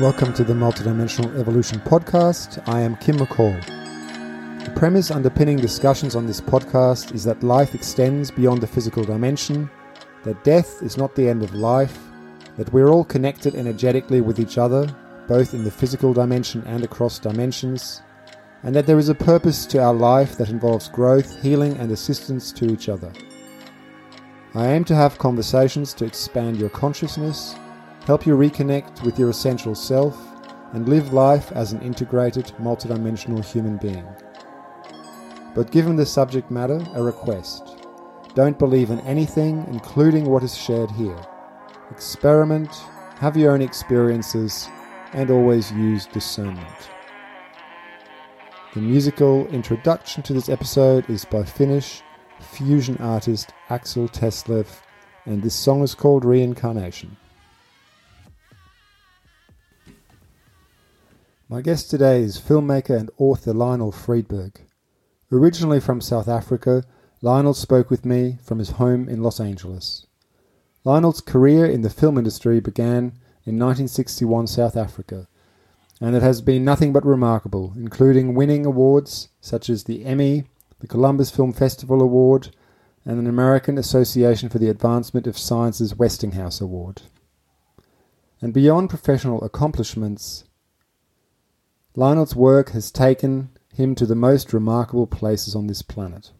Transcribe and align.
Welcome 0.00 0.32
to 0.34 0.42
the 0.42 0.54
Multidimensional 0.54 1.38
Evolution 1.38 1.78
Podcast. 1.78 2.60
I 2.66 2.80
am 2.80 2.96
Kim 2.96 3.16
McCaul. 3.16 3.64
The 4.64 4.72
premise 4.72 5.12
underpinning 5.12 5.58
discussions 5.58 6.16
on 6.16 6.26
this 6.26 6.40
podcast 6.40 7.14
is 7.14 7.22
that 7.22 7.44
life 7.44 7.76
extends 7.76 8.32
beyond 8.32 8.60
the 8.60 8.66
physical 8.66 9.04
dimension, 9.04 9.70
that 10.24 10.42
death 10.42 10.82
is 10.82 10.96
not 10.96 11.14
the 11.14 11.28
end 11.28 11.44
of 11.44 11.54
life, 11.54 11.96
that 12.56 12.72
we're 12.72 12.88
all 12.88 13.04
connected 13.04 13.54
energetically 13.54 14.20
with 14.20 14.40
each 14.40 14.58
other, 14.58 14.92
both 15.28 15.54
in 15.54 15.62
the 15.62 15.70
physical 15.70 16.12
dimension 16.12 16.64
and 16.66 16.82
across 16.82 17.20
dimensions, 17.20 18.02
and 18.64 18.74
that 18.74 18.86
there 18.86 18.98
is 18.98 19.10
a 19.10 19.14
purpose 19.14 19.64
to 19.66 19.80
our 19.80 19.94
life 19.94 20.36
that 20.38 20.50
involves 20.50 20.88
growth, 20.88 21.40
healing, 21.40 21.76
and 21.76 21.92
assistance 21.92 22.50
to 22.50 22.64
each 22.66 22.88
other. 22.88 23.12
I 24.56 24.66
aim 24.72 24.82
to 24.86 24.96
have 24.96 25.18
conversations 25.18 25.94
to 25.94 26.04
expand 26.04 26.56
your 26.56 26.70
consciousness 26.70 27.54
help 28.04 28.26
you 28.26 28.36
reconnect 28.36 29.02
with 29.02 29.18
your 29.18 29.30
essential 29.30 29.74
self, 29.74 30.16
and 30.72 30.88
live 30.88 31.12
life 31.12 31.52
as 31.52 31.72
an 31.72 31.80
integrated, 31.82 32.46
multidimensional 32.60 33.44
human 33.44 33.76
being. 33.78 34.06
But 35.54 35.70
given 35.70 35.96
the 35.96 36.04
subject 36.04 36.50
matter, 36.50 36.84
a 36.94 37.02
request. 37.02 37.78
Don't 38.34 38.58
believe 38.58 38.90
in 38.90 38.98
anything, 39.00 39.64
including 39.70 40.24
what 40.24 40.42
is 40.42 40.56
shared 40.56 40.90
here. 40.90 41.18
Experiment, 41.90 42.74
have 43.18 43.36
your 43.36 43.52
own 43.52 43.62
experiences, 43.62 44.68
and 45.12 45.30
always 45.30 45.70
use 45.72 46.06
discernment. 46.06 46.90
The 48.74 48.80
musical 48.80 49.46
introduction 49.46 50.24
to 50.24 50.32
this 50.32 50.48
episode 50.48 51.08
is 51.08 51.24
by 51.24 51.44
Finnish 51.44 52.02
fusion 52.40 52.96
artist 52.98 53.52
Axel 53.70 54.08
Teslev, 54.08 54.66
and 55.24 55.40
this 55.40 55.54
song 55.54 55.82
is 55.82 55.94
called 55.94 56.24
Reincarnation. 56.24 57.16
My 61.46 61.60
guest 61.60 61.90
today 61.90 62.22
is 62.22 62.40
filmmaker 62.40 62.98
and 62.98 63.10
author 63.18 63.52
Lionel 63.52 63.92
Friedberg. 63.92 64.62
Originally 65.30 65.78
from 65.78 66.00
South 66.00 66.26
Africa, 66.26 66.84
Lionel 67.20 67.52
spoke 67.52 67.90
with 67.90 68.06
me 68.06 68.38
from 68.42 68.58
his 68.58 68.70
home 68.70 69.10
in 69.10 69.22
Los 69.22 69.38
Angeles. 69.40 70.06
Lionel's 70.84 71.20
career 71.20 71.66
in 71.66 71.82
the 71.82 71.90
film 71.90 72.16
industry 72.16 72.60
began 72.60 73.12
in 73.44 73.58
1961 73.58 74.46
South 74.46 74.74
Africa, 74.74 75.28
and 76.00 76.16
it 76.16 76.22
has 76.22 76.40
been 76.40 76.64
nothing 76.64 76.94
but 76.94 77.04
remarkable, 77.04 77.74
including 77.76 78.34
winning 78.34 78.64
awards 78.64 79.28
such 79.42 79.68
as 79.68 79.84
the 79.84 80.06
Emmy, 80.06 80.44
the 80.80 80.86
Columbus 80.86 81.30
Film 81.30 81.52
Festival 81.52 82.00
Award, 82.00 82.56
and 83.04 83.18
an 83.18 83.26
American 83.26 83.76
Association 83.76 84.48
for 84.48 84.58
the 84.58 84.70
Advancement 84.70 85.26
of 85.26 85.36
Science's 85.36 85.94
Westinghouse 85.94 86.62
Award. 86.62 87.02
And 88.40 88.54
beyond 88.54 88.88
professional 88.88 89.44
accomplishments, 89.44 90.44
Lionel's 91.96 92.34
work 92.34 92.70
has 92.70 92.90
taken 92.90 93.50
him 93.72 93.94
to 93.94 94.04
the 94.04 94.16
most 94.16 94.52
remarkable 94.52 95.06
places 95.06 95.54
on 95.54 95.68
this 95.68 95.80
planet. 95.80 96.32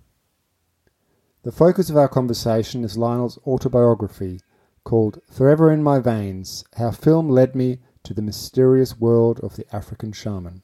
The 1.44 1.52
focus 1.52 1.88
of 1.88 1.96
our 1.96 2.08
conversation 2.08 2.82
is 2.82 2.98
Lionel's 2.98 3.38
autobiography 3.46 4.40
called 4.82 5.20
Forever 5.30 5.70
in 5.70 5.80
My 5.80 6.00
Veins 6.00 6.64
How 6.76 6.90
Film 6.90 7.28
Led 7.28 7.54
Me 7.54 7.78
to 8.02 8.12
the 8.12 8.20
Mysterious 8.20 8.98
World 8.98 9.38
of 9.44 9.54
the 9.54 9.64
African 9.72 10.10
Shaman. 10.10 10.62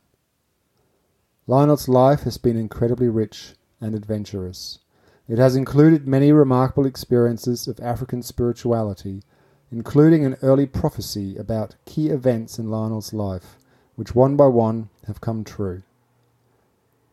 Lionel's 1.46 1.88
life 1.88 2.22
has 2.22 2.36
been 2.36 2.56
incredibly 2.56 3.08
rich 3.08 3.54
and 3.80 3.94
adventurous. 3.94 4.80
It 5.28 5.38
has 5.38 5.54
included 5.54 6.08
many 6.08 6.32
remarkable 6.32 6.86
experiences 6.86 7.68
of 7.68 7.78
African 7.78 8.24
spirituality, 8.24 9.22
including 9.70 10.24
an 10.24 10.36
early 10.42 10.66
prophecy 10.66 11.36
about 11.36 11.76
key 11.84 12.08
events 12.08 12.58
in 12.58 12.72
Lionel's 12.72 13.12
life 13.12 13.59
which 14.00 14.14
one 14.14 14.34
by 14.34 14.46
one 14.46 14.88
have 15.06 15.20
come 15.20 15.44
true. 15.44 15.82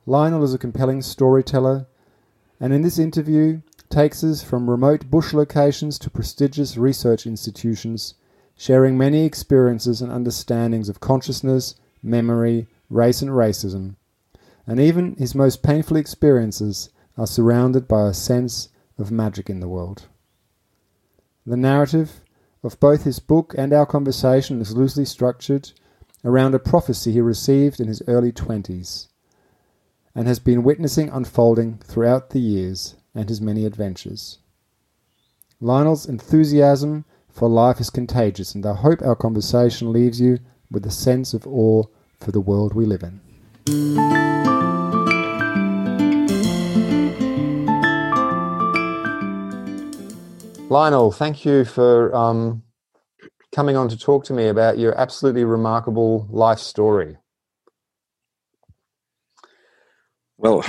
Lionel 0.05 0.45
is 0.45 0.53
a 0.53 0.57
compelling 0.57 1.01
storyteller, 1.01 1.85
and 2.61 2.71
in 2.71 2.81
this 2.81 2.97
interview 2.97 3.59
takes 3.89 4.23
us 4.23 4.41
from 4.41 4.69
remote 4.69 5.11
bush 5.11 5.33
locations 5.33 5.99
to 5.99 6.09
prestigious 6.09 6.77
research 6.77 7.27
institutions, 7.27 8.13
sharing 8.55 8.97
many 8.97 9.25
experiences 9.25 10.01
and 10.01 10.13
understandings 10.13 10.87
of 10.87 11.01
consciousness, 11.01 11.75
memory, 12.01 12.67
race, 12.89 13.21
and 13.21 13.31
racism. 13.31 13.97
And 14.65 14.79
even 14.79 15.17
his 15.17 15.35
most 15.35 15.61
painful 15.61 15.97
experiences 15.97 16.89
are 17.17 17.27
surrounded 17.27 17.85
by 17.85 18.07
a 18.07 18.13
sense 18.13 18.69
of 18.97 19.11
magic 19.11 19.49
in 19.49 19.59
the 19.59 19.67
world. 19.67 20.07
The 21.45 21.57
narrative 21.57 22.21
of 22.63 22.79
both 22.79 23.03
his 23.03 23.19
book 23.19 23.53
and 23.57 23.73
our 23.73 23.85
conversation 23.85 24.61
is 24.61 24.73
loosely 24.73 25.03
structured 25.03 25.73
around 26.23 26.55
a 26.55 26.59
prophecy 26.59 27.11
he 27.11 27.21
received 27.21 27.79
in 27.79 27.87
his 27.87 28.01
early 28.07 28.31
20s 28.31 29.07
and 30.15 30.27
has 30.27 30.39
been 30.39 30.63
witnessing 30.63 31.09
unfolding 31.09 31.77
throughout 31.77 32.31
the 32.31 32.39
years 32.39 32.95
and 33.13 33.29
his 33.29 33.39
many 33.39 33.65
adventures. 33.65 34.39
Lionel's 35.59 36.05
enthusiasm 36.05 37.05
for 37.29 37.47
life 37.47 37.79
is 37.79 37.89
contagious, 37.89 38.55
and 38.55 38.65
I 38.65 38.73
hope 38.73 39.01
our 39.01 39.15
conversation 39.15 39.93
leaves 39.93 40.19
you 40.19 40.39
with 40.71 40.85
a 40.85 40.91
sense 40.91 41.33
of 41.33 41.47
awe 41.47 41.83
for 42.19 42.31
the 42.31 42.41
world 42.41 42.73
we 42.73 42.85
live 42.85 43.03
in. 43.03 43.21
Lionel, 50.69 51.11
thank 51.11 51.45
you 51.45 51.63
for 51.63 52.13
um, 52.13 52.63
coming 53.57 53.75
on 53.75 53.89
to 53.89 53.97
talk 53.97 54.23
to 54.23 54.33
me 54.33 54.47
about 54.49 54.77
your 54.77 54.95
absolutely 55.01 55.43
remarkable 55.43 56.27
life 56.29 56.59
story. 56.59 57.17
Well, 60.37 60.63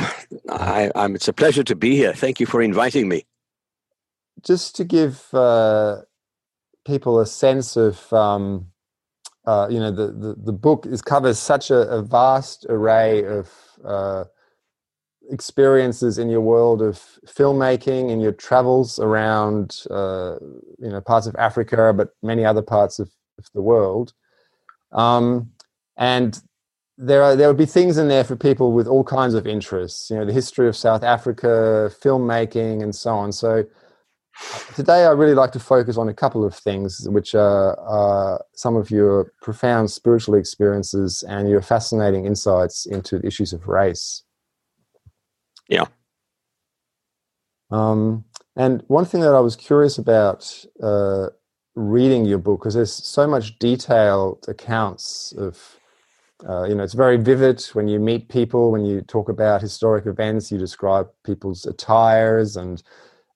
I, 0.49 0.91
it's 0.97 1.29
a 1.29 1.35
pleasure 1.35 1.63
to 1.65 1.77
be 1.77 1.97
here. 1.97 2.15
Thank 2.15 2.41
you 2.41 2.47
for 2.47 2.63
inviting 2.63 3.07
me. 3.07 3.27
Just 4.43 4.75
to 4.77 4.85
give 4.85 5.23
uh, 5.35 5.97
people 6.87 7.21
a 7.21 7.27
sense 7.27 7.77
of, 7.77 8.11
um, 8.11 8.69
uh, 9.45 9.69
you 9.71 9.81
know, 9.81 9.91
the, 9.91 10.07
the, 10.07 10.35
the, 10.47 10.53
book 10.55 10.87
is 10.87 11.03
covers 11.03 11.39
such 11.39 11.71
a, 11.71 11.81
a 11.91 12.01
vast 12.01 12.65
array 12.71 13.23
of 13.23 13.51
uh, 13.85 14.25
experiences 15.31 16.19
in 16.19 16.31
your 16.31 16.41
world 16.41 16.83
of 16.83 17.03
filmmaking, 17.27 18.11
in 18.11 18.21
your 18.21 18.33
travels 18.33 18.99
around, 18.99 19.83
uh, 19.91 20.37
you 20.79 20.91
know, 20.91 21.01
parts 21.01 21.27
of 21.27 21.37
Africa, 21.37 21.93
but 21.97 22.11
many 22.23 22.45
other 22.45 22.63
parts 22.63 22.99
of, 22.99 23.11
of 23.39 23.47
the 23.55 23.63
world. 23.63 24.13
Um, 24.93 25.51
and 25.97 26.41
there 26.97 27.23
are 27.23 27.37
there 27.37 27.49
would 27.49 27.57
be 27.57 27.67
things 27.67 27.97
in 27.99 28.09
there 28.09 28.25
for 28.25 28.37
people 28.37 28.73
with 28.73 28.89
all 28.89 29.05
kinds 29.05 29.35
of 29.35 29.47
interests. 29.47 30.11
You 30.11 30.17
know, 30.17 30.25
the 30.25 30.33
history 30.33 30.69
of 30.69 30.77
South 30.77 31.05
Africa, 31.05 31.91
filmmaking, 32.03 32.83
and 32.83 32.95
so 32.95 33.15
on. 33.15 33.33
So 33.33 33.65
today, 34.75 35.05
I 35.05 35.11
really 35.11 35.35
like 35.35 35.53
to 35.53 35.61
focus 35.61 35.97
on 35.97 36.09
a 36.09 36.15
couple 36.15 36.45
of 36.45 36.55
things, 36.55 37.09
which 37.09 37.35
are 37.35 37.79
uh, 37.87 38.39
some 38.55 38.77
of 38.77 38.91
your 38.91 39.33
profound 39.43 39.91
spiritual 39.91 40.35
experiences 40.35 41.23
and 41.29 41.49
your 41.49 41.63
fascinating 41.63 42.27
insights 42.27 42.87
into 42.87 43.19
the 43.19 43.27
issues 43.27 43.53
of 43.53 43.69
race. 43.69 44.25
Yeah. 45.69 45.87
Um, 47.71 48.25
and 48.57 48.83
one 48.89 49.05
thing 49.05 49.21
that 49.21 49.35
I 49.35 49.41
was 49.41 49.57
curious 49.57 49.99
about 49.99 50.65
uh, 50.83 51.29
reading 51.75 52.25
your 52.25 52.39
book, 52.39 52.61
because 52.61 52.75
there's 52.75 52.93
so 52.93 53.27
much 53.27 53.59
detailed 53.59 54.45
accounts 54.49 55.33
of, 55.37 55.79
uh, 56.49 56.65
you 56.65 56.75
know, 56.75 56.83
it's 56.83 56.95
very 56.95 57.17
vivid 57.19 57.63
when 57.75 57.89
you 57.89 58.01
meet 58.01 58.29
people, 58.29 58.73
when 58.73 58.85
you 58.85 59.03
talk 59.03 59.29
about 59.29 59.61
historic 59.61 60.07
events, 60.07 60.51
you 60.51 60.59
describe 60.59 61.09
people's 61.25 61.67
attires 61.67 62.57
and, 62.57 62.83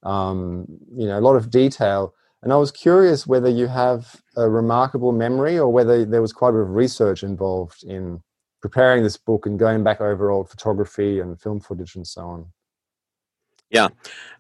um, 0.03 0.67
you 0.97 1.07
know, 1.07 1.19
a 1.19 1.21
lot 1.21 1.37
of 1.37 1.51
detail. 1.51 2.15
And 2.43 2.53
I 2.53 2.57
was 2.57 2.73
curious 2.73 3.27
whether 3.27 3.49
you 3.49 3.69
have 3.69 4.21
a 4.37 4.49
remarkable 4.49 5.13
memory 5.13 5.59
or 5.59 5.69
whether 5.69 6.05
there 6.05 6.23
was 6.23 6.33
quite 6.33 6.51
a 6.51 6.53
bit 6.55 6.63
of 6.63 6.71
research 6.71 7.23
involved 7.23 7.85
in 7.85 8.21
preparing 8.63 9.03
this 9.03 9.17
book 9.17 9.45
and 9.45 9.59
going 9.59 9.83
back 9.83 10.01
over 10.01 10.31
old 10.31 10.49
photography 10.49 11.21
and 11.21 11.39
film 11.39 11.61
footage 11.61 11.97
and 11.97 12.07
so 12.07 12.23
on? 12.23 12.47
Yeah, 13.71 13.89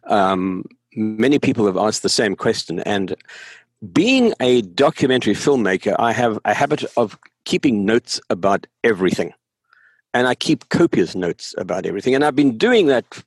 um, 0.04 0.64
many 0.94 1.38
people 1.38 1.66
have 1.66 1.76
asked 1.76 2.02
the 2.02 2.08
same 2.08 2.36
question, 2.36 2.80
and 2.80 3.16
being 3.92 4.32
a 4.40 4.62
documentary 4.62 5.34
filmmaker, 5.34 5.96
I 5.98 6.12
have 6.12 6.38
a 6.44 6.54
habit 6.54 6.84
of 6.96 7.19
keeping 7.44 7.84
notes 7.84 8.20
about 8.30 8.66
everything, 8.84 9.32
and 10.14 10.26
I 10.28 10.34
keep 10.34 10.68
copious 10.68 11.14
notes 11.14 11.54
about 11.58 11.84
everything, 11.86 12.14
and 12.14 12.25
I've 12.25 12.36
been 12.36 12.56
doing 12.56 12.86
that 12.86 13.22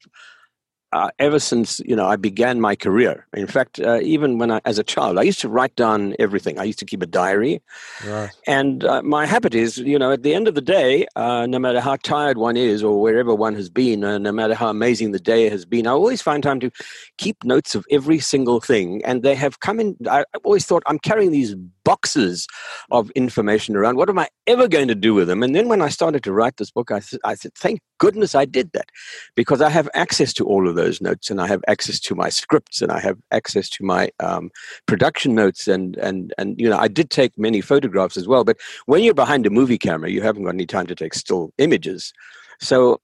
uh, 0.96 1.10
ever 1.20 1.40
since 1.40 1.82
you 1.86 1.96
know 1.96 2.08
I 2.08 2.16
began 2.16 2.62
my 2.62 2.76
career. 2.76 3.28
In 3.34 3.48
fact, 3.48 3.80
uh, 3.80 4.00
even 4.00 4.38
when 4.38 4.50
I, 4.50 4.62
as 4.64 4.80
a 4.80 4.84
child, 4.84 5.20
I 5.20 5.24
used 5.24 5.42
to 5.42 5.50
write 5.50 5.76
down 5.76 6.16
everything. 6.20 6.58
I 6.58 6.64
used 6.64 6.80
to 6.80 6.86
keep 6.86 7.02
a 7.02 7.06
diary, 7.06 7.62
right. 8.06 8.32
and 8.48 8.86
uh, 8.86 9.02
my 9.02 9.26
habit 9.26 9.54
is, 9.54 9.78
you 9.78 10.00
know, 10.00 10.12
at 10.14 10.24
the 10.24 10.34
end 10.34 10.48
of 10.48 10.56
the 10.56 10.62
day, 10.62 11.06
uh, 11.18 11.46
no 11.48 11.60
matter 11.60 11.82
how 11.82 11.98
tired 11.98 12.38
one 12.38 12.56
is 12.56 12.82
or 12.82 13.02
wherever 13.02 13.36
one 13.36 13.56
has 13.56 13.70
been, 13.70 14.06
uh, 14.06 14.18
no 14.18 14.32
matter 14.32 14.56
how 14.56 14.70
amazing 14.70 15.12
the 15.12 15.20
day 15.20 15.50
has 15.50 15.66
been, 15.66 15.86
I 15.86 15.92
always 15.92 16.22
find 16.22 16.42
time 16.42 16.62
to 16.62 16.72
keep 17.18 17.44
notes 17.44 17.76
of 17.76 17.86
every 17.92 18.20
single 18.20 18.62
thing. 18.62 19.04
And 19.04 19.22
they 19.22 19.36
have 19.36 19.60
come 19.60 19.82
in. 19.82 19.98
I, 20.10 20.24
I've 20.34 20.46
always 20.46 20.66
thought 20.66 20.84
I'm 20.86 21.00
carrying 21.00 21.32
these 21.32 21.56
boxes 21.86 22.48
of 22.92 23.10
information 23.12 23.78
around. 23.78 23.96
What 23.96 24.10
am 24.10 24.20
I 24.20 24.28
ever 24.48 24.68
going 24.68 24.90
to 24.90 24.96
do 24.96 25.14
with 25.14 25.28
them? 25.28 25.42
And 25.42 25.56
then 25.56 25.70
when 25.70 25.82
I 25.82 25.88
started 25.90 26.24
to 26.24 26.34
write 26.34 26.58
this 26.58 26.72
book, 26.72 26.92
I, 26.92 27.00
th- 27.00 27.22
I 27.24 27.36
said, 27.36 27.54
thank 27.56 27.80
goodness 28.00 28.36
I 28.36 28.44
did 28.44 28.72
that 28.74 28.90
because 29.36 29.62
I 29.62 29.70
have 29.70 29.88
access 29.94 30.34
to 30.34 30.46
all 30.46 30.68
of 30.68 30.76
those 30.76 31.00
notes 31.00 31.30
and 31.30 31.40
I 31.40 31.48
have 31.48 31.64
access 31.68 32.00
to 32.02 32.16
my 32.16 32.28
scripts 32.28 32.82
and 32.82 32.92
I 32.92 33.00
have 33.00 33.18
access 33.32 33.70
to 33.70 33.86
my 33.86 34.10
um, 34.20 34.50
production 34.88 35.36
notes. 35.36 35.68
And, 35.68 35.96
and, 35.98 36.34
and, 36.38 36.60
you 36.60 36.70
know, 36.70 36.78
I 36.78 36.90
did 36.90 37.10
take 37.10 37.38
many 37.38 37.62
photographs 37.62 38.18
as 38.18 38.28
well. 38.28 38.44
But 38.44 38.58
when 38.88 39.04
you're 39.04 39.14
behind 39.14 39.46
a 39.46 39.50
movie 39.50 39.78
camera, 39.78 40.10
you 40.10 40.22
haven't 40.22 40.44
got 40.44 40.56
any 40.56 40.66
time 40.66 40.88
to 40.88 40.96
take 40.96 41.14
still 41.14 41.54
images. 41.58 42.12
So 42.60 43.00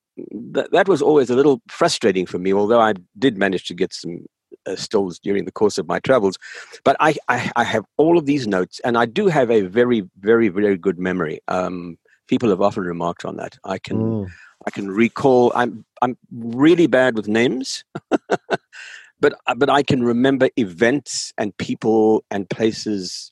th- 0.53 0.67
that 0.71 0.87
was 0.87 1.01
always 1.01 1.29
a 1.29 1.35
little 1.35 1.61
frustrating 1.69 2.25
for 2.25 2.39
me, 2.39 2.53
although 2.53 2.81
I 2.81 2.93
did 3.17 3.37
manage 3.37 3.65
to 3.65 3.73
get 3.73 3.93
some 3.93 4.25
uh, 4.65 4.75
stills 4.75 5.19
during 5.19 5.45
the 5.45 5.51
course 5.51 5.77
of 5.77 5.87
my 5.87 5.99
travels. 5.99 6.37
But 6.83 6.95
I, 6.99 7.15
I, 7.27 7.51
I, 7.55 7.63
have 7.63 7.85
all 7.97 8.17
of 8.17 8.25
these 8.25 8.47
notes, 8.47 8.79
and 8.83 8.97
I 8.97 9.05
do 9.05 9.27
have 9.27 9.49
a 9.51 9.61
very, 9.61 10.03
very, 10.19 10.49
very 10.49 10.77
good 10.77 10.99
memory. 10.99 11.39
Um, 11.47 11.97
people 12.27 12.49
have 12.49 12.61
often 12.61 12.83
remarked 12.83 13.25
on 13.25 13.37
that. 13.37 13.57
I 13.63 13.77
can, 13.77 13.97
mm. 13.97 14.27
I 14.65 14.71
can 14.71 14.89
recall. 14.89 15.51
I'm, 15.55 15.85
I'm 16.01 16.17
really 16.31 16.87
bad 16.87 17.15
with 17.15 17.27
names, 17.27 17.83
but 19.19 19.33
but 19.57 19.69
I 19.69 19.83
can 19.83 20.03
remember 20.03 20.49
events 20.57 21.33
and 21.37 21.55
people 21.57 22.23
and 22.31 22.49
places 22.49 23.31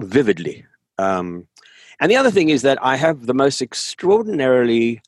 vividly. 0.00 0.64
Um, 0.98 1.46
and 2.00 2.10
the 2.10 2.16
other 2.16 2.30
thing 2.30 2.48
is 2.48 2.62
that 2.62 2.78
I 2.82 2.96
have 2.96 3.26
the 3.26 3.34
most 3.34 3.60
extraordinarily 3.60 5.02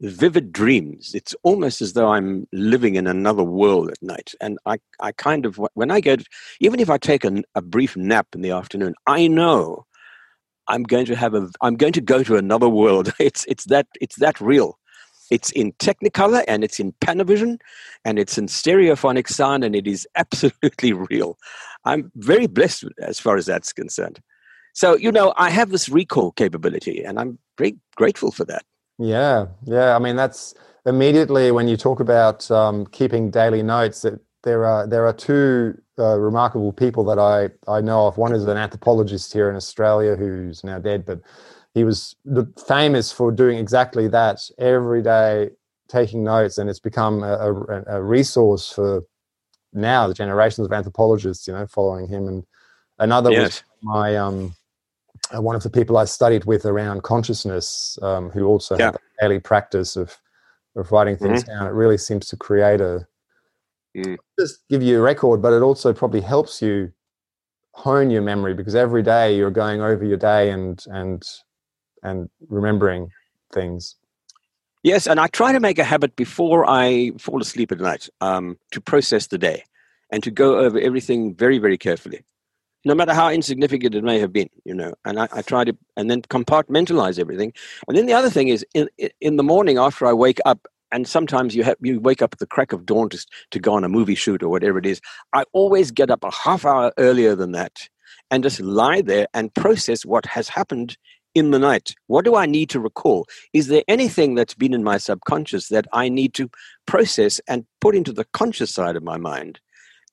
vivid 0.00 0.52
dreams. 0.52 1.14
It's 1.14 1.34
almost 1.42 1.80
as 1.80 1.92
though 1.92 2.12
I'm 2.12 2.46
living 2.52 2.96
in 2.96 3.06
another 3.06 3.42
world 3.42 3.90
at 3.90 4.02
night. 4.02 4.34
And 4.40 4.58
I, 4.66 4.78
I 5.00 5.12
kind 5.12 5.46
of, 5.46 5.60
when 5.74 5.90
I 5.90 6.00
get, 6.00 6.26
even 6.60 6.80
if 6.80 6.90
I 6.90 6.98
take 6.98 7.24
a, 7.24 7.42
a 7.54 7.62
brief 7.62 7.96
nap 7.96 8.28
in 8.34 8.42
the 8.42 8.50
afternoon, 8.50 8.94
I 9.06 9.26
know 9.26 9.86
I'm 10.68 10.82
going 10.82 11.06
to 11.06 11.16
have 11.16 11.34
a, 11.34 11.48
I'm 11.60 11.76
going 11.76 11.92
to 11.92 12.00
go 12.00 12.22
to 12.22 12.36
another 12.36 12.68
world. 12.68 13.12
It's, 13.18 13.44
it's 13.46 13.64
that, 13.64 13.86
it's 14.00 14.16
that 14.16 14.40
real. 14.40 14.78
It's 15.30 15.50
in 15.52 15.72
Technicolor 15.74 16.44
and 16.46 16.62
it's 16.62 16.78
in 16.78 16.92
Panavision 17.00 17.58
and 18.04 18.18
it's 18.18 18.36
in 18.36 18.46
stereophonic 18.46 19.28
sound 19.28 19.64
and 19.64 19.74
it 19.74 19.86
is 19.86 20.06
absolutely 20.16 20.92
real. 20.92 21.38
I'm 21.84 22.10
very 22.16 22.46
blessed 22.46 22.86
as 22.98 23.18
far 23.20 23.36
as 23.36 23.46
that's 23.46 23.72
concerned. 23.72 24.20
So, 24.74 24.96
you 24.96 25.12
know, 25.12 25.32
I 25.36 25.50
have 25.50 25.70
this 25.70 25.88
recall 25.88 26.32
capability 26.32 27.04
and 27.04 27.18
I'm 27.18 27.38
very 27.56 27.76
grateful 27.96 28.32
for 28.32 28.44
that. 28.46 28.64
Yeah, 28.98 29.46
yeah. 29.64 29.96
I 29.96 29.98
mean, 29.98 30.16
that's 30.16 30.54
immediately 30.86 31.50
when 31.50 31.68
you 31.68 31.76
talk 31.76 32.00
about 32.00 32.48
um, 32.50 32.86
keeping 32.86 33.30
daily 33.30 33.62
notes. 33.62 34.02
That 34.02 34.20
there 34.42 34.64
are 34.64 34.86
there 34.86 35.06
are 35.06 35.12
two 35.12 35.76
uh, 35.98 36.18
remarkable 36.18 36.72
people 36.72 37.04
that 37.04 37.18
I 37.18 37.50
I 37.70 37.80
know 37.80 38.06
of. 38.06 38.18
One 38.18 38.32
is 38.32 38.44
an 38.44 38.56
anthropologist 38.56 39.32
here 39.32 39.50
in 39.50 39.56
Australia 39.56 40.14
who's 40.14 40.62
now 40.62 40.78
dead, 40.78 41.04
but 41.04 41.20
he 41.74 41.82
was 41.82 42.14
famous 42.68 43.10
for 43.10 43.32
doing 43.32 43.58
exactly 43.58 44.06
that 44.08 44.38
every 44.58 45.02
day, 45.02 45.50
taking 45.88 46.22
notes, 46.22 46.58
and 46.58 46.70
it's 46.70 46.78
become 46.78 47.24
a, 47.24 47.32
a, 47.32 47.82
a 47.96 48.02
resource 48.02 48.70
for 48.70 49.02
now 49.72 50.06
the 50.06 50.14
generations 50.14 50.66
of 50.66 50.72
anthropologists. 50.72 51.48
You 51.48 51.54
know, 51.54 51.66
following 51.66 52.06
him, 52.06 52.28
and 52.28 52.44
another 53.00 53.32
yes. 53.32 53.42
was 53.42 53.62
my 53.82 54.16
um 54.16 54.54
one 55.40 55.56
of 55.56 55.62
the 55.62 55.70
people 55.70 55.96
I 55.96 56.04
studied 56.04 56.44
with 56.44 56.64
around 56.64 57.02
consciousness, 57.02 57.98
um, 58.02 58.30
who 58.30 58.46
also 58.46 58.76
yeah. 58.78 58.86
had 58.86 58.94
a 58.94 58.98
daily 59.20 59.40
practice 59.40 59.96
of 59.96 60.16
of 60.76 60.90
writing 60.90 61.16
things 61.16 61.44
mm-hmm. 61.44 61.58
down. 61.58 61.66
It 61.66 61.72
really 61.72 61.98
seems 61.98 62.28
to 62.28 62.36
create 62.36 62.80
a 62.80 63.06
mm. 63.96 64.16
just 64.38 64.66
give 64.68 64.82
you 64.82 64.98
a 64.98 65.02
record, 65.02 65.40
but 65.40 65.52
it 65.52 65.62
also 65.62 65.92
probably 65.92 66.20
helps 66.20 66.60
you 66.60 66.92
hone 67.72 68.10
your 68.10 68.22
memory 68.22 68.54
because 68.54 68.74
every 68.74 69.02
day 69.02 69.36
you're 69.36 69.50
going 69.50 69.80
over 69.80 70.04
your 70.04 70.16
day 70.16 70.50
and 70.50 70.84
and 70.88 71.22
and 72.02 72.28
remembering 72.48 73.10
things. 73.52 73.96
Yes, 74.82 75.06
and 75.06 75.18
I 75.18 75.28
try 75.28 75.52
to 75.52 75.60
make 75.60 75.78
a 75.78 75.84
habit 75.84 76.14
before 76.14 76.68
I 76.68 77.12
fall 77.18 77.40
asleep 77.40 77.72
at 77.72 77.80
night 77.80 78.10
um, 78.20 78.58
to 78.72 78.82
process 78.82 79.28
the 79.28 79.38
day 79.38 79.64
and 80.12 80.22
to 80.22 80.30
go 80.30 80.58
over 80.58 80.78
everything 80.78 81.34
very, 81.34 81.58
very 81.58 81.78
carefully 81.78 82.22
no 82.84 82.94
matter 82.94 83.14
how 83.14 83.30
insignificant 83.30 83.94
it 83.94 84.04
may 84.04 84.18
have 84.18 84.32
been, 84.32 84.48
you 84.64 84.74
know. 84.74 84.94
And 85.04 85.18
I, 85.18 85.28
I, 85.32 85.42
try 85.42 85.64
to, 85.64 85.76
and 85.96 86.10
then 86.10 86.22
compartmentalize 86.22 87.18
everything. 87.18 87.52
And 87.88 87.96
then 87.96 88.06
the 88.06 88.12
other 88.12 88.30
thing 88.30 88.48
is, 88.48 88.64
in 88.74 88.88
in 89.20 89.36
the 89.36 89.42
morning 89.42 89.78
after 89.78 90.06
I 90.06 90.12
wake 90.12 90.40
up, 90.44 90.66
and 90.92 91.08
sometimes 91.08 91.54
you 91.54 91.64
have 91.64 91.76
you 91.80 92.00
wake 92.00 92.22
up 92.22 92.34
at 92.34 92.38
the 92.38 92.46
crack 92.46 92.72
of 92.72 92.86
dawn 92.86 93.08
to 93.10 93.26
to 93.50 93.58
go 93.58 93.74
on 93.74 93.84
a 93.84 93.88
movie 93.88 94.14
shoot 94.14 94.42
or 94.42 94.48
whatever 94.48 94.78
it 94.78 94.86
is. 94.86 95.00
I 95.32 95.44
always 95.52 95.90
get 95.90 96.10
up 96.10 96.24
a 96.24 96.30
half 96.30 96.64
hour 96.64 96.92
earlier 96.98 97.34
than 97.34 97.52
that, 97.52 97.88
and 98.30 98.42
just 98.42 98.60
lie 98.60 99.02
there 99.02 99.26
and 99.34 99.54
process 99.54 100.04
what 100.04 100.26
has 100.26 100.48
happened 100.48 100.96
in 101.34 101.50
the 101.50 101.58
night. 101.58 101.94
What 102.06 102.24
do 102.24 102.36
I 102.36 102.46
need 102.46 102.70
to 102.70 102.80
recall? 102.80 103.26
Is 103.52 103.66
there 103.66 103.82
anything 103.88 104.34
that's 104.34 104.54
been 104.54 104.72
in 104.72 104.84
my 104.84 104.98
subconscious 104.98 105.68
that 105.68 105.86
I 105.92 106.08
need 106.08 106.32
to 106.34 106.48
process 106.86 107.40
and 107.48 107.66
put 107.80 107.96
into 107.96 108.12
the 108.12 108.24
conscious 108.32 108.72
side 108.72 108.94
of 108.94 109.02
my 109.02 109.16
mind? 109.16 109.58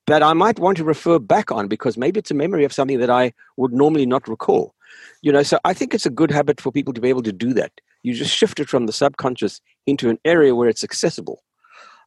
That 0.08 0.24
I 0.24 0.34
might 0.34 0.60
want 0.60 0.78
to 0.78 0.84
refer 0.84 1.20
back 1.20 1.52
on 1.52 1.68
because 1.68 1.98
maybe 1.98 2.20
it's 2.20 2.32
a 2.32 2.36
memory 2.36 2.66
of 2.66 2.74
something 2.74 3.00
that 3.00 3.10
I 3.10 3.34
would 3.58 3.74
normally 3.74 4.06
not 4.06 4.28
recall. 4.28 4.74
You 5.22 5.32
know, 5.32 5.44
so 5.44 5.60
I 5.64 5.74
think 5.74 5.94
it's 5.94 6.06
a 6.06 6.10
good 6.10 6.32
habit 6.32 6.60
for 6.60 6.72
people 6.72 6.94
to 6.94 7.02
be 7.02 7.10
able 7.10 7.24
to 7.24 7.32
do 7.32 7.54
that. 7.54 7.72
You 8.04 8.14
just 8.14 8.36
shift 8.36 8.60
it 8.60 8.68
from 8.68 8.88
the 8.88 8.94
subconscious 8.94 9.62
into 9.86 10.10
an 10.10 10.18
area 10.26 10.56
where 10.56 10.68
it's 10.68 10.84
accessible. 10.84 11.44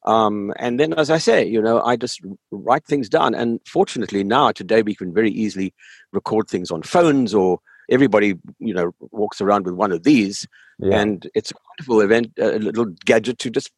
Um, 0.04 0.52
and 0.56 0.78
then, 0.78 0.92
as 0.94 1.10
I 1.10 1.18
say, 1.18 1.46
you 1.46 1.62
know, 1.62 1.80
I 1.80 1.96
just 1.96 2.20
write 2.50 2.84
things 2.84 3.08
down. 3.08 3.34
And 3.34 3.60
fortunately, 3.66 4.22
now 4.22 4.52
today 4.52 4.82
we 4.82 4.94
can 4.94 5.14
very 5.14 5.30
easily 5.30 5.72
record 6.12 6.48
things 6.48 6.70
on 6.70 6.82
phones, 6.82 7.32
or 7.32 7.60
everybody, 7.90 8.34
you 8.58 8.74
know, 8.74 8.94
walks 9.12 9.40
around 9.40 9.64
with 9.64 9.74
one 9.74 9.92
of 9.92 10.02
these, 10.02 10.46
yeah. 10.78 11.00
and 11.00 11.30
it's 11.34 11.52
a 11.52 11.54
wonderful 11.70 12.00
event, 12.02 12.32
a 12.38 12.58
little 12.58 12.86
gadget 13.06 13.38
to 13.38 13.50
just 13.50 13.70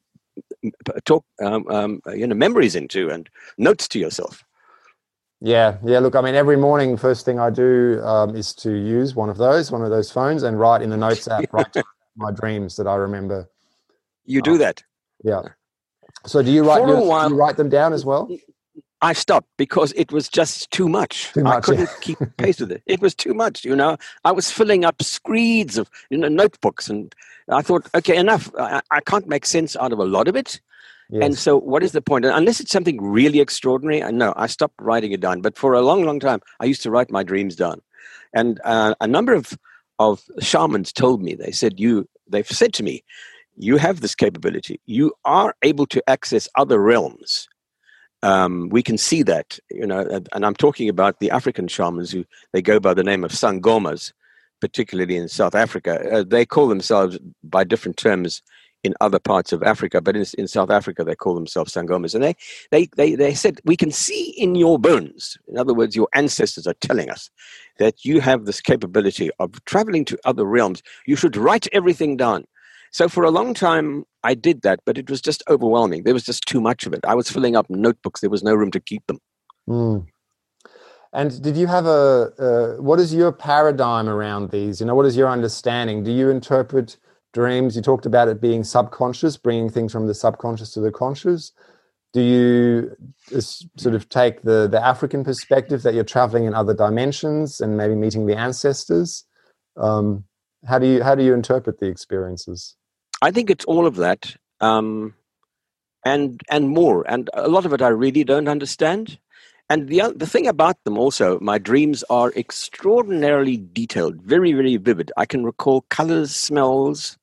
talk 1.05 1.25
um, 1.43 1.67
um, 1.69 2.01
you 2.15 2.27
know 2.27 2.35
memories 2.35 2.75
into 2.75 3.11
and 3.11 3.29
notes 3.59 3.89
to 3.89 3.99
yourself. 3.99 4.45
Yeah 5.41 5.77
yeah 5.85 5.99
look 5.99 6.17
i 6.17 6.23
mean 6.23 6.35
every 6.35 6.57
morning 6.57 6.97
first 6.97 7.27
thing 7.27 7.39
i 7.39 7.51
do 7.51 8.01
um, 8.03 8.35
is 8.35 8.55
to 8.55 8.73
use 8.73 9.15
one 9.15 9.29
of 9.29 9.37
those 9.37 9.71
one 9.71 9.83
of 9.83 9.91
those 9.91 10.11
phones 10.11 10.43
and 10.43 10.59
write 10.59 10.81
in 10.81 10.89
the 10.89 10.97
notes 10.97 11.29
app 11.29 11.45
write 11.53 11.77
my 12.17 12.31
dreams 12.31 12.77
that 12.77 12.87
i 12.87 12.95
remember. 12.95 13.47
You 14.25 14.41
do 14.41 14.57
that? 14.59 14.83
yeah. 15.23 15.43
So 16.25 16.43
do 16.43 16.51
you 16.51 16.65
write 16.65 16.87
your, 16.89 17.07
while, 17.07 17.29
do 17.29 17.35
you 17.35 17.41
write 17.41 17.57
them 17.57 17.69
down 17.69 17.93
as 17.93 18.05
well 18.05 18.29
I 19.03 19.13
stopped 19.13 19.49
because 19.57 19.93
it 19.93 20.11
was 20.11 20.29
just 20.29 20.71
too 20.71 20.89
much. 20.89 21.33
Too 21.33 21.43
much 21.43 21.55
I 21.55 21.61
couldn't 21.61 21.91
yeah. 21.91 22.01
keep 22.01 22.19
pace 22.39 22.61
with 22.61 22.73
it. 22.73 22.83
It 22.87 23.01
was 23.01 23.15
too 23.15 23.35
much, 23.35 23.65
you 23.65 23.77
know. 23.77 23.97
I 24.25 24.33
was 24.33 24.51
filling 24.51 24.85
up 24.85 25.03
screeds 25.03 25.77
of 25.77 25.91
you 26.11 26.19
know 26.19 26.29
notebooks, 26.29 26.89
and 26.89 27.15
I 27.51 27.63
thought, 27.63 27.89
okay, 27.95 28.17
enough. 28.17 28.51
I, 28.59 28.81
I 28.91 29.01
can't 29.01 29.29
make 29.29 29.47
sense 29.47 29.77
out 29.77 29.93
of 29.93 29.99
a 29.99 30.05
lot 30.05 30.29
of 30.29 30.37
it. 30.37 30.61
Yes. 31.11 31.25
And 31.25 31.39
so, 31.39 31.59
what 31.59 31.83
is 31.83 31.93
the 31.93 32.03
point? 32.03 32.25
Unless 32.25 32.61
it's 32.61 32.73
something 32.73 33.01
really 33.01 33.41
extraordinary, 33.41 34.03
I 34.03 34.11
know 34.11 34.33
I 34.37 34.47
stopped 34.47 34.81
writing 34.81 35.13
it 35.13 35.21
down. 35.21 35.41
But 35.41 35.57
for 35.57 35.75
a 35.75 35.83
long, 35.83 36.05
long 36.05 36.19
time, 36.19 36.41
I 36.61 36.65
used 36.65 36.83
to 36.83 36.91
write 36.91 37.11
my 37.11 37.23
dreams 37.23 37.55
down, 37.55 37.83
and 38.35 38.61
uh, 38.65 38.95
a 39.01 39.07
number 39.07 39.35
of 39.35 39.59
of 39.99 40.23
shamans 40.41 40.93
told 40.93 41.23
me 41.23 41.35
they 41.35 41.53
said 41.53 41.81
you 41.81 42.09
they've 42.29 42.47
said 42.47 42.73
to 42.75 42.83
me, 42.83 43.05
you 43.57 43.77
have 43.77 44.01
this 44.01 44.15
capability. 44.15 44.81
You 44.87 45.13
are 45.25 45.55
able 45.63 45.87
to 45.87 46.03
access 46.09 46.49
other 46.57 46.81
realms 46.81 47.49
um, 48.27 48.69
we 48.71 48.83
can 48.83 48.99
see 48.99 49.23
that, 49.23 49.57
you 49.71 49.87
know, 49.87 50.01
and 50.33 50.45
I'm 50.45 50.57
talking 50.57 50.89
about 50.89 51.21
the 51.21 51.31
African 51.31 51.69
shamans 51.69 52.11
who 52.11 52.25
they 52.53 52.61
go 52.61 52.81
by 52.81 52.93
the 52.93 53.05
name 53.05 53.23
of 53.23 53.31
sangomas, 53.31 54.13
particularly 54.61 55.17
in 55.17 55.29
South 55.29 55.55
Africa. 55.55 55.93
Uh, 56.11 56.25
they 56.27 56.45
call 56.45 56.67
themselves 56.67 57.19
by 57.45 57.63
different 57.63 57.97
terms 57.97 58.43
in 58.83 58.95
other 59.01 59.21
parts 59.21 59.53
of 59.53 59.63
Africa, 59.63 60.01
but 60.01 60.17
in, 60.17 60.25
in 60.39 60.49
South 60.49 60.71
Africa 60.71 61.05
they 61.05 61.15
call 61.15 61.37
themselves 61.37 61.73
sangomas. 61.73 62.15
And 62.17 62.25
they, 62.25 62.35
they, 62.73 62.89
they, 62.97 63.15
they 63.15 63.35
said, 63.35 63.61
we 63.65 63.77
can 63.77 63.93
see 63.93 64.31
in 64.31 64.57
your 64.57 64.77
bones, 64.77 65.39
in 65.47 65.57
other 65.57 65.75
words, 65.75 65.95
your 65.95 66.09
ancestors 66.13 66.67
are 66.67 66.75
telling 66.81 67.09
us 67.09 67.31
that 67.79 68.05
you 68.05 68.21
have 68.21 68.45
this 68.45 68.61
capability 68.61 69.31
of 69.39 69.65
traveling 69.67 70.05
to 70.07 70.19
other 70.25 70.45
realms. 70.45 70.83
You 71.07 71.15
should 71.15 71.37
write 71.37 71.69
everything 71.73 72.17
down. 72.17 72.47
So 72.97 73.11
for 73.11 73.25
a 73.25 73.31
long 73.31 73.53
time, 73.53 74.07
I 74.25 74.33
did 74.33 74.63
that, 74.63 74.81
but 74.87 74.97
it 74.97 75.11
was 75.11 75.21
just 75.21 75.43
overwhelming. 75.51 76.05
There 76.05 76.15
was 76.15 76.25
just 76.25 76.47
too 76.47 76.63
much 76.63 76.87
of 76.87 76.95
it. 76.95 77.05
I 77.05 77.15
was 77.15 77.29
filling 77.29 77.55
up 77.55 77.69
notebooks. 77.69 78.23
There 78.23 78.31
was 78.31 78.43
no 78.43 78.55
room 78.55 78.71
to 78.71 78.81
keep 78.81 79.07
them. 79.07 79.19
Mm. 79.69 80.07
And 81.13 81.43
did 81.43 81.59
you 81.59 81.67
have 81.67 81.85
a, 81.85 82.33
uh, 82.39 82.81
what 82.81 82.99
is 82.99 83.13
your 83.13 83.33
paradigm 83.33 84.09
around 84.09 84.51
these? 84.51 84.81
You 84.81 84.87
know, 84.87 84.95
what 84.95 85.05
is 85.05 85.15
your 85.15 85.29
understanding? 85.29 86.05
Do 86.05 86.11
you 86.11 86.31
interpret 86.31 86.97
dreams? 87.35 87.77
You 87.77 87.83
talked 87.83 88.07
about 88.07 88.29
it 88.29 88.41
being 88.41 88.65
subconscious, 88.65 89.37
bringing 89.37 89.69
things 89.69 89.93
from 89.93 90.07
the 90.07 90.15
subconscious 90.15 90.73
to 90.73 90.81
the 90.81 90.91
conscious. 90.91 91.53
Do 92.15 92.23
you 92.23 92.97
sort 93.77 93.95
of 93.95 94.09
take 94.09 94.41
the, 94.41 94.69
the 94.69 94.83
African 94.83 95.23
perspective 95.23 95.83
that 95.83 95.93
you're 95.93 96.03
traveling 96.03 96.47
in 96.47 96.55
other 96.55 96.73
dimensions 96.73 97.61
and 97.61 97.77
maybe 97.77 97.95
meeting 97.95 98.25
the 98.25 98.39
ancestors? 98.39 99.27
Um, 99.77 100.25
how 100.67 100.79
do 100.79 100.87
you 100.87 101.03
how 101.03 101.15
do 101.15 101.23
you 101.23 101.35
interpret 101.35 101.79
the 101.79 101.89
experiences? 101.89 102.75
I 103.23 103.31
think 103.31 103.51
it's 103.51 103.65
all 103.65 103.87
of 103.87 103.97
that, 103.97 104.37
um, 104.61 105.15
and 106.05 106.41
and 106.51 106.69
more, 106.69 107.09
and 107.11 107.31
a 107.35 107.49
lot 107.49 107.65
of 107.67 107.73
it 107.73 107.83
I 107.83 107.89
really 107.89 108.25
don't 108.25 108.49
understand. 108.49 109.19
And 109.69 109.89
the, 109.89 110.13
the 110.15 110.27
thing 110.29 110.47
about 110.47 110.83
them 110.85 110.97
also, 110.97 111.41
my 111.41 111.59
dreams 111.59 112.05
are 112.09 112.33
extraordinarily 112.37 113.57
detailed, 113.57 114.23
very, 114.23 114.53
very 114.53 114.77
vivid. 114.77 115.11
I 115.17 115.27
can 115.27 115.43
recall 115.43 115.81
colors, 115.89 116.37
smells 116.37 117.19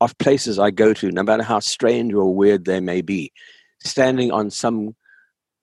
of 0.00 0.18
places 0.18 0.58
I 0.58 0.72
go 0.72 0.92
to, 0.94 1.12
no 1.12 1.22
matter 1.22 1.44
how 1.44 1.60
strange 1.60 2.12
or 2.14 2.34
weird 2.34 2.64
they 2.64 2.80
may 2.80 3.00
be. 3.00 3.32
Standing 3.84 4.32
on 4.32 4.50
some 4.50 4.96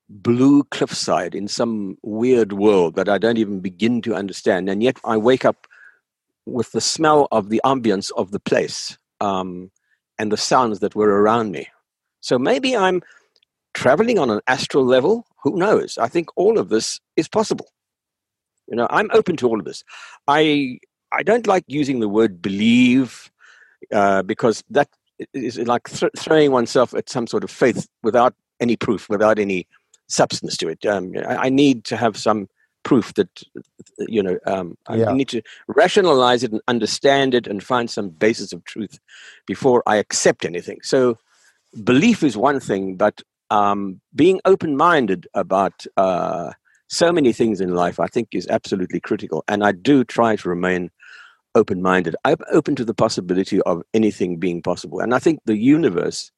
blue 0.07 0.63
cliffside 0.65 1.35
in 1.35 1.49
some 1.49 1.97
weird 2.01 2.53
world 2.53 2.95
that 2.95 3.09
I 3.09 3.17
don't 3.17 3.37
even 3.37 3.59
begin 3.59 4.01
to 4.03 4.15
understand. 4.15 4.69
And 4.69 4.81
yet 4.81 4.97
I 5.03 5.17
wake 5.17 5.43
up 5.43 5.67
with 6.45 6.71
the 6.71 6.79
smell 6.79 7.27
of 7.31 7.49
the 7.49 7.59
ambience 7.65 8.11
of 8.15 8.31
the 8.31 8.39
place 8.39 8.97
um, 9.21 9.71
and 10.19 10.31
the 10.31 10.37
sounds 10.37 10.79
that 10.79 10.95
were 10.95 11.21
around 11.21 11.51
me. 11.51 11.67
So 12.21 12.39
maybe 12.39 12.75
I'm 12.75 13.01
traveling 13.73 14.17
on 14.17 14.29
an 14.29 14.41
astral 14.47 14.85
level. 14.85 15.25
Who 15.43 15.57
knows? 15.57 15.97
I 15.97 16.07
think 16.07 16.29
all 16.35 16.57
of 16.57 16.69
this 16.69 16.99
is 17.15 17.27
possible. 17.27 17.67
You 18.67 18.75
know, 18.75 18.87
I'm 18.89 19.09
open 19.13 19.35
to 19.37 19.47
all 19.47 19.59
of 19.59 19.65
this. 19.65 19.83
I 20.27 20.79
I 21.11 21.23
don't 21.23 21.47
like 21.47 21.63
using 21.67 21.99
the 21.99 22.09
word 22.09 22.41
believe 22.41 23.31
uh, 23.93 24.23
because 24.23 24.63
that 24.69 24.89
is 25.33 25.57
like 25.59 25.83
th- 25.83 26.11
throwing 26.17 26.51
oneself 26.51 26.93
at 26.93 27.09
some 27.09 27.27
sort 27.27 27.43
of 27.43 27.51
faith 27.51 27.87
without 28.03 28.33
any 28.59 28.75
proof, 28.75 29.07
without 29.09 29.39
any 29.39 29.67
substance 30.07 30.57
to 30.57 30.67
it. 30.67 30.85
Um, 30.85 31.13
I, 31.27 31.35
I, 31.35 31.49
need 31.49 31.83
to 31.85 31.97
have 31.97 32.17
some 32.17 32.47
proof 32.85 33.13
that 33.15 33.43
you 34.07 34.23
know 34.23 34.37
um, 34.47 34.77
yeah. 34.89 35.09
I 35.09 35.13
need 35.13 35.27
to 35.29 35.41
rationalize 35.67 36.43
it 36.43 36.53
and 36.53 36.61
understand 36.69 37.33
it 37.33 37.47
and 37.47 37.61
find 37.61 37.89
some 37.89 38.09
basis 38.09 38.53
of 38.53 38.63
truth 38.63 38.97
before 39.45 39.83
I 39.85 39.97
accept 39.97 40.45
anything. 40.45 40.79
So 40.83 41.17
belief 41.83 42.23
is 42.23 42.37
one 42.37 42.61
thing, 42.61 42.95
but 42.95 43.21
um, 43.49 43.99
being 44.15 44.39
open-minded 44.45 45.27
about 45.33 45.85
uh, 45.97 46.53
so 46.87 47.11
many 47.11 47.33
things 47.33 47.59
in 47.59 47.75
life, 47.75 47.99
I 47.99 48.07
think, 48.07 48.29
is 48.31 48.47
absolutely 48.47 48.99
critical. 48.99 49.43
And 49.47 49.63
I 49.63 49.71
do 49.73 50.03
try 50.03 50.35
to 50.37 50.49
remain 50.49 50.89
open-minded. 51.55 52.15
I'm 52.23 52.37
open 52.51 52.75
to 52.75 52.85
the 52.85 52.93
possibility 52.93 53.61
of 53.61 53.81
anything 53.93 54.37
being 54.37 54.61
possible, 54.61 54.99
and 54.99 55.13
I 55.13 55.19
think 55.19 55.39
the 55.45 55.57
universe 55.57 56.31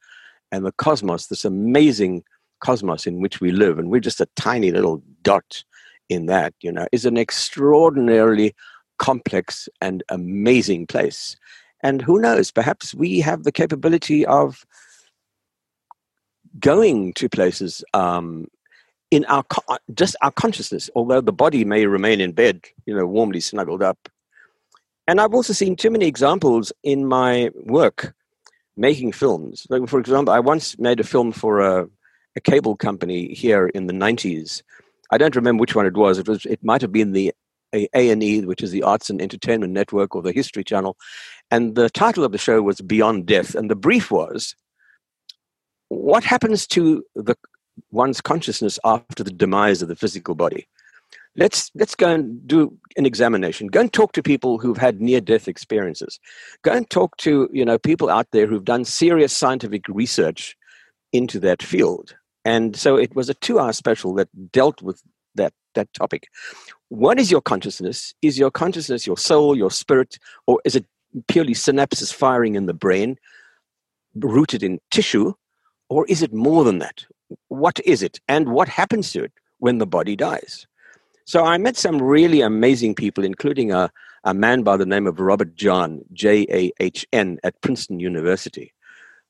and 0.52 0.66
the 0.66 0.72
cosmos, 0.72 1.28
this 1.28 1.46
amazing 1.46 2.24
cosmos 2.62 3.06
in 3.06 3.20
which 3.22 3.42
we 3.42 3.52
live, 3.52 3.78
and 3.80 3.90
we're 3.92 4.00
just 4.00 4.22
a 4.22 4.30
tiny 4.36 4.72
little 4.72 5.04
dot 5.22 5.64
in 6.10 6.26
that, 6.28 6.54
you 6.62 6.72
know, 6.72 6.88
is 6.92 7.06
an 7.06 7.18
extraordinarily 7.18 8.56
complex 8.98 9.70
and 9.82 10.04
amazing 10.10 10.88
place. 10.88 11.36
And 11.84 12.02
who 12.02 12.20
knows, 12.20 12.52
perhaps 12.52 12.94
we 12.94 13.20
have 13.20 13.44
the 13.44 13.52
capability 13.52 14.26
of 14.26 14.66
going 16.60 17.14
to 17.14 17.30
places 17.30 17.84
um, 17.94 18.48
in 19.12 19.26
our 19.26 19.44
just 19.94 20.16
our 20.22 20.32
consciousness, 20.32 20.90
although 20.96 21.22
the 21.22 21.32
body 21.32 21.64
may 21.64 21.86
remain 21.86 22.20
in 22.20 22.32
bed, 22.32 22.66
you 22.86 22.96
know, 22.96 23.06
warmly 23.06 23.40
snuggled 23.40 23.84
up. 23.84 24.10
And 25.08 25.22
I've 25.22 25.34
also 25.34 25.54
seen 25.54 25.76
too 25.76 25.92
many 25.92 26.08
examples 26.08 26.74
in 26.84 27.06
my 27.06 27.52
work 27.66 28.14
making 28.76 29.12
films. 29.12 29.66
Like 29.70 29.88
for 29.88 30.00
example, 30.00 30.34
I 30.34 30.40
once 30.40 30.78
made 30.80 31.00
a 31.00 31.04
film 31.04 31.32
for 31.32 31.60
a 31.60 31.88
a 32.38 32.40
cable 32.40 32.76
company 32.76 33.34
here 33.34 33.68
in 33.70 33.88
the 33.88 33.94
90s. 33.94 34.62
I 35.12 35.18
don't 35.18 35.36
remember 35.36 35.62
which 35.62 35.76
one 35.76 35.86
it 35.86 35.96
was. 35.96 36.18
It 36.18 36.28
was 36.28 36.46
it 36.46 36.64
might 36.64 36.82
have 36.82 36.92
been 36.92 37.14
the 37.14 37.34
A 37.74 38.10
and 38.10 38.24
E, 38.24 38.46
which 38.46 38.62
is 38.62 38.72
the 38.72 38.84
Arts 38.84 39.10
and 39.10 39.22
Entertainment 39.22 39.74
Network, 39.74 40.16
or 40.16 40.22
the 40.22 40.32
History 40.32 40.64
Channel, 40.64 40.98
and 41.52 41.76
the 41.76 41.90
title 41.90 42.24
of 42.24 42.32
the 42.32 42.38
show 42.38 42.62
was 42.62 42.82
Beyond 42.82 43.26
Death, 43.26 43.56
and 43.56 43.70
the 43.70 43.76
brief 43.76 44.12
was, 44.12 44.56
"What 45.90 46.24
happens 46.24 46.68
to 46.68 47.04
the 47.16 47.36
one's 47.92 48.22
consciousness 48.22 48.80
after 48.84 49.24
the 49.24 49.32
demise 49.32 49.82
of 49.82 49.88
the 49.88 49.96
physical 49.96 50.36
body?" 50.36 50.68
Let's 51.36 51.70
let's 51.76 51.94
go 51.94 52.10
and 52.10 52.46
do 52.48 52.76
an 52.98 53.06
examination. 53.06 53.68
Go 53.68 53.82
and 53.82 53.94
talk 53.94 54.14
to 54.14 54.24
people 54.24 54.58
who've 54.58 54.78
had 54.78 55.00
near-death 55.00 55.48
experiences. 55.48 56.20
Go 56.64 56.74
and 56.74 56.90
talk 56.90 57.16
to 57.18 57.48
you 57.54 57.64
know 57.64 57.78
people 57.78 58.10
out 58.10 58.28
there 58.32 58.48
who've 58.48 58.66
done 58.66 58.86
serious 58.86 59.34
scientific 59.34 59.88
research 59.88 60.58
into 61.14 61.40
that 61.42 61.62
field 61.62 62.16
and 62.48 62.78
so 62.78 62.96
it 62.96 63.14
was 63.14 63.28
a 63.28 63.34
two 63.34 63.60
hour 63.60 63.74
special 63.74 64.14
that 64.14 64.30
dealt 64.54 64.82
with 64.82 65.04
that, 65.36 65.54
that 65.76 65.94
topic. 65.94 66.30
What 66.88 67.20
is 67.20 67.30
your 67.30 67.42
consciousness? 67.42 68.14
Is 68.22 68.40
your 68.40 68.52
consciousness 68.52 69.06
your 69.06 69.18
soul, 69.18 69.58
your 69.58 69.70
spirit, 69.70 70.18
or 70.46 70.62
is 70.64 70.74
it 70.74 70.86
purely 71.28 71.54
synapses 71.54 72.14
firing 72.14 72.56
in 72.56 72.66
the 72.66 72.74
brain, 72.74 73.18
rooted 74.16 74.64
in 74.64 74.80
tissue, 74.92 75.34
or 75.90 76.06
is 76.08 76.22
it 76.24 76.34
more 76.34 76.64
than 76.64 76.80
that? 76.80 77.06
What 77.50 77.82
is 77.84 78.02
it? 78.02 78.22
And 78.30 78.54
what 78.54 78.70
happens 78.70 79.12
to 79.12 79.26
it 79.26 79.34
when 79.60 79.80
the 79.80 79.88
body 79.98 80.16
dies? 80.16 80.66
So 81.26 81.44
I 81.44 81.58
met 81.58 81.76
some 81.76 82.02
really 82.02 82.40
amazing 82.40 82.96
people, 82.96 83.26
including 83.26 83.74
a, 83.74 83.92
a 84.24 84.34
man 84.34 84.64
by 84.64 84.78
the 84.78 84.86
name 84.86 85.06
of 85.06 85.20
Robert 85.20 85.54
Jahn, 85.58 86.06
J 86.14 86.48
A 86.50 86.72
H 86.80 87.06
N, 87.12 87.40
at 87.44 87.60
Princeton 87.60 88.00
University 88.00 88.72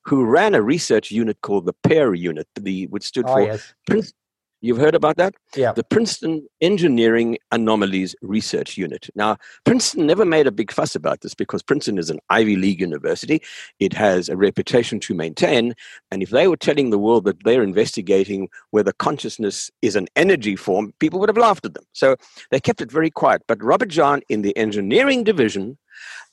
who 0.04 0.24
ran 0.24 0.54
a 0.54 0.62
research 0.62 1.10
unit 1.10 1.40
called 1.42 1.66
the 1.66 1.74
PEAR 1.84 2.14
unit, 2.14 2.48
the 2.54 2.86
which 2.86 3.04
stood 3.04 3.26
oh, 3.28 3.34
for 3.34 3.42
yes. 3.42 3.74
Prince, 3.86 4.12
You've 4.60 4.78
heard 4.78 4.96
about 4.96 5.16
that? 5.18 5.34
Yeah. 5.54 5.72
The 5.72 5.84
Princeton 5.84 6.46
Engineering 6.60 7.38
Anomalies 7.52 8.16
Research 8.22 8.76
Unit. 8.76 9.08
Now, 9.14 9.36
Princeton 9.64 10.06
never 10.06 10.24
made 10.24 10.48
a 10.48 10.52
big 10.52 10.72
fuss 10.72 10.96
about 10.96 11.20
this 11.20 11.32
because 11.32 11.62
Princeton 11.62 11.96
is 11.96 12.10
an 12.10 12.18
Ivy 12.28 12.56
League 12.56 12.80
university. 12.80 13.40
It 13.78 13.92
has 13.92 14.28
a 14.28 14.36
reputation 14.36 14.98
to 15.00 15.14
maintain. 15.14 15.74
And 16.10 16.22
if 16.24 16.30
they 16.30 16.48
were 16.48 16.56
telling 16.56 16.90
the 16.90 16.98
world 16.98 17.24
that 17.24 17.44
they're 17.44 17.62
investigating 17.62 18.48
whether 18.70 18.92
consciousness 18.92 19.70
is 19.80 19.94
an 19.94 20.08
energy 20.16 20.56
form, 20.56 20.92
people 20.98 21.20
would 21.20 21.28
have 21.28 21.38
laughed 21.38 21.64
at 21.64 21.74
them. 21.74 21.84
So 21.92 22.16
they 22.50 22.58
kept 22.58 22.80
it 22.80 22.90
very 22.90 23.10
quiet. 23.10 23.42
But 23.46 23.62
Robert 23.62 23.90
Jahn 23.90 24.22
in 24.28 24.42
the 24.42 24.56
engineering 24.56 25.22
division 25.22 25.78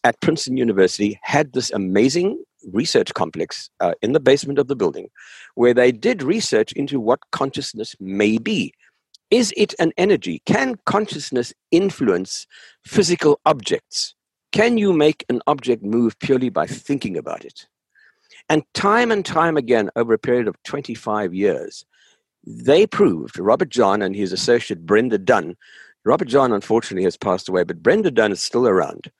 at 0.03 0.19
Princeton 0.21 0.57
University 0.57 1.19
had 1.23 1.53
this 1.53 1.71
amazing 1.71 2.43
research 2.71 3.13
complex 3.13 3.69
uh, 3.79 3.93
in 4.01 4.13
the 4.13 4.19
basement 4.19 4.59
of 4.59 4.67
the 4.67 4.75
building 4.75 5.09
where 5.55 5.73
they 5.73 5.91
did 5.91 6.23
research 6.23 6.71
into 6.73 6.99
what 6.99 7.19
consciousness 7.31 7.95
may 7.99 8.37
be. 8.37 8.73
Is 9.31 9.53
it 9.57 9.73
an 9.79 9.91
energy? 9.97 10.41
Can 10.45 10.75
consciousness 10.85 11.53
influence 11.71 12.45
physical 12.85 13.39
objects? 13.45 14.13
Can 14.51 14.77
you 14.77 14.93
make 14.93 15.25
an 15.29 15.41
object 15.47 15.83
move 15.83 16.17
purely 16.19 16.49
by 16.49 16.67
thinking 16.67 17.17
about 17.17 17.43
it? 17.43 17.65
And 18.47 18.63
time 18.73 19.11
and 19.11 19.25
time 19.25 19.57
again, 19.57 19.89
over 19.95 20.13
a 20.13 20.19
period 20.19 20.47
of 20.47 20.61
25 20.63 21.33
years, 21.33 21.85
they 22.45 22.85
proved, 22.85 23.39
Robert 23.39 23.69
Jahn 23.69 24.03
and 24.03 24.15
his 24.15 24.31
associate 24.31 24.85
Brenda 24.85 25.17
Dunne, 25.17 25.57
Robert 26.05 26.27
Jahn 26.27 26.51
unfortunately 26.51 27.03
has 27.03 27.17
passed 27.17 27.49
away, 27.49 27.63
but 27.63 27.81
Brenda 27.81 28.11
Dunne 28.11 28.31
is 28.31 28.41
still 28.41 28.67
around 28.67 29.11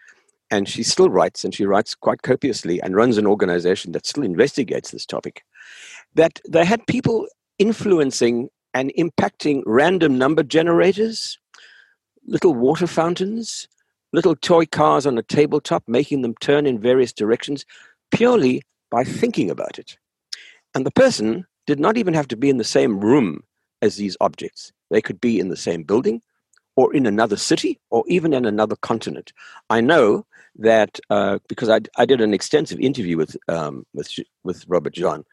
and 0.52 0.70
she 0.70 0.84
still 0.84 1.10
writes 1.10 1.44
and 1.44 1.54
she 1.54 1.66
writes 1.66 1.96
quite 1.96 2.22
copiously 2.22 2.82
and 2.82 2.96
runs 2.96 3.18
an 3.18 3.28
organization 3.28 3.92
that 3.92 4.06
still 4.06 4.24
investigates 4.24 4.92
this 4.92 5.06
topic 5.06 5.44
that 6.14 6.40
they 6.48 6.64
had 6.64 6.86
people 6.88 7.28
influencing 7.60 8.50
and 8.74 8.92
impacting 8.98 9.64
random 9.66 10.18
number 10.18 10.44
generators 10.44 11.38
little 12.28 12.54
water 12.54 12.88
fountains 12.88 13.68
little 14.14 14.36
toy 14.36 14.66
cars 14.66 15.06
on 15.06 15.18
a 15.18 15.24
tabletop 15.24 15.84
making 15.88 16.22
them 16.22 16.36
turn 16.40 16.66
in 16.66 16.80
various 16.80 17.14
directions 17.14 17.66
purely 18.12 18.62
by 18.92 19.04
thinking 19.04 19.50
about 19.50 19.80
it 19.80 19.98
and 20.74 20.86
the 20.86 20.92
person 20.92 21.46
did 21.66 21.80
not 21.80 21.98
even 21.98 22.14
have 22.14 22.28
to 22.28 22.38
be 22.38 22.50
in 22.50 22.58
the 22.58 22.64
same 22.64 23.00
room 23.00 23.44
as 23.82 23.96
these 23.98 24.18
objects 24.22 24.72
they 24.92 25.02
could 25.02 25.20
be 25.20 25.40
in 25.40 25.50
the 25.50 25.58
same 25.58 25.84
building 25.84 26.22
or 26.75 26.94
in 26.94 27.06
another 27.06 27.38
city 27.38 27.80
or 27.90 28.04
even 28.08 28.34
in 28.34 28.46
another 28.46 28.75
continent. 28.78 29.32
I 29.70 29.82
know 29.82 30.25
that 30.60 31.00
uh, 31.10 31.40
because 31.48 31.70
I, 31.70 31.82
I 31.98 32.06
did 32.06 32.22
an 32.22 32.34
extensive 32.34 32.80
interview 32.80 33.18
with, 33.18 33.36
um, 33.48 33.86
with, 33.94 34.12
with 34.44 34.66
Robert 34.68 34.94
Jahn, 34.94 35.24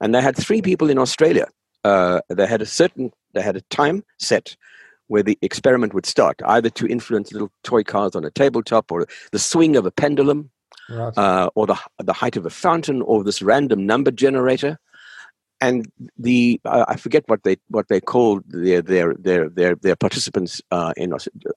and 0.00 0.14
they 0.14 0.22
had 0.22 0.36
three 0.36 0.62
people 0.62 0.90
in 0.90 0.98
Australia. 0.98 1.46
Uh, 1.84 2.20
they 2.28 2.46
had 2.46 2.62
a 2.62 2.66
certain, 2.66 3.12
they 3.32 3.42
had 3.42 3.56
a 3.56 3.62
time 3.62 4.04
set 4.18 4.56
where 5.08 5.22
the 5.22 5.38
experiment 5.42 5.92
would 5.92 6.06
start, 6.06 6.40
either 6.46 6.70
to 6.70 6.86
influence 6.86 7.32
little 7.32 7.50
toy 7.64 7.82
cars 7.82 8.14
on 8.14 8.24
a 8.24 8.30
tabletop 8.30 8.92
or 8.92 9.06
the 9.32 9.38
swing 9.38 9.76
of 9.76 9.86
a 9.86 9.90
pendulum. 9.90 10.50
Right. 10.88 11.16
Uh, 11.16 11.50
or 11.54 11.68
the 11.68 11.78
the 11.98 12.12
height 12.12 12.36
of 12.36 12.46
a 12.46 12.50
fountain, 12.50 13.00
or 13.02 13.22
this 13.22 13.42
random 13.42 13.86
number 13.86 14.10
generator, 14.10 14.76
and 15.60 15.90
the 16.18 16.60
uh, 16.64 16.84
I 16.88 16.96
forget 16.96 17.24
what 17.28 17.44
they 17.44 17.58
what 17.68 17.88
they 17.88 18.00
called 18.00 18.42
their 18.48 18.82
their 18.82 19.14
their 19.14 19.48
their, 19.48 19.74
their 19.76 19.96
participants 19.96 20.60
uh, 20.70 20.92
in 20.96 21.12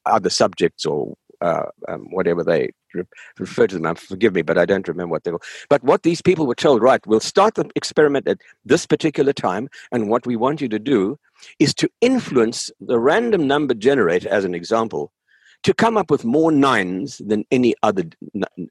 other 0.06 0.30
subjects 0.30 0.86
or 0.86 1.16
uh, 1.42 1.66
um, 1.88 2.08
whatever 2.12 2.44
they 2.44 2.72
re- 2.94 3.04
refer 3.40 3.68
to 3.68 3.76
them. 3.76 3.86
Um, 3.86 3.96
forgive 3.96 4.34
me, 4.34 4.42
but 4.42 4.58
I 4.58 4.66
don't 4.66 4.88
remember 4.88 5.12
what 5.12 5.24
they 5.24 5.32
were. 5.32 5.42
But 5.70 5.84
what 5.84 6.04
these 6.04 6.22
people 6.22 6.48
were 6.48 6.56
told, 6.56 6.82
right? 6.82 7.06
We'll 7.06 7.20
start 7.20 7.56
the 7.56 7.70
experiment 7.76 8.28
at 8.28 8.40
this 8.66 8.86
particular 8.86 9.34
time, 9.34 9.70
and 9.92 10.10
what 10.10 10.26
we 10.26 10.36
want 10.36 10.62
you 10.62 10.70
to 10.70 10.80
do 10.80 11.18
is 11.60 11.74
to 11.76 11.90
influence 12.02 12.72
the 12.80 13.00
random 13.00 13.48
number 13.48 13.74
generator, 13.74 14.30
as 14.30 14.46
an 14.46 14.56
example, 14.56 15.12
to 15.64 15.74
come 15.74 15.98
up 15.98 16.12
with 16.12 16.26
more 16.26 16.52
nines 16.52 17.22
than 17.26 17.46
any 17.52 17.74
other 17.84 18.04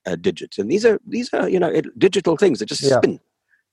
uh, 0.06 0.16
digits. 0.16 0.58
And 0.58 0.70
these 0.70 0.84
are 0.84 1.00
these 1.06 1.32
are 1.32 1.48
you 1.48 1.58
know 1.58 1.80
digital 1.98 2.36
things 2.36 2.58
that 2.58 2.66
just 2.66 2.82
yeah. 2.82 2.98
spin. 2.98 3.20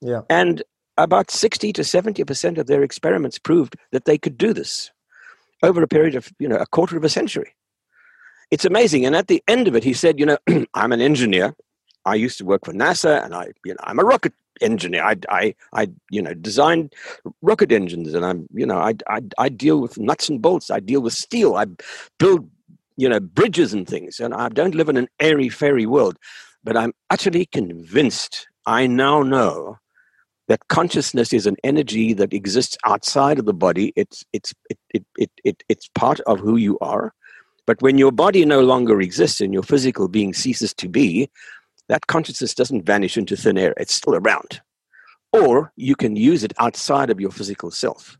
Yeah. 0.01 0.21
And 0.29 0.63
about 0.97 1.31
60 1.31 1.73
to 1.73 1.81
70% 1.81 2.57
of 2.57 2.67
their 2.67 2.83
experiments 2.83 3.39
proved 3.39 3.75
that 3.91 4.05
they 4.05 4.17
could 4.17 4.37
do 4.37 4.53
this. 4.53 4.91
over 5.63 5.81
a 5.83 5.87
period 5.87 6.15
of 6.15 6.31
you 6.39 6.47
know 6.47 6.57
a 6.57 6.65
quarter 6.65 6.97
of 6.97 7.03
a 7.03 7.09
century. 7.09 7.53
It's 8.51 8.65
amazing. 8.65 9.05
And 9.05 9.15
at 9.15 9.27
the 9.27 9.43
end 9.47 9.67
of 9.67 9.75
it, 9.75 9.83
he 9.83 9.93
said, 9.93 10.19
"You 10.19 10.25
know, 10.25 10.37
I'm 10.73 10.91
an 10.91 11.01
engineer. 11.01 11.55
I 12.05 12.15
used 12.15 12.37
to 12.39 12.45
work 12.45 12.65
for 12.65 12.73
NASA, 12.73 13.23
and 13.23 13.35
I, 13.35 13.49
you 13.65 13.73
know, 13.73 13.79
I'm 13.83 13.99
a 13.99 14.03
rocket 14.03 14.33
engineer. 14.61 15.03
I, 15.03 15.15
I, 15.29 15.55
I, 15.73 15.89
you 16.09 16.21
know, 16.21 16.33
designed 16.33 16.93
rocket 17.41 17.71
engines, 17.71 18.13
and 18.13 18.25
I'm, 18.25 18.47
you 18.53 18.65
know, 18.65 18.77
I, 18.77 18.95
I, 19.07 19.21
I 19.37 19.49
deal 19.49 19.79
with 19.79 19.99
nuts 19.99 20.29
and 20.29 20.41
bolts. 20.41 20.71
I 20.71 20.79
deal 20.79 21.01
with 21.01 21.13
steel. 21.13 21.55
I 21.55 21.65
build, 22.17 22.49
you 22.97 23.09
know, 23.09 23.19
bridges 23.19 23.73
and 23.73 23.87
things. 23.87 24.19
And 24.19 24.33
I 24.33 24.49
don't 24.49 24.75
live 24.75 24.89
in 24.89 24.97
an 24.97 25.07
airy 25.19 25.49
fairy 25.49 25.85
world, 25.85 26.17
but 26.63 26.75
I'm 26.77 26.93
utterly 27.09 27.45
convinced. 27.45 28.47
I 28.65 28.87
now 28.87 29.23
know 29.23 29.77
that 30.47 30.67
consciousness 30.67 31.31
is 31.31 31.45
an 31.47 31.57
energy 31.63 32.13
that 32.13 32.33
exists 32.33 32.77
outside 32.85 33.39
of 33.39 33.45
the 33.45 33.53
body. 33.53 33.93
It's, 33.95 34.23
it's, 34.33 34.53
it, 34.69 34.77
it, 34.93 35.05
it, 35.17 35.31
it, 35.43 35.63
it's 35.69 35.89
part 35.95 36.19
of 36.21 36.39
who 36.39 36.57
you 36.57 36.77
are. 36.79 37.13
But 37.69 37.83
when 37.83 37.99
your 37.99 38.11
body 38.11 38.43
no 38.45 38.61
longer 38.61 38.99
exists 38.99 39.39
and 39.39 39.53
your 39.53 39.61
physical 39.61 40.07
being 40.07 40.33
ceases 40.33 40.73
to 40.73 40.89
be, 40.89 41.29
that 41.87 42.07
consciousness 42.07 42.55
doesn't 42.55 42.83
vanish 42.83 43.15
into 43.15 43.37
thin 43.37 43.59
air, 43.59 43.75
it's 43.77 43.93
still 43.93 44.15
around. 44.15 44.59
Or 45.33 45.71
you 45.75 45.95
can 45.95 46.15
use 46.15 46.43
it 46.43 46.51
outside 46.57 47.11
of 47.11 47.19
your 47.19 47.29
physical 47.29 47.69
self. 47.69 48.17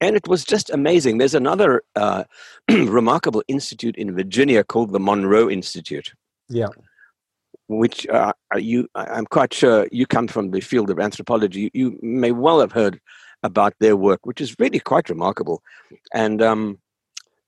And 0.00 0.14
it 0.14 0.28
was 0.28 0.44
just 0.44 0.70
amazing. 0.70 1.18
There's 1.18 1.34
another 1.34 1.82
uh, 1.96 2.22
remarkable 2.70 3.42
institute 3.48 3.96
in 3.96 4.14
Virginia 4.14 4.62
called 4.62 4.92
the 4.92 5.00
Monroe 5.00 5.50
Institute. 5.50 6.14
Yeah. 6.48 6.68
Which 7.66 8.06
uh, 8.06 8.32
you, 8.54 8.86
I'm 8.94 9.26
quite 9.26 9.52
sure 9.52 9.88
you 9.90 10.06
come 10.06 10.28
from 10.28 10.52
the 10.52 10.60
field 10.60 10.88
of 10.88 11.00
anthropology. 11.00 11.72
You 11.74 11.98
may 12.00 12.30
well 12.30 12.60
have 12.60 12.70
heard 12.70 13.00
about 13.42 13.74
their 13.80 13.96
work, 13.96 14.24
which 14.24 14.40
is 14.40 14.54
really 14.60 14.78
quite 14.78 15.08
remarkable. 15.08 15.64
And 16.14 16.40
um, 16.40 16.78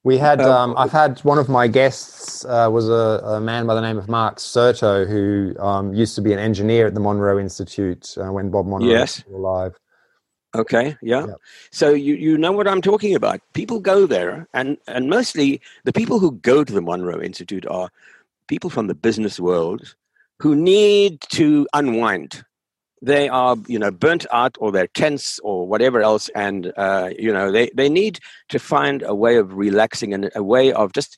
we 0.02 0.16
had, 0.16 0.40
uh, 0.40 0.58
um, 0.58 0.74
I've 0.78 0.92
had 0.92 1.18
one 1.20 1.38
of 1.38 1.48
my 1.48 1.68
guests 1.68 2.44
uh, 2.44 2.68
was 2.70 2.88
a, 2.88 3.22
a, 3.36 3.40
man 3.40 3.66
by 3.66 3.74
the 3.74 3.82
name 3.82 3.98
of 3.98 4.08
Mark 4.08 4.38
Serto, 4.38 5.06
who 5.06 5.54
um, 5.60 5.92
used 5.92 6.14
to 6.14 6.22
be 6.22 6.32
an 6.32 6.38
engineer 6.38 6.86
at 6.86 6.94
the 6.94 7.00
Monroe 7.00 7.38
Institute 7.38 8.16
uh, 8.16 8.32
when 8.32 8.50
Bob 8.50 8.66
Monroe 8.66 8.88
yes. 8.88 9.22
was 9.26 9.34
alive. 9.34 9.74
Okay, 10.54 10.96
yeah. 11.02 11.26
yeah. 11.26 11.34
So 11.70 11.90
you, 11.90 12.14
you 12.14 12.38
know 12.38 12.50
what 12.50 12.66
I'm 12.66 12.80
talking 12.80 13.14
about. 13.14 13.40
People 13.52 13.78
go 13.78 14.06
there, 14.06 14.48
and, 14.54 14.78
and 14.88 15.08
mostly 15.08 15.60
the 15.84 15.92
people 15.92 16.18
who 16.18 16.32
go 16.32 16.64
to 16.64 16.72
the 16.72 16.80
Monroe 16.80 17.20
Institute 17.20 17.66
are 17.66 17.90
people 18.48 18.70
from 18.70 18.86
the 18.86 18.94
business 18.94 19.38
world 19.38 19.94
who 20.38 20.56
need 20.56 21.20
to 21.20 21.68
unwind 21.74 22.42
they 23.02 23.28
are 23.28 23.56
you 23.66 23.78
know 23.78 23.90
burnt 23.90 24.26
out 24.32 24.56
or 24.60 24.70
they're 24.70 24.86
tense 24.88 25.38
or 25.42 25.66
whatever 25.66 26.02
else 26.02 26.28
and 26.34 26.72
uh, 26.76 27.10
you 27.18 27.32
know 27.32 27.50
they, 27.50 27.70
they 27.74 27.88
need 27.88 28.18
to 28.48 28.58
find 28.58 29.02
a 29.02 29.14
way 29.14 29.36
of 29.36 29.54
relaxing 29.54 30.12
and 30.12 30.30
a 30.34 30.42
way 30.42 30.72
of 30.72 30.92
just 30.92 31.16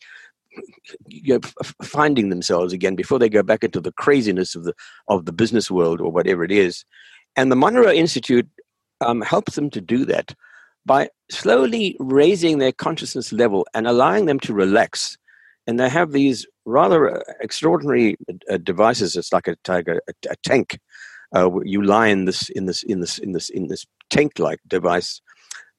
you 1.08 1.34
know, 1.34 1.40
finding 1.82 2.28
themselves 2.28 2.72
again 2.72 2.94
before 2.94 3.18
they 3.18 3.28
go 3.28 3.42
back 3.42 3.64
into 3.64 3.80
the 3.80 3.92
craziness 3.92 4.54
of 4.54 4.64
the 4.64 4.74
of 5.08 5.24
the 5.24 5.32
business 5.32 5.70
world 5.70 6.00
or 6.00 6.10
whatever 6.10 6.44
it 6.44 6.52
is. 6.52 6.84
And 7.36 7.50
the 7.50 7.56
monroe 7.56 7.90
institute 7.90 8.48
um, 9.00 9.22
helps 9.22 9.54
them 9.54 9.70
to 9.70 9.80
do 9.80 10.04
that 10.06 10.34
by 10.84 11.08
slowly 11.30 11.96
raising 11.98 12.58
their 12.58 12.72
consciousness 12.72 13.32
level 13.32 13.66
and 13.74 13.86
allowing 13.86 14.26
them 14.26 14.40
to 14.40 14.52
relax. 14.52 15.16
And 15.66 15.78
they 15.78 15.88
have 15.88 16.12
these 16.12 16.46
rather 16.64 17.18
uh, 17.18 17.22
extraordinary 17.40 18.16
uh, 18.50 18.58
devices. 18.58 19.16
It's 19.16 19.32
like 19.32 19.48
a, 19.48 19.56
a, 19.68 19.98
a 20.28 20.36
tank 20.42 20.78
uh, 21.34 21.50
you 21.64 21.82
lie 21.82 22.08
in 22.08 22.24
this 22.24 22.48
in 22.50 22.66
this 22.66 22.82
in 22.82 23.00
this 23.00 23.18
in 23.18 23.32
this 23.32 23.48
in 23.48 23.68
this 23.68 23.86
tank-like 24.10 24.60
device, 24.68 25.20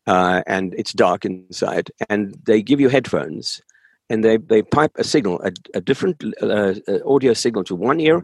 uh, 0.07 0.41
and 0.47 0.73
it's 0.75 0.93
dark 0.93 1.25
inside. 1.25 1.91
And 2.09 2.37
they 2.45 2.61
give 2.61 2.79
you 2.79 2.89
headphones, 2.89 3.61
and 4.09 4.23
they 4.23 4.37
they 4.37 4.61
pipe 4.61 4.91
a 4.97 5.03
signal, 5.03 5.41
a, 5.43 5.51
a 5.73 5.81
different 5.81 6.23
uh, 6.41 6.73
uh 6.87 6.99
audio 7.05 7.33
signal 7.33 7.63
to 7.65 7.75
one 7.75 7.99
ear 7.99 8.23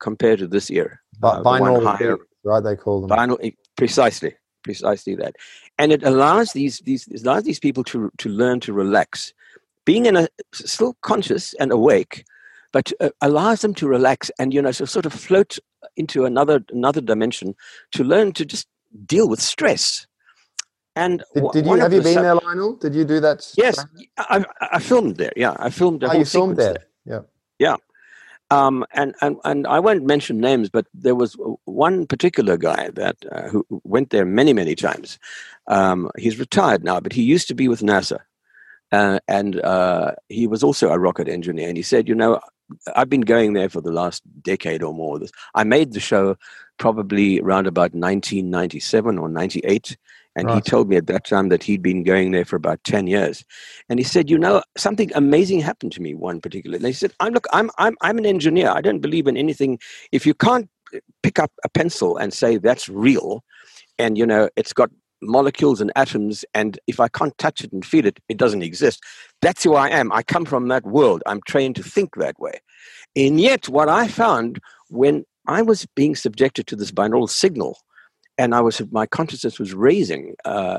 compared 0.00 0.38
to 0.38 0.46
this 0.46 0.70
ear. 0.70 1.00
But 1.18 1.40
uh, 1.40 1.42
binaural, 1.42 1.84
higher, 1.84 2.16
right? 2.44 2.62
They 2.62 2.76
call 2.76 3.02
them 3.02 3.10
binaural, 3.10 3.38
eh, 3.42 3.50
precisely, 3.76 4.34
precisely 4.62 5.14
that, 5.16 5.36
and 5.78 5.92
it 5.92 6.02
allows 6.02 6.52
these 6.52 6.78
these 6.80 7.06
allows 7.22 7.44
these 7.44 7.60
people 7.60 7.84
to 7.84 8.10
to 8.18 8.28
learn 8.28 8.60
to 8.60 8.72
relax, 8.72 9.34
being 9.84 10.06
in 10.06 10.16
a 10.16 10.28
still 10.54 10.96
conscious 11.02 11.54
and 11.54 11.70
awake, 11.70 12.24
but 12.72 12.92
uh, 13.00 13.10
allows 13.20 13.60
them 13.60 13.74
to 13.74 13.86
relax 13.86 14.30
and 14.38 14.54
you 14.54 14.62
know 14.62 14.72
so 14.72 14.86
sort 14.86 15.06
of 15.06 15.12
float 15.12 15.58
into 15.96 16.24
another 16.24 16.64
another 16.70 17.00
dimension 17.00 17.54
to 17.92 18.04
learn 18.04 18.32
to 18.32 18.44
just 18.44 18.66
deal 19.06 19.28
with 19.28 19.40
stress. 19.40 20.06
And 20.96 21.22
did, 21.34 21.44
did 21.52 21.66
you 21.66 21.74
have 21.76 21.92
you 21.92 22.02
been 22.02 22.14
sub- 22.14 22.22
there, 22.22 22.34
Lionel? 22.34 22.76
Did 22.76 22.94
you 22.94 23.04
do 23.04 23.20
that? 23.20 23.52
Yes, 23.56 23.84
I, 24.18 24.44
I, 24.60 24.80
filmed 24.80 25.16
there. 25.16 25.32
Yeah, 25.36 25.54
I 25.58 25.70
filmed. 25.70 26.02
Oh, 26.02 26.12
you 26.12 26.24
filmed 26.24 26.56
there. 26.56 26.74
there. 27.06 27.26
Yeah, 27.58 27.68
yeah. 27.70 27.76
Um, 28.50 28.84
and, 28.92 29.14
and 29.20 29.36
and 29.44 29.66
I 29.68 29.78
won't 29.78 30.04
mention 30.04 30.40
names, 30.40 30.68
but 30.68 30.86
there 30.92 31.14
was 31.14 31.36
one 31.64 32.06
particular 32.06 32.56
guy 32.56 32.90
that 32.94 33.16
uh, 33.30 33.48
who 33.48 33.64
went 33.84 34.10
there 34.10 34.24
many 34.24 34.52
many 34.52 34.74
times. 34.74 35.20
Um, 35.68 36.10
he's 36.18 36.40
retired 36.40 36.82
now, 36.82 36.98
but 36.98 37.12
he 37.12 37.22
used 37.22 37.46
to 37.48 37.54
be 37.54 37.68
with 37.68 37.80
NASA, 37.80 38.18
uh, 38.90 39.20
and 39.28 39.60
uh, 39.60 40.12
he 40.28 40.48
was 40.48 40.64
also 40.64 40.90
a 40.90 40.98
rocket 40.98 41.28
engineer. 41.28 41.68
And 41.68 41.76
he 41.76 41.84
said, 41.84 42.08
you 42.08 42.14
know, 42.16 42.40
I've 42.94 43.08
been 43.08 43.22
going 43.22 43.52
there 43.52 43.68
for 43.68 43.80
the 43.80 43.92
last 43.92 44.22
decade 44.42 44.82
or 44.82 44.94
more. 44.94 45.20
I 45.54 45.64
made 45.64 45.92
the 45.92 46.00
show 46.00 46.36
probably 46.78 47.40
around 47.40 47.66
about 47.66 47.92
1997 47.94 49.18
or 49.18 49.28
98. 49.28 49.96
And 50.36 50.46
right. 50.46 50.56
he 50.56 50.60
told 50.60 50.88
me 50.88 50.96
at 50.96 51.08
that 51.08 51.26
time 51.26 51.48
that 51.48 51.62
he'd 51.62 51.82
been 51.82 52.04
going 52.04 52.30
there 52.30 52.44
for 52.44 52.56
about 52.56 52.82
10 52.84 53.06
years. 53.06 53.44
And 53.88 53.98
he 53.98 54.04
said, 54.04 54.30
you 54.30 54.38
know, 54.38 54.62
something 54.76 55.10
amazing 55.14 55.60
happened 55.60 55.92
to 55.92 56.02
me 56.02 56.14
one 56.14 56.40
particular. 56.40 56.76
And 56.76 56.86
he 56.86 56.92
said, 56.92 57.12
I'm, 57.20 57.32
look, 57.32 57.46
I'm, 57.52 57.70
I'm, 57.78 57.96
I'm 58.00 58.18
an 58.18 58.26
engineer. 58.26 58.70
I 58.70 58.80
don't 58.80 59.00
believe 59.00 59.26
in 59.26 59.36
anything. 59.36 59.78
If 60.12 60.26
you 60.26 60.34
can't 60.34 60.70
eh, 60.94 61.00
pick 61.22 61.38
up 61.38 61.50
a 61.64 61.68
pencil 61.68 62.16
and 62.16 62.32
say 62.32 62.58
that's 62.58 62.88
real, 62.88 63.42
and, 63.98 64.16
you 64.16 64.24
know, 64.24 64.48
it's 64.56 64.72
got 64.72 64.90
molecules 65.22 65.80
and 65.80 65.92
atoms, 65.96 66.44
and 66.54 66.78
if 66.86 67.00
I 67.00 67.08
can't 67.08 67.36
touch 67.38 67.62
it 67.62 67.72
and 67.72 67.84
feel 67.84 68.06
it, 68.06 68.20
it 68.28 68.36
doesn't 68.36 68.62
exist. 68.62 69.02
That's 69.42 69.62
who 69.62 69.74
I 69.74 69.88
am. 69.88 70.12
I 70.12 70.22
come 70.22 70.44
from 70.44 70.68
that 70.68 70.84
world. 70.84 71.22
I'm 71.26 71.40
trained 71.46 71.76
to 71.76 71.82
think 71.82 72.16
that 72.16 72.38
way. 72.38 72.60
And 73.16 73.40
yet, 73.40 73.68
what 73.68 73.88
I 73.88 74.08
found 74.08 74.60
when 74.88 75.24
I 75.46 75.62
was 75.62 75.86
being 75.94 76.14
subjected 76.14 76.66
to 76.68 76.76
this 76.76 76.92
binaural 76.92 77.28
signal, 77.28 77.78
and 78.38 78.54
I 78.54 78.60
was 78.60 78.80
my 78.90 79.06
consciousness 79.06 79.58
was 79.58 79.74
raising 79.74 80.34
uh, 80.44 80.78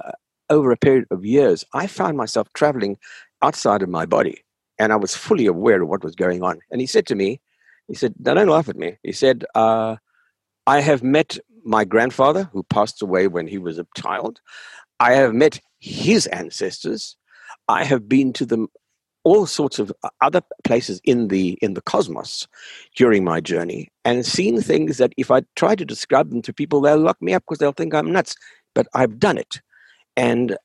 over 0.50 0.72
a 0.72 0.78
period 0.78 1.06
of 1.12 1.26
years, 1.26 1.64
I 1.74 1.88
found 1.88 2.18
myself 2.18 2.48
traveling 2.54 2.98
outside 3.42 3.82
of 3.82 3.90
my 3.90 4.06
body, 4.06 4.44
and 4.80 4.92
I 4.92 4.96
was 4.96 5.16
fully 5.16 5.46
aware 5.46 5.82
of 5.82 5.90
what 5.90 6.04
was 6.04 6.16
going 6.16 6.42
on. 6.44 6.60
And 6.72 6.82
he 6.82 6.88
said 6.88 7.06
to 7.08 7.16
me, 7.16 7.40
he 7.88 7.96
said, 7.96 8.14
"Now 8.20 8.34
don't 8.34 8.48
laugh 8.48 8.70
at 8.70 8.78
me." 8.78 8.98
He 9.04 9.12
said, 9.12 9.46
uh, 9.56 9.98
"I 10.68 10.82
have 10.82 11.04
met 11.04 11.38
my 11.64 11.84
grandfather, 11.84 12.50
who 12.52 12.64
passed 12.64 13.02
away 13.02 13.28
when 13.28 13.48
he 13.48 13.58
was 13.58 13.78
a 13.78 13.88
child. 13.96 14.40
I 15.00 15.14
have 15.14 15.34
met 15.34 15.60
his 15.80 16.28
ancestors. 16.28 17.18
I 17.68 17.84
have 17.84 18.08
been 18.08 18.34
to 18.34 18.46
them 18.46 18.68
all 19.24 19.46
sorts 19.46 19.78
of 19.80 19.92
other 20.22 20.42
places 20.64 21.00
in 21.04 21.28
the 21.28 21.58
in 21.62 21.76
the 21.76 21.82
cosmos 21.82 22.48
during 22.96 23.24
my 23.24 23.40
journey 23.40 23.90
and 24.04 24.26
seen 24.26 24.60
things 24.62 24.98
that 24.98 25.14
if 25.18 25.30
I 25.30 25.44
try 25.56 25.76
to 25.76 25.86
describe 25.86 26.30
them 26.30 26.42
to 26.44 26.54
people, 26.54 26.82
they'll 26.82 26.98
lock 26.98 27.22
me 27.22 27.34
up 27.34 27.44
because 27.44 27.60
they'll 27.60 27.72
think 27.72 27.94
I'm 27.94 28.12
nuts. 28.12 28.36
But 28.74 28.88
I've 28.94 29.20
done 29.20 29.38
it, 29.38 29.62
and 30.16 30.58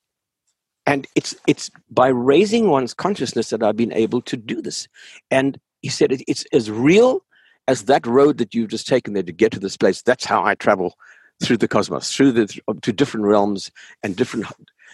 and 0.87 1.07
it's 1.15 1.35
it's 1.47 1.71
by 1.91 2.09
raising 2.09 2.71
one's 2.71 2.95
consciousness 2.95 3.51
that 3.51 3.63
I've 3.63 3.77
been 3.77 3.93
able 3.93 4.23
to 4.23 4.37
do 4.37 4.63
this. 4.63 4.89
And 5.31 5.59
he 5.83 5.89
said 5.89 6.13
it, 6.13 6.23
it's 6.27 6.45
as 6.53 6.71
real 6.71 7.23
as 7.69 7.85
that 7.85 8.07
road 8.07 8.39
that 8.39 8.55
you've 8.55 8.71
just 8.71 8.87
taken 8.87 9.15
there 9.15 9.23
to 9.23 9.33
get 9.33 9.53
to 9.53 9.61
this 9.61 9.77
place, 9.77 10.03
that's 10.03 10.25
how 10.25 10.45
I 10.45 10.55
travel 10.55 10.95
through 11.43 11.59
the 11.59 11.69
cosmos, 11.69 12.15
through 12.15 12.33
the 12.33 12.61
to 12.83 12.93
different 12.93 13.27
realms 13.27 13.71
and 14.03 14.17
different 14.17 14.47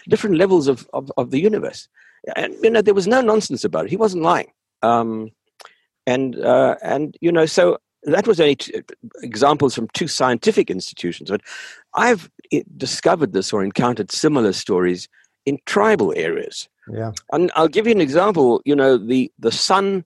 different 0.09 0.37
levels 0.37 0.67
of, 0.67 0.87
of, 0.93 1.11
of 1.17 1.31
the 1.31 1.39
universe. 1.39 1.87
And 2.35 2.55
you 2.61 2.69
know, 2.69 2.81
there 2.81 2.93
was 2.93 3.07
no 3.07 3.21
nonsense 3.21 3.63
about 3.63 3.85
it. 3.85 3.89
He 3.89 3.97
wasn't 3.97 4.23
lying. 4.23 4.51
Um, 4.81 5.31
and 6.05 6.39
uh, 6.39 6.75
and 6.81 7.17
you 7.21 7.31
know, 7.31 7.45
so 7.45 7.77
that 8.03 8.27
was 8.27 8.39
only 8.39 8.55
t- 8.55 8.81
examples 9.21 9.75
from 9.75 9.87
two 9.93 10.07
scientific 10.07 10.69
institutions. 10.69 11.29
But 11.29 11.41
I've 11.93 12.29
eh, 12.51 12.63
discovered 12.75 13.33
this 13.33 13.53
or 13.53 13.63
encountered 13.63 14.11
similar 14.11 14.53
stories 14.53 15.07
in 15.45 15.59
tribal 15.65 16.13
areas. 16.15 16.67
Yeah. 16.91 17.11
And 17.31 17.51
I'll 17.55 17.69
give 17.69 17.85
you 17.85 17.93
an 17.93 18.01
example. 18.01 18.61
You 18.65 18.75
know, 18.75 18.97
the 18.97 19.31
the 19.39 19.51
San 19.51 20.05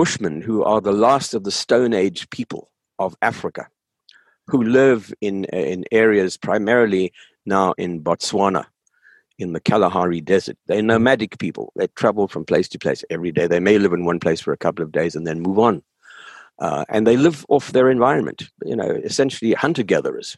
Bushmen, 0.00 0.40
who 0.40 0.64
are 0.64 0.80
the 0.80 0.92
last 0.92 1.34
of 1.34 1.44
the 1.44 1.50
Stone 1.50 1.92
Age 1.92 2.30
people 2.30 2.70
of 2.98 3.14
Africa, 3.20 3.68
who 4.46 4.62
live 4.62 5.12
in, 5.20 5.44
in 5.44 5.84
areas 5.92 6.38
primarily 6.38 7.12
now 7.44 7.74
in 7.76 8.00
Botswana, 8.00 8.64
in 9.38 9.52
the 9.52 9.60
Kalahari 9.60 10.22
Desert. 10.22 10.56
They're 10.66 10.80
nomadic 10.80 11.38
people. 11.38 11.70
They 11.76 11.86
travel 11.88 12.28
from 12.28 12.46
place 12.46 12.66
to 12.70 12.78
place 12.78 13.04
every 13.10 13.30
day. 13.30 13.46
They 13.46 13.60
may 13.60 13.78
live 13.78 13.92
in 13.92 14.06
one 14.06 14.18
place 14.18 14.40
for 14.40 14.54
a 14.54 14.56
couple 14.56 14.82
of 14.82 14.90
days 14.90 15.14
and 15.14 15.26
then 15.26 15.42
move 15.42 15.58
on. 15.58 15.82
Uh, 16.58 16.86
and 16.88 17.06
they 17.06 17.18
live 17.18 17.44
off 17.50 17.72
their 17.72 17.90
environment, 17.90 18.44
you 18.64 18.76
know, 18.76 18.88
essentially 19.04 19.52
hunter 19.52 19.82
gatherers. 19.82 20.34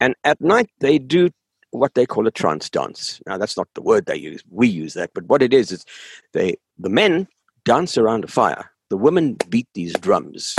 And 0.00 0.14
at 0.24 0.40
night, 0.40 0.70
they 0.78 0.98
do 0.98 1.28
what 1.70 1.92
they 1.92 2.06
call 2.06 2.26
a 2.26 2.30
trance 2.30 2.70
dance. 2.70 3.20
Now, 3.26 3.36
that's 3.36 3.58
not 3.58 3.68
the 3.74 3.82
word 3.82 4.06
they 4.06 4.16
use. 4.16 4.42
We 4.48 4.68
use 4.68 4.94
that. 4.94 5.10
But 5.14 5.24
what 5.24 5.42
it 5.42 5.52
is, 5.52 5.70
is 5.70 5.84
they, 6.32 6.56
the 6.78 6.88
men 6.88 7.28
dance 7.64 7.96
around 7.98 8.24
a 8.24 8.28
fire. 8.28 8.70
The 8.88 8.96
women 8.96 9.36
beat 9.48 9.68
these 9.74 9.92
drums 9.94 10.56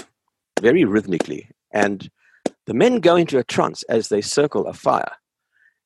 very 0.62 0.86
rhythmically. 0.86 1.50
And 1.72 2.10
the 2.66 2.74
men 2.74 3.00
go 3.00 3.16
into 3.16 3.38
a 3.38 3.44
trance 3.44 3.84
as 3.84 4.10
they 4.10 4.22
circle 4.22 4.68
a 4.68 4.74
fire. 4.74 5.14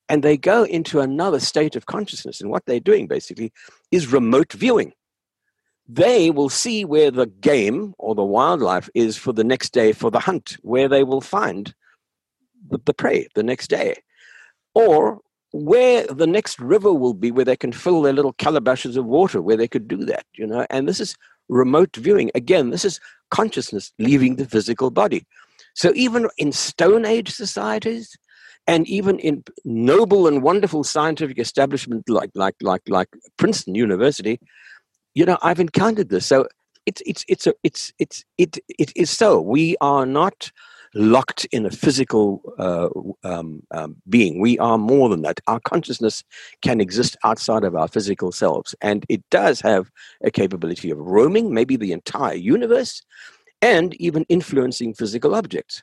And 0.08 0.22
they 0.22 0.36
go 0.36 0.64
into 0.64 1.00
another 1.00 1.40
state 1.40 1.74
of 1.74 1.86
consciousness. 1.86 2.40
And 2.40 2.50
what 2.50 2.64
they're 2.66 2.78
doing 2.78 3.08
basically 3.08 3.52
is 3.90 4.12
remote 4.12 4.52
viewing. 4.52 4.92
They 5.88 6.30
will 6.30 6.48
see 6.48 6.84
where 6.84 7.10
the 7.10 7.26
game 7.26 7.94
or 7.98 8.14
the 8.14 8.24
wildlife 8.24 8.88
is 8.94 9.16
for 9.16 9.32
the 9.32 9.44
next 9.44 9.72
day 9.72 9.92
for 9.92 10.10
the 10.10 10.20
hunt, 10.20 10.56
where 10.62 10.88
they 10.88 11.04
will 11.04 11.20
find 11.20 11.74
the, 12.68 12.78
the 12.84 12.94
prey 12.94 13.28
the 13.34 13.42
next 13.42 13.68
day. 13.68 13.96
Or 14.74 15.20
where 15.56 16.06
the 16.06 16.26
next 16.26 16.58
river 16.58 16.92
will 16.92 17.14
be 17.14 17.30
where 17.30 17.44
they 17.44 17.56
can 17.56 17.72
fill 17.72 18.02
their 18.02 18.12
little 18.12 18.34
calabashes 18.34 18.96
of 18.96 19.04
water 19.06 19.40
where 19.40 19.56
they 19.56 19.68
could 19.68 19.88
do 19.88 20.04
that 20.04 20.24
you 20.34 20.46
know? 20.46 20.66
And 20.70 20.88
this 20.88 21.00
is 21.00 21.16
remote 21.48 21.94
viewing. 21.96 22.30
Again 22.34 22.70
this 22.70 22.84
is 22.84 23.00
consciousness 23.30 23.92
leaving 23.98 24.36
the 24.36 24.46
physical 24.46 24.90
body. 24.90 25.26
So 25.74 25.92
even 25.94 26.28
in 26.38 26.52
stone 26.52 27.04
age 27.04 27.30
societies 27.30 28.16
and 28.66 28.86
even 28.88 29.18
in 29.20 29.44
noble 29.64 30.26
and 30.26 30.42
wonderful 30.42 30.84
scientific 30.84 31.38
establishment 31.38 32.08
like 32.08 32.30
like 32.34 32.56
like 32.60 32.82
like 32.88 33.08
princeton 33.36 33.76
university 33.76 34.40
you 35.14 35.24
know 35.24 35.38
i've 35.42 35.60
encountered 35.60 36.08
this. 36.08 36.26
So 36.26 36.46
it's 36.86 37.02
it's 37.04 37.24
it's 37.28 37.46
a, 37.46 37.54
it's 37.62 37.92
it's 37.98 38.24
it 38.38 38.58
it 38.78 38.92
is 38.96 39.10
so. 39.10 39.40
We 39.40 39.76
are 39.80 40.06
not 40.06 40.50
locked 40.94 41.44
in 41.46 41.66
a 41.66 41.70
physical 41.70 42.42
uh, 42.58 42.88
um, 43.28 43.62
um, 43.70 43.96
being. 44.08 44.40
We 44.40 44.58
are 44.58 44.78
more 44.78 45.08
than 45.08 45.22
that. 45.22 45.40
Our 45.46 45.60
consciousness 45.60 46.24
can 46.62 46.80
exist 46.80 47.16
outside 47.24 47.64
of 47.64 47.74
our 47.74 47.88
physical 47.88 48.32
selves, 48.32 48.74
and 48.80 49.04
it 49.08 49.22
does 49.30 49.60
have 49.60 49.90
a 50.22 50.30
capability 50.30 50.90
of 50.90 50.98
roaming, 50.98 51.52
maybe 51.52 51.76
the 51.76 51.92
entire 51.92 52.34
universe, 52.34 53.02
and 53.62 53.94
even 54.00 54.24
influencing 54.28 54.94
physical 54.94 55.34
objects. 55.34 55.82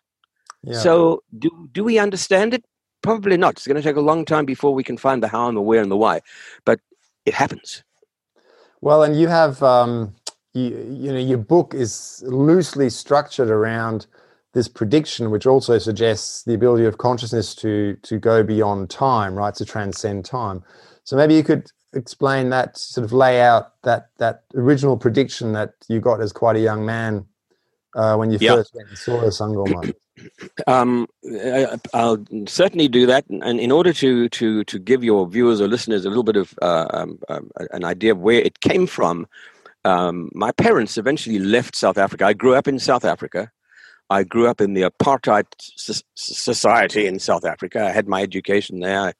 Yeah. 0.63 0.80
So, 0.80 1.24
do 1.38 1.70
do 1.72 1.84
we 1.84 2.00
understand 2.00 2.54
it? 2.54 2.63
Probably 3.02 3.36
not. 3.36 3.54
It's 3.54 3.68
going 3.68 3.76
to 3.76 3.82
take 3.82 3.98
a 3.98 4.02
long 4.02 4.24
time 4.24 4.46
before 4.46 4.74
we 4.74 4.84
can 4.84 4.98
find 4.98 5.22
the 5.22 5.28
how 5.28 5.48
and 5.48 5.58
the 5.58 5.62
where 5.62 5.82
and 5.82 5.92
the 5.92 5.98
why, 5.98 6.22
but 6.63 6.80
it 7.26 7.34
happens. 7.34 7.84
Well, 8.82 9.04
and 9.04 9.20
you 9.20 9.28
have. 9.28 9.62
Um, 9.62 10.16
you, 10.54 10.70
you 11.02 11.12
know, 11.12 11.20
your 11.20 11.39
book 11.39 11.74
is 11.74 12.24
loosely 12.26 12.89
structured 12.89 13.50
around 13.50 14.06
this 14.54 14.68
prediction, 14.68 15.32
which 15.32 15.46
also 15.46 15.78
suggests 15.80 16.44
the 16.44 16.54
ability 16.54 16.86
of 16.86 16.98
consciousness 16.98 17.56
to 17.56 17.98
to 18.04 18.20
go 18.20 18.44
beyond 18.44 18.89
time, 18.89 19.36
right, 19.36 19.54
to 19.56 19.66
transcend 19.66 20.26
time. 20.26 20.63
So 21.04 21.16
maybe 21.16 21.36
you 21.36 21.44
could 21.44 21.70
explain 21.94 22.50
that, 22.50 22.78
sort 22.78 23.06
of 23.06 23.13
lay 23.13 23.42
out 23.42 23.82
that 23.84 24.10
that 24.18 24.44
original 24.56 24.98
prediction 24.98 25.54
that 25.54 25.74
you 25.89 26.00
got 26.00 26.22
as 26.22 26.32
quite 26.32 26.56
a 26.56 26.60
young 26.60 26.86
man 26.86 27.26
uh, 27.96 28.16
when 28.16 28.32
you 28.32 28.38
yep. 28.39 28.56
first 28.56 28.76
went 28.76 28.89
and 28.89 28.98
saw 28.98 29.22
the 29.22 29.28
Sangoma. 29.28 29.94
Um, 30.68 31.08
I'll 31.92 32.24
certainly 32.46 32.88
do 32.88 33.08
that, 33.08 33.26
and 33.28 33.60
in 33.60 33.72
order 33.72 33.92
to 33.94 34.30
to 34.30 34.63
to 34.63 34.78
give 34.78 35.04
your 35.04 35.28
viewers 35.28 35.60
or 35.60 35.68
listeners 35.68 36.06
a 36.06 36.08
little 36.08 36.24
bit 36.24 36.36
of 36.36 36.54
uh, 36.62 36.86
um, 36.94 37.20
um, 37.30 37.50
an 37.72 37.84
idea 37.84 38.12
of 38.12 38.20
where 38.20 38.39
it 38.39 38.60
came 38.60 38.86
from, 38.86 39.26
um, 39.86 40.30
my 40.36 40.52
parents 40.52 41.00
eventually 41.00 41.39
left 41.39 41.76
South 41.76 41.98
Africa. 41.98 42.28
I 42.28 42.34
grew 42.34 42.54
up 42.54 42.68
in 42.68 42.78
South 42.78 43.06
Africa. 43.06 43.52
I 44.13 44.23
grew 44.23 44.47
up 44.47 44.62
in 44.62 44.76
the 44.76 44.84
apartheid 44.84 45.45
society 46.13 47.08
in 47.08 47.17
South 47.17 47.43
Africa. 47.43 47.84
I 47.88 47.89
had 47.89 48.08
my 48.08 48.21
education 48.21 48.80
there. 48.80 49.13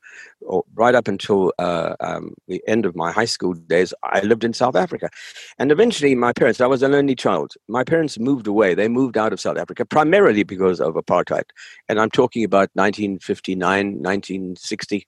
Right 0.76 0.94
up 0.94 1.08
until 1.08 1.52
uh, 1.58 1.96
um, 2.00 2.36
the 2.48 2.62
end 2.68 2.86
of 2.86 2.96
my 2.96 3.12
high 3.12 3.26
school 3.26 3.54
days, 3.54 3.92
I 4.04 4.22
lived 4.22 4.44
in 4.44 4.54
South 4.54 4.76
Africa. 4.76 5.10
And 5.58 5.72
eventually, 5.72 6.14
my 6.14 6.32
parents, 6.32 6.62
I 6.62 6.68
was 6.68 6.84
an 6.84 6.94
only 6.94 7.16
child, 7.16 7.54
my 7.68 7.84
parents 7.84 8.20
moved 8.20 8.46
away. 8.46 8.76
They 8.76 8.88
moved 8.88 9.18
out 9.18 9.34
of 9.34 9.40
South 9.40 9.58
Africa 9.58 9.84
primarily 9.84 10.44
because 10.44 10.80
of 10.80 10.94
apartheid. 10.94 11.46
And 11.90 12.00
I'm 12.00 12.12
talking 12.12 12.44
about 12.44 12.70
1959, 12.74 13.94
1960. 13.94 15.08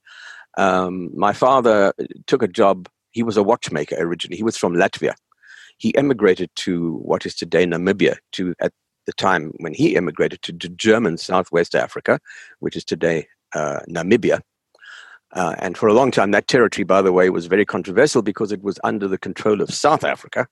Um, 0.58 1.12
my 1.14 1.34
father 1.34 1.94
took 2.26 2.42
a 2.42 2.48
job, 2.48 2.90
he 3.12 3.22
was 3.22 3.38
a 3.38 3.44
watchmaker 3.44 3.98
originally, 4.00 4.38
he 4.38 4.44
was 4.44 4.58
from 4.58 4.74
Latvia 4.74 5.14
he 5.78 5.94
emigrated 5.98 6.50
to 6.56 6.94
what 7.04 7.26
is 7.26 7.36
today 7.36 7.66
Namibia 7.66 8.16
to 8.32 8.56
at 8.62 8.72
the 9.06 9.14
time 9.14 9.54
when 9.58 9.74
he 9.74 9.96
immigrated 9.96 10.42
to, 10.44 10.54
to 10.54 10.70
German 10.70 11.18
Southwest 11.18 11.76
Africa, 11.76 12.20
which 12.60 12.76
is 12.76 12.84
today 12.84 13.28
uh, 13.54 13.80
Namibia. 13.90 14.42
Uh, 15.34 15.56
and 15.60 15.78
for 15.78 15.88
a 15.88 15.94
long 15.94 16.12
time, 16.12 16.32
that 16.32 16.48
territory, 16.48 16.86
by 16.86 17.02
the 17.02 17.12
way, 17.12 17.30
was 17.30 17.48
very 17.48 17.66
controversial 17.66 18.22
because 18.22 18.52
it 18.52 18.64
was 18.64 18.80
under 18.84 19.08
the 19.08 19.18
control 19.18 19.62
of 19.62 19.74
South 19.74 20.04
Africa. 20.04 20.48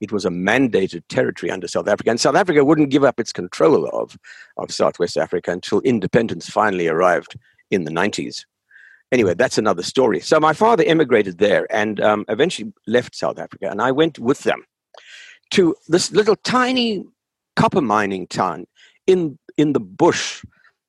It 0.00 0.10
was 0.10 0.24
a 0.24 0.30
mandated 0.30 1.02
territory 1.08 1.50
under 1.50 1.68
South 1.68 1.86
Africa, 1.86 2.10
and 2.10 2.20
South 2.20 2.34
Africa 2.34 2.64
wouldn't 2.64 2.90
give 2.90 3.04
up 3.04 3.20
its 3.20 3.32
control 3.32 3.88
of, 3.90 4.18
of 4.56 4.72
Southwest 4.72 5.16
Africa 5.16 5.52
until 5.52 5.80
independence 5.80 6.48
finally 6.48 6.88
arrived 6.88 7.36
in 7.70 7.84
the 7.84 7.92
90s. 7.92 8.44
Anyway, 9.12 9.34
that's 9.34 9.58
another 9.58 9.84
story. 9.84 10.18
So 10.18 10.40
my 10.40 10.52
father 10.52 10.82
immigrated 10.82 11.38
there 11.38 11.72
and 11.72 12.00
um, 12.00 12.24
eventually 12.28 12.72
left 12.88 13.14
South 13.14 13.38
Africa, 13.38 13.68
and 13.70 13.80
I 13.80 13.92
went 13.92 14.18
with 14.18 14.40
them 14.40 14.64
to 15.50 15.76
this 15.86 16.10
little 16.10 16.36
tiny 16.36 17.04
copper 17.56 17.80
mining 17.80 18.26
town 18.26 18.66
in 19.06 19.38
in 19.56 19.72
the 19.72 19.80
bush 19.80 20.44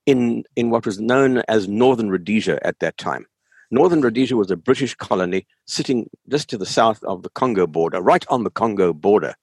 in 0.05 0.43
in 0.55 0.69
what 0.69 0.85
was 0.85 0.99
known 0.99 1.39
as 1.47 1.67
Northern 1.67 2.09
Rhodesia 2.09 2.65
at 2.65 2.79
that 2.79 2.97
time. 2.97 3.25
Northern 3.71 4.01
Rhodesia 4.01 4.35
was 4.35 4.51
a 4.51 4.55
British 4.55 4.95
colony 4.95 5.45
sitting 5.65 6.09
just 6.29 6.49
to 6.49 6.57
the 6.57 6.65
south 6.65 7.03
of 7.03 7.23
the 7.23 7.29
Congo 7.29 7.65
border, 7.65 7.99
right 7.99 8.25
on 8.29 8.43
the 8.43 8.51
Congo 8.51 8.93
border. 8.93 9.35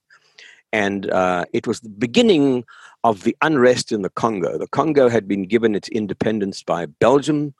And 0.73 1.11
uh, 1.11 1.45
it 1.53 1.67
was 1.67 1.81
the 1.81 1.89
beginning 1.89 2.65
of 3.05 3.25
the 3.25 3.37
unrest 3.43 3.93
in 3.93 4.03
the 4.03 4.11
Congo. 4.11 4.57
The 4.57 4.69
Congo 4.69 5.09
had 5.09 5.27
been 5.27 5.43
given 5.43 5.75
its 5.75 5.89
independence 5.89 6.63
by 6.63 6.87
Belgium, 6.87 7.53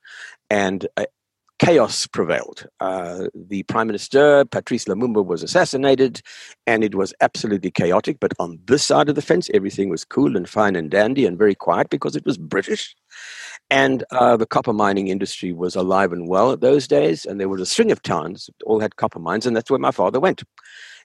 and 0.49 0.87
uh, 0.97 1.05
chaos 1.63 2.09
prevailed. 2.09 2.67
Uh, 2.81 3.29
the 3.35 3.63
prime 3.65 3.87
minister, 3.87 4.45
Patrice 4.45 4.87
Lumumba, 4.87 5.25
was 5.25 5.45
assassinated, 5.45 6.21
and 6.67 6.83
it 6.83 6.97
was 6.97 7.15
absolutely 7.21 7.71
chaotic. 7.71 8.19
But 8.19 8.33
on 8.41 8.59
this 8.65 8.83
side 8.83 9.09
of 9.09 9.15
the 9.15 9.23
fence, 9.23 9.49
everything 9.55 9.89
was 9.89 10.05
cool 10.05 10.37
and 10.37 10.49
fine 10.49 10.75
and 10.75 10.91
dandy 10.91 11.25
and 11.25 11.39
very 11.39 11.55
quiet 11.55 11.89
because 11.89 12.17
it 12.17 12.27
was 12.27 12.37
British. 12.37 12.97
And 13.71 14.03
uh, 14.11 14.37
the 14.37 14.47
copper 14.47 14.73
mining 14.73 15.07
industry 15.07 15.53
was 15.53 15.77
alive 15.77 16.13
and 16.13 16.29
well 16.29 16.51
at 16.51 16.63
those 16.63 16.89
days, 16.89 17.25
and 17.25 17.39
there 17.39 17.49
was 17.49 17.61
a 17.61 17.67
string 17.67 17.93
of 17.93 18.03
towns 18.03 18.47
that 18.47 18.65
all 18.65 18.81
had 18.81 18.97
copper 18.97 19.21
mines, 19.21 19.47
and 19.47 19.57
that's 19.57 19.71
where 19.71 19.79
my 19.79 19.93
father 19.93 20.19
went. 20.19 20.43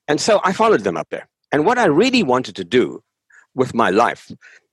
And 0.08 0.20
so 0.20 0.42
I 0.44 0.54
followed 0.54 0.82
them 0.82 0.98
up 0.98 1.10
there. 1.12 1.30
And 1.52 1.68
what 1.68 1.78
I 1.78 1.86
really 1.86 2.24
wanted 2.24 2.56
to 2.56 2.64
do 2.64 3.04
with 3.54 3.76
my 3.76 3.92
life 3.92 4.32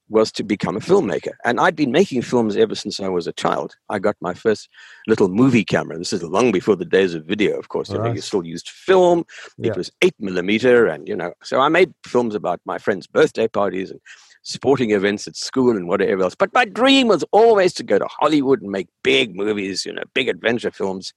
was 0.08 0.30
to 0.32 0.44
become 0.44 0.76
a 0.76 0.80
filmmaker. 0.80 1.32
And 1.44 1.58
I'd 1.58 1.76
been 1.76 1.92
making 1.92 2.22
films 2.22 2.56
ever 2.56 2.74
since 2.74 3.00
I 3.00 3.08
was 3.08 3.26
a 3.26 3.32
child. 3.32 3.76
I 3.88 3.98
got 3.98 4.16
my 4.20 4.34
first 4.34 4.68
little 5.06 5.28
movie 5.28 5.64
camera. 5.64 5.98
This 5.98 6.12
is 6.12 6.22
long 6.22 6.52
before 6.52 6.76
the 6.76 6.84
days 6.84 7.14
of 7.14 7.24
video, 7.24 7.58
of 7.58 7.68
course. 7.68 7.90
You, 7.90 7.98
know, 7.98 8.12
you 8.12 8.20
still 8.20 8.44
used 8.44 8.68
film. 8.68 9.24
Yeah. 9.58 9.70
It 9.70 9.76
was 9.76 9.90
eight 10.02 10.14
millimeter. 10.18 10.86
And, 10.86 11.08
you 11.08 11.16
know, 11.16 11.32
so 11.42 11.60
I 11.60 11.68
made 11.68 11.94
films 12.06 12.34
about 12.34 12.60
my 12.64 12.78
friends' 12.78 13.06
birthday 13.06 13.48
parties 13.48 13.90
and 13.90 14.00
sporting 14.42 14.90
events 14.90 15.26
at 15.26 15.36
school 15.36 15.74
and 15.74 15.88
whatever 15.88 16.22
else. 16.22 16.34
But 16.34 16.52
my 16.52 16.66
dream 16.66 17.08
was 17.08 17.24
always 17.32 17.72
to 17.74 17.82
go 17.82 17.98
to 17.98 18.06
Hollywood 18.06 18.60
and 18.60 18.70
make 18.70 18.88
big 19.02 19.34
movies, 19.34 19.86
you 19.86 19.92
know, 19.92 20.02
big 20.14 20.28
adventure 20.28 20.70
films. 20.70 21.14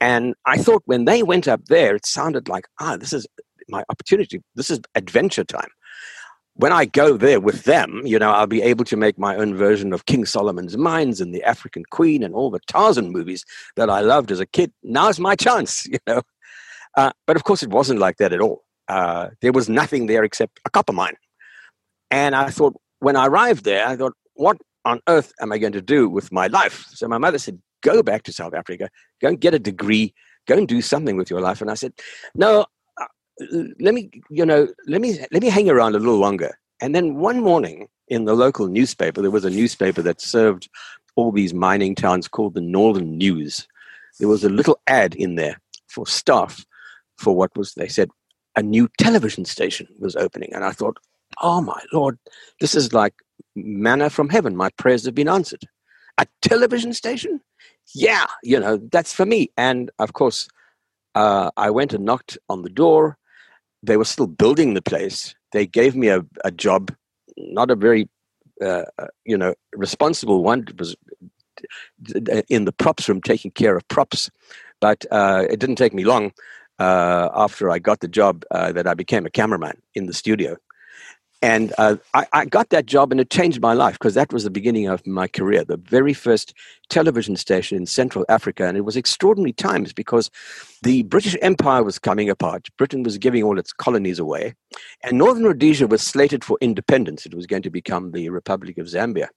And 0.00 0.34
I 0.46 0.56
thought 0.56 0.82
when 0.86 1.04
they 1.04 1.24
went 1.24 1.48
up 1.48 1.64
there, 1.66 1.96
it 1.96 2.06
sounded 2.06 2.48
like, 2.48 2.66
ah, 2.80 2.96
this 2.96 3.12
is 3.12 3.26
my 3.68 3.84
opportunity. 3.88 4.40
This 4.54 4.70
is 4.70 4.80
adventure 4.94 5.44
time 5.44 5.68
when 6.60 6.72
I 6.72 6.84
go 6.84 7.16
there 7.16 7.40
with 7.40 7.64
them, 7.64 8.02
you 8.04 8.18
know, 8.18 8.30
I'll 8.30 8.46
be 8.46 8.60
able 8.60 8.84
to 8.84 8.96
make 8.96 9.18
my 9.18 9.34
own 9.34 9.54
version 9.54 9.94
of 9.94 10.04
King 10.04 10.26
Solomon's 10.26 10.76
Mines 10.76 11.20
and 11.20 11.34
the 11.34 11.42
African 11.42 11.84
Queen 11.90 12.22
and 12.22 12.34
all 12.34 12.50
the 12.50 12.60
Tarzan 12.66 13.10
movies 13.10 13.46
that 13.76 13.88
I 13.88 14.00
loved 14.00 14.30
as 14.30 14.40
a 14.40 14.46
kid. 14.46 14.70
Now's 14.82 15.18
my 15.18 15.34
chance, 15.46 15.86
you 15.86 15.98
know. 16.06 16.20
Uh, 16.96 17.12
but 17.26 17.36
of 17.36 17.44
course, 17.44 17.62
it 17.62 17.70
wasn't 17.70 17.98
like 17.98 18.18
that 18.18 18.34
at 18.34 18.42
all. 18.42 18.64
Uh, 18.88 19.28
there 19.40 19.52
was 19.52 19.70
nothing 19.70 20.06
there 20.06 20.22
except 20.22 20.60
a 20.66 20.70
copper 20.70 20.92
mine. 20.92 21.14
And 22.10 22.34
I 22.34 22.50
thought, 22.50 22.74
when 22.98 23.16
I 23.16 23.26
arrived 23.26 23.64
there, 23.64 23.86
I 23.86 23.96
thought, 23.96 24.12
what 24.34 24.58
on 24.84 25.00
earth 25.08 25.32
am 25.40 25.52
I 25.52 25.58
going 25.58 25.72
to 25.72 25.82
do 25.82 26.08
with 26.10 26.30
my 26.30 26.48
life? 26.48 26.86
So 26.90 27.08
my 27.08 27.18
mother 27.18 27.38
said, 27.38 27.58
go 27.82 28.02
back 28.02 28.24
to 28.24 28.32
South 28.32 28.52
Africa, 28.52 28.90
go 29.22 29.28
and 29.28 29.40
get 29.40 29.54
a 29.54 29.58
degree, 29.58 30.12
go 30.46 30.58
and 30.58 30.68
do 30.68 30.82
something 30.82 31.16
with 31.16 31.30
your 31.30 31.40
life. 31.40 31.62
And 31.62 31.70
I 31.70 31.74
said, 31.74 31.94
no, 32.34 32.66
let 33.80 33.94
me, 33.94 34.10
you 34.28 34.44
know, 34.44 34.68
let 34.86 35.00
me 35.00 35.18
let 35.32 35.42
me 35.42 35.48
hang 35.48 35.70
around 35.70 35.94
a 35.94 35.98
little 35.98 36.18
longer. 36.18 36.58
And 36.80 36.94
then 36.94 37.16
one 37.16 37.42
morning 37.42 37.88
in 38.08 38.24
the 38.24 38.34
local 38.34 38.66
newspaper, 38.66 39.20
there 39.20 39.30
was 39.30 39.44
a 39.44 39.50
newspaper 39.50 40.02
that 40.02 40.20
served 40.20 40.68
all 41.16 41.32
these 41.32 41.52
mining 41.52 41.94
towns 41.94 42.28
called 42.28 42.54
the 42.54 42.60
Northern 42.60 43.18
News. 43.18 43.66
There 44.18 44.28
was 44.28 44.44
a 44.44 44.48
little 44.48 44.80
ad 44.86 45.14
in 45.14 45.34
there 45.36 45.60
for 45.88 46.06
staff 46.06 46.64
for 47.16 47.34
what 47.34 47.56
was 47.56 47.74
they 47.74 47.88
said 47.88 48.10
a 48.56 48.62
new 48.62 48.88
television 48.98 49.44
station 49.44 49.86
was 49.98 50.16
opening, 50.16 50.52
and 50.52 50.64
I 50.64 50.72
thought, 50.72 50.98
oh 51.40 51.60
my 51.60 51.80
lord, 51.92 52.18
this 52.60 52.74
is 52.74 52.92
like 52.92 53.14
manna 53.54 54.10
from 54.10 54.28
heaven. 54.28 54.56
My 54.56 54.70
prayers 54.70 55.04
have 55.04 55.14
been 55.14 55.28
answered. 55.28 55.62
A 56.18 56.26
television 56.42 56.92
station? 56.92 57.40
yeah, 57.94 58.26
you 58.42 58.58
know, 58.58 58.76
that's 58.90 59.12
for 59.12 59.26
me. 59.26 59.50
And 59.56 59.90
of 59.98 60.12
course, 60.12 60.48
uh, 61.14 61.50
I 61.56 61.70
went 61.70 61.92
and 61.92 62.04
knocked 62.04 62.38
on 62.48 62.62
the 62.62 62.70
door. 62.70 63.16
They 63.82 63.96
were 63.96 64.04
still 64.04 64.26
building 64.26 64.74
the 64.74 64.82
place. 64.82 65.34
They 65.52 65.66
gave 65.66 65.96
me 65.96 66.08
a, 66.08 66.24
a 66.44 66.50
job, 66.50 66.94
not 67.36 67.70
a 67.70 67.76
very, 67.76 68.08
uh, 68.62 68.84
uh 68.98 69.06
you 69.24 69.36
know, 69.36 69.54
responsible 69.74 70.42
one. 70.42 70.64
It 70.68 70.78
was 70.78 70.96
in 72.48 72.64
the 72.64 72.72
props 72.72 73.08
room 73.08 73.20
taking 73.20 73.50
care 73.50 73.76
of 73.76 73.86
props. 73.88 74.30
But 74.80 75.04
uh, 75.10 75.46
it 75.50 75.60
didn't 75.60 75.76
take 75.76 75.94
me 75.94 76.04
long 76.04 76.32
uh, 76.78 77.28
after 77.34 77.70
I 77.70 77.78
got 77.78 78.00
the 78.00 78.08
job 78.08 78.44
uh, 78.50 78.72
that 78.72 78.86
I 78.86 78.94
became 78.94 79.26
a 79.26 79.30
cameraman 79.30 79.80
in 79.94 80.06
the 80.06 80.14
studio. 80.14 80.56
And 81.42 81.72
uh, 81.78 81.96
I, 82.12 82.26
I, 82.32 82.44
got 82.44 82.68
that 82.68 82.84
job 82.84 83.10
and 83.10 83.20
it 83.20 83.30
changed 83.30 83.62
my 83.62 83.72
life 83.72 83.94
because 83.94 84.12
that 84.12 84.30
was 84.30 84.44
the 84.44 84.50
beginning 84.50 84.88
of 84.88 85.06
my 85.06 85.26
career, 85.26 85.64
the 85.64 85.78
very 85.78 86.12
first 86.12 86.52
television 86.90 87.34
station 87.34 87.78
in 87.78 87.86
Central 87.86 88.26
Africa. 88.28 88.66
And 88.66 88.76
it 88.76 88.82
was 88.82 88.96
extraordinary 88.96 89.54
times 89.54 89.94
because 89.94 90.30
the 90.82 91.02
British 91.04 91.36
Empire 91.40 91.82
was 91.82 91.98
coming 91.98 92.28
apart. 92.28 92.68
Britain 92.76 93.02
was 93.02 93.16
giving 93.16 93.42
all 93.42 93.58
its 93.58 93.72
colonies 93.72 94.18
away. 94.18 94.54
And 95.02 95.16
Northern 95.16 95.44
Rhodesia 95.44 95.86
was 95.86 96.02
slated 96.02 96.44
for 96.44 96.58
independence. 96.60 97.24
It 97.24 97.34
was 97.34 97.46
going 97.46 97.62
to 97.62 97.70
become 97.70 98.12
the 98.12 98.28
Republic 98.28 98.76
of 98.76 98.86
Zambia. 98.86 99.28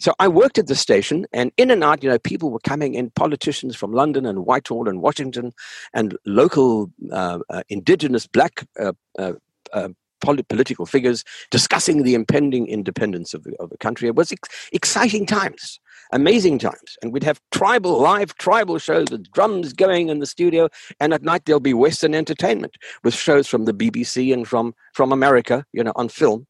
So 0.00 0.12
I 0.18 0.28
worked 0.28 0.58
at 0.58 0.66
the 0.66 0.74
station, 0.74 1.24
and 1.32 1.52
in 1.56 1.70
and 1.70 1.84
out, 1.84 2.02
you 2.02 2.10
know, 2.10 2.18
people 2.18 2.50
were 2.50 2.58
coming 2.58 2.94
in, 2.94 3.10
politicians 3.10 3.76
from 3.76 3.92
London 3.92 4.26
and 4.26 4.44
Whitehall 4.44 4.88
and 4.88 5.00
Washington, 5.00 5.52
and 5.94 6.18
local 6.26 6.90
uh, 7.12 7.38
uh, 7.48 7.62
indigenous 7.68 8.26
black 8.26 8.66
uh, 8.78 8.92
uh, 9.18 9.34
uh 9.72 9.88
political 10.20 10.86
figures 10.86 11.24
discussing 11.50 12.02
the 12.02 12.14
impending 12.14 12.66
independence 12.66 13.34
of 13.34 13.44
the, 13.44 13.54
of 13.60 13.70
the 13.70 13.78
country. 13.78 14.08
It 14.08 14.14
was 14.14 14.32
ex- 14.32 14.68
exciting 14.72 15.26
times, 15.26 15.80
amazing 16.12 16.58
times. 16.58 16.96
And 17.02 17.12
we'd 17.12 17.24
have 17.24 17.40
tribal, 17.52 18.00
live 18.00 18.34
tribal 18.36 18.78
shows 18.78 19.10
with 19.10 19.30
drums 19.32 19.72
going 19.72 20.08
in 20.08 20.18
the 20.18 20.26
studio. 20.26 20.68
And 21.00 21.12
at 21.12 21.22
night, 21.22 21.44
there'll 21.44 21.60
be 21.60 21.74
Western 21.74 22.14
entertainment 22.14 22.76
with 23.02 23.14
shows 23.14 23.46
from 23.46 23.64
the 23.64 23.74
BBC 23.74 24.32
and 24.32 24.46
from, 24.48 24.74
from 24.92 25.12
America, 25.12 25.64
you 25.72 25.84
know, 25.84 25.92
on 25.96 26.08
film 26.08 26.46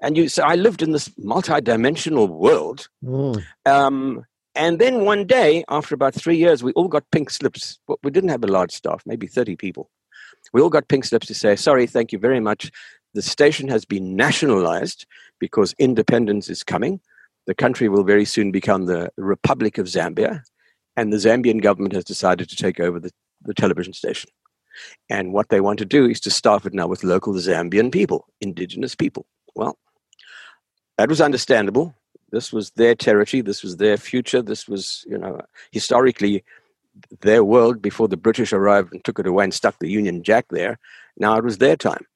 and 0.00 0.16
you 0.16 0.28
so 0.28 0.42
i 0.42 0.54
lived 0.54 0.82
in 0.82 0.92
this 0.92 1.10
multi-dimensional 1.18 2.28
world 2.28 2.88
mm. 3.04 3.42
um, 3.66 4.24
and 4.54 4.78
then 4.78 5.04
one 5.04 5.26
day 5.26 5.64
after 5.68 5.94
about 5.94 6.14
three 6.14 6.36
years 6.36 6.62
we 6.62 6.72
all 6.72 6.88
got 6.88 7.10
pink 7.10 7.30
slips 7.30 7.78
but 7.86 7.98
we 8.02 8.10
didn't 8.10 8.30
have 8.30 8.44
a 8.44 8.48
large 8.48 8.72
staff 8.72 9.02
maybe 9.06 9.26
30 9.26 9.56
people 9.56 9.90
we 10.52 10.60
all 10.60 10.70
got 10.70 10.88
pink 10.88 11.04
slips 11.04 11.26
to 11.26 11.34
say 11.34 11.56
sorry 11.56 11.86
thank 11.86 12.12
you 12.12 12.18
very 12.18 12.40
much 12.40 12.70
the 13.14 13.22
station 13.22 13.68
has 13.68 13.84
been 13.84 14.16
nationalized 14.16 15.06
because 15.38 15.74
independence 15.78 16.48
is 16.48 16.62
coming 16.62 17.00
the 17.46 17.54
country 17.54 17.88
will 17.88 18.04
very 18.04 18.24
soon 18.24 18.50
become 18.50 18.86
the 18.86 19.10
republic 19.16 19.78
of 19.78 19.86
zambia 19.86 20.42
and 20.96 21.12
the 21.12 21.18
zambian 21.18 21.62
government 21.62 21.94
has 21.94 22.04
decided 22.04 22.48
to 22.48 22.56
take 22.56 22.80
over 22.80 23.00
the, 23.00 23.10
the 23.42 23.54
television 23.54 23.92
station 23.92 24.30
and 25.08 25.32
what 25.32 25.48
they 25.48 25.60
want 25.60 25.78
to 25.78 25.84
do 25.84 26.08
is 26.08 26.20
to 26.20 26.30
staff 26.30 26.66
it 26.66 26.74
now 26.74 26.86
with 26.86 27.04
local 27.04 27.34
zambian 27.34 27.92
people 27.92 28.26
indigenous 28.40 28.94
people 28.94 29.26
well 29.54 29.78
that 30.98 31.08
was 31.08 31.20
understandable. 31.20 31.94
This 32.30 32.52
was 32.52 32.70
their 32.72 32.94
territory. 32.94 33.40
This 33.40 33.62
was 33.62 33.76
their 33.76 33.96
future. 33.96 34.42
This 34.42 34.68
was, 34.68 35.04
you 35.08 35.18
know, 35.18 35.40
historically 35.72 36.44
their 37.20 37.42
world 37.42 37.82
before 37.82 38.06
the 38.06 38.16
British 38.16 38.52
arrived 38.52 38.92
and 38.92 39.04
took 39.04 39.18
it 39.18 39.26
away 39.26 39.44
and 39.44 39.54
stuck 39.54 39.78
the 39.78 39.90
Union 39.90 40.22
Jack 40.22 40.46
there. 40.50 40.78
Now 41.16 41.36
it 41.36 41.44
was 41.44 41.58
their 41.58 41.76
time. 41.76 42.06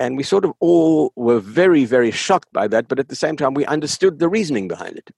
And 0.00 0.16
we 0.16 0.22
sort 0.24 0.44
of 0.44 0.52
all 0.58 1.12
were 1.14 1.38
very, 1.38 1.84
very 1.84 2.10
shocked 2.10 2.52
by 2.52 2.66
that, 2.68 2.88
but 2.88 2.98
at 2.98 3.08
the 3.08 3.16
same 3.16 3.36
time, 3.36 3.54
we 3.54 3.64
understood 3.66 4.18
the 4.18 4.28
reasoning 4.28 4.66
behind 4.66 4.98
it. 4.98 5.10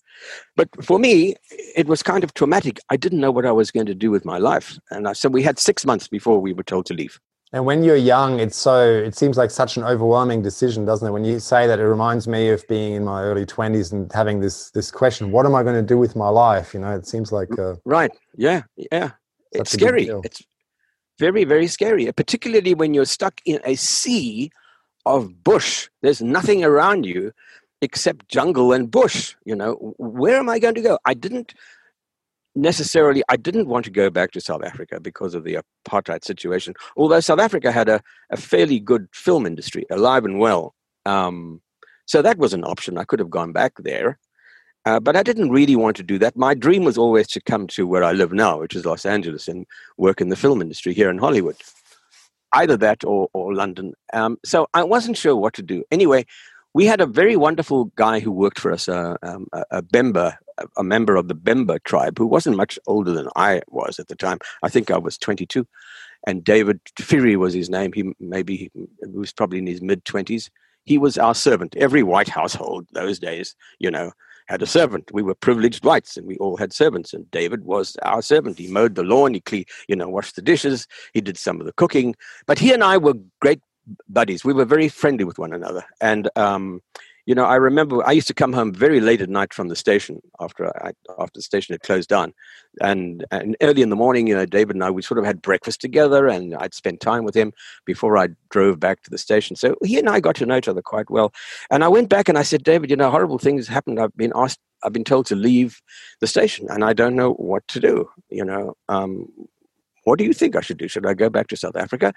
But 0.55 0.69
for 0.85 0.99
me, 0.99 1.35
it 1.75 1.87
was 1.87 2.03
kind 2.03 2.23
of 2.23 2.35
traumatic. 2.35 2.79
I 2.91 2.97
didn't 2.97 3.21
know 3.21 3.31
what 3.31 3.47
I 3.47 3.53
was 3.53 3.71
going 3.71 3.87
to 3.87 3.95
do 3.95 4.11
with 4.11 4.25
my 4.25 4.39
life. 4.39 4.79
And 4.91 5.09
I, 5.09 5.15
so 5.15 5.29
we 5.29 5.43
had 5.43 5.59
six 5.59 5.87
months 5.87 6.09
before 6.09 6.41
we 6.41 6.53
were 6.53 6.63
told 6.63 6.85
to 6.87 6.95
leave. 6.95 7.19
And 7.53 7.65
when 7.65 7.85
you're 7.85 7.97
young, 7.97 8.41
it's 8.41 8.57
so 8.57 8.87
it 8.87 9.17
seems 9.17 9.39
like 9.39 9.51
such 9.51 9.77
an 9.77 9.85
overwhelming 9.85 10.43
decision, 10.43 10.85
doesn't 10.85 11.07
it? 11.07 11.13
When 11.13 11.25
you 11.25 11.39
say 11.39 11.67
that, 11.67 11.79
it 11.79 11.87
reminds 11.87 12.27
me 12.27 12.51
of 12.51 12.67
being 12.69 12.95
in 12.95 13.05
my 13.05 13.23
early 13.23 13.47
twenties 13.47 13.93
and 13.93 14.13
having 14.13 14.41
this 14.41 14.71
this 14.73 14.91
question: 14.91 15.31
What 15.31 15.47
am 15.47 15.55
I 15.55 15.63
going 15.63 15.77
to 15.77 15.83
do 15.83 15.97
with 15.97 16.17
my 16.17 16.29
life? 16.29 16.75
You 16.75 16.81
know, 16.81 16.95
it 16.95 17.07
seems 17.07 17.31
like 17.31 17.57
uh, 17.57 17.77
right, 17.85 18.11
yeah, 18.37 18.63
yeah. 18.91 19.13
It's 19.53 19.71
scary. 19.71 20.11
It's 20.25 20.43
very, 21.19 21.45
very 21.45 21.67
scary, 21.67 22.11
particularly 22.13 22.75
when 22.75 22.95
you're 22.95 23.07
stuck 23.07 23.41
in 23.45 23.61
a 23.65 23.77
sea 23.77 24.51
of 25.07 25.43
bush. 25.43 25.89
There's 26.03 26.21
nothing 26.21 26.65
around 26.65 27.07
you 27.07 27.33
except 27.81 28.29
jungle 28.29 28.73
and 28.73 28.91
bush. 28.91 29.35
You 29.45 29.57
know, 29.57 29.95
where 29.99 30.37
am 30.37 30.49
I 30.51 30.59
going 30.59 30.75
to 30.75 30.83
go? 30.83 30.99
I 31.07 31.15
didn't 31.15 31.55
necessarily, 32.55 33.23
I 33.29 33.37
didn't 33.37 33.69
want 33.69 33.85
to 33.85 33.91
go 33.91 34.11
back 34.11 34.33
to 34.33 34.41
South 34.41 34.65
Africa 34.65 34.99
because 35.01 35.35
of 35.35 35.45
the 35.45 35.59
apartheid 35.87 36.25
situation, 36.25 36.75
although 36.97 37.21
South 37.21 37.39
Africa 37.39 37.71
had 37.71 37.89
a, 37.89 38.03
a 38.31 38.37
fairly 38.37 38.81
good 38.81 39.09
film 39.13 39.47
industry, 39.47 39.85
alive 39.91 40.25
and 40.25 40.39
well. 40.39 40.75
Um, 41.05 41.63
so 42.07 42.23
that 42.23 42.39
was 42.39 42.53
an 42.53 42.65
option. 42.65 42.99
I 42.99 43.05
could 43.05 43.21
have 43.21 43.31
gone 43.31 43.53
back 43.53 43.75
there. 43.79 44.19
Uh, 44.87 45.01
but 45.01 45.17
I 45.17 45.25
didn't 45.25 45.51
really 45.51 45.75
want 45.75 45.97
to 45.97 46.05
do 46.05 46.17
that. 46.21 46.37
My 46.37 46.55
dream 46.55 46.85
was 46.85 46.97
always 46.97 47.27
to 47.29 47.41
come 47.41 47.67
to 47.69 47.89
where 47.89 48.05
I 48.05 48.13
live 48.13 48.33
now, 48.33 48.61
which 48.61 48.77
is 48.77 48.87
Los 48.87 49.05
Angeles, 49.05 49.49
and 49.49 49.67
work 49.97 50.21
in 50.21 50.29
the 50.29 50.37
film 50.37 50.63
industry 50.63 50.95
here 50.95 51.11
in 51.11 51.19
Hollywood. 51.19 51.57
Either 52.57 52.77
that 52.79 53.05
or, 53.05 53.29
or 53.33 53.55
London. 53.55 53.93
Um, 54.13 54.39
so 54.45 54.69
I 54.75 54.83
wasn't 54.85 55.17
sure 55.17 55.37
what 55.37 55.55
to 55.55 55.63
do. 55.63 55.85
Anyway, 55.91 56.27
we 56.75 56.87
had 56.87 57.01
a 57.01 57.07
very 57.07 57.37
wonderful 57.37 57.87
guy 57.97 58.21
who 58.21 58.31
worked 58.31 58.59
for 58.59 58.73
us, 58.73 58.89
uh, 58.89 59.17
um, 59.23 59.47
a, 59.53 59.65
a 59.71 59.83
Bemba, 59.83 60.37
a 60.77 60.85
member 60.85 61.17
of 61.17 61.29
the 61.29 61.35
Bemba 61.35 61.83
tribe, 61.85 62.19
who 62.19 62.27
wasn't 62.27 62.57
much 62.57 62.79
older 62.87 63.13
than 63.13 63.29
I 63.37 63.63
was 63.69 63.99
at 63.99 64.09
the 64.09 64.15
time. 64.15 64.39
I 64.63 64.69
think 64.69 64.91
I 64.91 64.99
was 64.99 65.19
22. 65.19 65.67
And 66.27 66.45
David 66.45 66.81
Phiri 66.99 67.37
was 67.37 67.55
his 67.55 67.71
name. 67.71 67.93
He 67.93 68.13
maybe 68.19 68.57
he 68.57 68.71
was 69.07 69.33
probably 69.33 69.59
in 69.59 69.67
his 69.67 69.81
mid 69.81 70.05
20s. 70.05 70.51
He 70.85 70.99
was 70.99 71.19
our 71.19 71.35
servant. 71.35 71.77
Every 71.77 72.03
white 72.03 72.29
household 72.29 72.87
those 72.93 73.19
days, 73.19 73.55
you 73.79 73.91
know, 73.91 74.13
had 74.49 74.63
a 74.63 74.67
servant. 74.67 75.11
We 75.13 75.23
were 75.23 75.35
privileged 75.35 75.85
whites, 75.85 76.17
and 76.17 76.27
we 76.27 76.37
all 76.39 76.57
had 76.57 76.73
servants. 76.73 77.13
And 77.13 77.31
David 77.31 77.65
was 77.65 77.97
our 78.03 78.23
servant. 78.23 78.59
He 78.59 78.69
mowed 78.69 78.95
the 78.95 79.03
lawn. 79.03 79.35
He, 79.35 79.41
clean, 79.41 79.65
you 79.89 79.97
know, 79.97 80.09
washed 80.09 80.37
the 80.37 80.43
dishes. 80.43 80.87
He 81.13 81.21
did 81.21 81.37
some 81.37 81.61
of 81.61 81.67
the 81.67 81.73
cooking. 81.73 82.15
But 82.47 82.59
he 82.59 82.73
and 82.73 82.83
I 82.83 82.97
were 82.97 83.15
great 83.41 83.61
buddies. 84.09 84.45
We 84.45 84.53
were 84.53 84.65
very 84.65 84.89
friendly 84.89 85.25
with 85.25 85.39
one 85.39 85.53
another. 85.53 85.85
And, 86.01 86.29
um, 86.37 86.81
you 87.27 87.35
know, 87.35 87.45
I 87.45 87.57
remember 87.57 88.07
I 88.07 88.13
used 88.13 88.29
to 88.29 88.35
come 88.35 88.53
home 88.53 88.73
very 88.73 89.01
late 89.01 89.21
at 89.21 89.29
night 89.29 89.53
from 89.53 89.67
the 89.67 89.75
station 89.75 90.21
after 90.41 90.69
I, 90.85 90.93
after 91.19 91.39
the 91.39 91.43
station 91.43 91.73
had 91.73 91.83
closed 91.83 92.09
down, 92.09 92.33
and 92.81 93.27
and 93.33 93.57
early 93.61 93.83
in 93.83 93.91
the 93.91 93.97
morning, 93.97 94.29
you 94.29 94.35
know, 94.35 94.47
David 94.47 94.77
and 94.77 94.85
I 94.85 94.91
we 94.91 95.03
sort 95.03 95.19
of 95.19 95.25
had 95.25 95.43
breakfast 95.43 95.81
together, 95.81 96.29
and 96.29 96.55
I'd 96.55 96.73
spend 96.73 97.01
time 97.01 97.25
with 97.25 97.35
him 97.35 97.53
before 97.85 98.17
I 98.17 98.29
drove 98.51 98.79
back 98.79 99.03
to 99.03 99.11
the 99.11 99.19
station. 99.19 99.57
So 99.57 99.75
he 99.83 99.99
and 99.99 100.09
I 100.09 100.21
got 100.21 100.37
to 100.37 100.47
know 100.47 100.57
each 100.57 100.69
other 100.69 100.83
quite 100.83 101.11
well. 101.11 101.35
And 101.69 101.83
I 101.83 101.89
went 101.89 102.09
back 102.09 102.29
and 102.29 102.39
I 102.39 102.43
said, 102.43 102.63
David, 102.63 102.91
you 102.91 102.97
know, 102.97 103.11
horrible 103.11 103.39
things 103.39 103.67
happened. 103.67 103.99
I've 103.99 104.17
been 104.17 104.33
asked, 104.37 104.61
I've 104.85 104.93
been 104.93 105.05
told 105.05 105.27
to 105.27 105.35
leave 105.35 105.83
the 106.21 106.29
station, 106.29 106.69
and 106.71 106.85
I 106.85 106.93
don't 106.93 107.17
know 107.17 107.33
what 107.33 107.67
to 107.69 107.81
do. 107.81 108.09
You 108.31 108.45
know, 108.45 108.77
um, 108.89 109.29
what 110.05 110.21
do 110.21 110.25
you 110.25 110.33
think 110.33 110.55
I 110.55 110.61
should 110.61 110.79
do? 110.79 110.87
Should 110.87 111.07
I 111.07 111.15
go 111.15 111.29
back 111.29 111.49
to 111.49 111.57
South 111.57 111.75
Africa? 111.75 112.15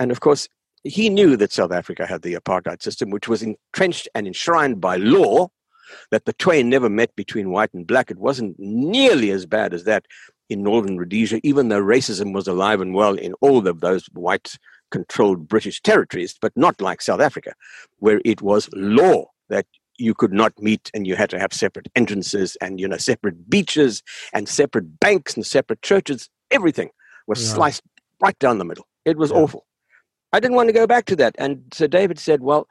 And 0.00 0.10
of 0.10 0.20
course, 0.20 0.48
he 0.84 1.08
knew 1.10 1.36
that 1.36 1.52
South 1.52 1.72
Africa 1.72 2.06
had 2.06 2.22
the 2.22 2.34
apartheid 2.34 2.82
system, 2.82 3.10
which 3.10 3.28
was 3.28 3.42
entrenched 3.42 4.08
and 4.14 4.26
enshrined 4.26 4.80
by 4.80 4.96
law, 4.96 5.48
that 6.10 6.24
the 6.24 6.32
twain 6.34 6.68
never 6.68 6.88
met 6.88 7.14
between 7.16 7.50
white 7.50 7.72
and 7.72 7.86
black. 7.86 8.10
It 8.10 8.18
wasn't 8.18 8.56
nearly 8.58 9.30
as 9.30 9.46
bad 9.46 9.74
as 9.74 9.84
that 9.84 10.06
in 10.48 10.62
northern 10.62 10.96
Rhodesia, 10.96 11.40
even 11.42 11.68
though 11.68 11.82
racism 11.82 12.32
was 12.32 12.46
alive 12.46 12.80
and 12.80 12.94
well 12.94 13.14
in 13.14 13.34
all 13.40 13.66
of 13.66 13.80
those 13.80 14.06
white 14.12 14.56
controlled 14.90 15.48
British 15.48 15.80
territories, 15.82 16.36
but 16.40 16.52
not 16.56 16.80
like 16.80 17.02
South 17.02 17.20
Africa, 17.20 17.52
where 17.98 18.20
it 18.24 18.42
was 18.42 18.68
law 18.72 19.26
that 19.48 19.66
you 19.98 20.14
could 20.14 20.32
not 20.32 20.52
meet 20.60 20.90
and 20.94 21.06
you 21.06 21.16
had 21.16 21.30
to 21.30 21.38
have 21.38 21.52
separate 21.52 21.88
entrances 21.94 22.56
and 22.60 22.80
you 22.80 22.88
know 22.88 22.96
separate 22.96 23.48
beaches 23.48 24.02
and 24.32 24.48
separate 24.48 25.00
banks 25.00 25.34
and 25.34 25.46
separate 25.46 25.80
churches 25.82 26.28
everything 26.50 26.90
was 27.26 27.42
yeah. 27.42 27.54
sliced 27.54 27.82
right 28.20 28.38
down 28.38 28.58
the 28.58 28.64
middle 28.64 28.86
it 29.04 29.16
was 29.16 29.30
yeah. 29.30 29.38
awful 29.38 29.66
I 30.36 30.40
didn't 30.40 30.56
want 30.56 30.68
to 30.68 30.74
go 30.74 30.86
back 30.86 31.06
to 31.06 31.16
that. 31.16 31.34
And 31.38 31.62
so 31.72 31.86
David 31.86 32.18
said, 32.18 32.42
Well, 32.42 32.68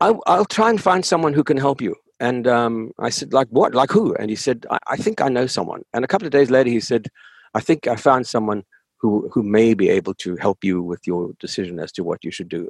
I'll, 0.00 0.20
I'll 0.26 0.44
try 0.44 0.68
and 0.68 0.82
find 0.82 1.04
someone 1.04 1.32
who 1.32 1.44
can 1.44 1.56
help 1.56 1.80
you. 1.80 1.94
And 2.18 2.48
um, 2.48 2.90
I 2.98 3.10
said, 3.10 3.32
Like 3.32 3.46
what? 3.50 3.72
Like 3.72 3.90
who? 3.92 4.14
And 4.16 4.30
he 4.30 4.36
said, 4.36 4.66
I, 4.68 4.78
I 4.88 4.96
think 4.96 5.20
I 5.20 5.28
know 5.28 5.46
someone. 5.46 5.82
And 5.94 6.04
a 6.04 6.08
couple 6.08 6.26
of 6.26 6.32
days 6.32 6.50
later, 6.50 6.70
he 6.70 6.80
said, 6.80 7.06
I 7.54 7.60
think 7.60 7.86
I 7.86 7.94
found 7.94 8.26
someone 8.26 8.64
who, 8.98 9.30
who 9.32 9.44
may 9.44 9.74
be 9.74 9.88
able 9.88 10.14
to 10.14 10.34
help 10.36 10.64
you 10.64 10.82
with 10.82 11.06
your 11.06 11.32
decision 11.38 11.78
as 11.78 11.92
to 11.92 12.02
what 12.02 12.24
you 12.24 12.32
should 12.32 12.48
do. 12.48 12.68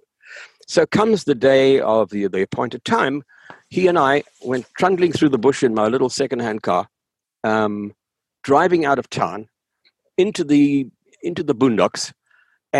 So 0.66 0.84
comes 0.84 1.24
the 1.24 1.34
day 1.34 1.80
of 1.80 2.10
the, 2.10 2.26
the 2.26 2.42
appointed 2.42 2.84
time. 2.84 3.22
He 3.70 3.86
and 3.86 3.98
I 3.98 4.24
went 4.42 4.66
trundling 4.76 5.12
through 5.12 5.30
the 5.30 5.38
bush 5.38 5.62
in 5.62 5.72
my 5.72 5.86
little 5.86 6.10
second-hand 6.10 6.62
car, 6.62 6.88
um, 7.44 7.94
driving 8.42 8.84
out 8.84 8.98
of 8.98 9.08
town 9.08 9.48
into 10.18 10.44
the 10.44 10.90
into 11.22 11.42
the 11.42 11.54
boondocks, 11.54 12.12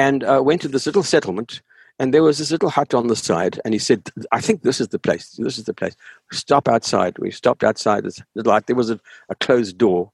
and 0.03 0.19
uh, 0.25 0.41
went 0.49 0.61
to 0.63 0.69
this 0.69 0.87
little 0.87 1.07
settlement 1.15 1.51
and 1.99 2.13
there 2.13 2.27
was 2.29 2.37
this 2.39 2.51
little 2.51 2.73
hut 2.77 2.93
on 2.93 3.07
the 3.07 3.17
side 3.17 3.55
and 3.65 3.75
he 3.75 3.81
said 3.89 4.01
i 4.39 4.41
think 4.41 4.63
this 4.63 4.81
is 4.81 4.89
the 4.89 5.03
place 5.07 5.25
this 5.47 5.59
is 5.59 5.65
the 5.65 5.79
place 5.81 5.97
stop 6.33 6.69
outside 6.75 7.15
we 7.19 7.31
stopped 7.31 7.65
outside 7.65 8.03
this 8.05 8.21
little 8.35 8.53
hut 8.53 8.67
there 8.67 8.83
was 8.83 8.91
a, 8.91 8.99
a 9.29 9.35
closed 9.47 9.79
door 9.79 10.11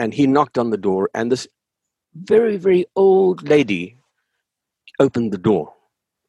and 0.00 0.14
he 0.14 0.26
knocked 0.26 0.56
on 0.56 0.70
the 0.70 0.78
door, 0.78 1.10
and 1.14 1.30
this 1.30 1.46
very, 2.14 2.56
very 2.56 2.86
old 2.96 3.46
lady 3.46 3.98
opened 4.98 5.30
the 5.30 5.38
door, 5.50 5.74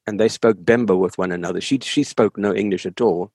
and 0.06 0.20
they 0.20 0.28
spoke 0.28 0.58
Bemba 0.58 1.00
with 1.00 1.18
one 1.18 1.32
another. 1.32 1.62
She, 1.62 1.80
she 1.80 2.04
spoke 2.04 2.38
no 2.38 2.54
English 2.54 2.86
at 2.86 3.00
all. 3.00 3.32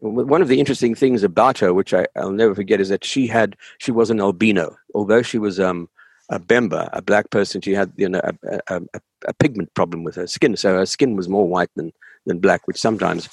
One 0.00 0.42
of 0.42 0.48
the 0.48 0.60
interesting 0.60 0.94
things 0.94 1.22
about 1.22 1.58
her, 1.60 1.72
which 1.72 1.94
I, 1.94 2.06
will 2.16 2.32
never 2.32 2.54
forget, 2.54 2.82
is 2.82 2.90
that 2.90 3.02
she 3.02 3.26
had 3.26 3.56
she 3.78 3.92
was 3.92 4.10
an 4.10 4.20
albino. 4.20 4.76
Although 4.94 5.22
she 5.22 5.38
was 5.38 5.58
um, 5.58 5.88
a 6.30 6.38
Bemba, 6.38 6.88
a 6.92 7.02
black 7.02 7.30
person, 7.30 7.60
she 7.60 7.72
had 7.72 7.92
you 7.96 8.08
know 8.08 8.20
a, 8.24 8.58
a, 8.68 8.80
a, 8.94 9.00
a 9.28 9.34
pigment 9.34 9.72
problem 9.74 10.04
with 10.04 10.14
her 10.16 10.26
skin, 10.26 10.56
so 10.56 10.74
her 10.74 10.86
skin 10.86 11.16
was 11.16 11.28
more 11.28 11.46
white 11.46 11.70
than 11.76 11.92
than 12.26 12.38
black, 12.38 12.66
which 12.66 12.80
sometimes 12.80 13.28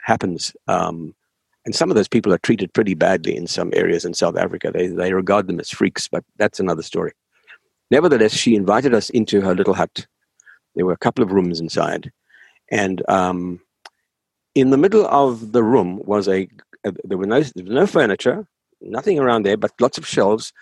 happens. 0.00 0.54
Um, 0.66 1.14
and 1.64 1.74
some 1.74 1.90
of 1.90 1.96
those 1.96 2.08
people 2.08 2.32
are 2.32 2.38
treated 2.38 2.72
pretty 2.72 2.94
badly 2.94 3.36
in 3.36 3.46
some 3.46 3.70
areas 3.74 4.04
in 4.04 4.14
South 4.14 4.36
Africa. 4.36 4.70
They, 4.72 4.86
they 4.86 5.12
regard 5.12 5.46
them 5.46 5.60
as 5.60 5.70
freaks, 5.70 6.08
but 6.08 6.24
that's 6.38 6.60
another 6.60 6.82
story. 6.82 7.12
Nevertheless, 7.90 8.32
she 8.32 8.54
invited 8.54 8.94
us 8.94 9.10
into 9.10 9.42
her 9.42 9.54
little 9.54 9.74
hut. 9.74 10.06
There 10.74 10.86
were 10.86 10.92
a 10.92 10.98
couple 10.98 11.22
of 11.22 11.32
rooms 11.32 11.60
inside. 11.60 12.10
And 12.70 13.02
um, 13.08 13.60
in 14.54 14.70
the 14.70 14.78
middle 14.78 15.06
of 15.08 15.52
the 15.52 15.62
room 15.62 16.00
was 16.04 16.26
a, 16.26 16.48
there, 17.04 17.18
were 17.18 17.26
no, 17.26 17.42
there 17.42 17.64
was 17.64 17.74
no 17.74 17.86
furniture, 17.86 18.46
nothing 18.80 19.18
around 19.18 19.44
there, 19.44 19.56
but 19.56 19.72
lots 19.78 19.98
of 19.98 20.06
shelves 20.06 20.52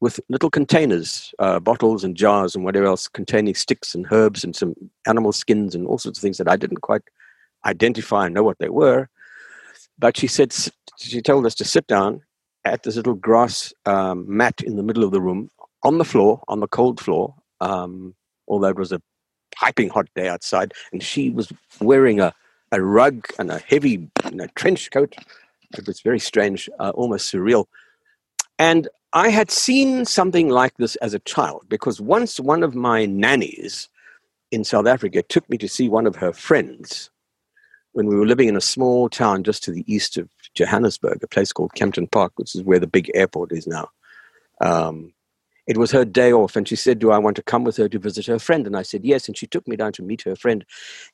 with 0.00 0.20
little 0.28 0.50
containers, 0.50 1.34
uh, 1.38 1.58
bottles 1.58 2.04
and 2.04 2.16
jars 2.16 2.54
and 2.54 2.64
whatever 2.64 2.86
else 2.86 3.08
containing 3.08 3.54
sticks 3.54 3.94
and 3.94 4.06
herbs 4.10 4.44
and 4.44 4.54
some 4.54 4.74
animal 5.06 5.32
skins 5.32 5.74
and 5.74 5.86
all 5.86 5.98
sorts 5.98 6.18
of 6.18 6.22
things 6.22 6.38
that 6.38 6.48
I 6.48 6.56
didn't 6.56 6.82
quite 6.82 7.02
identify 7.64 8.26
and 8.26 8.34
know 8.34 8.42
what 8.42 8.58
they 8.58 8.68
were. 8.68 9.08
But 9.98 10.16
she 10.16 10.26
said, 10.26 10.54
she 10.98 11.22
told 11.22 11.46
us 11.46 11.54
to 11.56 11.64
sit 11.64 11.86
down 11.86 12.22
at 12.64 12.82
this 12.82 12.96
little 12.96 13.14
grass 13.14 13.72
um, 13.86 14.24
mat 14.28 14.60
in 14.60 14.76
the 14.76 14.82
middle 14.82 15.04
of 15.04 15.12
the 15.12 15.20
room 15.20 15.50
on 15.82 15.98
the 15.98 16.04
floor, 16.04 16.42
on 16.48 16.60
the 16.60 16.68
cold 16.68 17.00
floor, 17.00 17.34
um, 17.60 18.14
although 18.48 18.68
it 18.68 18.76
was 18.76 18.92
a 18.92 19.00
piping 19.54 19.88
hot 19.88 20.08
day 20.14 20.28
outside. 20.28 20.74
And 20.92 21.02
she 21.02 21.30
was 21.30 21.50
wearing 21.80 22.20
a, 22.20 22.34
a 22.72 22.82
rug 22.82 23.26
and 23.38 23.50
a 23.50 23.58
heavy 23.60 24.10
you 24.24 24.30
know, 24.32 24.46
trench 24.56 24.90
coat. 24.90 25.14
It 25.78 25.86
was 25.86 26.00
very 26.00 26.18
strange, 26.18 26.68
uh, 26.78 26.92
almost 26.94 27.32
surreal. 27.32 27.66
And 28.58 28.88
I 29.16 29.30
had 29.30 29.50
seen 29.50 30.04
something 30.04 30.50
like 30.50 30.76
this 30.76 30.94
as 30.96 31.14
a 31.14 31.20
child 31.20 31.64
because 31.70 32.02
once 32.02 32.38
one 32.38 32.62
of 32.62 32.74
my 32.74 33.06
nannies 33.06 33.88
in 34.50 34.62
South 34.62 34.86
Africa 34.86 35.22
took 35.22 35.48
me 35.48 35.56
to 35.56 35.70
see 35.70 35.88
one 35.88 36.06
of 36.06 36.16
her 36.16 36.34
friends 36.34 37.08
when 37.92 38.08
we 38.08 38.14
were 38.14 38.26
living 38.26 38.46
in 38.46 38.56
a 38.56 38.60
small 38.60 39.08
town 39.08 39.42
just 39.42 39.64
to 39.64 39.70
the 39.70 39.90
east 39.90 40.18
of 40.18 40.28
Johannesburg, 40.54 41.22
a 41.22 41.28
place 41.28 41.50
called 41.50 41.72
Kempton 41.72 42.08
Park, 42.08 42.34
which 42.36 42.54
is 42.54 42.62
where 42.62 42.78
the 42.78 42.86
big 42.86 43.10
airport 43.14 43.52
is 43.52 43.66
now. 43.66 43.88
Um, 44.60 45.14
it 45.66 45.78
was 45.78 45.90
her 45.92 46.04
day 46.04 46.30
off, 46.30 46.54
and 46.54 46.68
she 46.68 46.76
said, 46.76 46.98
Do 46.98 47.10
I 47.10 47.16
want 47.16 47.36
to 47.36 47.42
come 47.42 47.64
with 47.64 47.78
her 47.78 47.88
to 47.88 47.98
visit 47.98 48.26
her 48.26 48.38
friend? 48.38 48.66
And 48.66 48.76
I 48.76 48.82
said, 48.82 49.02
Yes. 49.02 49.28
And 49.28 49.36
she 49.36 49.46
took 49.46 49.66
me 49.66 49.76
down 49.76 49.92
to 49.92 50.02
meet 50.02 50.20
her 50.22 50.36
friend. 50.36 50.62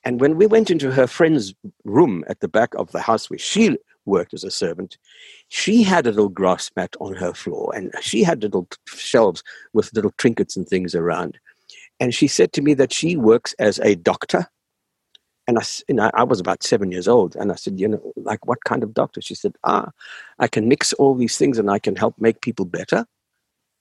And 0.05 0.21
when 0.21 0.35
we 0.35 0.47
went 0.47 0.73
into 0.73 0.91
her 0.91 1.07
friend's 1.07 1.55
room 1.85 2.25
at 2.27 2.41
the 2.41 2.49
back 2.49 2.75
of 2.75 2.91
the 2.91 3.01
house 3.01 3.31
where 3.31 3.39
she 3.39 3.79
worked 4.05 4.35
as 4.35 4.45
a 4.45 4.51
servant, 4.51 4.99
she 5.49 5.83
had 5.83 6.07
a 6.07 6.11
little 6.11 6.29
grass 6.29 6.71
mat 6.77 6.95
on 7.01 7.15
her 7.15 7.33
floor, 7.33 7.73
and 7.75 7.93
she 8.01 8.23
had 8.23 8.43
little 8.43 8.69
shelves 8.87 9.43
with 9.73 9.95
little 9.95 10.13
trinkets 10.19 10.57
and 10.57 10.69
things 10.69 10.95
around. 10.95 11.39
And 12.01 12.15
she 12.15 12.27
said 12.27 12.53
to 12.55 12.63
me 12.63 12.75
that 12.75 12.93
she 12.93 13.17
works 13.17 13.55
as 13.59 13.79
a 13.81 13.95
doctor 13.95 14.49
and 15.49 15.59
I, 15.59 15.63
know, 15.93 16.11
I 16.15 16.23
was 16.25 16.41
about 16.41 16.63
seven 16.63 16.93
years 16.93 17.09
old, 17.09 17.35
and 17.37 17.51
I 17.51 17.57
said, 17.57 17.81
you 17.81 17.89
know, 17.89 18.13
like 18.17 18.47
what 18.47 18.63
kind 18.65 18.83
of 18.83 18.95
doctor? 18.95 19.21
She 19.21 19.35
said, 19.35 19.57
ah, 19.65 19.91
I 20.39 20.47
can 20.47 20.69
mix 20.69 20.93
all 20.95 21.15
these 21.15 21.37
things, 21.37 21.59
and 21.59 21.71
I 21.71 21.79
can 21.79 21.97
help 21.97 22.15
make 22.19 22.41
people 22.41 22.65
better, 22.65 23.07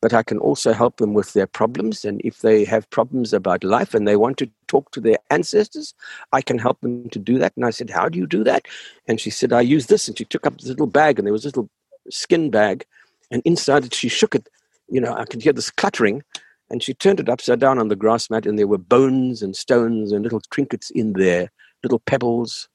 but 0.01 0.13
I 0.13 0.23
can 0.23 0.39
also 0.39 0.73
help 0.73 0.97
them 0.97 1.13
with 1.13 1.33
their 1.33 1.45
problems. 1.45 2.03
And 2.03 2.19
if 2.23 2.41
they 2.41 2.65
have 2.65 2.89
problems 2.89 3.33
about 3.33 3.63
life 3.63 3.93
and 3.93 4.07
they 4.07 4.15
want 4.15 4.37
to 4.37 4.49
talk 4.67 4.91
to 4.91 4.99
their 4.99 5.17
ancestors, 5.29 5.93
I 6.33 6.41
can 6.41 6.57
help 6.57 6.81
them 6.81 7.07
to 7.09 7.19
do 7.19 7.37
that. 7.37 7.53
And 7.55 7.65
I 7.65 7.69
said, 7.69 7.91
how 7.91 8.09
do 8.09 8.17
you 8.17 8.25
do 8.25 8.43
that? 8.43 8.67
And 9.07 9.21
she 9.21 9.29
said, 9.29 9.53
I 9.53 9.61
use 9.61 9.85
this. 9.85 10.07
And 10.07 10.17
she 10.17 10.25
took 10.25 10.47
up 10.47 10.57
this 10.57 10.69
little 10.69 10.87
bag, 10.87 11.19
and 11.19 11.25
there 11.25 11.33
was 11.33 11.43
this 11.43 11.55
little 11.55 11.69
skin 12.09 12.49
bag, 12.49 12.85
and 13.29 13.41
inside 13.45 13.85
it, 13.85 13.93
she 13.93 14.09
shook 14.09 14.35
it. 14.35 14.49
You 14.89 14.99
know, 14.99 15.13
I 15.13 15.25
could 15.25 15.41
hear 15.41 15.53
this 15.53 15.69
cluttering, 15.69 16.23
and 16.69 16.81
she 16.81 16.93
turned 16.93 17.19
it 17.19 17.29
upside 17.29 17.59
down 17.59 17.79
on 17.79 17.87
the 17.87 17.95
grass 17.95 18.29
mat, 18.29 18.45
and 18.45 18.57
there 18.57 18.67
were 18.67 18.77
bones 18.77 19.41
and 19.41 19.55
stones 19.55 20.11
and 20.11 20.23
little 20.23 20.41
trinkets 20.51 20.89
in 20.89 21.13
there, 21.13 21.51
little 21.83 21.99
pebbles. 21.99 22.67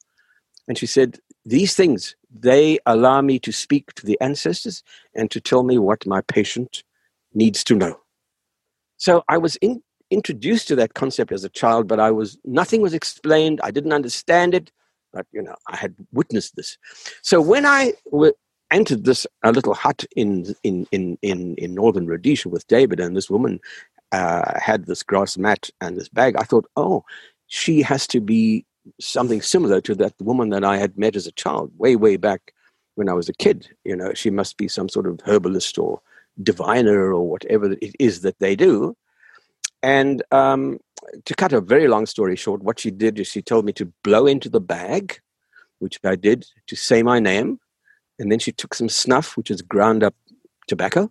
And 0.68 0.78
she 0.78 0.86
said, 0.86 1.18
These 1.44 1.74
things, 1.74 2.14
they 2.30 2.78
allow 2.86 3.20
me 3.20 3.38
to 3.40 3.52
speak 3.52 3.94
to 3.94 4.06
the 4.06 4.18
ancestors 4.20 4.82
and 5.14 5.30
to 5.30 5.40
tell 5.40 5.62
me 5.62 5.78
what 5.78 6.06
my 6.06 6.20
patient 6.22 6.84
needs 7.36 7.62
to 7.64 7.74
know. 7.74 8.00
So 8.96 9.22
I 9.28 9.38
was 9.38 9.56
in, 9.56 9.82
introduced 10.10 10.68
to 10.68 10.76
that 10.76 10.94
concept 10.94 11.32
as 11.32 11.44
a 11.44 11.48
child, 11.50 11.86
but 11.86 12.00
I 12.00 12.10
was 12.10 12.38
nothing 12.44 12.80
was 12.80 12.94
explained. 12.94 13.60
I 13.62 13.70
didn't 13.70 13.92
understand 13.92 14.54
it, 14.54 14.72
but 15.12 15.26
you 15.32 15.42
know, 15.42 15.54
I 15.68 15.76
had 15.76 15.94
witnessed 16.12 16.56
this. 16.56 16.78
So 17.22 17.40
when 17.40 17.66
I 17.66 17.92
w- 18.10 18.32
entered 18.70 19.04
this 19.04 19.26
a 19.44 19.52
little 19.52 19.74
hut 19.74 20.04
in 20.16 20.54
in 20.62 20.86
in 20.90 21.18
in, 21.22 21.54
in 21.56 21.74
northern 21.74 22.06
Rhodesia 22.06 22.48
with 22.48 22.66
David, 22.66 23.00
and 23.00 23.16
this 23.16 23.30
woman 23.30 23.60
uh, 24.12 24.58
had 24.58 24.86
this 24.86 25.02
grass 25.02 25.36
mat 25.36 25.70
and 25.80 25.96
this 25.96 26.08
bag. 26.08 26.36
I 26.36 26.44
thought, 26.44 26.66
oh, 26.76 27.04
she 27.46 27.82
has 27.82 28.06
to 28.08 28.20
be 28.20 28.64
something 29.00 29.42
similar 29.42 29.80
to 29.82 29.94
that 29.96 30.14
woman 30.20 30.50
that 30.50 30.64
I 30.64 30.76
had 30.76 30.96
met 30.96 31.16
as 31.16 31.26
a 31.26 31.32
child, 31.32 31.72
way 31.76 31.96
way 31.96 32.16
back 32.16 32.52
when 32.94 33.08
I 33.08 33.12
was 33.12 33.28
a 33.28 33.34
kid. 33.34 33.68
You 33.84 33.96
know, 33.96 34.14
she 34.14 34.30
must 34.30 34.56
be 34.56 34.68
some 34.68 34.88
sort 34.88 35.06
of 35.06 35.20
herbalist 35.24 35.78
or 35.78 36.00
diviner 36.42 37.12
or 37.12 37.28
whatever 37.28 37.72
it 37.72 37.94
is 37.98 38.20
that 38.22 38.38
they 38.38 38.56
do. 38.56 38.96
And 39.82 40.22
um, 40.32 40.78
to 41.24 41.34
cut 41.34 41.52
a 41.52 41.60
very 41.60 41.88
long 41.88 42.06
story 42.06 42.36
short, 42.36 42.62
what 42.62 42.80
she 42.80 42.90
did 42.90 43.18
is 43.18 43.28
she 43.28 43.42
told 43.42 43.64
me 43.64 43.72
to 43.74 43.92
blow 44.02 44.26
into 44.26 44.48
the 44.48 44.60
bag, 44.60 45.20
which 45.78 45.98
I 46.04 46.16
did, 46.16 46.46
to 46.66 46.76
say 46.76 47.02
my 47.02 47.20
name 47.20 47.60
and 48.18 48.30
then 48.32 48.38
she 48.38 48.52
took 48.52 48.74
some 48.74 48.88
snuff, 48.88 49.36
which 49.36 49.50
is 49.50 49.62
ground 49.62 50.02
up 50.02 50.14
tobacco, 50.66 51.10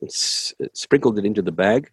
and 0.00 0.08
s- 0.08 0.54
sprinkled 0.72 1.18
it 1.18 1.24
into 1.24 1.42
the 1.42 1.52
bag, 1.52 1.90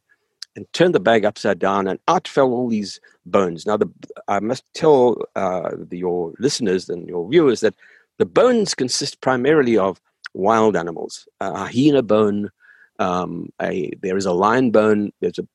and 0.55 0.71
turned 0.73 0.95
the 0.95 0.99
bag 0.99 1.25
upside 1.25 1.59
down, 1.59 1.87
and 1.87 1.99
out 2.07 2.27
fell 2.27 2.51
all 2.51 2.69
these 2.69 2.99
bones. 3.25 3.65
Now, 3.65 3.77
the, 3.77 3.89
I 4.27 4.39
must 4.39 4.63
tell 4.73 5.17
uh, 5.35 5.71
the, 5.77 5.97
your 5.97 6.33
listeners 6.39 6.89
and 6.89 7.07
your 7.07 7.29
viewers 7.29 7.59
that 7.61 7.75
the 8.17 8.25
bones 8.25 8.73
consist 8.73 9.19
primarily 9.21 9.77
of 9.77 9.99
wild 10.33 10.77
animals. 10.77 11.27
A 11.41 11.65
hyena 11.65 12.01
bone, 12.01 12.49
um, 12.99 13.49
a, 13.61 13.91
there 14.01 14.17
is 14.17 14.25
a 14.25 14.33
lion 14.33 14.71
bone, 14.71 15.11
there's 15.21 15.39
a 15.39 15.47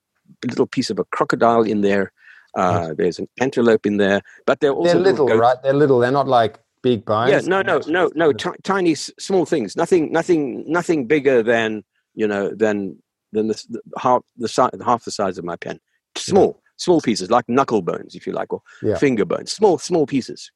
little 0.47 0.67
piece 0.67 0.91
of 0.91 0.99
a 0.99 1.05
crocodile 1.05 1.63
in 1.63 1.81
there, 1.81 2.13
uh, 2.57 2.95
there's 2.97 3.19
an 3.19 3.29
antelope 3.41 3.87
in 3.87 3.97
there, 3.97 4.23
but 4.47 4.61
they're 4.61 4.73
also 4.73 4.95
they're 4.95 5.03
little, 5.03 5.27
little 5.27 5.41
right? 5.41 5.57
They're 5.63 5.73
little. 5.73 5.99
They're 6.01 6.11
not 6.11 6.29
like 6.29 6.59
big 6.83 7.05
bones. 7.05 7.31
Yeah, 7.31 7.41
no, 7.41 7.63
no, 7.63 7.81
no, 7.87 8.11
no, 8.15 8.33
t- 8.33 8.51
tiny, 8.63 8.95
small 8.95 9.47
things. 9.47 9.77
Nothing, 9.77 10.13
nothing, 10.13 10.65
nothing 10.67 11.07
bigger 11.07 11.43
than 11.43 11.85
you 12.15 12.27
know 12.27 12.51
than 12.51 12.97
than 13.33 13.49
the, 13.49 13.65
the 13.69 13.81
half 13.99 14.23
the 14.37 14.49
size 14.49 14.71
half 14.85 15.05
the 15.05 15.11
size 15.11 15.39
of 15.39 15.45
my 15.45 15.57
pen. 15.57 15.79
Small, 16.17 16.61
yeah. 16.61 16.71
small 16.77 17.01
pieces 17.01 17.31
like 17.31 17.49
knuckle 17.49 17.83
bones, 17.83 18.15
if 18.15 18.27
you 18.27 18.33
like, 18.33 18.53
or 18.53 18.63
yeah. 18.83 18.97
finger 18.97 19.25
bones. 19.25 19.53
Small, 19.53 19.79
small 19.79 20.07
pieces. 20.07 20.51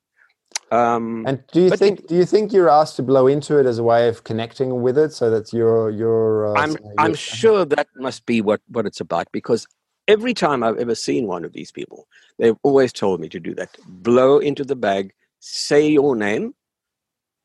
Um, 0.70 1.24
and 1.26 1.44
do 1.52 1.62
you 1.62 1.70
think 1.70 2.00
it, 2.00 2.08
do 2.08 2.16
you 2.16 2.24
think 2.24 2.52
you're 2.52 2.70
asked 2.70 2.96
to 2.96 3.02
blow 3.02 3.26
into 3.26 3.58
it 3.58 3.66
as 3.66 3.78
a 3.78 3.82
way 3.82 4.08
of 4.08 4.24
connecting 4.24 4.82
with 4.82 4.98
it, 4.98 5.12
so 5.12 5.30
that 5.30 5.52
you're 5.52 5.90
you're? 5.90 6.56
Uh, 6.56 6.60
I'm 6.60 6.76
I'm 6.98 7.14
sure 7.14 7.64
that 7.64 7.88
must 7.96 8.26
be 8.26 8.40
what 8.40 8.60
what 8.68 8.86
it's 8.86 9.00
about 9.00 9.28
because 9.30 9.66
every 10.08 10.34
time 10.34 10.62
I've 10.62 10.78
ever 10.78 10.94
seen 10.94 11.26
one 11.26 11.44
of 11.44 11.52
these 11.52 11.70
people, 11.70 12.08
they've 12.38 12.56
always 12.62 12.92
told 12.92 13.20
me 13.20 13.28
to 13.28 13.40
do 13.40 13.54
that. 13.54 13.76
Blow 13.86 14.38
into 14.38 14.64
the 14.64 14.76
bag 14.76 15.12
say 15.44 15.86
your 15.86 16.16
name, 16.16 16.54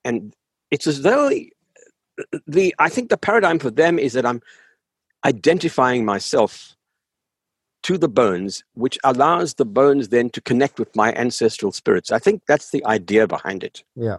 and 0.06 0.34
it's 0.72 0.88
as 0.88 1.02
though 1.02 1.30
the 2.48 2.74
I 2.80 2.90
think 2.90 3.10
the 3.10 3.18
paradigm 3.18 3.60
for 3.60 3.70
them 3.70 4.00
is 4.00 4.14
that 4.14 4.26
I'm 4.26 4.42
identifying 5.26 6.06
myself 6.06 6.76
to 7.84 7.98
the 7.98 8.10
bones, 8.10 8.64
which 8.74 8.98
allows 9.04 9.56
the 9.56 9.66
bones 9.66 10.10
then 10.10 10.30
to 10.32 10.42
connect 10.42 10.80
with 10.80 10.94
my 10.96 11.14
ancestral 11.14 11.72
spirits. 11.72 12.12
I 12.12 12.20
think 12.20 12.44
that's 12.48 12.72
the 12.72 12.86
idea 12.86 13.28
behind 13.28 13.64
it. 13.64 13.84
Yeah. 13.96 14.18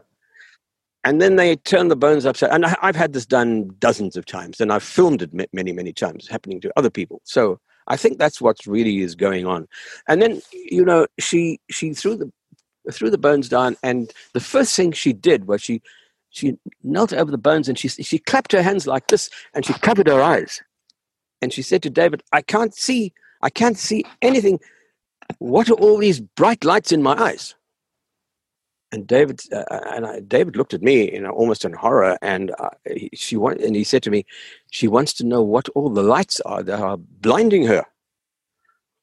And 1.04 1.20
then 1.20 1.36
they 1.36 1.56
turn 1.56 1.88
the 1.88 1.96
bones 1.96 2.26
upside. 2.26 2.50
And 2.50 2.66
I've 2.66 2.96
had 2.96 3.12
this 3.12 3.26
done 3.26 3.70
dozens 3.78 4.16
of 4.16 4.26
times, 4.26 4.60
and 4.60 4.72
I've 4.72 4.82
filmed 4.82 5.22
it 5.22 5.30
many, 5.52 5.72
many 5.72 5.92
times, 5.92 6.28
happening 6.28 6.60
to 6.60 6.72
other 6.76 6.90
people. 6.90 7.22
So 7.24 7.58
I 7.86 7.96
think 7.96 8.18
that's 8.18 8.40
what 8.40 8.66
really 8.66 9.00
is 9.00 9.14
going 9.14 9.46
on. 9.46 9.66
And 10.08 10.20
then, 10.20 10.42
you 10.52 10.84
know, 10.84 11.06
she 11.18 11.58
she 11.70 11.94
threw 11.94 12.16
the 12.16 12.30
threw 12.92 13.10
the 13.10 13.18
bones 13.18 13.48
down, 13.48 13.76
and 13.82 14.12
the 14.34 14.40
first 14.40 14.76
thing 14.76 14.92
she 14.92 15.12
did 15.12 15.46
was 15.46 15.62
she 15.62 15.80
she 16.30 16.56
knelt 16.82 17.12
over 17.12 17.30
the 17.30 17.38
bones 17.38 17.68
and 17.68 17.78
she 17.78 17.88
she 17.88 18.18
clapped 18.18 18.52
her 18.52 18.62
hands 18.62 18.86
like 18.86 19.08
this, 19.08 19.30
and 19.54 19.64
she 19.64 19.72
covered 19.74 20.06
her 20.06 20.22
eyes, 20.22 20.60
and 21.40 21.52
she 21.52 21.62
said 21.62 21.82
to 21.82 21.90
David, 21.90 22.22
"I 22.32 22.42
can't 22.42 22.74
see, 22.74 23.12
I 23.42 23.50
can't 23.50 23.78
see 23.78 24.04
anything. 24.22 24.60
What 25.38 25.70
are 25.70 25.74
all 25.74 25.98
these 25.98 26.20
bright 26.20 26.64
lights 26.64 26.92
in 26.92 27.02
my 27.02 27.14
eyes?" 27.14 27.54
and 28.92 29.06
David 29.06 29.40
uh, 29.52 29.64
and 29.90 30.06
I, 30.06 30.20
David 30.20 30.56
looked 30.56 30.74
at 30.74 30.82
me, 30.82 31.12
you 31.12 31.20
know, 31.20 31.30
almost 31.30 31.64
in 31.64 31.72
horror, 31.72 32.18
and 32.22 32.52
uh, 32.58 32.70
he, 32.86 33.10
she 33.14 33.36
want, 33.36 33.60
and 33.60 33.76
he 33.76 33.84
said 33.84 34.02
to 34.04 34.10
me, 34.10 34.24
"She 34.70 34.88
wants 34.88 35.12
to 35.14 35.26
know 35.26 35.42
what 35.42 35.68
all 35.70 35.90
the 35.90 36.02
lights 36.02 36.40
are 36.40 36.62
that 36.62 36.80
are 36.80 36.96
blinding 36.96 37.66
her." 37.66 37.84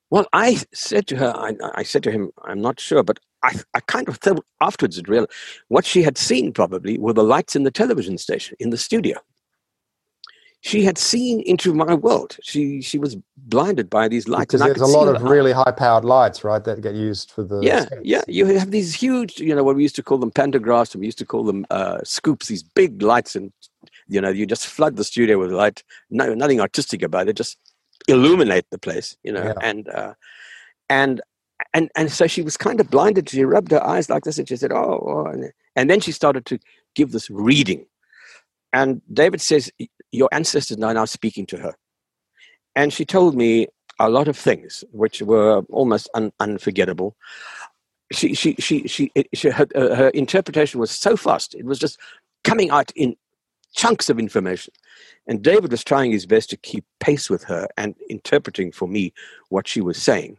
Well, 0.10 0.28
I 0.34 0.62
said 0.74 1.08
to 1.08 1.18
her, 1.18 1.34
I, 1.36 1.54
I 1.76 1.84
said 1.84 2.04
to 2.04 2.12
him, 2.12 2.32
"I'm 2.44 2.62
not 2.62 2.80
sure, 2.80 3.04
but 3.04 3.20
I, 3.44 3.56
I 3.74 3.80
kind 3.82 4.10
of 4.10 4.18
thought 4.18 4.44
afterwards 4.62 4.98
it 4.98 5.08
real 5.08 5.28
what 5.70 5.86
she 5.86 6.04
had 6.04 6.18
seen 6.18 6.52
probably 6.54 6.98
were 6.98 7.14
the 7.14 7.24
lights 7.24 7.56
in 7.56 7.64
the 7.64 7.72
television 7.72 8.18
station 8.18 8.58
in 8.60 8.70
the 8.72 8.78
studio." 8.78 9.18
She 10.62 10.84
had 10.84 10.98
seen 10.98 11.42
into 11.42 11.74
my 11.74 11.94
world. 11.94 12.38
She 12.42 12.82
she 12.82 12.98
was 12.98 13.16
blinded 13.38 13.90
by 13.90 14.08
these 14.08 14.28
lights. 14.28 14.54
Because 14.54 14.62
there's 14.62 14.82
a 14.82 14.86
lot 14.86 15.08
of 15.08 15.22
really 15.22 15.52
high 15.52 15.72
powered 15.72 16.04
lights, 16.04 16.44
right, 16.44 16.64
that 16.64 16.82
get 16.82 16.96
used 16.96 17.32
for 17.32 17.44
the 17.44 17.60
yeah 17.62 17.86
yeah. 18.04 18.24
You 18.28 18.46
have 18.48 18.72
these 18.72 18.94
huge, 18.96 19.40
you 19.40 19.56
know, 19.56 19.64
what 19.64 19.76
we 19.76 19.84
used 19.84 19.96
to 19.98 20.04
call 20.04 20.18
them 20.18 20.32
pantographs, 20.32 20.94
and 20.94 21.02
we 21.02 21.08
used 21.08 21.20
to 21.20 21.26
call 21.26 21.44
them 21.44 21.66
uh, 21.70 22.00
scoops. 22.04 22.48
These 22.48 22.64
big 22.64 23.02
lights, 23.02 23.36
and 23.36 23.52
you 24.08 24.20
know, 24.20 24.30
you 24.30 24.46
just 24.46 24.68
flood 24.68 24.96
the 24.96 25.04
studio 25.04 25.38
with 25.38 25.52
light. 25.52 25.84
No, 26.10 26.34
nothing 26.34 26.60
artistic 26.60 27.04
about 27.04 27.28
it. 27.28 27.38
Just 27.38 27.58
illuminate 28.08 28.66
the 28.72 28.80
place, 28.80 29.18
you 29.24 29.32
know, 29.32 29.44
yeah. 29.44 29.54
and 29.62 29.88
uh, 29.90 30.14
and 30.90 31.22
and 31.74 31.90
and 31.96 32.12
so 32.12 32.26
she 32.28 32.42
was 32.42 32.58
kind 32.58 32.80
of 32.80 32.90
blinded. 32.90 33.30
She 33.30 33.44
rubbed 33.44 33.72
her 33.72 33.86
eyes 33.86 34.10
like 34.10 34.24
this, 34.24 34.40
and 34.40 34.48
she 34.48 34.58
said, 34.58 34.72
"Oh,", 34.72 35.28
oh 35.36 35.50
and 35.76 35.90
then 35.90 36.00
she 36.00 36.12
started 36.12 36.46
to 36.48 36.60
give 36.96 37.12
this 37.12 37.30
reading. 37.30 37.86
And 38.74 39.02
David 39.12 39.42
says 39.42 39.72
your 40.18 40.30
ancestors 40.32 40.78
are 40.82 40.94
now 40.94 41.06
speaking 41.06 41.46
to 41.48 41.58
her. 41.58 41.76
And 42.76 42.92
she 42.94 43.06
told 43.06 43.36
me 43.36 43.68
a 44.00 44.10
lot 44.10 44.28
of 44.28 44.38
things 44.38 44.84
which 44.92 45.22
were 45.22 45.62
almost 45.70 46.10
un- 46.14 46.32
unforgettable. 46.40 47.16
She, 48.12 48.34
she, 48.34 48.56
she, 48.56 48.88
she, 48.88 49.12
she 49.34 49.50
her, 49.50 49.68
uh, 49.76 49.96
her 49.96 50.10
interpretation 50.10 50.80
was 50.80 50.92
so 50.92 51.18
fast. 51.18 51.56
It 51.56 51.66
was 51.66 51.80
just 51.80 52.00
coming 52.44 52.70
out 52.70 52.92
in 52.96 53.16
chunks 53.76 54.10
of 54.10 54.20
information. 54.20 54.74
And 55.28 55.42
David 55.42 55.72
was 55.72 55.84
trying 55.84 56.12
his 56.12 56.26
best 56.26 56.50
to 56.52 56.58
keep 56.58 56.86
pace 57.00 57.30
with 57.30 57.44
her 57.46 57.68
and 57.78 57.96
interpreting 58.10 58.72
for 58.72 58.88
me 58.88 59.14
what 59.50 59.68
she 59.68 59.82
was 59.82 60.02
saying. 60.02 60.38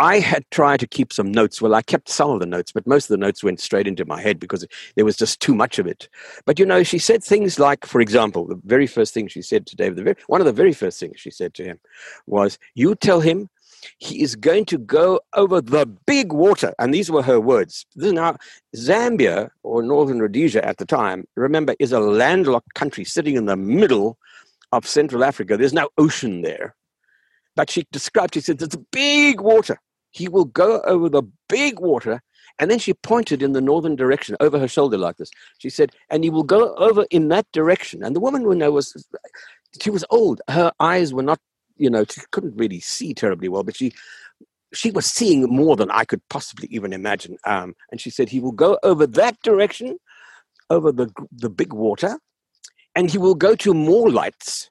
I 0.00 0.18
had 0.18 0.50
tried 0.50 0.80
to 0.80 0.86
keep 0.86 1.12
some 1.12 1.30
notes. 1.30 1.60
Well, 1.60 1.74
I 1.74 1.82
kept 1.82 2.08
some 2.08 2.30
of 2.30 2.40
the 2.40 2.46
notes, 2.46 2.72
but 2.72 2.86
most 2.86 3.04
of 3.04 3.08
the 3.08 3.24
notes 3.24 3.44
went 3.44 3.60
straight 3.60 3.86
into 3.86 4.06
my 4.06 4.18
head 4.18 4.40
because 4.40 4.66
there 4.96 5.04
was 5.04 5.14
just 5.14 5.40
too 5.40 5.54
much 5.54 5.78
of 5.78 5.86
it. 5.86 6.08
But 6.46 6.58
you 6.58 6.64
know, 6.64 6.82
she 6.82 6.98
said 6.98 7.22
things 7.22 7.58
like, 7.58 7.84
for 7.84 8.00
example, 8.00 8.46
the 8.46 8.58
very 8.64 8.86
first 8.86 9.12
thing 9.12 9.28
she 9.28 9.42
said 9.42 9.66
to 9.66 9.76
David, 9.76 9.96
the 9.96 10.02
very, 10.02 10.16
one 10.26 10.40
of 10.40 10.46
the 10.46 10.54
very 10.54 10.72
first 10.72 10.98
things 10.98 11.20
she 11.20 11.30
said 11.30 11.52
to 11.52 11.64
him 11.64 11.78
was, 12.26 12.58
You 12.74 12.94
tell 12.94 13.20
him 13.20 13.50
he 13.98 14.22
is 14.22 14.36
going 14.36 14.64
to 14.66 14.78
go 14.78 15.20
over 15.34 15.60
the 15.60 15.84
big 16.06 16.32
water. 16.32 16.72
And 16.78 16.94
these 16.94 17.10
were 17.10 17.22
her 17.22 17.38
words. 17.38 17.84
Now, 17.94 18.36
Zambia 18.74 19.50
or 19.62 19.82
Northern 19.82 20.20
Rhodesia 20.20 20.66
at 20.66 20.78
the 20.78 20.86
time, 20.86 21.26
remember, 21.36 21.74
is 21.78 21.92
a 21.92 22.00
landlocked 22.00 22.72
country 22.72 23.04
sitting 23.04 23.36
in 23.36 23.44
the 23.44 23.56
middle 23.56 24.16
of 24.72 24.86
Central 24.86 25.24
Africa. 25.24 25.58
There's 25.58 25.74
no 25.74 25.90
ocean 25.98 26.40
there. 26.40 26.74
But 27.54 27.68
she 27.68 27.86
described, 27.92 28.34
she 28.34 28.40
said, 28.40 28.62
it's 28.62 28.74
a 28.74 28.78
big 28.78 29.42
water. 29.42 29.78
He 30.10 30.28
will 30.28 30.44
go 30.44 30.80
over 30.82 31.08
the 31.08 31.22
big 31.48 31.80
water. 31.80 32.22
And 32.58 32.70
then 32.70 32.78
she 32.78 32.92
pointed 32.92 33.42
in 33.42 33.52
the 33.52 33.60
northern 33.60 33.96
direction 33.96 34.36
over 34.40 34.58
her 34.58 34.68
shoulder 34.68 34.98
like 34.98 35.16
this. 35.16 35.30
She 35.58 35.70
said, 35.70 35.92
and 36.10 36.22
he 36.24 36.30
will 36.30 36.42
go 36.42 36.74
over 36.74 37.06
in 37.10 37.28
that 37.28 37.46
direction. 37.52 38.02
And 38.02 38.14
the 38.14 38.20
woman, 38.20 38.46
when 38.46 38.62
I 38.62 38.68
was, 38.68 39.06
she 39.80 39.90
was 39.90 40.04
old. 40.10 40.42
Her 40.48 40.72
eyes 40.78 41.14
were 41.14 41.22
not, 41.22 41.40
you 41.76 41.88
know, 41.88 42.04
she 42.04 42.20
couldn't 42.32 42.56
really 42.56 42.80
see 42.80 43.14
terribly 43.14 43.48
well, 43.48 43.62
but 43.62 43.76
she, 43.76 43.92
she 44.74 44.90
was 44.90 45.06
seeing 45.06 45.44
more 45.44 45.74
than 45.74 45.90
I 45.90 46.04
could 46.04 46.20
possibly 46.28 46.68
even 46.70 46.92
imagine. 46.92 47.38
Um, 47.44 47.74
and 47.90 48.00
she 48.00 48.10
said, 48.10 48.28
he 48.28 48.40
will 48.40 48.52
go 48.52 48.78
over 48.82 49.06
that 49.06 49.40
direction, 49.42 49.98
over 50.68 50.92
the, 50.92 51.10
the 51.32 51.50
big 51.50 51.72
water, 51.72 52.18
and 52.94 53.10
he 53.10 53.16
will 53.16 53.34
go 53.34 53.54
to 53.54 53.72
more 53.72 54.10
lights 54.10 54.70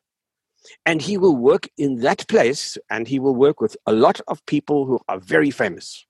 and 0.86 1.01
he 1.01 1.18
will 1.18 1.36
work 1.36 1.68
in 1.78 1.99
that 1.99 2.28
place 2.28 2.78
and 2.89 3.07
he 3.07 3.20
will 3.20 3.36
work 3.36 3.62
with 3.62 3.76
a 3.86 3.93
lot 3.93 4.20
of 4.28 4.45
people 4.45 4.86
who 4.86 4.99
are 5.07 5.20
very 5.20 5.51
famous. 5.51 6.05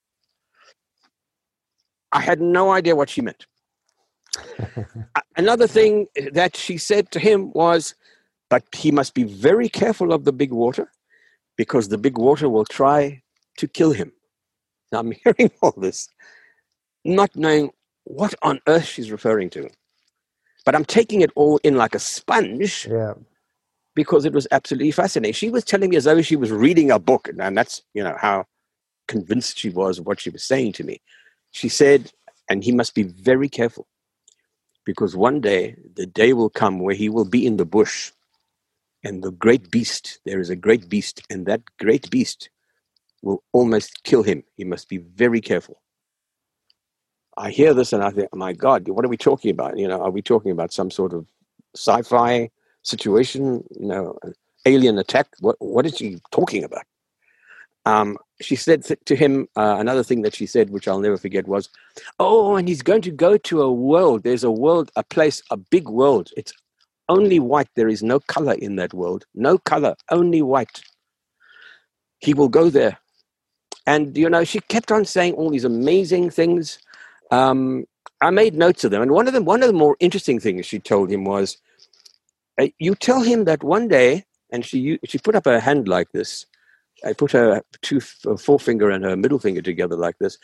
I 2.12 2.22
had 2.22 2.42
no 2.42 2.72
idea 2.72 2.96
what 2.96 3.10
she 3.10 3.22
meant. 3.22 3.46
Another 5.38 5.68
thing 5.68 6.08
that 6.32 6.56
she 6.56 6.78
said 6.78 7.12
to 7.12 7.20
him 7.20 7.52
was, 7.54 7.96
but 8.50 8.64
he 8.74 8.92
must 8.92 9.14
be 9.14 9.24
very 9.24 9.70
careful 9.70 10.12
of 10.12 10.26
the 10.26 10.34
big 10.34 10.52
water 10.52 10.92
because 11.56 11.90
the 11.90 11.98
big 11.98 12.18
water 12.18 12.50
will 12.50 12.66
try 12.66 13.22
to 13.58 13.68
kill 13.68 13.92
him. 13.92 14.12
Now 14.92 15.00
I'm 15.00 15.12
hearing 15.24 15.52
all 15.62 15.74
this, 15.78 16.10
not 17.06 17.36
knowing 17.36 17.70
what 18.06 18.34
on 18.42 18.60
earth 18.68 18.86
she's 18.86 19.12
referring 19.12 19.50
to. 19.52 19.70
But 20.66 20.76
I'm 20.76 20.86
taking 20.86 21.22
it 21.22 21.32
all 21.36 21.60
in 21.64 21.76
like 21.76 21.96
a 21.96 22.00
sponge. 22.00 22.88
Yeah 22.90 23.14
because 24.00 24.24
it 24.24 24.32
was 24.32 24.48
absolutely 24.52 24.92
fascinating. 24.92 25.34
She 25.34 25.50
was 25.50 25.66
telling 25.66 25.90
me 25.90 25.98
as 25.98 26.06
though 26.06 26.22
she 26.22 26.38
was 26.38 26.52
reading 26.52 26.90
a 26.90 26.98
book, 26.98 27.28
and 27.28 27.58
that's 27.58 27.82
you 27.94 28.02
know 28.02 28.16
how 28.18 28.46
convinced 29.10 29.58
she 29.58 29.70
was 29.70 30.00
of 30.00 30.06
what 30.06 30.22
she 30.22 30.30
was 30.30 30.42
saying 30.42 30.72
to 30.74 30.86
me. 30.86 31.02
She 31.52 31.68
said, 31.68 32.10
and 32.50 32.64
he 32.64 32.72
must 32.72 32.96
be 32.96 33.04
very 33.04 33.50
careful 33.50 33.88
because 34.86 35.18
one 35.18 35.42
day 35.42 35.76
the 35.96 36.06
day 36.06 36.32
will 36.32 36.50
come 36.50 36.80
where 36.80 36.96
he 36.96 37.10
will 37.10 37.26
be 37.26 37.46
in 37.46 37.58
the 37.58 37.66
bush 37.66 38.14
and 39.04 39.22
the 39.22 39.32
great 39.32 39.70
beast, 39.70 40.22
there 40.26 40.40
is 40.40 40.50
a 40.50 40.56
great 40.56 40.88
beast, 40.88 41.22
and 41.30 41.46
that 41.48 41.62
great 41.78 42.10
beast 42.10 42.50
will 43.22 43.44
almost 43.52 44.04
kill 44.04 44.24
him. 44.24 44.46
He 44.56 44.64
must 44.64 44.88
be 44.88 45.00
very 45.24 45.42
careful. 45.42 45.82
I 47.38 47.52
hear 47.52 47.74
this 47.74 47.92
and 47.92 48.02
I 48.02 48.12
think, 48.12 48.30
oh 48.32 48.38
my 48.38 48.54
God, 48.54 48.88
what 48.88 49.04
are 49.04 49.10
we 49.10 49.18
talking 49.18 49.52
about? 49.52 49.78
You 49.78 49.90
know, 49.90 50.02
are 50.02 50.10
we 50.10 50.22
talking 50.22 50.52
about 50.52 50.72
some 50.72 50.90
sort 50.90 51.12
of 51.12 51.26
sci-fi 51.76 52.50
situation, 52.84 53.64
you 53.80 53.88
know, 53.88 54.18
alien 54.66 54.98
attack. 54.98 55.28
What 55.40 55.56
what 55.60 55.86
is 55.86 55.98
she 55.98 56.20
talking 56.32 56.64
about? 56.64 56.84
Um, 57.86 58.18
she 58.42 58.56
said 58.56 58.84
to 59.06 59.16
him 59.16 59.48
uh, 59.56 59.78
another 59.80 60.04
thing 60.04 60.22
that 60.22 60.36
she 60.36 60.46
said, 60.46 60.70
which 60.70 60.88
I'll 60.88 61.00
never 61.00 61.18
forget, 61.18 61.48
was, 61.48 61.70
"Oh, 62.20 62.56
and 62.56 62.68
he's 62.68 62.82
going 62.82 63.02
to 63.04 63.12
go 63.12 63.38
to 63.38 63.62
a 63.62 63.72
world. 63.72 64.24
There's 64.24 64.44
a 64.44 64.52
world, 64.52 64.92
a 64.96 65.04
place, 65.04 65.42
a 65.50 65.58
big 65.58 65.90
world. 65.90 66.30
It's 66.38 66.54
only 67.08 67.40
white. 67.40 67.70
There 67.76 67.88
is 67.88 68.04
no 68.04 68.20
color 68.20 68.54
in 68.54 68.76
that 68.76 68.94
world. 68.94 69.26
No 69.34 69.58
color, 69.58 69.96
only 70.12 70.42
white. 70.42 70.82
He 72.20 72.34
will 72.34 72.50
go 72.50 72.70
there." 72.70 72.98
And 73.88 74.16
you 74.18 74.30
know, 74.30 74.44
she 74.44 74.60
kept 74.60 74.92
on 74.92 75.06
saying 75.06 75.34
all 75.34 75.50
these 75.50 75.66
amazing 75.66 76.30
things. 76.30 76.80
Um, 77.32 77.86
I 78.22 78.30
made 78.30 78.54
notes 78.54 78.84
of 78.84 78.92
them, 78.92 79.02
and 79.02 79.12
one 79.12 79.28
of 79.28 79.34
them, 79.34 79.46
one 79.46 79.64
of 79.64 79.68
the 79.68 79.74
more 79.74 79.96
interesting 80.00 80.40
things 80.40 80.66
she 80.66 80.80
told 80.80 81.10
him 81.10 81.24
was, 81.24 81.58
Uh, 82.60 82.68
you 82.78 82.96
tell 82.96 83.22
him 83.22 83.46
that 83.46 83.64
one 83.64 83.88
day, 83.88 84.26
and 84.52 84.66
she 84.66 85.00
she 85.06 85.18
put 85.18 85.36
up 85.36 85.46
her 85.46 85.60
hand 85.60 85.88
like 85.88 86.12
this. 86.12 86.46
I 87.06 87.14
put 87.14 87.32
her 87.32 87.62
two 87.82 88.02
forefinger 88.02 88.90
and 88.90 89.06
her 89.06 89.16
middle 89.16 89.40
finger 89.40 89.62
together 89.62 89.96
like 89.96 90.18
this. 90.20 90.38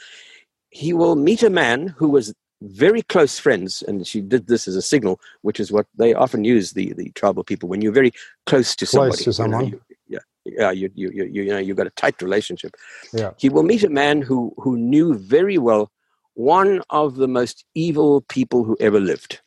He 0.70 0.94
will 0.94 1.16
meet 1.16 1.44
a 1.44 1.50
man 1.50 1.88
who 1.88 2.08
was 2.08 2.34
very 2.62 3.02
close 3.02 3.38
friends, 3.38 3.82
and 3.82 4.08
she 4.08 4.22
did 4.22 4.48
this 4.48 4.68
as 4.68 4.76
a 4.76 4.82
signal, 4.82 5.20
which 5.42 5.60
is 5.60 5.72
what 5.72 5.88
they 5.98 6.14
often 6.14 6.44
use 6.44 6.72
the 6.72 6.94
the 6.94 7.10
tribal 7.12 7.44
people 7.44 7.68
when 7.68 7.82
you're 7.82 7.92
very 7.92 8.12
close 8.46 8.76
to 8.78 8.86
somebody. 8.86 9.12
Close 9.12 9.24
to 9.26 9.34
someone. 9.34 9.66
You 9.66 9.72
know, 9.72 9.78
you, 9.78 9.96
yeah, 10.08 10.20
yeah, 10.46 10.72
you, 10.72 10.92
you 10.96 11.10
you 11.12 11.26
you 11.26 11.46
know 11.46 11.58
you've 11.58 11.78
got 11.78 11.88
a 11.88 11.92
tight 11.92 12.22
relationship. 12.22 12.76
Yeah. 13.12 13.32
He 13.38 13.50
will 13.50 13.64
meet 13.64 13.84
a 13.84 13.90
man 13.90 14.22
who 14.22 14.54
who 14.58 14.78
knew 14.78 15.16
very 15.16 15.58
well 15.58 15.92
one 16.36 16.82
of 16.90 17.16
the 17.16 17.28
most 17.28 17.66
evil 17.74 18.22
people 18.22 18.64
who 18.64 18.78
ever 18.80 19.00
lived. 19.00 19.42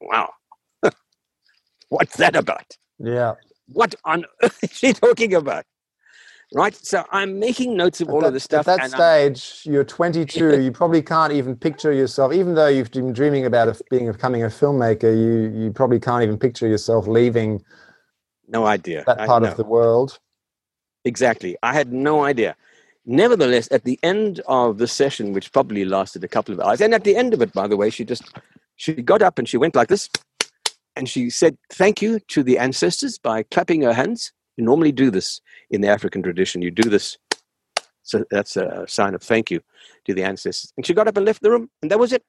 Wow, 0.00 0.34
What's 1.88 2.16
that 2.16 2.36
about? 2.36 2.76
Yeah. 2.98 3.34
What 3.68 3.94
on 4.04 4.24
earth 4.42 4.62
is 4.62 4.72
she 4.72 4.92
talking 4.92 5.34
about? 5.34 5.64
Right. 6.52 6.74
So 6.74 7.04
I'm 7.10 7.38
making 7.40 7.76
notes 7.76 8.00
of 8.00 8.10
all 8.10 8.20
that, 8.20 8.28
of 8.28 8.32
this 8.34 8.44
stuff. 8.44 8.68
At 8.68 8.78
that 8.78 8.90
stage, 8.90 9.62
I'm, 9.66 9.72
you're 9.72 9.84
22. 9.84 10.62
you 10.62 10.70
probably 10.70 11.02
can't 11.02 11.32
even 11.32 11.56
picture 11.56 11.92
yourself, 11.92 12.32
even 12.32 12.54
though 12.54 12.68
you've 12.68 12.92
been 12.92 13.12
dreaming 13.12 13.46
about 13.46 13.68
a, 13.68 13.80
being 13.90 14.10
becoming 14.10 14.44
a 14.44 14.48
filmmaker. 14.48 15.04
You 15.04 15.64
you 15.64 15.72
probably 15.72 15.98
can't 15.98 16.22
even 16.22 16.38
picture 16.38 16.68
yourself 16.68 17.06
leaving. 17.06 17.62
No 18.46 18.66
idea 18.66 19.04
that 19.06 19.26
part 19.26 19.42
of 19.42 19.56
the 19.56 19.64
world. 19.64 20.18
Exactly. 21.04 21.56
I 21.62 21.72
had 21.72 21.92
no 21.92 22.24
idea. 22.24 22.56
Nevertheless, 23.06 23.68
at 23.70 23.84
the 23.84 23.98
end 24.02 24.40
of 24.46 24.78
the 24.78 24.86
session, 24.86 25.32
which 25.32 25.52
probably 25.52 25.84
lasted 25.84 26.24
a 26.24 26.28
couple 26.28 26.54
of 26.54 26.60
hours, 26.60 26.80
and 26.80 26.94
at 26.94 27.04
the 27.04 27.16
end 27.16 27.34
of 27.34 27.42
it, 27.42 27.52
by 27.52 27.66
the 27.66 27.76
way, 27.76 27.90
she 27.90 28.04
just 28.04 28.22
she 28.76 28.94
got 28.94 29.22
up 29.22 29.38
and 29.38 29.48
she 29.48 29.56
went 29.56 29.74
like 29.74 29.88
this 29.88 30.08
and 30.96 31.08
she 31.08 31.30
said 31.30 31.56
thank 31.70 32.00
you 32.02 32.20
to 32.28 32.42
the 32.42 32.58
ancestors 32.58 33.18
by 33.18 33.42
clapping 33.44 33.82
her 33.82 33.92
hands. 33.92 34.32
You 34.56 34.64
normally 34.64 34.92
do 34.92 35.10
this 35.10 35.40
in 35.70 35.80
the 35.80 35.88
African 35.88 36.22
tradition. 36.22 36.62
You 36.62 36.70
do 36.70 36.88
this. 36.88 37.18
So 38.02 38.24
that's 38.30 38.56
a 38.56 38.84
sign 38.86 39.14
of 39.14 39.22
thank 39.22 39.50
you 39.50 39.60
to 40.04 40.14
the 40.14 40.22
ancestors. 40.22 40.72
And 40.76 40.86
she 40.86 40.94
got 40.94 41.08
up 41.08 41.16
and 41.16 41.26
left 41.26 41.42
the 41.42 41.50
room, 41.50 41.70
and 41.82 41.90
that 41.90 41.98
was 41.98 42.12
it. 42.12 42.22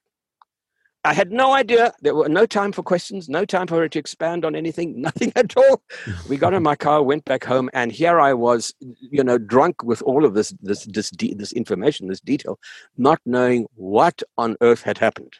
I 1.04 1.14
had 1.14 1.30
no 1.30 1.52
idea. 1.52 1.92
There 2.02 2.16
were 2.16 2.28
no 2.28 2.46
time 2.46 2.72
for 2.72 2.82
questions, 2.82 3.28
no 3.28 3.44
time 3.44 3.68
for 3.68 3.76
her 3.76 3.88
to 3.88 3.98
expand 3.98 4.44
on 4.44 4.56
anything, 4.56 5.00
nothing 5.00 5.32
at 5.36 5.56
all. 5.56 5.80
we 6.28 6.36
got 6.36 6.52
in 6.52 6.64
my 6.64 6.74
car, 6.74 7.00
went 7.02 7.24
back 7.24 7.44
home, 7.44 7.70
and 7.72 7.92
here 7.92 8.18
I 8.18 8.32
was, 8.32 8.74
you 8.80 9.22
know, 9.22 9.38
drunk 9.38 9.84
with 9.84 10.02
all 10.02 10.24
of 10.24 10.34
this, 10.34 10.52
this, 10.60 10.84
this, 10.86 11.10
de- 11.10 11.34
this 11.34 11.52
information, 11.52 12.08
this 12.08 12.20
detail, 12.20 12.58
not 12.96 13.20
knowing 13.24 13.66
what 13.76 14.20
on 14.36 14.56
earth 14.60 14.82
had 14.82 14.98
happened. 14.98 15.34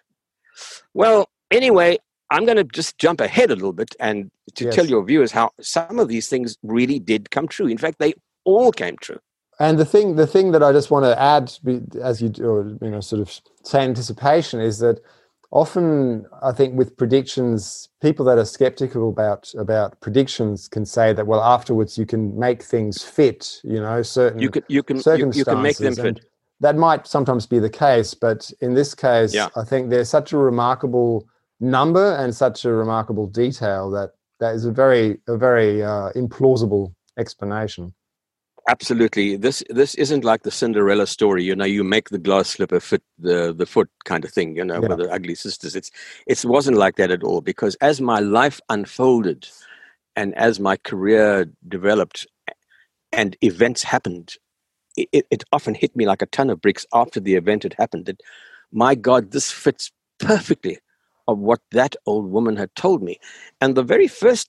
Well, 0.94 1.28
anyway, 1.50 1.98
I'm 2.30 2.44
going 2.44 2.56
to 2.56 2.64
just 2.64 2.98
jump 2.98 3.20
ahead 3.20 3.50
a 3.50 3.54
little 3.54 3.72
bit 3.72 3.94
and 4.00 4.30
to 4.54 4.64
yes. 4.64 4.74
tell 4.74 4.86
your 4.86 5.04
viewers 5.04 5.32
how 5.32 5.50
some 5.60 5.98
of 5.98 6.08
these 6.08 6.28
things 6.28 6.56
really 6.62 6.98
did 6.98 7.30
come 7.30 7.46
true. 7.48 7.66
In 7.66 7.78
fact, 7.78 7.98
they 7.98 8.14
all 8.44 8.72
came 8.72 8.96
true. 9.00 9.18
And 9.58 9.78
the 9.78 9.84
thing, 9.84 10.16
the 10.16 10.26
thing 10.26 10.52
that 10.52 10.62
I 10.62 10.72
just 10.72 10.90
want 10.90 11.04
to 11.04 11.20
add, 11.20 11.52
as 12.02 12.20
you 12.20 12.32
or 12.44 12.76
you 12.82 12.90
know, 12.90 13.00
sort 13.00 13.22
of 13.22 13.40
say 13.62 13.80
anticipation, 13.82 14.60
is 14.60 14.80
that 14.80 15.00
often 15.50 16.26
I 16.42 16.52
think 16.52 16.76
with 16.76 16.96
predictions, 16.96 17.88
people 18.02 18.24
that 18.26 18.36
are 18.36 18.44
skeptical 18.44 19.08
about 19.08 19.54
about 19.56 19.98
predictions 20.00 20.68
can 20.68 20.84
say 20.84 21.14
that 21.14 21.26
well, 21.26 21.42
afterwards 21.42 21.96
you 21.96 22.04
can 22.04 22.38
make 22.38 22.62
things 22.62 23.02
fit. 23.02 23.60
You 23.64 23.80
know, 23.80 24.02
certain 24.02 24.40
you 24.40 24.50
can 24.50 24.62
you 24.68 24.82
can 24.82 24.96
you, 24.98 25.30
you 25.32 25.44
can 25.44 25.62
make 25.62 25.78
them 25.78 25.94
fit. 25.94 26.20
That 26.60 26.76
might 26.76 27.06
sometimes 27.06 27.46
be 27.46 27.58
the 27.58 27.70
case, 27.70 28.12
but 28.14 28.50
in 28.60 28.74
this 28.74 28.94
case, 28.94 29.34
yeah. 29.34 29.48
I 29.56 29.64
think 29.64 29.90
there's 29.90 30.08
such 30.08 30.32
a 30.32 30.38
remarkable 30.38 31.26
number 31.60 32.14
and 32.16 32.34
such 32.34 32.64
a 32.64 32.72
remarkable 32.72 33.26
detail 33.26 33.90
that 33.90 34.10
that 34.40 34.54
is 34.54 34.64
a 34.64 34.72
very 34.72 35.18
a 35.26 35.36
very 35.36 35.82
uh, 35.82 36.10
implausible 36.14 36.94
explanation. 37.18 37.94
Absolutely, 38.68 39.36
this 39.36 39.62
this 39.70 39.94
isn't 39.94 40.24
like 40.24 40.42
the 40.42 40.50
Cinderella 40.50 41.06
story. 41.06 41.44
You 41.44 41.54
know, 41.54 41.64
you 41.64 41.84
make 41.84 42.08
the 42.08 42.18
glass 42.18 42.48
slipper 42.48 42.80
fit 42.80 43.02
the 43.18 43.54
the 43.56 43.66
foot 43.66 43.88
kind 44.04 44.24
of 44.24 44.32
thing. 44.32 44.56
You 44.56 44.64
know, 44.64 44.80
yeah. 44.80 44.88
with 44.88 44.98
the 44.98 45.10
ugly 45.10 45.36
sisters. 45.36 45.76
It's 45.76 45.90
it 46.26 46.44
wasn't 46.44 46.76
like 46.76 46.96
that 46.96 47.10
at 47.10 47.22
all. 47.22 47.40
Because 47.40 47.76
as 47.76 48.00
my 48.00 48.18
life 48.18 48.60
unfolded, 48.68 49.48
and 50.16 50.34
as 50.34 50.58
my 50.58 50.76
career 50.76 51.46
developed, 51.68 52.26
and 53.12 53.36
events 53.40 53.84
happened, 53.84 54.34
it, 54.96 55.26
it 55.30 55.44
often 55.52 55.74
hit 55.74 55.94
me 55.94 56.04
like 56.04 56.22
a 56.22 56.26
ton 56.26 56.50
of 56.50 56.60
bricks 56.60 56.84
after 56.92 57.20
the 57.20 57.36
event 57.36 57.62
had 57.62 57.74
happened. 57.78 58.06
That 58.06 58.20
my 58.72 58.96
God, 58.96 59.30
this 59.30 59.50
fits 59.52 59.92
perfectly 60.18 60.78
of 61.28 61.38
what 61.38 61.60
that 61.72 61.96
old 62.06 62.30
woman 62.30 62.56
had 62.56 62.74
told 62.74 63.02
me. 63.02 63.18
And 63.60 63.74
the 63.74 63.82
very 63.82 64.08
first 64.08 64.48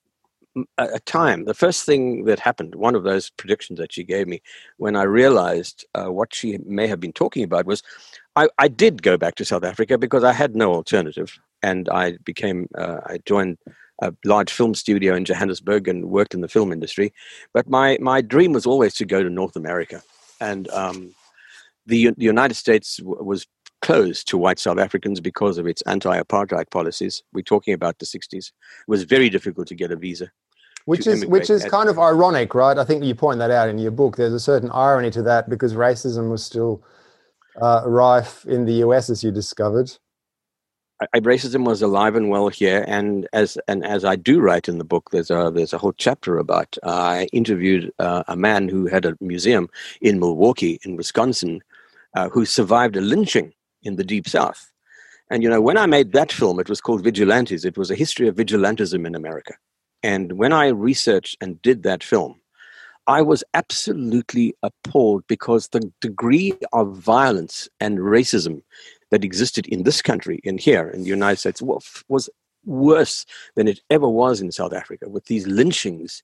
uh, 0.77 0.87
time, 1.05 1.45
the 1.45 1.53
first 1.53 1.85
thing 1.85 2.25
that 2.25 2.39
happened, 2.39 2.75
one 2.75 2.95
of 2.95 3.03
those 3.03 3.29
predictions 3.29 3.79
that 3.79 3.93
she 3.93 4.03
gave 4.03 4.27
me, 4.27 4.41
when 4.77 4.95
I 4.95 5.03
realized 5.03 5.85
uh, 5.95 6.11
what 6.11 6.33
she 6.33 6.57
may 6.65 6.87
have 6.87 6.99
been 6.99 7.13
talking 7.13 7.43
about, 7.43 7.65
was 7.65 7.83
I, 8.35 8.49
I, 8.57 8.67
did 8.67 9.03
go 9.03 9.17
back 9.17 9.35
to 9.35 9.45
South 9.45 9.63
Africa 9.63 9.97
because 9.97 10.23
I 10.23 10.33
had 10.33 10.55
no 10.55 10.73
alternative. 10.73 11.37
And 11.63 11.89
I 11.89 12.17
became, 12.23 12.67
uh, 12.77 12.99
I 13.05 13.19
joined 13.25 13.57
a 14.01 14.13
large 14.25 14.51
film 14.51 14.75
studio 14.75 15.15
in 15.15 15.25
Johannesburg 15.25 15.87
and 15.87 16.05
worked 16.05 16.33
in 16.33 16.41
the 16.41 16.47
film 16.47 16.71
industry. 16.71 17.13
But 17.53 17.67
my, 17.67 17.97
my 17.99 18.21
dream 18.21 18.53
was 18.53 18.65
always 18.65 18.93
to 18.95 19.05
go 19.05 19.23
to 19.23 19.29
North 19.29 19.55
America. 19.55 20.03
And 20.39 20.69
um, 20.69 21.15
the, 21.87 22.11
the 22.11 22.25
United 22.25 22.53
States 22.55 22.97
w- 22.97 23.23
was 23.23 23.47
closed 23.81 24.27
to 24.29 24.37
white 24.37 24.59
South 24.59 24.79
Africans 24.79 25.19
because 25.19 25.57
of 25.57 25.67
its 25.67 25.81
anti-apartheid 25.83 26.69
policies. 26.71 27.23
We're 27.33 27.41
talking 27.41 27.73
about 27.73 27.99
the 27.99 28.05
60s. 28.05 28.33
It 28.33 28.53
was 28.87 29.03
very 29.03 29.29
difficult 29.29 29.67
to 29.67 29.75
get 29.75 29.91
a 29.91 29.95
visa. 29.95 30.31
Which 30.85 31.05
is 31.05 31.25
which 31.25 31.49
is 31.49 31.65
kind 31.65 31.89
of 31.89 31.99
ironic, 31.99 32.55
right? 32.55 32.77
I 32.77 32.85
think 32.85 33.03
you 33.03 33.13
point 33.13 33.39
that 33.39 33.51
out 33.51 33.67
in 33.67 33.77
your 33.77 33.91
book. 33.91 34.15
There's 34.15 34.31
a 34.31 34.39
certain 34.39 34.71
irony 34.71 35.11
to 35.11 35.21
that 35.23 35.49
because 35.49 35.73
racism 35.73 36.31
was 36.31 36.45
still 36.45 36.81
uh, 37.61 37.83
rife 37.85 38.45
in 38.45 38.63
the 38.63 38.75
US, 38.85 39.09
as 39.09 39.21
you 39.21 39.29
discovered. 39.29 39.91
I, 41.13 41.19
racism 41.19 41.65
was 41.65 41.81
alive 41.81 42.15
and 42.15 42.29
well 42.29 42.47
here, 42.47 42.85
and 42.87 43.27
as 43.33 43.57
and 43.67 43.85
as 43.85 44.05
I 44.05 44.15
do 44.15 44.39
write 44.39 44.69
in 44.69 44.77
the 44.77 44.85
book, 44.85 45.09
there's 45.11 45.29
a 45.29 45.51
there's 45.53 45.73
a 45.73 45.77
whole 45.77 45.93
chapter 45.93 46.37
about. 46.37 46.77
Uh, 46.83 46.89
I 46.89 47.27
interviewed 47.33 47.91
uh, 47.99 48.23
a 48.29 48.37
man 48.37 48.69
who 48.69 48.87
had 48.87 49.05
a 49.05 49.17
museum 49.19 49.67
in 49.99 50.19
Milwaukee, 50.19 50.79
in 50.85 50.95
Wisconsin, 50.95 51.61
uh, 52.15 52.29
who 52.29 52.45
survived 52.45 52.95
a 52.95 53.01
lynching 53.01 53.53
in 53.87 53.95
the 53.95 54.03
deep 54.03 54.27
south. 54.27 54.71
And 55.29 55.43
you 55.43 55.49
know, 55.49 55.61
when 55.61 55.77
I 55.77 55.85
made 55.85 56.11
that 56.11 56.31
film, 56.31 56.59
it 56.59 56.69
was 56.69 56.81
called 56.81 57.03
Vigilantes. 57.03 57.65
It 57.65 57.77
was 57.77 57.89
a 57.89 57.95
history 57.95 58.27
of 58.27 58.35
vigilantism 58.35 59.05
in 59.05 59.15
America. 59.15 59.55
And 60.03 60.33
when 60.33 60.53
I 60.53 60.67
researched 60.67 61.37
and 61.41 61.61
did 61.61 61.83
that 61.83 62.03
film, 62.03 62.39
I 63.07 63.21
was 63.21 63.43
absolutely 63.53 64.53
appalled 64.63 65.23
because 65.27 65.69
the 65.69 65.91
degree 66.01 66.53
of 66.73 66.97
violence 66.97 67.69
and 67.79 67.99
racism 67.99 68.61
that 69.11 69.23
existed 69.23 69.65
in 69.67 69.83
this 69.83 70.01
country, 70.01 70.39
in 70.43 70.57
here, 70.57 70.89
in 70.89 71.03
the 71.03 71.09
United 71.09 71.37
States, 71.37 71.61
was 71.61 72.29
worse 72.65 73.25
than 73.55 73.67
it 73.67 73.79
ever 73.89 74.09
was 74.09 74.41
in 74.41 74.51
South 74.51 74.73
Africa, 74.73 75.09
with 75.09 75.25
these 75.25 75.47
lynchings 75.47 76.21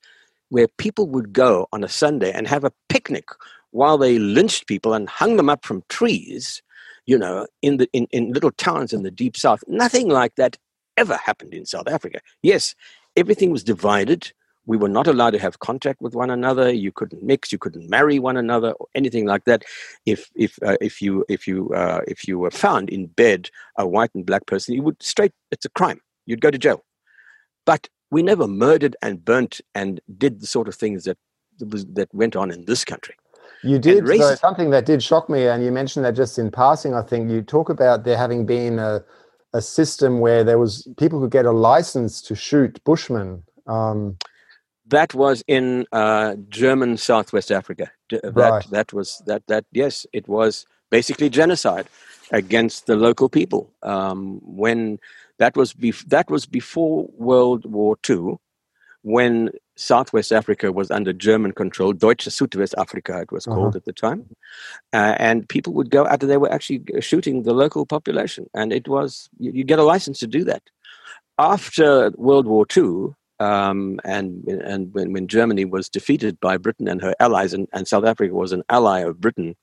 where 0.50 0.68
people 0.68 1.08
would 1.08 1.32
go 1.32 1.68
on 1.72 1.84
a 1.84 1.90
Sunday 1.90 2.32
and 2.32 2.48
have 2.48 2.66
a 2.66 2.74
picnic 2.90 3.26
while 3.72 3.98
they 3.98 4.20
lynched 4.20 4.68
people 4.68 4.94
and 4.94 5.10
hung 5.10 5.38
them 5.38 5.50
up 5.50 5.66
from 5.66 5.84
trees 5.90 6.62
you 7.06 7.18
know, 7.18 7.48
in 7.62 7.78
the 7.78 7.90
in, 7.94 8.08
in 8.12 8.32
little 8.32 8.52
towns 8.52 8.94
in 8.94 9.04
the 9.04 9.12
deep 9.12 9.38
south. 9.38 9.64
Nothing 9.68 10.10
like 10.10 10.36
that 10.36 10.58
ever 10.98 11.18
happened 11.18 11.54
in 11.54 11.66
South 11.66 11.88
Africa. 11.88 12.20
Yes, 12.42 12.76
everything 13.16 13.52
was 13.52 13.64
divided. 13.64 14.32
We 14.66 14.78
were 14.78 14.90
not 14.90 15.08
allowed 15.08 15.32
to 15.32 15.40
have 15.40 15.60
contact 15.60 16.02
with 16.02 16.16
one 16.16 16.30
another. 16.30 16.72
You 16.72 16.92
couldn't 16.92 17.22
mix. 17.22 17.52
You 17.52 17.58
couldn't 17.58 17.90
marry 17.90 18.18
one 18.18 18.38
another 18.38 18.72
or 18.72 18.88
anything 18.96 19.26
like 19.26 19.44
that. 19.44 19.64
If 20.06 20.30
if 20.36 20.58
uh, 20.64 20.78
if 20.80 21.02
you 21.02 21.26
if 21.28 21.48
you 21.48 21.70
uh, 21.74 22.02
if 22.08 22.28
you 22.28 22.40
were 22.40 22.52
found 22.52 22.90
in 22.90 23.08
bed, 23.08 23.50
a 23.78 23.86
white 23.86 24.12
and 24.16 24.26
black 24.26 24.46
person, 24.46 24.74
you 24.74 24.84
would 24.84 25.02
straight. 25.04 25.34
It's 25.52 25.66
a 25.66 25.70
crime. 25.70 26.00
You'd 26.26 26.42
go 26.42 26.52
to 26.52 26.58
jail. 26.58 26.86
But 27.66 27.90
we 28.10 28.24
never 28.24 28.48
murdered 28.48 28.96
and 29.02 29.26
burnt 29.26 29.60
and 29.76 30.00
did 30.18 30.40
the 30.40 30.48
sort 30.48 30.68
of 30.68 30.76
things 30.76 31.04
that 31.04 31.18
that 31.60 32.10
went 32.14 32.36
on 32.36 32.50
in 32.50 32.66
this 32.66 32.86
country. 32.86 33.16
You 33.64 33.80
did 33.80 34.06
so 34.08 34.36
something 34.36 34.72
that 34.72 34.86
did 34.86 35.02
shock 35.02 35.30
me, 35.30 35.48
and 35.48 35.64
you 35.64 35.72
mentioned 35.72 36.06
that 36.06 36.16
just 36.16 36.38
in 36.38 36.52
passing. 36.52 36.94
I 36.94 37.02
think 37.02 37.32
you 37.32 37.42
talk 37.42 37.70
about 37.70 38.04
there 38.04 38.18
having 38.18 38.46
been 38.46 38.80
a 38.80 39.04
a 39.54 39.62
system 39.62 40.20
where 40.20 40.44
there 40.44 40.58
was 40.58 40.88
people 40.98 41.22
could 41.22 41.32
get 41.32 41.46
a 41.46 41.52
license 41.52 42.22
to 42.24 42.36
shoot 42.36 42.84
Bushmen. 42.84 43.44
Um, 43.68 44.18
that 44.88 45.14
was 45.14 45.44
in 45.48 45.86
uh, 45.92 46.36
German 46.50 46.98
Southwest 46.98 47.52
Africa. 47.52 47.92
That 48.10 48.34
right. 48.34 48.70
that 48.72 48.92
was 48.94 49.22
that 49.26 49.44
that 49.48 49.66
yes, 49.72 50.06
it 50.12 50.28
was 50.28 50.66
basically 50.90 51.30
genocide 51.30 51.88
against 52.32 52.88
the 52.88 52.96
local 52.96 53.30
people. 53.30 53.72
Um, 53.82 54.40
when 54.44 55.00
that 55.40 55.56
was 55.56 55.74
bef- 55.74 56.06
that 56.10 56.30
was 56.30 56.46
before 56.46 57.08
World 57.18 57.66
War 57.66 57.98
II, 58.10 58.38
when 59.04 59.52
Southwest 59.76 60.32
Africa 60.32 60.72
was 60.72 60.92
under 60.92 61.14
German 61.14 61.52
control, 61.52 61.94
Deutsche 61.94 62.26
Südwestafrika 62.26 63.24
it 63.24 63.32
was 63.32 63.46
called 63.46 63.70
uh-huh. 63.70 63.78
at 63.78 63.86
the 63.86 63.94
time, 63.94 64.26
uh, 64.94 65.16
and 65.18 65.50
people 65.50 65.74
would 65.74 65.90
go 65.90 66.06
out. 66.08 66.20
They 66.20 66.38
were 66.38 66.52
actually 66.52 66.84
shooting 67.00 67.44
the 67.44 67.54
local 67.54 67.86
population, 67.86 68.50
and 68.54 68.72
it 68.72 68.88
was 68.88 69.30
you, 69.40 69.52
you 69.52 69.64
get 69.64 69.80
a 69.80 69.84
license 69.84 70.20
to 70.20 70.28
do 70.28 70.44
that. 70.46 70.64
After 71.40 72.12
World 72.16 72.46
War 72.46 72.66
II, 72.76 73.16
um, 73.40 74.00
and 74.04 74.48
and 74.48 74.94
when, 74.94 75.12
when 75.12 75.28
Germany 75.28 75.66
was 75.66 75.90
defeated 75.90 76.40
by 76.40 76.58
Britain 76.58 76.88
and 76.88 77.02
her 77.02 77.16
allies, 77.20 77.54
and, 77.54 77.68
and 77.74 77.88
South 77.88 78.06
Africa 78.06 78.34
was 78.34 78.52
an 78.52 78.64
ally 78.70 79.00
of 79.00 79.20
Britain, 79.20 79.56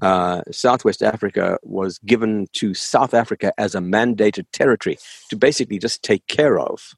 uh, 0.00 0.42
Southwest 0.52 1.02
Africa 1.02 1.58
was 1.62 1.98
given 1.98 2.46
to 2.52 2.72
South 2.74 3.14
Africa 3.14 3.52
as 3.58 3.74
a 3.74 3.80
mandated 3.80 4.46
territory 4.52 4.96
to 5.28 5.36
basically 5.36 5.78
just 5.78 6.02
take 6.04 6.26
care 6.28 6.58
of 6.58 6.94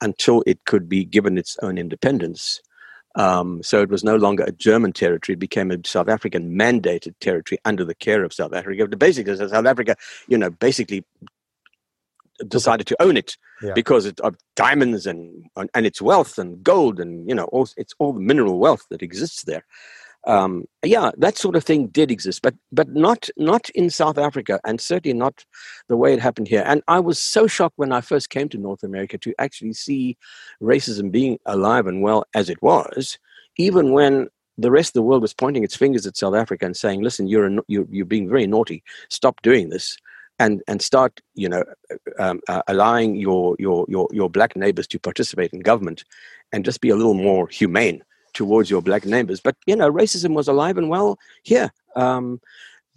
until 0.00 0.42
it 0.46 0.64
could 0.64 0.88
be 0.88 1.04
given 1.04 1.38
its 1.38 1.56
own 1.62 1.78
independence. 1.78 2.60
Um, 3.16 3.62
so 3.62 3.82
it 3.82 3.88
was 3.88 4.04
no 4.04 4.16
longer 4.16 4.44
a 4.44 4.52
German 4.52 4.92
territory; 4.92 5.34
it 5.34 5.40
became 5.40 5.70
a 5.70 5.78
South 5.84 6.08
African 6.08 6.56
mandated 6.56 7.14
territory 7.20 7.58
under 7.64 7.84
the 7.84 7.94
care 7.94 8.22
of 8.22 8.32
South 8.32 8.52
Africa. 8.52 8.86
Basically, 8.96 9.36
South 9.36 9.66
Africa, 9.66 9.96
you 10.28 10.38
know, 10.38 10.50
basically 10.50 11.04
decided 12.46 12.86
to 12.86 13.02
own 13.02 13.16
it 13.16 13.36
yeah. 13.62 13.72
because 13.74 14.06
it, 14.06 14.20
of 14.20 14.36
diamonds 14.56 15.06
and 15.06 15.44
and 15.56 15.86
its 15.86 16.00
wealth 16.00 16.38
and 16.38 16.62
gold 16.62 17.00
and 17.00 17.28
you 17.28 17.34
know 17.34 17.44
all, 17.44 17.68
it's 17.76 17.94
all 17.98 18.12
the 18.12 18.20
mineral 18.20 18.58
wealth 18.58 18.86
that 18.90 19.02
exists 19.02 19.44
there 19.44 19.64
um, 20.26 20.64
yeah, 20.84 21.10
that 21.16 21.38
sort 21.38 21.56
of 21.56 21.64
thing 21.64 21.86
did 21.88 22.10
exist, 22.10 22.42
but 22.42 22.54
but 22.72 22.88
not 22.90 23.28
not 23.36 23.70
in 23.70 23.88
South 23.88 24.18
Africa, 24.18 24.60
and 24.64 24.80
certainly 24.80 25.16
not 25.16 25.44
the 25.88 25.96
way 25.96 26.12
it 26.12 26.20
happened 26.20 26.48
here. 26.48 26.62
And 26.66 26.82
I 26.88 27.00
was 27.00 27.18
so 27.20 27.46
shocked 27.46 27.78
when 27.78 27.92
I 27.92 28.00
first 28.00 28.28
came 28.28 28.48
to 28.50 28.58
North 28.58 28.82
America 28.82 29.16
to 29.18 29.34
actually 29.38 29.72
see 29.72 30.18
racism 30.62 31.10
being 31.10 31.38
alive 31.46 31.86
and 31.86 32.02
well 32.02 32.24
as 32.34 32.50
it 32.50 32.60
was, 32.62 33.18
even 33.56 33.92
when 33.92 34.28
the 34.58 34.70
rest 34.70 34.90
of 34.90 34.94
the 34.94 35.02
world 35.02 35.22
was 35.22 35.32
pointing 35.32 35.64
its 35.64 35.76
fingers 35.76 36.06
at 36.06 36.18
South 36.18 36.34
Africa 36.34 36.66
and 36.66 36.76
saying, 36.76 37.00
"Listen, 37.02 37.26
you're 37.26 37.46
a, 37.46 37.58
you're, 37.66 37.86
you're 37.90 38.04
being 38.04 38.28
very 38.28 38.46
naughty. 38.46 38.82
Stop 39.08 39.40
doing 39.42 39.70
this." 39.70 39.96
And, 40.38 40.62
and 40.66 40.80
start 40.80 41.20
you 41.34 41.50
know 41.50 41.64
um, 42.18 42.40
uh, 42.48 42.62
allowing 42.66 43.16
your, 43.16 43.56
your 43.58 43.84
your 43.88 44.08
your 44.10 44.30
black 44.30 44.56
neighbors 44.56 44.86
to 44.86 44.98
participate 44.98 45.52
in 45.52 45.60
government 45.60 46.02
and 46.50 46.64
just 46.64 46.80
be 46.80 46.88
a 46.88 46.96
little 46.96 47.12
more 47.12 47.46
humane 47.48 48.02
towards 48.40 48.68
your 48.72 48.82
black 48.88 49.04
neighbors. 49.14 49.40
But 49.46 49.56
you 49.70 49.76
know, 49.76 49.90
racism 50.02 50.32
was 50.40 50.48
alive 50.48 50.76
and 50.80 50.88
well 50.94 51.10
here. 51.52 51.68
Um, 52.04 52.26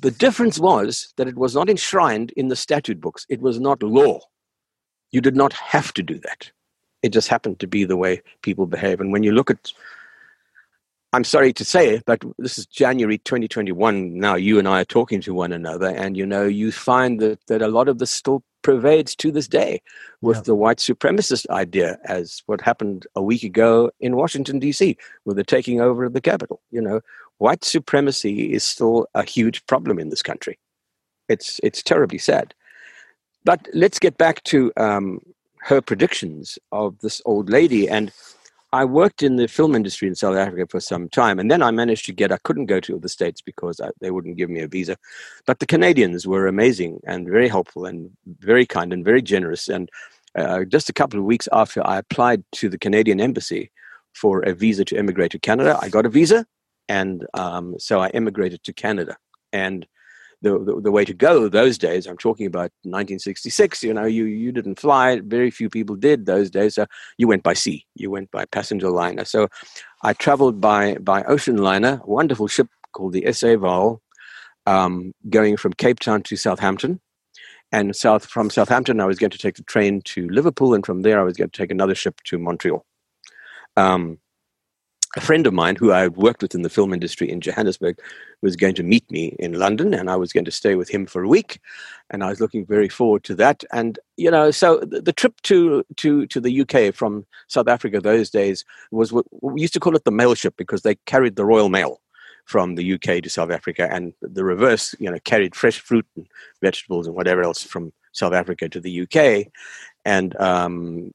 The 0.10 0.18
difference 0.26 0.58
was 0.70 1.14
that 1.18 1.30
it 1.32 1.38
was 1.44 1.54
not 1.60 1.70
enshrined 1.70 2.30
in 2.42 2.50
the 2.50 2.62
statute 2.66 3.00
books. 3.06 3.22
It 3.36 3.42
was 3.48 3.58
not 3.68 3.80
law. 4.00 4.16
You 5.16 5.22
did 5.28 5.38
not 5.42 5.54
have 5.74 5.90
to 5.94 6.04
do 6.12 6.18
that. 6.28 6.42
It 7.06 7.16
just 7.18 7.30
happened 7.34 7.58
to 7.60 7.68
be 7.76 7.82
the 7.86 8.02
way 8.04 8.14
people 8.48 8.66
behave. 8.76 9.00
And 9.02 9.12
when 9.14 9.24
you 9.24 9.34
look 9.34 9.50
at, 9.56 9.72
I'm 11.14 11.24
sorry 11.24 11.54
to 11.54 11.64
say 11.64 11.94
it, 11.94 12.04
but 12.08 12.24
this 12.40 12.58
is 12.58 12.66
January 12.66 13.20
2021. 13.20 14.18
Now 14.18 14.34
you 14.34 14.58
and 14.58 14.68
I 14.68 14.82
are 14.82 14.86
talking 14.86 15.22
to 15.22 15.34
one 15.34 15.52
another, 15.52 15.90
and 15.90 16.18
you 16.18 16.26
know, 16.26 16.44
you 16.44 16.72
find 16.72 17.20
that, 17.20 17.40
that 17.46 17.62
a 17.62 17.68
lot 17.68 17.88
of 17.88 18.00
this 18.00 18.10
still 18.10 18.44
pervades 18.64 19.16
to 19.18 19.32
this 19.32 19.48
day 19.48 19.80
with 20.22 20.38
yeah. 20.38 20.44
the 20.44 20.56
white 20.56 20.80
supremacist 20.80 21.48
idea, 21.52 22.00
as 22.06 22.42
what 22.48 22.62
happened 22.62 23.06
a 23.16 23.22
week 23.22 23.44
ago 23.44 23.92
in 24.00 24.16
Washington, 24.16 24.58
D.C., 24.58 24.98
with 25.24 25.38
the 25.38 25.44
taking 25.44 25.80
over 25.80 26.06
of 26.06 26.14
the 26.14 26.22
Capitol. 26.22 26.62
You 26.72 26.82
know, 26.82 27.02
white 27.38 27.64
supremacy 27.64 28.52
is 28.52 28.64
still 28.64 29.06
a 29.14 29.24
huge 29.24 29.64
problem 29.68 30.00
in 30.00 30.10
this 30.10 30.24
country. 30.24 30.58
It's, 31.30 31.60
it's 31.62 31.84
terribly 31.84 32.18
sad. 32.18 32.56
But 33.46 33.68
let's 33.74 34.00
get 34.00 34.18
back 34.18 34.44
to 34.46 34.72
um, 34.78 35.20
her 35.60 35.80
predictions 35.80 36.58
of 36.72 36.98
this 37.00 37.22
old 37.26 37.50
lady. 37.50 37.88
And 37.88 38.12
I 38.74 38.86
worked 38.86 39.22
in 39.22 39.36
the 39.36 39.48
film 39.48 39.76
industry 39.76 40.08
in 40.08 40.16
South 40.16 40.36
Africa 40.36 40.66
for 40.68 40.80
some 40.80 41.08
time, 41.08 41.38
and 41.38 41.52
then 41.52 41.62
I 41.62 41.70
managed 41.70 42.08
to 42.08 42.12
get. 42.12 42.32
I 42.32 42.40
couldn't 42.40 42.66
go 42.66 42.80
to 42.80 42.98
the 42.98 43.08
states 43.08 43.40
because 43.40 43.80
I, 43.80 43.92
they 44.02 44.10
wouldn't 44.10 44.36
give 44.36 44.50
me 44.50 44.62
a 44.62 44.68
visa, 44.68 44.98
but 45.46 45.60
the 45.60 45.68
Canadians 45.68 46.26
were 46.26 46.48
amazing 46.48 47.00
and 47.06 47.30
very 47.30 47.48
helpful 47.48 47.86
and 47.86 48.10
very 48.40 48.66
kind 48.66 48.92
and 48.92 49.06
very 49.06 49.22
generous. 49.22 49.70
And 49.70 49.92
uh, 50.36 50.64
just 50.64 50.90
a 50.90 50.94
couple 50.94 51.20
of 51.20 51.26
weeks 51.26 51.48
after 51.54 51.86
I 51.86 52.00
applied 52.00 52.44
to 52.54 52.68
the 52.68 52.80
Canadian 52.80 53.22
embassy 53.22 53.70
for 54.16 54.42
a 54.42 54.56
visa 54.56 54.84
to 54.86 54.98
immigrate 54.98 55.32
to 55.34 55.40
Canada, 55.40 55.78
I 55.80 55.90
got 55.90 56.08
a 56.08 56.10
visa, 56.10 56.44
and 56.90 57.28
um, 57.36 57.76
so 57.78 58.00
I 58.00 58.10
immigrated 58.10 58.64
to 58.64 58.74
Canada. 58.74 59.18
And 59.52 59.86
the, 60.44 60.82
the, 60.84 60.92
way 60.92 61.06
to 61.06 61.14
go 61.14 61.48
those 61.48 61.78
days. 61.78 62.06
I'm 62.06 62.18
talking 62.18 62.46
about 62.46 62.72
1966. 62.84 63.82
You 63.82 63.94
know, 63.94 64.06
you 64.06 64.26
you 64.26 64.52
didn't 64.52 64.78
fly. 64.78 65.22
Very 65.22 65.50
few 65.50 65.70
people 65.70 65.96
did 65.96 66.26
those 66.26 66.50
days. 66.52 66.76
So 66.76 66.86
you 67.18 67.28
went 67.30 67.44
by 67.44 67.54
sea. 67.54 67.86
You 67.96 68.12
went 68.12 68.30
by 68.30 68.46
passenger 68.46 68.90
liner. 68.90 69.24
So 69.24 69.48
I 70.04 70.12
traveled 70.14 70.60
by 70.60 70.96
by 70.96 71.24
ocean 71.24 71.58
liner, 71.58 72.02
a 72.04 72.10
wonderful 72.10 72.48
ship 72.48 72.68
called 72.92 73.14
the 73.14 73.32
SA 73.32 73.56
Vaal, 73.56 74.00
um, 74.66 75.14
going 75.30 75.56
from 75.56 75.74
Cape 75.74 76.00
Town 76.00 76.22
to 76.24 76.36
Southampton. 76.36 77.00
And 77.72 77.96
south 77.96 78.26
from 78.26 78.52
Southampton, 78.52 79.00
I 79.00 79.06
was 79.06 79.18
going 79.18 79.32
to 79.32 79.38
take 79.40 79.56
the 79.56 79.64
train 79.64 80.02
to 80.02 80.30
Liverpool, 80.30 80.76
and 80.76 80.86
from 80.86 81.02
there, 81.02 81.20
I 81.20 81.24
was 81.24 81.38
going 81.38 81.50
to 81.50 81.58
take 81.58 81.72
another 81.72 81.96
ship 81.96 82.22
to 82.26 82.38
Montreal. 82.38 82.86
Um, 83.78 84.20
a 85.16 85.22
friend 85.22 85.46
of 85.46 85.54
mine 85.54 85.76
who 85.76 85.92
I 85.92 86.08
worked 86.08 86.42
with 86.42 86.56
in 86.56 86.64
the 86.64 86.70
film 86.70 86.94
industry 86.94 87.30
in 87.30 87.40
Johannesburg 87.40 88.00
was 88.42 88.56
going 88.56 88.74
to 88.76 88.84
meet 88.84 89.10
me 89.12 89.36
in 89.40 89.60
London, 89.60 89.94
and 89.94 90.10
I 90.10 90.16
was 90.16 90.34
going 90.34 90.46
to 90.46 90.52
stay 90.52 90.76
with 90.76 90.90
him 90.90 91.06
for 91.06 91.22
a 91.22 91.28
week, 91.28 91.60
and 92.10 92.24
I 92.24 92.30
was 92.30 92.40
looking 92.40 92.66
very 92.66 92.90
forward 92.90 93.24
to 93.26 93.36
that. 93.36 93.64
And 93.72 94.00
you 94.18 94.32
know, 94.32 94.50
so 94.50 94.80
the, 94.80 95.02
the 95.02 95.14
trip 95.14 95.40
to 95.44 95.84
to 95.98 96.26
to 96.28 96.40
the 96.40 96.62
UK 96.62 96.96
from 96.96 97.26
South 97.48 97.68
Africa 97.68 98.02
those 98.02 98.30
days 98.30 98.66
was 98.92 99.14
what 99.14 99.26
we 99.42 99.62
used 99.62 99.74
to 99.74 99.80
call 99.80 99.96
it 99.96 100.04
the 100.04 100.12
mail 100.12 100.34
ship 100.34 100.56
because 100.58 100.82
they 100.82 100.96
carried 101.06 101.36
the 101.36 101.46
Royal 101.46 101.70
Mail 101.70 102.00
from 102.46 102.76
the 102.76 102.94
UK 102.94 103.22
to 103.24 103.30
South 103.30 103.52
Africa, 103.52 103.88
and 103.92 104.14
the 104.22 104.44
reverse, 104.44 104.96
you 105.00 105.10
know, 105.10 105.20
carried 105.24 105.56
fresh 105.56 105.80
fruit 105.80 106.06
and 106.16 106.28
vegetables 106.62 107.08
and 107.08 107.16
whatever 107.16 107.44
else 107.44 107.64
from 107.64 107.94
South 108.14 108.34
Africa 108.34 108.68
to 108.68 108.80
the 108.80 109.02
UK, 109.02 109.48
and 110.06 110.36
um, 110.42 111.14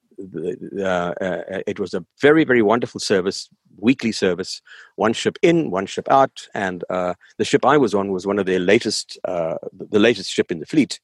uh, 0.80 1.12
uh, 1.20 1.62
it 1.66 1.78
was 1.80 1.94
a 1.94 2.04
very 2.20 2.44
very 2.44 2.62
wonderful 2.62 3.00
service 3.00 3.48
weekly 3.80 4.12
service, 4.12 4.60
one 4.96 5.12
ship 5.12 5.38
in, 5.42 5.70
one 5.70 5.86
ship 5.86 6.08
out, 6.10 6.46
and 6.54 6.84
uh, 6.90 7.14
the 7.36 7.44
ship 7.44 7.64
I 7.64 7.76
was 7.76 7.94
on 7.94 8.12
was 8.12 8.26
one 8.26 8.38
of 8.38 8.46
their 8.46 8.58
latest, 8.58 9.18
uh, 9.24 9.56
the 9.72 9.98
latest 9.98 10.32
ship 10.32 10.50
in 10.50 10.60
the 10.60 10.66
fleet. 10.66 11.00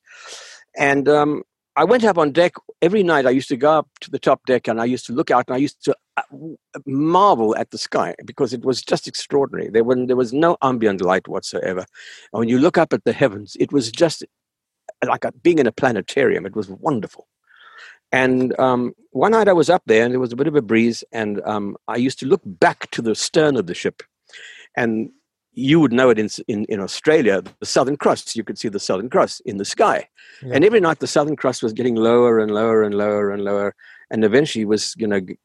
And 0.76 1.08
um, 1.08 1.42
I 1.76 1.84
went 1.84 2.04
up 2.04 2.18
on 2.18 2.30
deck 2.32 2.54
every 2.82 3.02
night. 3.02 3.26
I 3.26 3.30
used 3.30 3.48
to 3.48 3.56
go 3.56 3.78
up 3.78 3.88
to 4.00 4.10
the 4.10 4.18
top 4.18 4.46
deck 4.46 4.68
and 4.68 4.80
I 4.80 4.84
used 4.84 5.06
to 5.06 5.12
look 5.12 5.30
out 5.30 5.46
and 5.48 5.54
I 5.54 5.58
used 5.58 5.84
to 5.84 5.96
uh, 6.16 6.22
marvel 6.86 7.56
at 7.56 7.70
the 7.70 7.78
sky 7.78 8.14
because 8.24 8.52
it 8.52 8.64
was 8.64 8.80
just 8.80 9.08
extraordinary. 9.08 9.70
There, 9.70 9.82
when, 9.82 10.06
there 10.06 10.16
was 10.16 10.32
no 10.32 10.56
ambient 10.62 11.00
light 11.00 11.26
whatsoever. 11.26 11.80
And 12.32 12.38
when 12.40 12.48
you 12.48 12.58
look 12.58 12.78
up 12.78 12.92
at 12.92 13.04
the 13.04 13.12
heavens, 13.12 13.56
it 13.58 13.72
was 13.72 13.90
just 13.90 14.24
like 15.04 15.24
being 15.42 15.58
in 15.58 15.66
a 15.66 15.72
planetarium. 15.72 16.46
It 16.46 16.54
was 16.54 16.68
wonderful. 16.68 17.26
And 18.14 18.56
um, 18.60 18.94
one 19.10 19.32
night 19.32 19.48
I 19.48 19.52
was 19.52 19.68
up 19.68 19.82
there 19.86 20.04
and 20.04 20.12
there 20.12 20.20
was 20.20 20.32
a 20.32 20.36
bit 20.36 20.46
of 20.46 20.54
a 20.54 20.62
breeze, 20.62 21.02
and 21.10 21.42
um, 21.44 21.76
I 21.88 21.96
used 21.96 22.20
to 22.20 22.26
look 22.26 22.42
back 22.44 22.88
to 22.92 23.02
the 23.02 23.16
stern 23.16 23.56
of 23.56 23.66
the 23.66 23.74
ship. 23.74 24.04
And 24.76 25.10
you 25.52 25.80
would 25.80 25.92
know 25.92 26.10
it 26.10 26.18
in, 26.20 26.28
in, 26.46 26.64
in 26.66 26.78
Australia, 26.78 27.42
the 27.58 27.66
Southern 27.66 27.96
Cross. 27.96 28.36
You 28.36 28.44
could 28.44 28.56
see 28.56 28.68
the 28.68 28.78
Southern 28.78 29.10
Cross 29.10 29.40
in 29.40 29.56
the 29.56 29.64
sky. 29.64 30.08
Yeah. 30.42 30.54
And 30.54 30.64
every 30.64 30.78
night 30.78 31.00
the 31.00 31.08
Southern 31.08 31.34
Cross 31.34 31.60
was 31.60 31.72
getting 31.72 31.96
lower 31.96 32.38
and 32.38 32.52
lower 32.52 32.84
and 32.84 32.94
lower 32.94 33.32
and 33.32 33.42
lower. 33.42 33.74
And 34.10 34.24
eventually 34.24 34.64
was, 34.64 34.94
you 34.96 35.08
know, 35.08 35.18
g- 35.18 35.36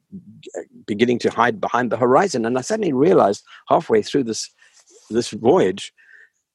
beginning 0.85 1.17
to 1.19 1.31
hide 1.31 1.59
behind 1.59 1.91
the 1.91 1.97
horizon. 1.97 2.45
And 2.45 2.55
I 2.55 2.61
suddenly 2.61 2.93
realized 2.93 3.43
halfway 3.67 4.03
through 4.03 4.25
this, 4.25 4.47
this 5.09 5.31
voyage, 5.31 5.91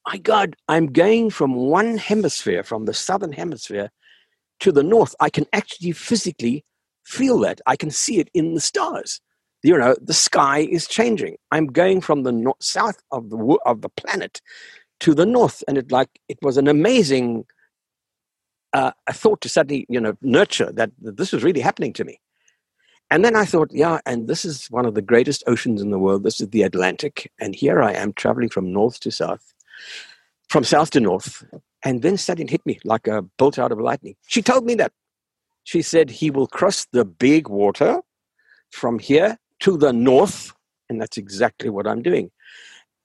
my 0.06 0.18
God, 0.18 0.54
I'm 0.68 0.86
going 0.92 1.30
from 1.30 1.54
one 1.56 1.96
hemisphere, 1.96 2.62
from 2.62 2.84
the 2.84 2.94
Southern 2.94 3.32
Hemisphere, 3.32 3.90
to 4.64 4.72
the 4.72 4.82
north, 4.82 5.14
I 5.20 5.28
can 5.28 5.44
actually 5.52 5.92
physically 5.92 6.64
feel 7.04 7.38
that. 7.40 7.60
I 7.66 7.76
can 7.76 7.90
see 7.90 8.18
it 8.18 8.30
in 8.32 8.54
the 8.54 8.60
stars. 8.60 9.20
You 9.62 9.76
know, 9.76 9.94
the 10.00 10.14
sky 10.14 10.60
is 10.60 10.86
changing. 10.86 11.36
I'm 11.50 11.66
going 11.66 12.00
from 12.00 12.22
the 12.22 12.52
south 12.60 12.98
of 13.10 13.28
the 13.28 13.58
of 13.66 13.82
the 13.82 13.90
planet 13.90 14.40
to 15.00 15.14
the 15.14 15.26
north, 15.26 15.62
and 15.68 15.76
it 15.76 15.92
like 15.92 16.08
it 16.28 16.38
was 16.40 16.56
an 16.56 16.66
amazing 16.66 17.44
uh, 18.72 18.92
thought 19.12 19.42
to 19.42 19.50
suddenly 19.50 19.84
you 19.90 20.00
know 20.00 20.14
nurture 20.22 20.72
that, 20.72 20.90
that 21.02 21.18
this 21.18 21.32
was 21.32 21.44
really 21.44 21.60
happening 21.60 21.92
to 21.94 22.04
me. 22.04 22.18
And 23.10 23.22
then 23.22 23.36
I 23.36 23.44
thought, 23.44 23.70
yeah, 23.70 23.98
and 24.06 24.28
this 24.28 24.46
is 24.46 24.66
one 24.70 24.86
of 24.86 24.94
the 24.94 25.02
greatest 25.02 25.44
oceans 25.46 25.82
in 25.82 25.90
the 25.90 25.98
world. 25.98 26.24
This 26.24 26.40
is 26.40 26.48
the 26.48 26.62
Atlantic, 26.62 27.30
and 27.38 27.54
here 27.54 27.82
I 27.82 27.92
am 27.92 28.14
traveling 28.14 28.48
from 28.48 28.72
north 28.72 28.98
to 29.00 29.10
south, 29.10 29.52
from 30.48 30.64
south 30.64 30.90
to 30.92 31.00
north, 31.00 31.44
and 31.84 32.02
then 32.02 32.16
suddenly 32.16 32.50
hit 32.50 32.64
me 32.64 32.78
like 32.84 33.06
a 33.06 33.22
bolt 33.38 33.58
out 33.58 33.70
of 33.70 33.78
lightning. 33.78 34.16
She 34.26 34.42
told 34.42 34.64
me 34.64 34.74
that. 34.76 34.92
She 35.64 35.82
said 35.82 36.10
he 36.10 36.30
will 36.30 36.46
cross 36.46 36.86
the 36.92 37.04
big 37.04 37.48
water 37.48 38.00
from 38.70 38.98
here 38.98 39.38
to 39.60 39.76
the 39.76 39.92
north. 39.92 40.52
And 40.88 41.00
that's 41.00 41.16
exactly 41.16 41.70
what 41.70 41.86
I'm 41.86 42.02
doing. 42.02 42.30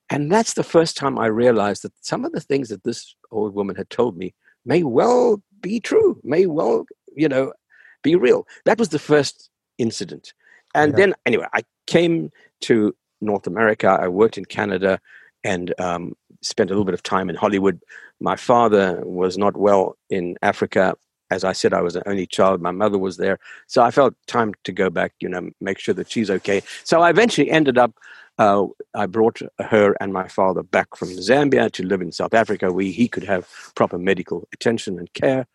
And 0.09 0.31
that's 0.31 0.55
the 0.55 0.63
first 0.63 0.97
time 0.97 1.19
I 1.19 1.27
realized 1.27 1.83
that 1.83 1.93
some 2.01 2.25
of 2.25 2.31
the 2.31 2.41
things 2.41 2.69
that 2.69 2.83
this 2.83 3.15
old 3.31 3.53
woman 3.53 3.75
had 3.75 3.89
told 3.89 4.17
me 4.17 4.33
may 4.65 4.83
well 4.83 5.41
be 5.61 5.79
true, 5.79 6.19
may 6.23 6.47
well, 6.47 6.85
you 7.15 7.29
know, 7.29 7.53
be 8.01 8.15
real. 8.15 8.47
That 8.65 8.79
was 8.79 8.89
the 8.89 8.99
first 8.99 9.49
incident. 9.77 10.33
And 10.73 10.91
yeah. 10.91 10.97
then, 10.97 11.15
anyway, 11.25 11.45
I 11.53 11.61
came 11.87 12.31
to 12.61 12.95
North 13.21 13.47
America. 13.47 13.87
I 13.87 14.07
worked 14.07 14.37
in 14.37 14.45
Canada 14.45 14.99
and 15.43 15.73
um, 15.79 16.15
spent 16.41 16.69
a 16.69 16.73
little 16.73 16.85
bit 16.85 16.93
of 16.93 17.03
time 17.03 17.29
in 17.29 17.35
Hollywood. 17.35 17.81
My 18.19 18.35
father 18.35 19.01
was 19.05 19.37
not 19.37 19.57
well 19.57 19.97
in 20.09 20.37
Africa. 20.41 20.95
As 21.31 21.43
I 21.43 21.53
said, 21.53 21.73
I 21.73 21.81
was 21.81 21.95
an 21.95 22.03
only 22.05 22.25
child. 22.25 22.61
My 22.61 22.71
mother 22.71 22.97
was 22.97 23.17
there. 23.17 23.39
So 23.67 23.83
I 23.83 23.91
felt 23.91 24.15
time 24.27 24.53
to 24.63 24.71
go 24.71 24.89
back, 24.89 25.13
you 25.19 25.29
know, 25.29 25.49
make 25.61 25.79
sure 25.79 25.93
that 25.93 26.11
she's 26.11 26.29
okay. 26.31 26.61
So 26.83 27.01
I 27.01 27.09
eventually 27.11 27.51
ended 27.51 27.77
up, 27.77 27.93
uh, 28.39 28.65
I 28.95 29.05
brought 29.05 29.41
her 29.59 29.95
and 29.99 30.11
my 30.11 30.27
father 30.27 30.63
back 30.63 30.95
from 30.95 31.09
Zambia 31.09 31.71
to 31.73 31.85
live 31.85 32.01
in 32.01 32.11
South 32.11 32.33
Africa 32.33 32.71
where 32.71 32.85
he 32.85 33.07
could 33.07 33.25
have 33.25 33.47
proper 33.75 33.97
medical 33.97 34.47
attention 34.53 34.97
and 34.97 35.13
care. 35.13 35.45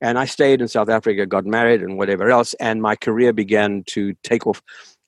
And 0.00 0.18
I 0.18 0.24
stayed 0.26 0.60
in 0.60 0.68
South 0.68 0.88
Africa, 0.88 1.24
got 1.26 1.46
married, 1.46 1.80
and 1.80 1.96
whatever 1.96 2.28
else. 2.28 2.54
And 2.54 2.82
my 2.82 2.96
career 2.96 3.32
began 3.32 3.84
to 3.84 4.14
take 4.24 4.46
off 4.46 4.60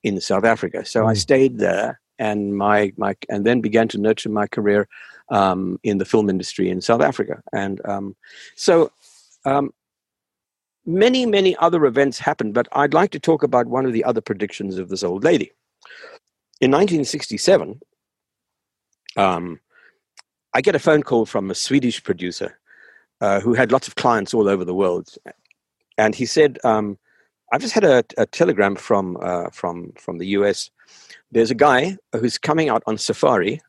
in 0.04 0.20
South 0.20 0.44
Africa. 0.44 0.84
So 0.84 1.02
mm. 1.02 1.10
I 1.10 1.14
stayed 1.14 1.58
there 1.58 2.00
and 2.18 2.56
my 2.56 2.92
my 2.96 3.16
and 3.28 3.44
then 3.44 3.60
began 3.60 3.88
to 3.88 3.98
nurture 3.98 4.28
my 4.28 4.46
career 4.46 4.88
um, 5.30 5.78
in 5.82 5.98
the 5.98 6.04
film 6.04 6.28
industry 6.28 6.68
in 6.68 6.80
South 6.80 7.00
Africa. 7.00 7.42
And 7.52 7.80
um, 7.86 8.16
so 8.56 8.90
um, 9.44 9.72
many 10.86 11.26
many 11.26 11.56
other 11.56 11.84
events 11.86 12.18
happened, 12.18 12.54
but 12.54 12.68
I'd 12.72 12.94
like 12.94 13.10
to 13.12 13.20
talk 13.20 13.42
about 13.42 13.66
one 13.66 13.86
of 13.86 13.92
the 13.92 14.04
other 14.04 14.20
predictions 14.20 14.78
of 14.78 14.88
this 14.88 15.02
old 15.02 15.24
lady. 15.24 15.52
In 16.60 16.70
1967, 16.70 17.80
um, 19.16 19.60
I 20.54 20.60
get 20.60 20.76
a 20.76 20.78
phone 20.78 21.02
call 21.02 21.26
from 21.26 21.50
a 21.50 21.54
Swedish 21.54 22.02
producer 22.02 22.58
uh, 23.20 23.40
who 23.40 23.54
had 23.54 23.72
lots 23.72 23.88
of 23.88 23.96
clients 23.96 24.34
all 24.34 24.48
over 24.48 24.64
the 24.64 24.74
world, 24.74 25.14
and 25.98 26.14
he 26.14 26.26
said. 26.26 26.58
Um, 26.64 26.98
I've 27.52 27.60
just 27.60 27.74
had 27.74 27.84
a, 27.84 28.02
a 28.18 28.26
telegram 28.26 28.74
from 28.74 29.16
uh, 29.20 29.50
from 29.50 29.92
from 29.96 30.18
the 30.18 30.26
US 30.28 30.70
there's 31.34 31.50
a 31.50 31.54
guy 31.54 31.96
who's 32.12 32.38
coming 32.38 32.68
out 32.68 32.82
on 32.86 32.96
safari, 32.96 33.60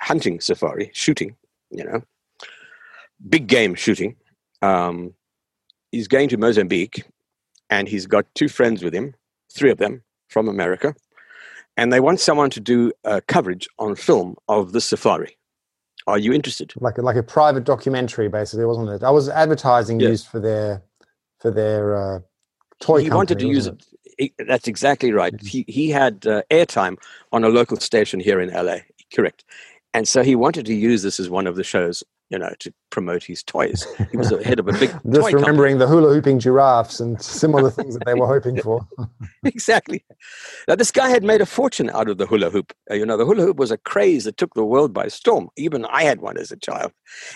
hunting 0.00 0.40
safari, 0.40 0.90
shooting, 0.94 1.36
you 1.70 1.84
know, 1.84 2.02
big 3.28 3.46
game 3.46 3.74
shooting. 3.74 4.16
Um, 4.62 5.14
he's 5.92 6.08
going 6.08 6.28
to 6.30 6.36
Mozambique 6.36 7.04
and 7.68 7.88
he's 7.88 8.06
got 8.06 8.26
two 8.34 8.48
friends 8.48 8.82
with 8.82 8.94
him, 8.94 9.14
three 9.52 9.70
of 9.70 9.78
them 9.78 10.02
from 10.28 10.48
America, 10.48 10.94
and 11.76 11.92
they 11.92 12.00
want 12.00 12.20
someone 12.20 12.50
to 12.50 12.60
do 12.60 12.92
a 13.04 13.20
coverage 13.20 13.68
on 13.78 13.94
film 13.94 14.36
of 14.48 14.72
the 14.72 14.80
safari. 14.80 15.36
Are 16.06 16.18
you 16.18 16.32
interested? 16.32 16.72
Like 16.76 16.98
a, 16.98 17.02
like 17.02 17.16
a 17.16 17.22
private 17.22 17.64
documentary, 17.64 18.28
basically, 18.28 18.64
wasn't 18.64 18.88
it? 18.90 19.02
I 19.02 19.10
was 19.10 19.28
advertising 19.28 20.00
Yeah. 20.00 20.08
used 20.08 20.26
for 20.26 20.40
their 20.40 20.82
for 21.40 21.50
their 21.50 21.96
uh, 21.96 22.20
toy. 22.80 23.02
he 23.02 23.10
wanted 23.10 23.38
to 23.38 23.46
use 23.46 23.66
it. 23.66 23.82
he- 24.18 24.34
That's 24.38 24.66
exactly 24.66 25.12
right. 25.12 25.32
Mhm. 25.34 25.46
He 25.46 25.64
he 25.68 25.90
had 25.90 26.26
uh, 26.26 26.42
airtime 26.50 26.96
on 27.32 27.44
a 27.44 27.48
local 27.48 27.76
station 27.78 28.18
here 28.18 28.40
in 28.40 28.50
LA. 28.50 28.78
Correct. 29.14 29.44
And 29.92 30.06
so 30.06 30.22
he 30.22 30.36
wanted 30.36 30.66
to 30.66 30.74
use 30.74 31.02
this 31.02 31.18
as 31.18 31.28
one 31.28 31.46
of 31.46 31.56
the 31.56 31.64
shows, 31.64 32.04
you 32.28 32.38
know, 32.38 32.54
to 32.60 32.72
promote 32.90 33.24
his 33.24 33.42
toys. 33.42 33.84
He 34.10 34.16
was 34.16 34.30
the 34.30 34.42
head 34.42 34.60
of 34.60 34.68
a 34.68 34.72
big 34.72 34.90
Just 34.90 35.02
toy 35.04 35.10
company. 35.10 35.34
remembering 35.34 35.78
the 35.78 35.88
hula 35.88 36.14
hooping 36.14 36.38
giraffes 36.38 37.00
and 37.00 37.20
similar 37.20 37.70
things 37.70 37.94
that 37.94 38.04
they 38.06 38.14
were 38.14 38.26
hoping 38.26 38.60
for. 38.62 38.86
exactly. 39.44 40.04
Now, 40.68 40.76
this 40.76 40.92
guy 40.92 41.08
had 41.08 41.24
made 41.24 41.40
a 41.40 41.46
fortune 41.46 41.90
out 41.90 42.08
of 42.08 42.18
the 42.18 42.26
hula 42.26 42.50
hoop. 42.50 42.72
Uh, 42.90 42.94
you 42.94 43.04
know, 43.04 43.16
the 43.16 43.26
hula 43.26 43.42
hoop 43.42 43.56
was 43.56 43.72
a 43.72 43.78
craze 43.78 44.24
that 44.24 44.36
took 44.36 44.54
the 44.54 44.64
world 44.64 44.92
by 44.92 45.08
storm. 45.08 45.48
Even 45.56 45.84
I 45.86 46.04
had 46.04 46.20
one 46.20 46.38
as 46.38 46.52
a 46.52 46.56
child. 46.56 46.92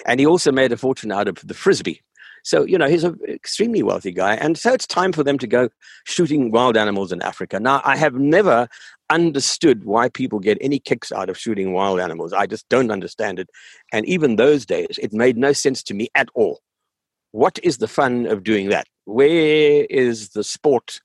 And 0.06 0.20
he 0.20 0.26
also 0.26 0.52
made 0.52 0.70
a 0.70 0.76
fortune 0.76 1.10
out 1.10 1.26
of 1.26 1.36
the 1.44 1.54
frisbee. 1.54 2.02
So, 2.44 2.64
you 2.64 2.76
know, 2.76 2.88
he's 2.88 3.04
an 3.04 3.18
extremely 3.26 3.82
wealthy 3.82 4.12
guy. 4.12 4.34
And 4.34 4.56
so 4.56 4.72
it's 4.72 4.86
time 4.86 5.12
for 5.12 5.24
them 5.24 5.38
to 5.38 5.46
go 5.46 5.70
shooting 6.04 6.50
wild 6.50 6.76
animals 6.76 7.10
in 7.10 7.22
Africa. 7.22 7.58
Now, 7.58 7.80
I 7.84 7.96
have 7.96 8.14
never 8.14 8.68
understood 9.08 9.84
why 9.84 10.10
people 10.10 10.38
get 10.38 10.58
any 10.60 10.78
kicks 10.78 11.10
out 11.10 11.30
of 11.30 11.38
shooting 11.38 11.72
wild 11.72 12.00
animals. 12.00 12.34
I 12.34 12.46
just 12.46 12.68
don't 12.68 12.90
understand 12.90 13.38
it. 13.38 13.48
And 13.92 14.06
even 14.06 14.36
those 14.36 14.66
days, 14.66 14.98
it 15.00 15.14
made 15.14 15.38
no 15.38 15.54
sense 15.54 15.82
to 15.84 15.94
me 15.94 16.08
at 16.14 16.28
all. 16.34 16.60
What 17.32 17.58
is 17.62 17.78
the 17.78 17.88
fun 17.88 18.26
of 18.26 18.44
doing 18.44 18.68
that? 18.68 18.86
Where 19.06 19.86
is 19.88 20.30
the 20.30 20.44
sport 20.44 21.00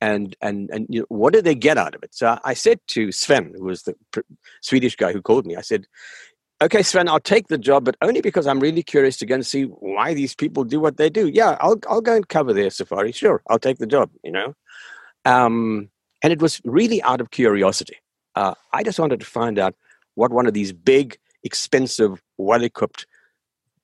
and 0.00 0.34
and 0.40 0.70
and 0.70 0.86
you 0.88 1.00
know, 1.00 1.06
what 1.08 1.32
do 1.32 1.42
they 1.42 1.54
get 1.54 1.78
out 1.78 1.94
of 1.94 2.02
it? 2.02 2.14
So 2.14 2.38
I 2.44 2.54
said 2.54 2.80
to 2.88 3.12
Sven, 3.12 3.54
who 3.56 3.64
was 3.64 3.82
the 3.82 3.94
Swedish 4.62 4.96
guy 4.96 5.12
who 5.12 5.22
called 5.22 5.46
me, 5.46 5.56
I 5.56 5.60
said, 5.60 5.86
"Okay, 6.62 6.82
Sven, 6.82 7.08
I'll 7.08 7.20
take 7.20 7.48
the 7.48 7.58
job, 7.58 7.84
but 7.84 7.96
only 8.02 8.20
because 8.20 8.46
I'm 8.46 8.60
really 8.60 8.82
curious 8.82 9.16
to 9.18 9.26
go 9.26 9.34
and 9.36 9.46
see 9.46 9.64
why 9.64 10.14
these 10.14 10.34
people 10.34 10.64
do 10.64 10.80
what 10.80 10.96
they 10.96 11.10
do. 11.10 11.28
Yeah, 11.28 11.56
I'll 11.60 11.78
I'll 11.88 12.00
go 12.00 12.16
and 12.16 12.28
cover 12.28 12.52
their 12.52 12.70
safari. 12.70 13.12
Sure, 13.12 13.42
I'll 13.48 13.58
take 13.58 13.78
the 13.78 13.86
job. 13.86 14.10
You 14.22 14.32
know." 14.32 14.54
Um, 15.24 15.90
and 16.22 16.32
it 16.32 16.40
was 16.40 16.60
really 16.64 17.02
out 17.02 17.20
of 17.20 17.30
curiosity. 17.30 17.96
Uh, 18.34 18.54
I 18.72 18.82
just 18.82 18.98
wanted 18.98 19.20
to 19.20 19.26
find 19.26 19.58
out 19.58 19.74
what 20.14 20.32
one 20.32 20.46
of 20.46 20.54
these 20.54 20.72
big, 20.72 21.18
expensive, 21.42 22.22
well-equipped, 22.38 23.06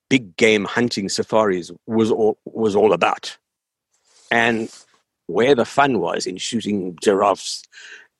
big 0.08 0.36
game 0.36 0.64
hunting 0.64 1.08
safaris 1.08 1.70
was 1.86 2.10
all 2.10 2.38
was 2.44 2.76
all 2.76 2.92
about, 2.92 3.36
and 4.30 4.70
where 5.26 5.54
the 5.54 5.64
fun 5.64 5.98
was 5.98 6.26
in 6.26 6.36
shooting 6.36 6.96
giraffes 7.02 7.64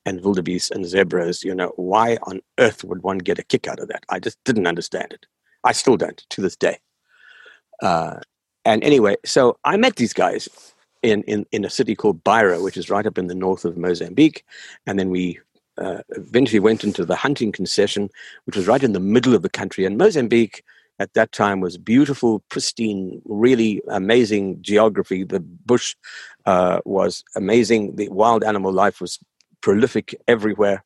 and 0.07 0.23
wildebeest 0.23 0.71
and 0.71 0.87
zebras. 0.87 1.45
You 1.45 1.55
know, 1.55 1.73
why 1.77 2.17
on 2.23 2.41
earth 2.59 2.85
would 2.85 3.03
one 3.03 3.19
get 3.19 3.39
a 3.39 3.43
kick 3.43 3.69
out 3.69 3.81
of 3.81 3.89
that? 3.89 4.05
I 4.09 4.19
just 4.19 4.43
didn't 4.45 4.67
understand 4.67 5.13
it. 5.13 5.27
I 5.65 5.73
still 5.73 5.99
don't 5.99 6.25
to 6.31 6.41
this 6.41 6.57
day. 6.57 6.79
Uh, 7.83 8.21
and 8.65 8.83
anyway, 8.83 9.17
so 9.25 9.59
I 9.65 9.77
met 9.77 9.97
these 9.97 10.15
guys 10.15 10.49
in, 11.03 11.23
in, 11.25 11.45
in 11.53 11.65
a 11.65 11.71
city 11.71 11.95
called 11.95 12.25
Beira, 12.25 12.63
which 12.63 12.77
is 12.77 12.89
right 12.89 13.07
up 13.07 13.19
in 13.19 13.27
the 13.27 13.35
north 13.35 13.65
of 13.65 13.77
Mozambique. 13.77 14.45
And 14.87 14.99
then 14.99 15.11
we 15.11 15.39
uh, 15.77 15.99
eventually 16.11 16.61
went 16.61 16.85
into 16.85 17.05
the 17.05 17.17
hunting 17.17 17.53
concession, 17.53 18.09
which 18.45 18.57
was 18.57 18.67
right 18.67 18.83
in 18.83 18.93
the 18.93 19.01
middle 19.01 19.35
of 19.35 19.43
the 19.43 19.51
country. 19.51 19.85
And 19.85 19.99
Mozambique 19.99 20.65
at 20.99 21.13
that 21.15 21.33
time 21.33 21.61
was 21.61 21.77
beautiful, 21.77 22.43
pristine, 22.49 23.21
really 23.25 23.83
amazing 23.89 24.63
geography. 24.63 25.25
The 25.25 25.41
bush 25.41 25.95
uh, 26.47 26.81
was 26.85 27.23
amazing. 27.35 27.97
The 27.97 28.09
wild 28.09 28.43
animal 28.43 28.73
life 28.73 29.01
was 29.01 29.19
prolific 29.67 30.15
everywhere. 30.29 30.85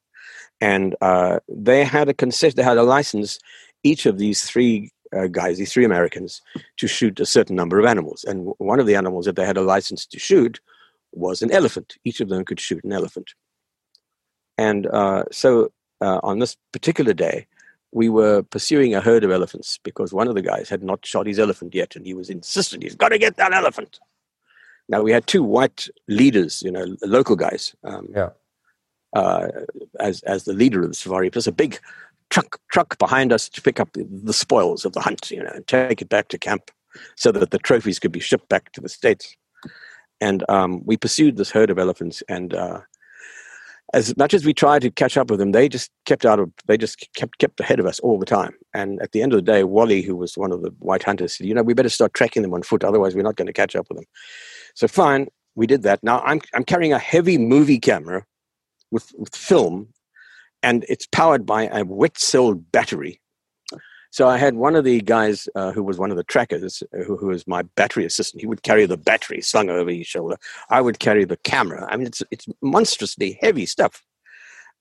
And 0.63 0.97
uh, 1.03 1.41
they 1.49 1.85
had 1.85 2.09
a 2.09 2.15
concession, 2.15 2.57
they 2.57 2.63
had 2.73 2.79
a 2.79 2.93
license, 2.97 3.39
each 3.83 4.07
of 4.07 4.17
these 4.17 4.43
three 4.51 4.91
uh, 5.15 5.27
guys, 5.27 5.59
these 5.59 5.73
three 5.75 5.85
Americans, 5.85 6.41
to 6.79 6.87
shoot 6.89 7.21
a 7.21 7.27
certain 7.27 7.57
number 7.57 7.79
of 7.79 7.85
animals. 7.85 8.25
And 8.25 8.39
w- 8.47 8.55
one 8.71 8.81
of 8.81 8.87
the 8.87 8.97
animals 8.97 9.27
that 9.27 9.37
they 9.37 9.45
had 9.45 9.59
a 9.59 9.71
license 9.75 10.07
to 10.07 10.19
shoot 10.19 10.61
was 11.13 11.43
an 11.43 11.53
elephant. 11.53 11.89
Each 12.05 12.21
of 12.23 12.31
them 12.31 12.43
could 12.47 12.59
shoot 12.59 12.83
an 12.83 12.93
elephant. 12.93 13.29
And 14.57 14.87
uh, 14.87 15.25
so 15.31 15.73
uh, 16.01 16.21
on 16.23 16.39
this 16.39 16.57
particular 16.73 17.13
day, 17.13 17.47
we 17.93 18.09
were 18.09 18.43
pursuing 18.45 18.95
a 18.95 19.03
herd 19.03 19.25
of 19.25 19.31
elephants 19.31 19.79
because 19.83 20.15
one 20.15 20.29
of 20.29 20.37
the 20.37 20.47
guys 20.53 20.71
had 20.71 20.83
not 20.83 21.05
shot 21.05 21.27
his 21.27 21.39
elephant 21.39 21.75
yet, 21.75 21.97
and 21.97 22.07
he 22.07 22.15
was 22.15 22.31
insistent 22.31 22.83
he's 22.83 22.95
got 22.95 23.11
to 23.11 23.19
get 23.19 23.37
that 23.37 23.53
elephant. 23.53 23.99
Now 24.91 25.03
we 25.03 25.13
had 25.13 25.27
two 25.27 25.45
white 25.45 25.89
leaders, 26.09 26.63
you 26.63 26.73
know, 26.73 26.85
local 27.03 27.37
guys, 27.37 27.75
um, 27.85 28.09
Yeah. 28.15 28.31
Uh, 29.15 29.49
as 29.99 30.23
as 30.23 30.45
the 30.45 30.53
leader 30.53 30.83
of 30.83 30.89
the 30.89 30.95
safari. 30.95 31.31
Was 31.35 31.47
a 31.47 31.53
big 31.53 31.79
truck 32.31 32.59
truck 32.71 32.99
behind 32.99 33.33
us 33.33 33.49
to 33.49 33.63
pick 33.63 33.81
up 33.81 33.93
the, 33.93 34.07
the 34.25 34.33
spoils 34.33 34.85
of 34.85 34.93
the 34.93 35.01
hunt, 35.01 35.31
you 35.31 35.43
know, 35.43 35.51
and 35.55 35.67
take 35.67 36.01
it 36.03 36.09
back 36.09 36.29
to 36.29 36.39
camp, 36.39 36.71
so 37.17 37.33
that 37.33 37.51
the 37.51 37.59
trophies 37.59 37.99
could 37.99 38.13
be 38.13 38.21
shipped 38.21 38.49
back 38.49 38.73
to 38.73 38.81
the 38.81 38.89
states. 38.89 39.37
And 40.21 40.45
um, 40.49 40.83
we 40.85 40.97
pursued 40.97 41.37
this 41.37 41.51
herd 41.51 41.71
of 41.71 41.79
elephants, 41.79 42.23
and 42.29 42.53
uh, 42.53 42.81
as 43.93 44.17
much 44.17 44.35
as 44.35 44.45
we 44.45 44.55
tried 44.55 44.83
to 44.83 44.91
catch 44.91 45.17
up 45.17 45.31
with 45.31 45.41
them, 45.41 45.53
they 45.53 45.69
just 45.69 45.91
kept 46.07 46.25
out 46.25 46.39
of. 46.39 46.53
They 46.67 46.77
just 46.77 47.09
kept 47.15 47.39
kept 47.39 47.59
ahead 47.61 47.81
of 47.81 47.87
us 47.87 47.99
all 48.01 48.19
the 48.19 48.27
time. 48.27 48.55
And 48.75 49.01
at 49.03 49.13
the 49.13 49.23
end 49.23 49.33
of 49.33 49.39
the 49.39 49.43
day, 49.43 49.65
Wally, 49.65 50.03
who 50.03 50.15
was 50.17 50.37
one 50.37 50.53
of 50.53 50.63
the 50.63 50.71
white 50.79 51.03
hunters, 51.03 51.37
said, 51.37 51.47
"You 51.47 51.55
know, 51.55 51.63
we 51.63 51.75
better 51.75 51.89
start 51.89 52.15
tracking 52.15 52.43
them 52.43 52.55
on 52.55 52.63
foot, 52.63 52.85
otherwise 52.85 53.15
we're 53.15 53.23
not 53.23 53.37
going 53.37 53.47
to 53.47 53.53
catch 53.53 53.75
up 53.75 53.87
with 53.89 53.99
them." 53.99 54.07
So 54.75 54.87
fine, 54.87 55.29
we 55.55 55.67
did 55.67 55.83
that. 55.83 56.03
Now 56.03 56.21
I'm 56.21 56.41
I'm 56.55 56.65
carrying 56.65 56.93
a 56.93 56.99
heavy 56.99 57.39
movie 57.39 57.81
camera 57.81 58.25
with, 58.91 59.13
with 59.17 59.35
film, 59.35 59.89
and 60.63 60.85
it's 60.89 61.07
powered 61.07 61.47
by 61.47 61.69
a 61.69 61.85
wet 61.85 62.19
cell 62.19 62.55
battery. 62.55 63.21
So 64.13 64.29
I 64.29 64.39
had 64.39 64.57
one 64.57 64.75
of 64.75 64.85
the 64.85 65.01
guys 65.01 65.49
uh, 65.55 65.71
who 65.71 65.85
was 65.85 65.97
one 65.97 66.11
of 66.11 66.17
the 66.17 66.25
trackers, 66.25 66.83
uh, 66.93 67.05
who, 67.05 67.17
who 67.17 67.29
was 67.29 67.47
my 67.47 67.63
battery 67.63 68.05
assistant. 68.05 68.41
He 68.41 68.47
would 68.47 68.65
carry 68.65 68.85
the 68.85 68.97
battery 68.97 69.41
slung 69.41 69.71
over 69.71 69.91
his 69.91 70.09
shoulder. 70.09 70.37
I 70.69 70.81
would 70.81 70.99
carry 70.99 71.25
the 71.25 71.37
camera. 71.37 71.87
I 71.89 71.97
mean, 71.97 72.09
it's 72.09 72.23
it's 72.31 72.47
monstrously 72.61 73.39
heavy 73.41 73.67
stuff. 73.67 74.03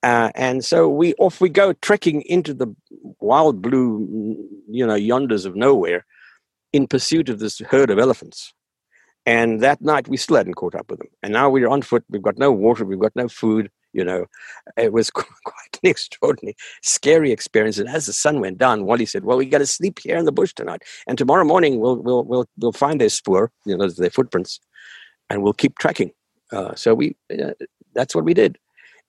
Uh, 0.01 0.31
and 0.33 0.65
so 0.65 0.89
we 0.89 1.13
off 1.15 1.41
we 1.41 1.49
go 1.49 1.73
trekking 1.73 2.21
into 2.23 2.53
the 2.55 2.73
wild 3.19 3.61
blue, 3.61 4.35
you 4.67 4.85
know, 4.85 4.95
yonders 4.95 5.45
of 5.45 5.55
nowhere, 5.55 6.05
in 6.73 6.87
pursuit 6.87 7.29
of 7.29 7.39
this 7.39 7.59
herd 7.59 7.91
of 7.91 7.99
elephants. 7.99 8.53
And 9.25 9.61
that 9.61 9.81
night 9.81 10.07
we 10.07 10.17
still 10.17 10.37
hadn't 10.37 10.55
caught 10.55 10.73
up 10.73 10.89
with 10.89 10.99
them. 10.99 11.09
And 11.21 11.33
now 11.33 11.49
we're 11.51 11.69
on 11.69 11.83
foot. 11.83 12.03
We've 12.09 12.21
got 12.21 12.39
no 12.39 12.51
water. 12.51 12.83
We've 12.83 12.99
got 12.99 13.15
no 13.15 13.27
food. 13.27 13.69
You 13.93 14.03
know, 14.03 14.25
it 14.77 14.93
was 14.93 15.09
quite 15.11 15.79
an 15.83 15.89
extraordinary, 15.89 16.55
scary 16.81 17.31
experience. 17.31 17.77
And 17.77 17.89
as 17.89 18.05
the 18.05 18.13
sun 18.13 18.39
went 18.39 18.57
down, 18.57 18.85
Wally 18.85 19.05
said, 19.05 19.23
"Well, 19.23 19.37
we 19.37 19.45
got 19.45 19.59
to 19.59 19.65
sleep 19.65 19.99
here 19.99 20.17
in 20.17 20.25
the 20.25 20.31
bush 20.31 20.53
tonight, 20.53 20.83
and 21.07 21.17
tomorrow 21.17 21.43
morning 21.43 21.79
we'll 21.79 21.97
we'll 21.97 22.23
we'll 22.23 22.45
we'll 22.57 22.71
find 22.71 23.01
their 23.01 23.09
spoor, 23.09 23.51
you 23.65 23.75
know, 23.75 23.89
their 23.89 24.09
footprints, 24.09 24.59
and 25.29 25.41
we'll 25.41 25.53
keep 25.53 25.77
tracking." 25.79 26.11
Uh, 26.51 26.75
so 26.75 26.93
we 26.93 27.15
uh, 27.31 27.51
that's 27.93 28.15
what 28.15 28.25
we 28.25 28.33
did. 28.33 28.57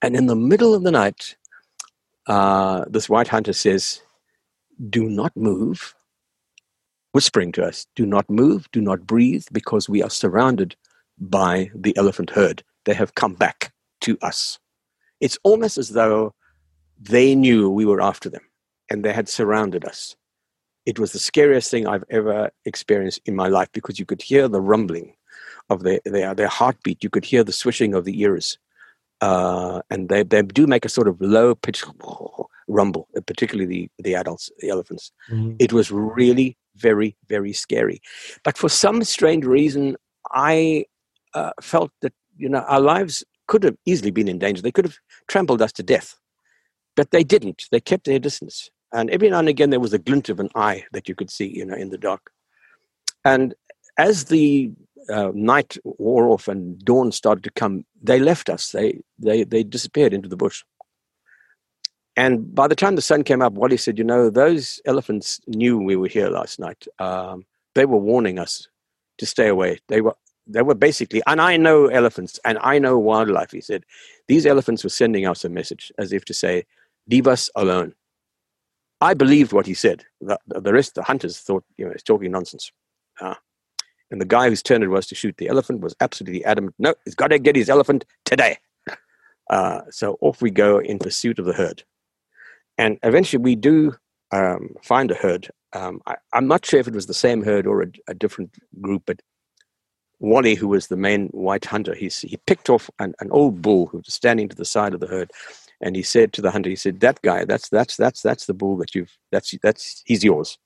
And 0.02 0.16
in 0.16 0.26
the 0.26 0.36
middle 0.36 0.74
of 0.74 0.82
the 0.82 0.90
night, 0.90 1.36
uh, 2.26 2.84
this 2.88 3.08
white 3.08 3.28
hunter 3.28 3.52
says, 3.52 4.00
"Do 4.88 5.08
not 5.08 5.36
move." 5.36 5.94
Whispering 7.12 7.50
to 7.52 7.64
us, 7.64 7.88
do 7.96 8.06
not 8.06 8.30
move, 8.30 8.70
do 8.70 8.80
not 8.80 9.04
breathe, 9.04 9.44
because 9.50 9.88
we 9.88 10.00
are 10.00 10.10
surrounded 10.10 10.76
by 11.18 11.72
the 11.74 11.96
elephant 11.96 12.30
herd. 12.30 12.62
They 12.84 12.94
have 12.94 13.16
come 13.16 13.34
back 13.34 13.72
to 14.02 14.16
us. 14.22 14.60
It's 15.20 15.38
almost 15.42 15.78
as 15.78 15.90
though 15.90 16.34
they 16.98 17.34
knew 17.34 17.70
we 17.70 17.86
were 17.86 18.00
after 18.00 18.28
them 18.28 18.42
and 18.90 19.04
they 19.04 19.12
had 19.12 19.28
surrounded 19.28 19.84
us. 19.84 20.16
It 20.86 20.98
was 20.98 21.12
the 21.12 21.18
scariest 21.18 21.70
thing 21.70 21.86
I've 21.86 22.04
ever 22.10 22.50
experienced 22.64 23.20
in 23.26 23.36
my 23.36 23.48
life 23.48 23.68
because 23.72 23.98
you 23.98 24.06
could 24.06 24.22
hear 24.22 24.48
the 24.48 24.60
rumbling 24.60 25.14
of 25.68 25.82
their, 25.82 26.00
their, 26.04 26.34
their 26.34 26.48
heartbeat. 26.48 27.04
You 27.04 27.10
could 27.10 27.24
hear 27.24 27.44
the 27.44 27.52
swishing 27.52 27.94
of 27.94 28.04
the 28.04 28.20
ears. 28.20 28.58
Uh, 29.20 29.82
and 29.90 30.08
they, 30.08 30.22
they 30.22 30.42
do 30.42 30.66
make 30.66 30.84
a 30.84 30.88
sort 30.88 31.06
of 31.06 31.20
low 31.20 31.54
pitched 31.54 31.84
rumble, 32.68 33.08
particularly 33.26 33.66
the, 33.66 33.90
the 34.02 34.14
adults, 34.14 34.50
the 34.60 34.70
elephants. 34.70 35.12
It 35.58 35.72
was 35.72 35.90
really 35.90 36.56
very, 36.76 37.16
very 37.28 37.52
scary. 37.52 38.00
But 38.42 38.56
for 38.56 38.68
some 38.68 39.04
strange 39.04 39.44
reason, 39.44 39.96
I 40.32 40.86
uh, 41.34 41.52
felt 41.60 41.90
that 42.00 42.12
you 42.36 42.48
know 42.48 42.60
our 42.60 42.80
lives 42.80 43.22
could 43.50 43.64
have 43.64 43.76
easily 43.84 44.12
been 44.12 44.28
in 44.28 44.38
danger. 44.38 44.62
They 44.62 44.72
could 44.72 44.86
have 44.86 44.98
trampled 45.26 45.60
us 45.60 45.72
to 45.74 45.82
death, 45.82 46.16
but 46.96 47.10
they 47.10 47.24
didn't. 47.24 47.64
They 47.72 47.80
kept 47.80 48.04
their 48.06 48.20
distance, 48.20 48.70
and 48.92 49.10
every 49.10 49.28
now 49.28 49.40
and 49.40 49.48
again 49.48 49.70
there 49.70 49.80
was 49.86 49.92
a 49.92 49.98
glint 49.98 50.30
of 50.30 50.40
an 50.40 50.50
eye 50.54 50.84
that 50.92 51.08
you 51.08 51.14
could 51.16 51.30
see, 51.30 51.48
you 51.58 51.66
know, 51.66 51.74
in 51.74 51.90
the 51.90 51.98
dark. 51.98 52.30
And 53.24 53.54
as 53.98 54.26
the 54.26 54.72
uh, 55.12 55.32
night 55.34 55.76
wore 55.84 56.28
off 56.30 56.48
and 56.48 56.78
dawn 56.84 57.12
started 57.12 57.44
to 57.44 57.50
come, 57.50 57.84
they 58.00 58.20
left 58.20 58.48
us. 58.48 58.70
They 58.70 59.00
they 59.18 59.44
they 59.44 59.64
disappeared 59.64 60.14
into 60.14 60.28
the 60.28 60.36
bush. 60.36 60.62
And 62.16 62.54
by 62.54 62.68
the 62.68 62.76
time 62.76 62.96
the 62.96 63.02
sun 63.10 63.24
came 63.24 63.42
up, 63.42 63.54
Wally 63.54 63.76
said, 63.76 63.98
"You 63.98 64.04
know, 64.04 64.30
those 64.30 64.80
elephants 64.84 65.40
knew 65.48 65.78
we 65.78 65.96
were 65.96 66.08
here 66.08 66.30
last 66.30 66.60
night. 66.60 66.86
Um, 66.98 67.44
they 67.74 67.86
were 67.86 67.98
warning 67.98 68.38
us 68.38 68.68
to 69.18 69.26
stay 69.26 69.48
away. 69.48 69.78
They 69.88 70.00
were, 70.00 70.16
they 70.52 70.62
were 70.62 70.74
basically, 70.74 71.22
and 71.26 71.40
I 71.40 71.56
know 71.56 71.86
elephants 71.86 72.38
and 72.44 72.58
I 72.60 72.78
know 72.78 72.98
wildlife." 72.98 73.50
He 73.50 73.60
said, 73.60 73.84
"These 74.28 74.46
elephants 74.46 74.84
were 74.84 74.90
sending 74.90 75.26
us 75.26 75.44
a 75.44 75.48
message, 75.48 75.92
as 75.98 76.12
if 76.12 76.24
to 76.26 76.34
say, 76.34 76.64
leave 77.08 77.26
us 77.26 77.50
alone. 77.54 77.94
I 79.00 79.14
believed 79.14 79.52
what 79.52 79.66
he 79.66 79.74
said. 79.74 80.04
The, 80.20 80.38
the 80.46 80.72
rest, 80.72 80.94
the 80.94 81.02
hunters, 81.02 81.38
thought 81.38 81.64
you 81.76 81.84
know 81.84 81.92
he's 81.92 82.02
talking 82.02 82.30
nonsense. 82.30 82.70
Uh, 83.20 83.34
and 84.10 84.20
the 84.20 84.26
guy 84.26 84.48
whose 84.48 84.62
turn 84.62 84.82
it 84.82 84.88
was 84.88 85.06
to 85.06 85.14
shoot 85.14 85.36
the 85.36 85.48
elephant 85.48 85.80
was 85.80 85.94
absolutely 86.00 86.44
adamant. 86.44 86.74
No, 86.78 86.94
he's 87.04 87.14
got 87.14 87.28
to 87.28 87.38
get 87.38 87.56
his 87.56 87.70
elephant 87.70 88.04
today. 88.24 88.58
Uh, 89.48 89.82
so 89.90 90.18
off 90.20 90.42
we 90.42 90.50
go 90.50 90.78
in 90.78 90.98
pursuit 90.98 91.38
of 91.38 91.44
the 91.44 91.52
herd. 91.52 91.84
And 92.76 92.98
eventually 93.02 93.42
we 93.42 93.56
do 93.56 93.94
um, 94.32 94.74
find 94.82 95.10
a 95.10 95.14
herd. 95.14 95.50
Um, 95.72 96.00
I, 96.06 96.16
am 96.34 96.48
not 96.48 96.66
sure 96.66 96.80
if 96.80 96.88
it 96.88 96.94
was 96.94 97.06
the 97.06 97.14
same 97.14 97.42
herd 97.42 97.66
or 97.66 97.82
a, 97.82 97.86
a, 98.08 98.14
different 98.14 98.56
group, 98.80 99.04
but 99.06 99.22
Wally, 100.20 100.54
who 100.54 100.68
was 100.68 100.86
the 100.86 100.96
main 100.96 101.28
white 101.28 101.64
hunter, 101.64 101.94
he, 101.94 102.08
he 102.08 102.36
picked 102.46 102.70
off 102.70 102.90
an, 102.98 103.14
an 103.20 103.30
old 103.30 103.60
bull 103.62 103.86
who 103.86 103.98
was 103.98 104.14
standing 104.14 104.48
to 104.48 104.56
the 104.56 104.64
side 104.64 104.94
of 104.94 105.00
the 105.00 105.06
herd 105.06 105.30
and 105.80 105.96
he 105.96 106.02
said 106.02 106.32
to 106.32 106.42
the 106.42 106.50
hunter, 106.50 106.68
he 106.68 106.76
said, 106.76 107.00
"That 107.00 107.20
guy, 107.22 107.44
that's 107.44 107.68
that's 107.68 107.96
that's 107.96 108.22
that's 108.22 108.46
the 108.46 108.54
bull 108.54 108.76
that 108.78 108.94
you've 108.94 109.16
that's 109.32 109.54
that's 109.62 110.02
he's 110.04 110.22
yours, 110.22 110.58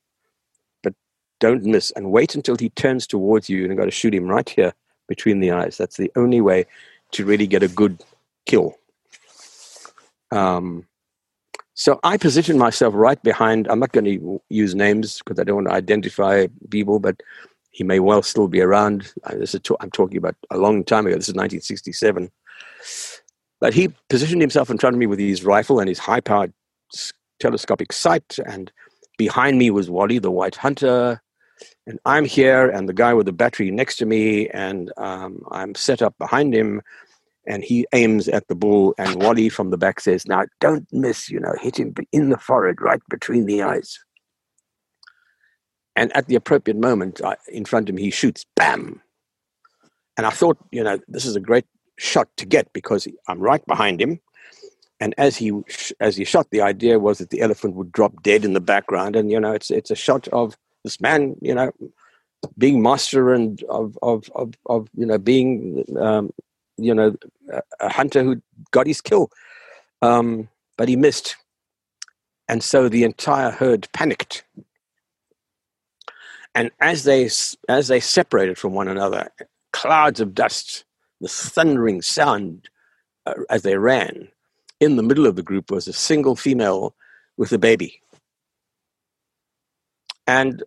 but 0.83 0.95
don't 1.41 1.65
miss 1.65 1.93
and 1.93 2.11
wait 2.11 2.35
until 2.35 2.57
he 2.57 2.71
turns 2.71 3.07
towards 3.07 3.49
you, 3.49 3.63
and 3.63 3.69
you've 3.69 3.79
got 3.79 3.85
to 3.85 3.91
shoot 3.91 4.15
him 4.15 4.27
right 4.27 4.49
here 4.49 4.73
between 5.09 5.41
the 5.41 5.53
eyes. 5.53 5.77
That's 5.77 5.97
the 5.97 6.11
only 6.17 6.41
way 6.41 6.67
to 7.13 7.25
really 7.25 7.47
get 7.47 7.63
a 7.63 7.69
good 7.69 8.03
kill." 8.47 8.77
Um, 10.33 10.87
so 11.75 12.01
I 12.03 12.17
positioned 12.17 12.59
myself 12.59 12.95
right 12.95 13.23
behind. 13.23 13.69
I'm 13.69 13.79
not 13.79 13.93
going 13.93 14.05
to 14.05 14.43
use 14.49 14.75
names 14.75 15.19
because 15.19 15.39
I 15.39 15.45
don't 15.45 15.57
want 15.57 15.69
to 15.69 15.75
identify 15.75 16.49
people, 16.71 16.99
but 16.99 17.23
he 17.75 17.85
may 17.85 18.01
well 18.01 18.23
still 18.23 18.49
be 18.49 18.61
around. 18.61 19.13
This 19.33 19.55
is 19.55 19.61
I'm 19.81 19.91
talking 19.91 20.17
about 20.17 20.37
a 20.51 20.59
long 20.59 20.85
time 20.85 21.07
ago. 21.07 21.17
This 21.17 21.29
is 21.29 21.35
1967 21.35 22.31
but 23.65 23.73
he 23.73 23.91
positioned 24.11 24.43
himself 24.43 24.69
in 24.69 24.77
front 24.77 24.95
of 24.95 25.01
me 25.01 25.07
with 25.07 25.19
his 25.19 25.43
rifle 25.43 25.81
and 25.81 25.89
his 25.89 25.99
high 25.99 26.21
powered 26.21 26.53
telescopic 27.41 27.95
sight. 27.95 28.39
And 28.47 28.71
behind 29.17 29.59
me 29.59 29.71
was 29.71 29.89
Wally, 29.89 30.19
the 30.19 30.31
white 30.31 30.57
hunter. 30.57 31.23
And 31.87 31.99
I'm 32.05 32.27
here, 32.27 32.69
and 32.69 32.89
the 32.89 32.93
guy 32.93 33.15
with 33.15 33.25
the 33.25 33.33
battery 33.33 33.71
next 33.71 33.97
to 33.97 34.05
me, 34.05 34.49
and 34.51 34.93
um, 34.99 35.43
I'm 35.51 35.75
set 35.75 36.03
up 36.03 36.15
behind 36.19 36.55
him. 36.55 36.83
And 37.47 37.65
he 37.65 37.87
aims 37.95 38.29
at 38.29 38.49
the 38.49 38.55
bull, 38.55 38.95
and 38.99 39.23
Wally 39.23 39.49
from 39.49 39.71
the 39.71 39.79
back 39.79 40.01
says, 40.01 40.27
Now 40.27 40.45
don't 40.61 40.87
miss, 40.93 41.31
you 41.31 41.41
know, 41.41 41.55
hit 41.59 41.79
him 41.79 41.95
in 42.13 42.29
the 42.29 42.39
forehead, 42.39 42.83
right 42.83 43.01
between 43.09 43.47
the 43.47 43.63
eyes. 43.63 43.99
And 45.97 46.15
at 46.17 46.27
the 46.27 46.35
appropriate 46.35 46.77
moment, 46.77 47.21
in 47.49 47.65
front 47.65 47.89
of 47.89 47.95
him, 47.95 47.99
he 47.99 48.11
shoots, 48.11 48.45
bam. 48.57 49.01
And 50.17 50.27
I 50.27 50.31
thought, 50.31 50.59
you 50.71 50.83
know, 50.83 50.99
this 51.09 51.25
is 51.25 51.37
a 51.37 51.41
great 51.41 51.67
shot 51.99 52.29
to 52.37 52.47
get 52.47 52.73
because 52.73 53.07
I'm 53.29 53.41
right 53.41 53.65
behind 53.67 54.01
him. 54.01 54.21
And 55.01 55.15
as 55.19 55.37
he 55.37 55.53
as 56.01 56.17
he 56.17 56.25
shot, 56.25 56.51
the 56.51 56.63
idea 56.63 56.99
was 56.99 57.19
that 57.19 57.31
the 57.31 57.41
elephant 57.41 57.75
would 57.75 57.93
drop 57.93 58.23
dead 58.23 58.45
in 58.45 58.55
the 58.55 58.61
background, 58.61 59.17
and 59.17 59.31
you 59.31 59.41
know, 59.41 59.53
it's 59.53 59.71
it's 59.71 59.91
a 59.91 59.97
shot 59.97 60.29
of 60.29 60.57
this 60.85 61.01
man, 61.01 61.37
you 61.43 61.55
know, 61.55 61.73
being 62.57 62.81
master 62.81 63.33
and 63.33 63.63
of 63.65 63.99
of 64.03 64.31
of, 64.35 64.55
of 64.67 64.89
you 64.97 65.05
know 65.05 65.19
being 65.19 65.85
um, 65.99 66.33
you 66.77 66.95
know 66.95 67.17
a 67.81 67.89
hunter 67.93 68.23
who 68.23 68.41
got 68.71 68.87
his 68.87 69.01
kill, 69.01 69.31
um, 70.01 70.49
but 70.79 70.89
he 70.89 70.97
missed, 70.97 71.37
and 72.49 72.63
so 72.63 72.89
the 72.89 73.05
entire 73.05 73.51
herd 73.51 73.89
panicked. 73.93 74.45
And 76.55 76.71
as 76.81 77.05
they 77.05 77.29
as 77.69 77.89
they 77.89 78.01
separated 78.01 78.59
from 78.59 78.75
one 78.75 78.89
another, 78.89 79.31
clouds 79.73 80.21
of 80.21 80.35
dust 80.35 80.85
the 81.21 81.29
thundering 81.29 82.03
sound 82.03 82.69
uh, 83.27 83.35
as 83.51 83.63
they 83.63 83.77
ran. 83.77 84.29
In 84.81 84.97
the 84.97 85.03
middle 85.03 85.27
of 85.27 85.37
the 85.37 85.43
group 85.43 85.71
was 85.71 85.89
a 85.89 85.93
single 85.93 86.37
female 86.37 86.95
with 87.37 87.53
a 87.53 87.59
baby. 87.59 88.01
And 90.27 90.63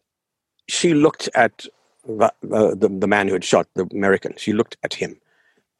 she 0.67 0.93
looked 0.93 1.29
at 1.35 1.65
the, 2.05 2.25
uh, 2.25 2.75
the, 2.75 2.89
the 2.89 3.07
man 3.07 3.27
who 3.27 3.33
had 3.33 3.43
shot 3.43 3.67
the 3.75 3.87
American. 3.91 4.33
She 4.37 4.53
looked 4.53 4.77
at 4.83 4.95
him 4.95 5.19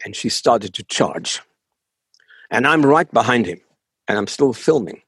and 0.04 0.16
she 0.16 0.30
started 0.30 0.74
to 0.76 0.84
charge. 0.84 1.42
And 2.52 2.68
I'm 2.68 2.86
right 2.86 3.12
behind 3.12 3.46
him 3.46 3.62
and 4.08 4.18
I'm 4.18 4.28
still 4.28 4.54
filming. 4.54 5.02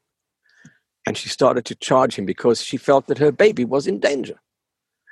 And 1.05 1.17
she 1.17 1.29
started 1.29 1.65
to 1.65 1.75
charge 1.75 2.15
him 2.15 2.25
because 2.25 2.61
she 2.61 2.77
felt 2.77 3.07
that 3.07 3.17
her 3.17 3.31
baby 3.31 3.65
was 3.65 3.87
in 3.87 3.99
danger 3.99 4.39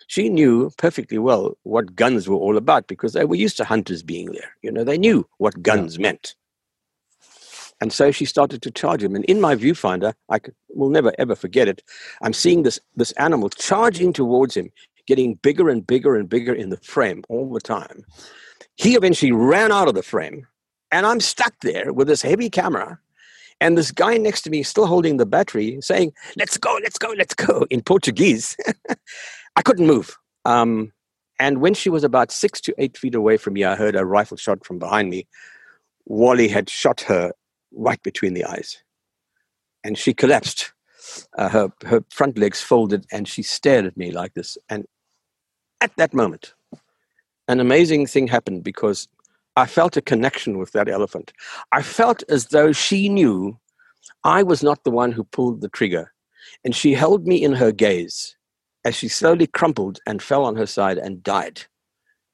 she 0.07 0.29
knew 0.29 0.71
perfectly 0.77 1.17
well 1.17 1.57
what 1.63 1.95
guns 1.95 2.27
were 2.27 2.35
all 2.35 2.57
about 2.57 2.87
because 2.87 3.13
they 3.13 3.25
were 3.25 3.35
used 3.35 3.57
to 3.57 3.65
hunters 3.65 4.01
being 4.01 4.31
there. 4.31 4.51
You 4.61 4.71
know, 4.71 4.83
they 4.83 4.97
knew 4.97 5.27
what 5.37 5.61
guns 5.61 5.97
yeah. 5.97 6.03
meant. 6.03 6.35
And 7.79 7.93
so 7.93 8.11
she 8.11 8.25
started 8.25 8.61
to 8.63 8.71
charge 8.71 9.03
him. 9.03 9.15
And 9.15 9.23
in 9.25 9.39
my 9.39 9.55
viewfinder, 9.55 10.13
I 10.31 10.39
will 10.69 10.89
never 10.89 11.13
ever 11.19 11.35
forget 11.35 11.67
it. 11.67 11.83
I'm 12.21 12.33
seeing 12.33 12.63
this, 12.63 12.79
this 12.95 13.11
animal 13.13 13.49
charging 13.49 14.13
towards 14.13 14.57
him, 14.57 14.71
getting 15.05 15.35
bigger 15.35 15.69
and 15.69 15.85
bigger 15.85 16.15
and 16.15 16.27
bigger 16.27 16.53
in 16.53 16.69
the 16.69 16.77
frame 16.77 17.23
all 17.29 17.53
the 17.53 17.61
time. 17.61 18.03
He 18.75 18.95
eventually 18.95 19.31
ran 19.31 19.71
out 19.71 19.87
of 19.87 19.95
the 19.95 20.03
frame, 20.03 20.47
and 20.91 21.05
I'm 21.05 21.19
stuck 21.19 21.53
there 21.61 21.93
with 21.93 22.07
this 22.07 22.21
heavy 22.21 22.49
camera. 22.49 22.99
And 23.59 23.75
this 23.75 23.91
guy 23.91 24.17
next 24.17 24.43
to 24.43 24.51
me, 24.51 24.61
still 24.61 24.85
holding 24.85 25.17
the 25.17 25.25
battery, 25.25 25.79
saying, 25.81 26.13
Let's 26.35 26.57
go, 26.57 26.77
let's 26.83 26.99
go, 26.99 27.09
let's 27.17 27.33
go, 27.33 27.65
in 27.71 27.81
Portuguese. 27.81 28.55
I 29.57 29.63
couldn't 29.63 29.87
move. 29.87 30.15
Um, 30.45 30.93
and 31.39 31.61
when 31.61 31.73
she 31.73 31.89
was 31.89 32.03
about 32.03 32.31
six 32.31 32.61
to 32.61 32.75
eight 32.77 32.95
feet 32.95 33.15
away 33.15 33.37
from 33.37 33.53
me, 33.53 33.63
I 33.63 33.75
heard 33.75 33.95
a 33.95 34.05
rifle 34.05 34.37
shot 34.37 34.63
from 34.63 34.77
behind 34.77 35.09
me. 35.09 35.27
Wally 36.05 36.47
had 36.47 36.69
shot 36.69 37.01
her 37.01 37.33
right 37.73 38.01
between 38.03 38.35
the 38.35 38.45
eyes. 38.45 38.83
And 39.83 39.97
she 39.97 40.13
collapsed. 40.13 40.73
Uh, 41.37 41.49
her, 41.49 41.69
her 41.85 42.03
front 42.11 42.37
legs 42.37 42.61
folded, 42.61 43.05
and 43.11 43.27
she 43.27 43.41
stared 43.41 43.85
at 43.85 43.97
me 43.97 44.11
like 44.11 44.35
this. 44.35 44.57
And 44.69 44.85
at 45.81 45.95
that 45.97 46.13
moment, 46.13 46.53
an 47.47 47.59
amazing 47.59 48.05
thing 48.05 48.27
happened 48.27 48.63
because 48.63 49.07
I 49.55 49.65
felt 49.65 49.97
a 49.97 50.01
connection 50.01 50.59
with 50.59 50.71
that 50.73 50.87
elephant. 50.87 51.33
I 51.71 51.81
felt 51.81 52.23
as 52.29 52.47
though 52.47 52.73
she 52.73 53.09
knew 53.09 53.57
I 54.23 54.43
was 54.43 54.61
not 54.61 54.83
the 54.83 54.91
one 54.91 55.11
who 55.11 55.23
pulled 55.23 55.61
the 55.61 55.69
trigger. 55.69 56.13
And 56.63 56.75
she 56.75 56.93
held 56.93 57.25
me 57.25 57.43
in 57.43 57.53
her 57.53 57.71
gaze 57.71 58.36
as 58.85 58.95
she 58.95 59.07
slowly 59.07 59.47
crumpled 59.47 59.99
and 60.05 60.21
fell 60.21 60.45
on 60.45 60.55
her 60.55 60.65
side 60.65 60.97
and 60.97 61.23
died. 61.23 61.63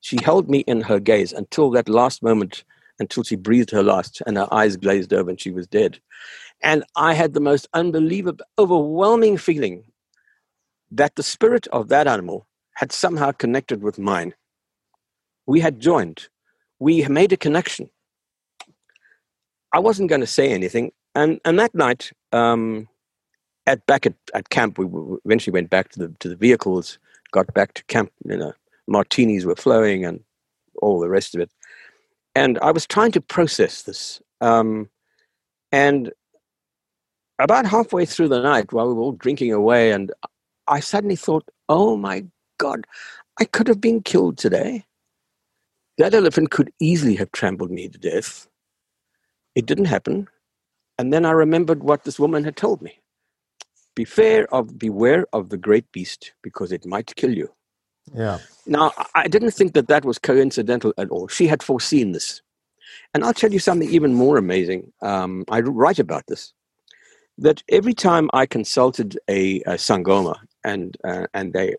She 0.02 0.18
held 0.22 0.50
me 0.50 0.60
in 0.60 0.82
her 0.82 1.00
gaze 1.00 1.32
until 1.32 1.72
that 1.72 1.90
last 1.90 2.22
moment, 2.22 2.64
until 3.00 3.24
she 3.24 3.36
breathed 3.36 3.72
her 3.72 3.84
last 3.84 4.22
and 4.28 4.38
her 4.38 4.54
eyes 4.54 4.76
glazed 4.76 5.14
over 5.14 5.30
and 5.30 5.40
she 5.40 5.52
was 5.52 5.68
dead. 5.68 6.00
And 6.62 6.84
I 6.96 7.14
had 7.14 7.34
the 7.34 7.40
most 7.40 7.68
unbelievable, 7.74 8.46
overwhelming 8.58 9.38
feeling 9.38 9.86
that 10.92 11.16
the 11.16 11.24
spirit 11.24 11.68
of 11.68 11.90
that 11.90 12.08
animal 12.08 12.48
had 12.76 12.92
somehow 12.92 13.32
connected 13.32 13.82
with 13.82 13.98
mine. 13.98 14.34
We 15.46 15.60
had 15.60 15.80
joined, 15.80 16.28
we 16.80 17.06
made 17.08 17.34
a 17.34 17.38
connection. 17.38 17.90
I 19.74 19.80
wasn't 19.80 20.10
going 20.10 20.22
to 20.22 20.28
say 20.28 20.52
anything. 20.52 20.92
And, 21.16 21.40
and 21.46 21.58
that 21.60 21.74
night, 21.74 22.12
um, 22.32 22.88
at 23.68 23.86
back 23.86 24.06
at, 24.06 24.16
at 24.34 24.50
camp, 24.50 24.78
we 24.78 24.86
eventually 25.26 25.54
went 25.54 25.70
back 25.70 25.90
to 25.90 26.00
the 26.00 26.16
to 26.20 26.30
the 26.30 26.36
vehicles, 26.36 27.00
got 27.32 27.54
back 27.54 27.74
to 27.76 27.84
camp. 27.86 28.12
You 28.26 28.38
know, 28.38 28.54
martinis 28.88 29.46
were 29.46 29.56
flowing 29.56 30.06
and 30.06 30.20
all 30.82 31.00
the 31.00 31.10
rest 31.10 31.36
of 31.36 31.42
it. 31.42 31.52
And 32.36 32.60
I 32.60 32.72
was 32.72 32.86
trying 32.86 33.12
to 33.14 33.22
process 33.22 33.84
this. 33.84 34.22
Um, 34.42 34.90
and 35.72 36.12
about 37.40 37.66
halfway 37.66 38.06
through 38.06 38.30
the 38.30 38.42
night, 38.42 38.74
while 38.74 38.88
we 38.88 38.94
were 38.94 39.02
all 39.02 39.12
drinking 39.14 39.54
away, 39.54 39.92
and 39.92 40.12
I 40.68 40.80
suddenly 40.80 41.16
thought, 41.16 41.46
"Oh 41.70 41.98
my 41.98 42.26
God, 42.58 42.86
I 43.40 43.46
could 43.46 43.68
have 43.68 43.82
been 43.82 44.02
killed 44.02 44.38
today. 44.38 44.86
That 45.98 46.14
elephant 46.14 46.52
could 46.52 46.72
easily 46.80 47.16
have 47.16 47.32
trampled 47.32 47.72
me 47.72 47.88
to 47.90 47.98
death. 47.98 48.48
It 49.56 49.66
didn't 49.66 49.86
happen." 49.86 50.28
And 51.00 51.12
then 51.14 51.26
I 51.26 51.32
remembered 51.32 51.84
what 51.84 52.04
this 52.04 52.20
woman 52.20 52.44
had 52.44 52.56
told 52.56 52.82
me. 52.82 53.00
Beware 53.96 54.52
of 54.54 54.78
beware 54.78 55.26
of 55.34 55.50
the 55.50 55.58
great 55.58 55.92
beast 55.92 56.34
because 56.42 56.72
it 56.72 56.86
might 56.86 57.16
kill 57.16 57.34
you. 57.34 57.50
Yeah. 58.14 58.40
Now, 58.66 58.92
I 59.16 59.28
didn't 59.28 59.52
think 59.52 59.74
that 59.74 59.88
that 59.88 60.04
was 60.04 60.20
coincidental 60.20 60.94
at 60.98 61.10
all. 61.10 61.28
She 61.28 61.48
had 61.48 61.64
foreseen 61.64 62.12
this. 62.12 62.42
And 63.14 63.24
I'll 63.24 63.34
tell 63.34 63.52
you 63.52 63.60
something 63.60 63.90
even 63.90 64.14
more 64.14 64.38
amazing. 64.38 64.92
Um, 65.02 65.46
I 65.50 65.62
write 65.62 66.00
about 66.00 66.26
this. 66.28 66.54
That 67.38 67.64
every 67.70 67.94
time 67.94 68.30
I 68.34 68.46
consulted 68.46 69.18
a, 69.28 69.62
a 69.62 69.74
Sangoma 69.74 70.36
and 70.64 70.96
uh, 71.04 71.26
and 71.34 71.54
they 71.54 71.76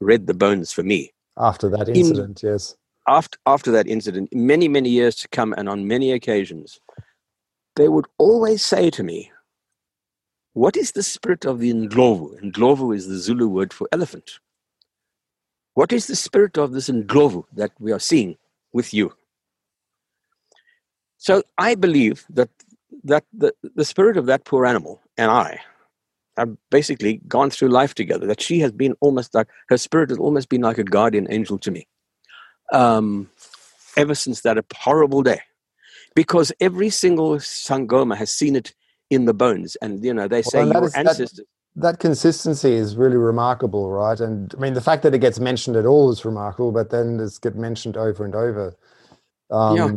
read 0.00 0.26
the 0.26 0.34
bones 0.34 0.72
for 0.72 0.82
me 0.82 1.12
after 1.38 1.68
that 1.68 1.88
incident, 1.88 2.42
in, 2.42 2.50
yes. 2.50 2.76
After 3.06 3.38
after 3.46 3.70
that 3.70 3.86
incident, 3.86 4.28
many 4.32 4.66
many 4.66 4.88
years 4.88 5.14
to 5.16 5.28
come, 5.28 5.52
and 5.56 5.68
on 5.68 5.86
many 5.86 6.10
occasions, 6.10 6.80
they 7.76 7.88
would 7.88 8.06
always 8.18 8.64
say 8.64 8.90
to 8.90 9.04
me, 9.04 9.30
what 10.54 10.76
is 10.76 10.92
the 10.92 11.02
spirit 11.02 11.44
of 11.44 11.60
the 11.60 11.72
Ndlovu? 11.72 12.40
Ndlovu 12.42 12.94
is 12.96 13.08
the 13.08 13.18
Zulu 13.18 13.48
word 13.48 13.72
for 13.72 13.88
elephant. 13.92 14.40
What 15.74 15.92
is 15.92 16.06
the 16.06 16.16
spirit 16.16 16.58
of 16.58 16.72
this 16.72 16.90
Ndlovu 16.90 17.44
that 17.54 17.72
we 17.80 17.92
are 17.92 18.00
seeing 18.00 18.36
with 18.72 18.94
you? 18.94 19.12
So 21.18 21.42
I 21.58 21.74
believe 21.74 22.24
that 22.30 22.50
that 23.04 23.24
the, 23.32 23.54
the 23.76 23.84
spirit 23.84 24.16
of 24.16 24.26
that 24.26 24.44
poor 24.44 24.66
animal 24.66 25.00
and 25.18 25.30
I 25.30 25.60
have 26.36 26.56
basically 26.70 27.20
gone 27.28 27.50
through 27.50 27.68
life 27.68 27.94
together. 27.94 28.26
That 28.26 28.40
she 28.42 28.60
has 28.60 28.72
been 28.72 28.94
almost 29.00 29.34
like 29.34 29.48
her 29.68 29.78
spirit 29.78 30.10
has 30.10 30.18
almost 30.18 30.48
been 30.48 30.62
like 30.62 30.78
a 30.78 30.84
guardian 30.84 31.26
angel 31.30 31.58
to 31.60 31.70
me, 31.70 31.86
um, 32.72 33.30
ever 33.96 34.14
since 34.14 34.42
that 34.42 34.58
horrible 34.74 35.22
day, 35.22 35.40
because 36.14 36.52
every 36.60 36.90
single 36.90 37.36
sangoma 37.36 38.16
has 38.16 38.30
seen 38.30 38.56
it 38.56 38.74
in 39.10 39.24
the 39.24 39.34
bones, 39.34 39.76
and 39.76 40.04
you 40.04 40.14
know 40.14 40.28
they 40.28 40.42
say 40.42 40.64
well, 40.64 40.72
your 40.72 40.84
is, 40.86 40.94
ancestors. 40.94 41.32
That, 41.32 41.44
that 41.76 41.98
consistency 41.98 42.72
is 42.72 42.96
really 42.96 43.16
remarkable, 43.16 43.90
right? 43.90 44.18
And 44.18 44.52
I 44.56 44.60
mean, 44.60 44.74
the 44.74 44.80
fact 44.80 45.02
that 45.02 45.14
it 45.14 45.18
gets 45.18 45.38
mentioned 45.38 45.76
at 45.76 45.86
all 45.86 46.10
is 46.10 46.24
remarkable, 46.24 46.72
but 46.72 46.90
then 46.90 47.20
it's 47.20 47.38
get 47.38 47.56
mentioned 47.56 47.96
over 47.96 48.24
and 48.24 48.34
over. 48.34 48.76
Um, 49.50 49.76
yeah. 49.76 49.90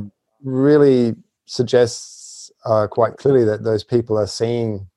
Really 0.43 1.15
suggests 1.45 2.51
uh, 2.65 2.87
quite 2.87 3.17
clearly 3.17 3.45
that 3.45 3.63
those 3.63 3.83
people 3.83 4.17
are 4.17 4.27
seeing. 4.27 4.87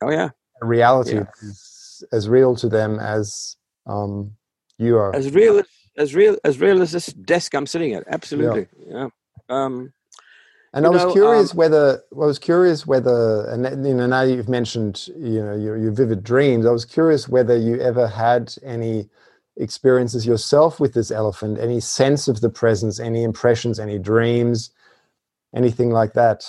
Oh 0.00 0.10
yeah, 0.10 0.30
reality 0.62 1.16
yeah. 1.16 1.26
is 1.42 2.04
as 2.12 2.28
real 2.28 2.54
to 2.56 2.68
them 2.68 2.98
as 2.98 3.56
um, 3.86 4.32
you 4.78 4.96
are. 4.96 5.14
As 5.14 5.32
real 5.32 5.58
as 5.58 5.66
as 5.96 6.14
real 6.14 6.36
as 6.44 6.60
real 6.60 6.82
as 6.82 6.92
this 6.92 7.06
desk 7.06 7.54
I'm 7.54 7.66
sitting 7.66 7.94
at. 7.94 8.04
Absolutely. 8.08 8.66
Yeah. 8.86 9.08
yeah. 9.48 9.64
Um, 9.64 9.92
and 10.76 10.86
I 10.86 10.90
was 10.90 11.02
know, 11.02 11.12
curious 11.12 11.52
um, 11.52 11.56
whether 11.56 12.02
I 12.12 12.26
was 12.26 12.38
curious 12.38 12.86
whether, 12.86 13.48
and 13.48 13.86
you 13.86 13.94
know, 13.94 14.06
now 14.06 14.22
you've 14.22 14.48
mentioned 14.48 15.08
you 15.16 15.42
know 15.42 15.56
your, 15.56 15.76
your 15.76 15.90
vivid 15.90 16.22
dreams. 16.22 16.66
I 16.66 16.70
was 16.70 16.84
curious 16.84 17.28
whether 17.28 17.56
you 17.56 17.80
ever 17.80 18.06
had 18.06 18.54
any 18.62 19.08
experiences 19.56 20.26
yourself 20.26 20.78
with 20.78 20.92
this 20.92 21.10
elephant, 21.10 21.58
any 21.58 21.80
sense 21.80 22.28
of 22.28 22.42
the 22.42 22.50
presence, 22.50 23.00
any 23.00 23.24
impressions, 23.24 23.80
any 23.80 23.98
dreams, 23.98 24.70
anything 25.54 25.90
like 25.90 26.12
that 26.12 26.44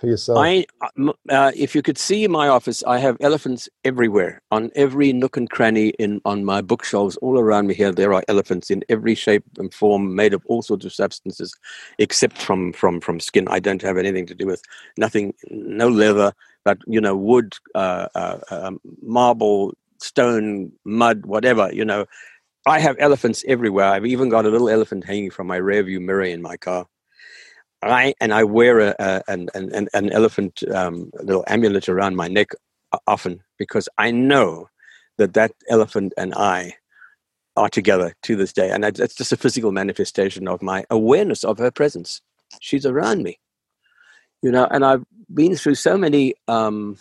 for 0.00 0.06
yourself? 0.06 0.38
I, 0.38 0.64
uh, 0.80 1.12
uh, 1.28 1.52
if 1.54 1.74
you 1.74 1.82
could 1.82 1.98
see 1.98 2.26
my 2.26 2.48
office, 2.48 2.82
I 2.84 2.98
have 2.98 3.16
elephants 3.20 3.68
everywhere, 3.84 4.42
on 4.50 4.70
every 4.74 5.12
nook 5.12 5.36
and 5.36 5.48
cranny 5.48 5.88
in 5.98 6.20
on 6.24 6.44
my 6.44 6.60
bookshelves 6.62 7.16
all 7.18 7.38
around 7.38 7.66
me 7.66 7.74
here. 7.74 7.92
There 7.92 8.14
are 8.14 8.24
elephants 8.28 8.70
in 8.70 8.82
every 8.88 9.14
shape 9.14 9.44
and 9.58 9.72
form, 9.72 10.14
made 10.14 10.32
of 10.32 10.42
all 10.46 10.62
sorts 10.62 10.84
of 10.84 10.92
substances, 10.92 11.54
except 11.98 12.38
from 12.38 12.72
from 12.72 13.00
from 13.00 13.20
skin. 13.20 13.46
I 13.48 13.60
don't 13.60 13.82
have 13.82 13.98
anything 13.98 14.26
to 14.26 14.34
do 14.34 14.46
with 14.46 14.62
nothing, 14.96 15.34
no 15.50 15.88
leather, 15.88 16.32
but 16.64 16.78
you 16.86 17.00
know, 17.00 17.16
wood, 17.16 17.54
uh, 17.74 18.08
uh, 18.14 18.38
um, 18.50 18.80
marble, 19.02 19.74
stone, 19.98 20.72
mud, 20.84 21.26
whatever. 21.26 21.70
You 21.72 21.84
know, 21.84 22.06
I 22.66 22.80
have 22.80 22.96
elephants 22.98 23.44
everywhere. 23.46 23.86
I've 23.86 24.06
even 24.06 24.28
got 24.28 24.46
a 24.46 24.50
little 24.50 24.70
elephant 24.70 25.04
hanging 25.04 25.30
from 25.30 25.46
my 25.46 25.60
rearview 25.60 26.00
mirror 26.00 26.24
in 26.24 26.42
my 26.42 26.56
car. 26.56 26.86
I 27.82 28.14
and 28.20 28.32
I 28.32 28.44
wear 28.44 28.80
a, 28.80 28.94
a 28.98 29.22
an, 29.28 29.48
an 29.54 29.88
an 29.92 30.10
elephant 30.12 30.62
um, 30.72 31.10
little 31.22 31.44
amulet 31.46 31.88
around 31.88 32.16
my 32.16 32.28
neck 32.28 32.50
often 33.06 33.42
because 33.58 33.88
I 33.98 34.10
know 34.10 34.68
that 35.18 35.34
that 35.34 35.52
elephant 35.68 36.12
and 36.16 36.34
I 36.34 36.74
are 37.56 37.68
together 37.68 38.14
to 38.22 38.36
this 38.36 38.52
day, 38.52 38.70
and 38.70 38.84
it's 38.84 39.14
just 39.14 39.32
a 39.32 39.36
physical 39.36 39.72
manifestation 39.72 40.48
of 40.48 40.62
my 40.62 40.84
awareness 40.90 41.44
of 41.44 41.58
her 41.58 41.70
presence. 41.70 42.20
She's 42.60 42.86
around 42.86 43.22
me, 43.22 43.38
you 44.42 44.50
know, 44.50 44.66
and 44.70 44.84
I've 44.84 45.04
been 45.32 45.56
through 45.56 45.76
so 45.76 45.96
many 45.96 46.34
um, 46.48 46.96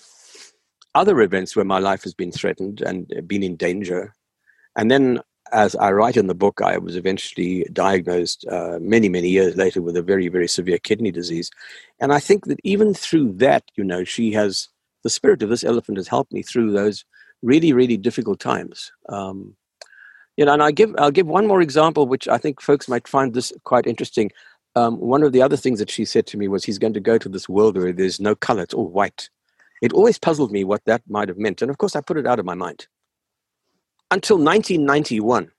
other 0.95 1.21
events 1.21 1.55
where 1.55 1.65
my 1.65 1.79
life 1.79 2.03
has 2.03 2.13
been 2.13 2.31
threatened 2.31 2.81
and 2.81 3.07
been 3.27 3.43
in 3.43 3.55
danger, 3.55 4.13
and 4.75 4.89
then 4.89 5.21
as 5.51 5.75
I 5.75 5.91
write 5.91 6.17
in 6.17 6.27
the 6.27 6.35
book, 6.35 6.61
I 6.61 6.77
was 6.77 6.95
eventually 6.95 7.65
diagnosed 7.73 8.45
uh, 8.47 8.77
many, 8.81 9.09
many 9.09 9.29
years 9.29 9.55
later 9.55 9.81
with 9.81 9.97
a 9.97 10.01
very, 10.01 10.27
very 10.27 10.47
severe 10.47 10.77
kidney 10.77 11.11
disease. 11.11 11.49
And 11.99 12.13
I 12.13 12.19
think 12.19 12.45
that 12.45 12.59
even 12.63 12.93
through 12.93 13.33
that, 13.33 13.63
you 13.75 13.83
know, 13.83 14.03
she 14.03 14.31
has, 14.33 14.69
the 15.03 15.09
spirit 15.09 15.41
of 15.41 15.49
this 15.49 15.63
elephant 15.63 15.97
has 15.97 16.07
helped 16.07 16.31
me 16.31 16.41
through 16.41 16.71
those 16.71 17.05
really, 17.41 17.73
really 17.73 17.97
difficult 17.97 18.39
times. 18.39 18.91
Um, 19.09 19.55
you 20.37 20.45
know, 20.45 20.53
and 20.53 20.63
I 20.63 20.71
give, 20.71 20.95
I'll 20.97 21.11
give 21.11 21.27
one 21.27 21.47
more 21.47 21.61
example, 21.61 22.07
which 22.07 22.27
I 22.27 22.37
think 22.37 22.61
folks 22.61 22.87
might 22.87 23.07
find 23.07 23.33
this 23.33 23.51
quite 23.63 23.87
interesting. 23.87 24.31
Um, 24.75 24.97
one 24.99 25.23
of 25.23 25.31
the 25.31 25.41
other 25.41 25.57
things 25.57 25.79
that 25.79 25.89
she 25.89 26.05
said 26.05 26.27
to 26.27 26.37
me 26.37 26.47
was, 26.47 26.63
he's 26.63 26.79
going 26.79 26.93
to 26.93 26.99
go 26.99 27.17
to 27.17 27.29
this 27.29 27.49
world 27.49 27.77
where 27.77 27.91
there's 27.91 28.19
no 28.19 28.35
color, 28.35 28.63
it's 28.63 28.73
all 28.73 28.87
white. 28.87 29.29
It 29.81 29.93
always 29.93 30.19
puzzled 30.19 30.51
me 30.51 30.63
what 30.63 30.83
that 30.85 31.01
might 31.07 31.29
have 31.29 31.37
meant. 31.37 31.61
And 31.61 31.71
of 31.71 31.77
course, 31.77 31.95
I 31.95 32.01
put 32.01 32.17
it 32.17 32.27
out 32.27 32.39
of 32.39 32.45
my 32.45 32.55
mind 32.55 32.87
until 34.11 34.37
1991 34.37 35.51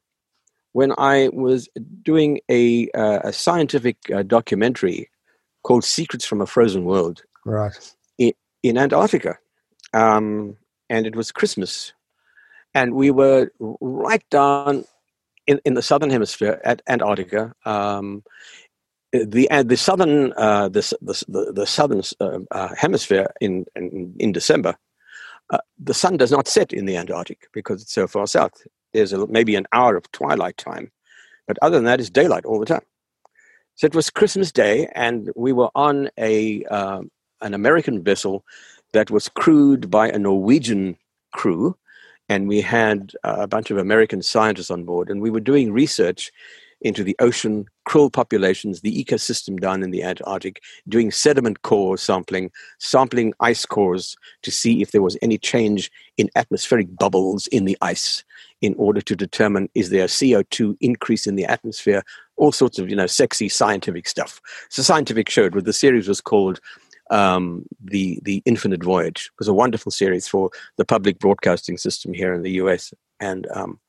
when 0.73 0.93
I 0.99 1.29
was 1.33 1.69
doing 2.03 2.41
a, 2.49 2.89
uh, 2.91 3.21
a 3.25 3.33
scientific 3.33 3.97
uh, 4.15 4.23
documentary 4.23 5.11
called 5.63 5.85
Secrets 5.85 6.25
from 6.25 6.41
a 6.41 6.47
Frozen 6.47 6.85
World. 6.85 7.23
Right. 7.45 7.95
In, 8.19 8.33
in 8.63 8.79
Antarctica. 8.79 9.39
Um, 9.93 10.57
and 10.89 11.07
it 11.07 11.17
was 11.17 11.33
Christmas. 11.33 11.93
And 12.75 12.95
we 12.95 13.11
were 13.11 13.51
right 13.81 14.23
down 14.31 14.85
in, 15.47 15.61
in 15.65 15.75
the 15.75 15.83
southern 15.83 16.11
hemisphere 16.11 16.61
at 16.65 16.83
Antarctica. 16.89 17.55
Um, 17.65 18.23
the 19.13 19.51
uh, 19.51 19.65
the 19.65 19.77
southern 19.77 20.33
uh, 20.35 20.69
the, 20.69 20.83
the 21.01 21.53
the 21.53 21.67
southern 21.67 22.03
uh, 22.21 22.39
uh, 22.53 22.69
hemisphere 22.77 23.27
in, 23.41 23.67
in 23.75 24.15
in 24.21 24.31
December 24.31 24.77
uh, 25.51 25.59
the 25.79 25.95
sun 25.95 26.17
does 26.17 26.31
not 26.31 26.49
set 26.49 26.73
in 26.73 26.87
the 26.87 26.97
Antarctic 26.97 27.49
because 27.53 27.83
it's 27.83 27.93
so 27.93 28.07
far 28.07 28.27
south. 28.27 28.67
There's 28.93 29.13
a, 29.13 29.27
maybe 29.27 29.57
an 29.57 29.67
hour 29.73 29.97
of 29.97 30.11
twilight 30.13 30.57
time, 30.57 30.91
but 31.47 31.59
other 31.63 31.77
than 31.77 31.85
that, 31.85 32.01
it's 32.01 32.11
daylight 32.11 32.45
all 32.45 32.61
the 32.61 32.67
time. 32.67 32.85
So 33.77 33.87
it 33.87 33.95
was 33.95 34.11
Christmas 34.11 34.53
Day, 34.53 34.89
and 34.95 35.31
we 35.37 35.53
were 35.53 35.71
on 35.75 36.11
a 36.19 36.65
uh, 36.65 37.03
an 37.41 37.55
American 37.55 38.03
vessel 38.03 38.45
that 38.93 39.11
was 39.11 39.29
crewed 39.29 39.91
by 39.91 40.09
a 40.09 40.19
Norwegian 40.19 40.97
crew, 41.33 41.77
and 42.29 42.47
we 42.47 42.61
had 42.61 43.13
uh, 43.25 43.37
a 43.39 43.47
bunch 43.47 43.71
of 43.71 43.79
American 43.79 44.23
scientists 44.23 44.71
on 44.71 44.85
board, 44.85 45.09
and 45.09 45.21
we 45.21 45.31
were 45.31 45.41
doing 45.41 45.73
research 45.73 46.31
into 46.83 47.05
the 47.05 47.17
ocean, 47.19 47.67
krill 47.89 48.13
populations, 48.13 48.81
the 48.81 49.05
ecosystem 49.05 49.59
down 49.59 49.83
in 49.83 49.91
the 49.91 50.03
Antarctic, 50.03 50.63
doing 50.89 51.11
sediment 51.11 51.63
core 51.63 51.97
sampling, 51.97 52.51
sampling 52.79 53.33
ice 53.41 53.67
cores 53.67 54.17
to 54.43 54.51
see 54.51 54.83
if 54.83 54.93
there 54.93 55.03
was 55.03 55.17
any 55.23 55.39
change 55.39 55.91
in 56.17 56.31
atmospheric 56.37 56.97
bubbles 56.97 57.47
in 57.49 57.65
the 57.65 57.77
ice 57.81 58.25
in 58.61 58.75
order 58.77 59.01
to 59.01 59.17
determine 59.17 59.69
is 59.75 59.91
there 59.91 60.05
a 60.05 60.09
CO2 60.09 60.77
increase 60.81 61.27
in 61.27 61.37
the 61.37 61.47
atmosphere, 61.47 62.03
all 62.37 62.53
sorts 62.53 62.79
of, 62.79 62.91
you 62.91 62.97
know, 62.97 63.07
sexy 63.07 63.49
scientific 63.49 64.07
stuff. 64.07 64.41
So 64.69 64.83
scientific 64.83 65.29
showed 65.29 65.55
what 65.55 65.65
the 65.65 65.73
series 65.73 66.09
was 66.09 66.21
called 66.21 66.61
um, 67.11 67.65
the 67.83 68.21
the 68.23 68.43
Infinite 68.47 68.85
Voyage. 68.85 69.31
It 69.33 69.39
was 69.39 69.49
a 69.49 69.55
wonderful 69.55 69.91
series 69.91 70.29
for 70.29 70.51
the 70.77 70.85
public 70.85 71.19
broadcasting 71.19 71.77
system 71.77 72.13
here 72.13 72.33
in 72.33 72.43
the 72.43 72.53
US, 72.53 72.95
and 73.19 73.47
um, 73.55 73.81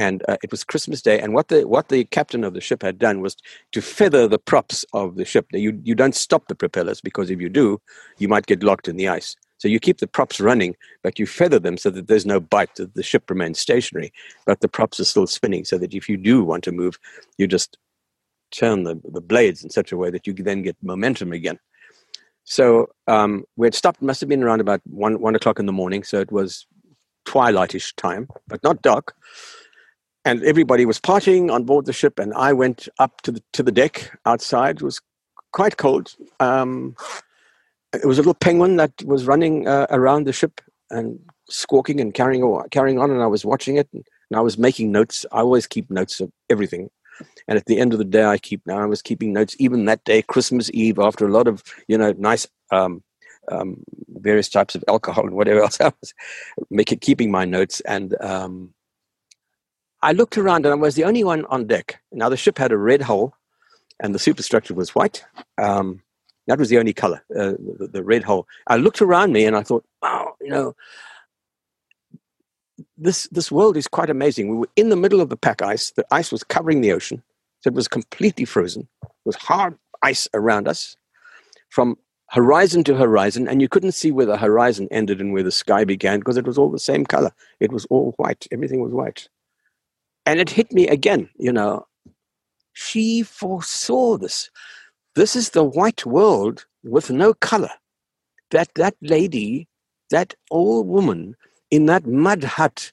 and 0.00 0.22
uh, 0.28 0.38
it 0.42 0.50
was 0.50 0.64
Christmas 0.64 1.02
Day. 1.02 1.20
And 1.20 1.34
what 1.34 1.48
the 1.48 1.68
what 1.68 1.90
the 1.90 2.04
captain 2.06 2.42
of 2.42 2.54
the 2.54 2.60
ship 2.60 2.82
had 2.82 2.98
done 2.98 3.20
was 3.20 3.36
to 3.72 3.82
feather 3.82 4.26
the 4.26 4.38
props 4.38 4.82
of 4.94 5.16
the 5.16 5.26
ship. 5.26 5.46
You 5.52 5.78
you 5.84 5.94
don't 5.94 6.14
stop 6.14 6.48
the 6.48 6.54
propellers 6.54 7.02
because 7.02 7.30
if 7.30 7.38
you 7.40 7.50
do, 7.50 7.80
you 8.18 8.26
might 8.26 8.46
get 8.46 8.62
locked 8.62 8.88
in 8.88 8.96
the 8.96 9.08
ice. 9.08 9.36
So 9.58 9.68
you 9.68 9.78
keep 9.78 9.98
the 9.98 10.06
props 10.06 10.40
running, 10.40 10.74
but 11.02 11.18
you 11.18 11.26
feather 11.26 11.58
them 11.58 11.76
so 11.76 11.90
that 11.90 12.08
there's 12.08 12.24
no 12.24 12.40
bite. 12.40 12.76
That 12.76 12.94
the 12.94 13.02
ship 13.02 13.28
remains 13.28 13.60
stationary, 13.60 14.10
but 14.46 14.60
the 14.60 14.68
props 14.68 14.98
are 15.00 15.04
still 15.04 15.26
spinning. 15.26 15.66
So 15.66 15.76
that 15.76 15.92
if 15.92 16.08
you 16.08 16.16
do 16.16 16.42
want 16.42 16.64
to 16.64 16.72
move, 16.72 16.98
you 17.36 17.46
just 17.46 17.76
turn 18.52 18.84
the 18.84 18.98
the 19.04 19.20
blades 19.20 19.62
in 19.62 19.68
such 19.68 19.92
a 19.92 19.98
way 19.98 20.10
that 20.10 20.26
you 20.26 20.32
then 20.32 20.62
get 20.62 20.76
momentum 20.82 21.32
again. 21.32 21.58
So 22.44 22.88
um, 23.06 23.44
we 23.56 23.66
had 23.66 23.74
stopped. 23.74 24.00
Must 24.00 24.20
have 24.20 24.30
been 24.30 24.42
around 24.42 24.62
about 24.62 24.80
one 24.86 25.20
one 25.20 25.34
o'clock 25.34 25.58
in 25.58 25.66
the 25.66 25.78
morning. 25.82 26.04
So 26.04 26.20
it 26.20 26.32
was 26.32 26.66
twilightish 27.26 27.94
time, 27.96 28.28
but 28.48 28.62
not 28.62 28.80
dark 28.80 29.14
and 30.24 30.42
everybody 30.44 30.84
was 30.84 31.00
partying 31.00 31.50
on 31.52 31.64
board 31.64 31.86
the 31.86 31.92
ship 31.92 32.18
and 32.18 32.34
i 32.34 32.52
went 32.52 32.88
up 32.98 33.20
to 33.22 33.32
the 33.32 33.42
to 33.52 33.62
the 33.62 33.72
deck 33.72 34.18
outside. 34.26 34.76
It 34.76 34.82
was 34.82 35.00
quite 35.52 35.76
cold. 35.76 36.14
Um, 36.38 36.94
it 37.92 38.06
was 38.06 38.18
a 38.18 38.20
little 38.20 38.34
penguin 38.34 38.76
that 38.76 38.92
was 39.04 39.26
running 39.26 39.66
uh, 39.66 39.86
around 39.90 40.24
the 40.24 40.32
ship 40.32 40.60
and 40.90 41.18
squawking 41.48 42.00
and 42.00 42.14
carrying 42.14 42.42
on, 42.42 42.68
carrying 42.70 42.98
on 42.98 43.10
and 43.10 43.22
i 43.22 43.26
was 43.26 43.44
watching 43.44 43.76
it 43.76 43.88
and, 43.92 44.04
and 44.30 44.38
i 44.38 44.40
was 44.40 44.58
making 44.58 44.92
notes. 44.92 45.26
I 45.32 45.40
always 45.40 45.66
keep 45.66 45.90
notes 45.90 46.20
of 46.20 46.30
everything. 46.48 46.90
And 47.48 47.58
at 47.58 47.66
the 47.66 47.78
end 47.78 47.92
of 47.92 47.98
the 47.98 48.04
day 48.04 48.24
i 48.24 48.38
keep 48.38 48.62
now 48.66 48.78
i 48.78 48.86
was 48.86 49.02
keeping 49.02 49.34
notes 49.34 49.54
even 49.58 49.84
that 49.84 50.04
day 50.04 50.22
christmas 50.22 50.70
eve 50.72 50.98
after 50.98 51.26
a 51.26 51.30
lot 51.30 51.48
of 51.48 51.62
you 51.86 51.98
know 51.98 52.14
nice 52.16 52.46
um, 52.70 53.02
um, 53.52 53.82
various 54.08 54.48
types 54.48 54.74
of 54.74 54.84
alcohol 54.88 55.26
and 55.26 55.34
whatever 55.34 55.60
else 55.64 55.80
i 55.80 55.92
was 56.00 56.14
making 56.70 56.98
keeping 56.98 57.30
my 57.30 57.44
notes. 57.44 57.80
And 57.80 58.14
um, 58.22 58.72
I 60.02 60.12
looked 60.12 60.38
around 60.38 60.64
and 60.64 60.72
I 60.72 60.76
was 60.76 60.94
the 60.94 61.04
only 61.04 61.24
one 61.24 61.44
on 61.46 61.66
deck. 61.66 62.00
Now 62.12 62.28
the 62.28 62.36
ship 62.36 62.58
had 62.58 62.72
a 62.72 62.76
red 62.76 63.02
hull, 63.02 63.34
and 64.02 64.14
the 64.14 64.18
superstructure 64.18 64.74
was 64.74 64.94
white. 64.94 65.24
Um, 65.58 66.02
that 66.46 66.58
was 66.58 66.68
the 66.68 66.78
only 66.78 66.92
color, 66.92 67.22
uh, 67.36 67.52
the, 67.78 67.88
the, 67.92 68.02
red 68.02 68.24
hull. 68.24 68.48
I 68.66 68.76
looked 68.76 69.02
around 69.02 69.32
me 69.32 69.44
and 69.44 69.56
I 69.56 69.62
thought, 69.62 69.84
wow, 70.02 70.34
you 70.40 70.48
know, 70.48 70.74
this 72.96 73.28
this 73.30 73.52
world 73.52 73.76
is 73.76 73.86
quite 73.86 74.10
amazing. 74.10 74.48
We 74.48 74.56
were 74.56 74.68
in 74.74 74.88
the 74.88 74.96
middle 74.96 75.20
of 75.20 75.28
the 75.28 75.36
pack 75.36 75.62
ice. 75.62 75.90
The 75.92 76.06
ice 76.10 76.32
was 76.32 76.42
covering 76.42 76.80
the 76.80 76.92
ocean, 76.92 77.22
so 77.60 77.68
it 77.68 77.74
was 77.74 77.88
completely 77.88 78.44
frozen. 78.44 78.88
It 79.02 79.10
was 79.24 79.36
hard 79.36 79.76
ice 80.02 80.28
around 80.34 80.66
us. 80.66 80.96
From 81.68 81.98
horizon 82.30 82.84
to 82.84 82.96
horizon, 82.96 83.46
and 83.46 83.60
you 83.60 83.68
couldn't 83.68 83.92
see 83.92 84.10
where 84.10 84.26
the 84.26 84.36
horizon 84.36 84.88
ended 84.90 85.20
and 85.20 85.32
where 85.32 85.42
the 85.42 85.52
sky 85.52 85.84
began 85.84 86.18
because 86.18 86.36
it 86.36 86.46
was 86.46 86.58
all 86.58 86.70
the 86.70 86.78
same 86.78 87.04
color. 87.04 87.32
It 87.60 87.70
was 87.70 87.84
all 87.90 88.14
white. 88.16 88.46
Everything 88.50 88.80
was 88.80 88.92
white. 88.92 89.28
And 90.26 90.38
it 90.38 90.50
hit 90.50 90.72
me 90.72 90.88
again, 90.88 91.28
you 91.36 91.52
know. 91.52 91.86
She 92.72 93.22
foresaw 93.22 94.16
this. 94.16 94.50
This 95.14 95.34
is 95.34 95.50
the 95.50 95.64
white 95.64 96.06
world 96.06 96.66
with 96.84 97.10
no 97.10 97.34
color. 97.34 97.70
That 98.50 98.68
that 98.74 98.94
lady, 99.00 99.68
that 100.10 100.34
old 100.50 100.86
woman 100.86 101.36
in 101.70 101.86
that 101.86 102.06
mud 102.06 102.44
hut 102.44 102.92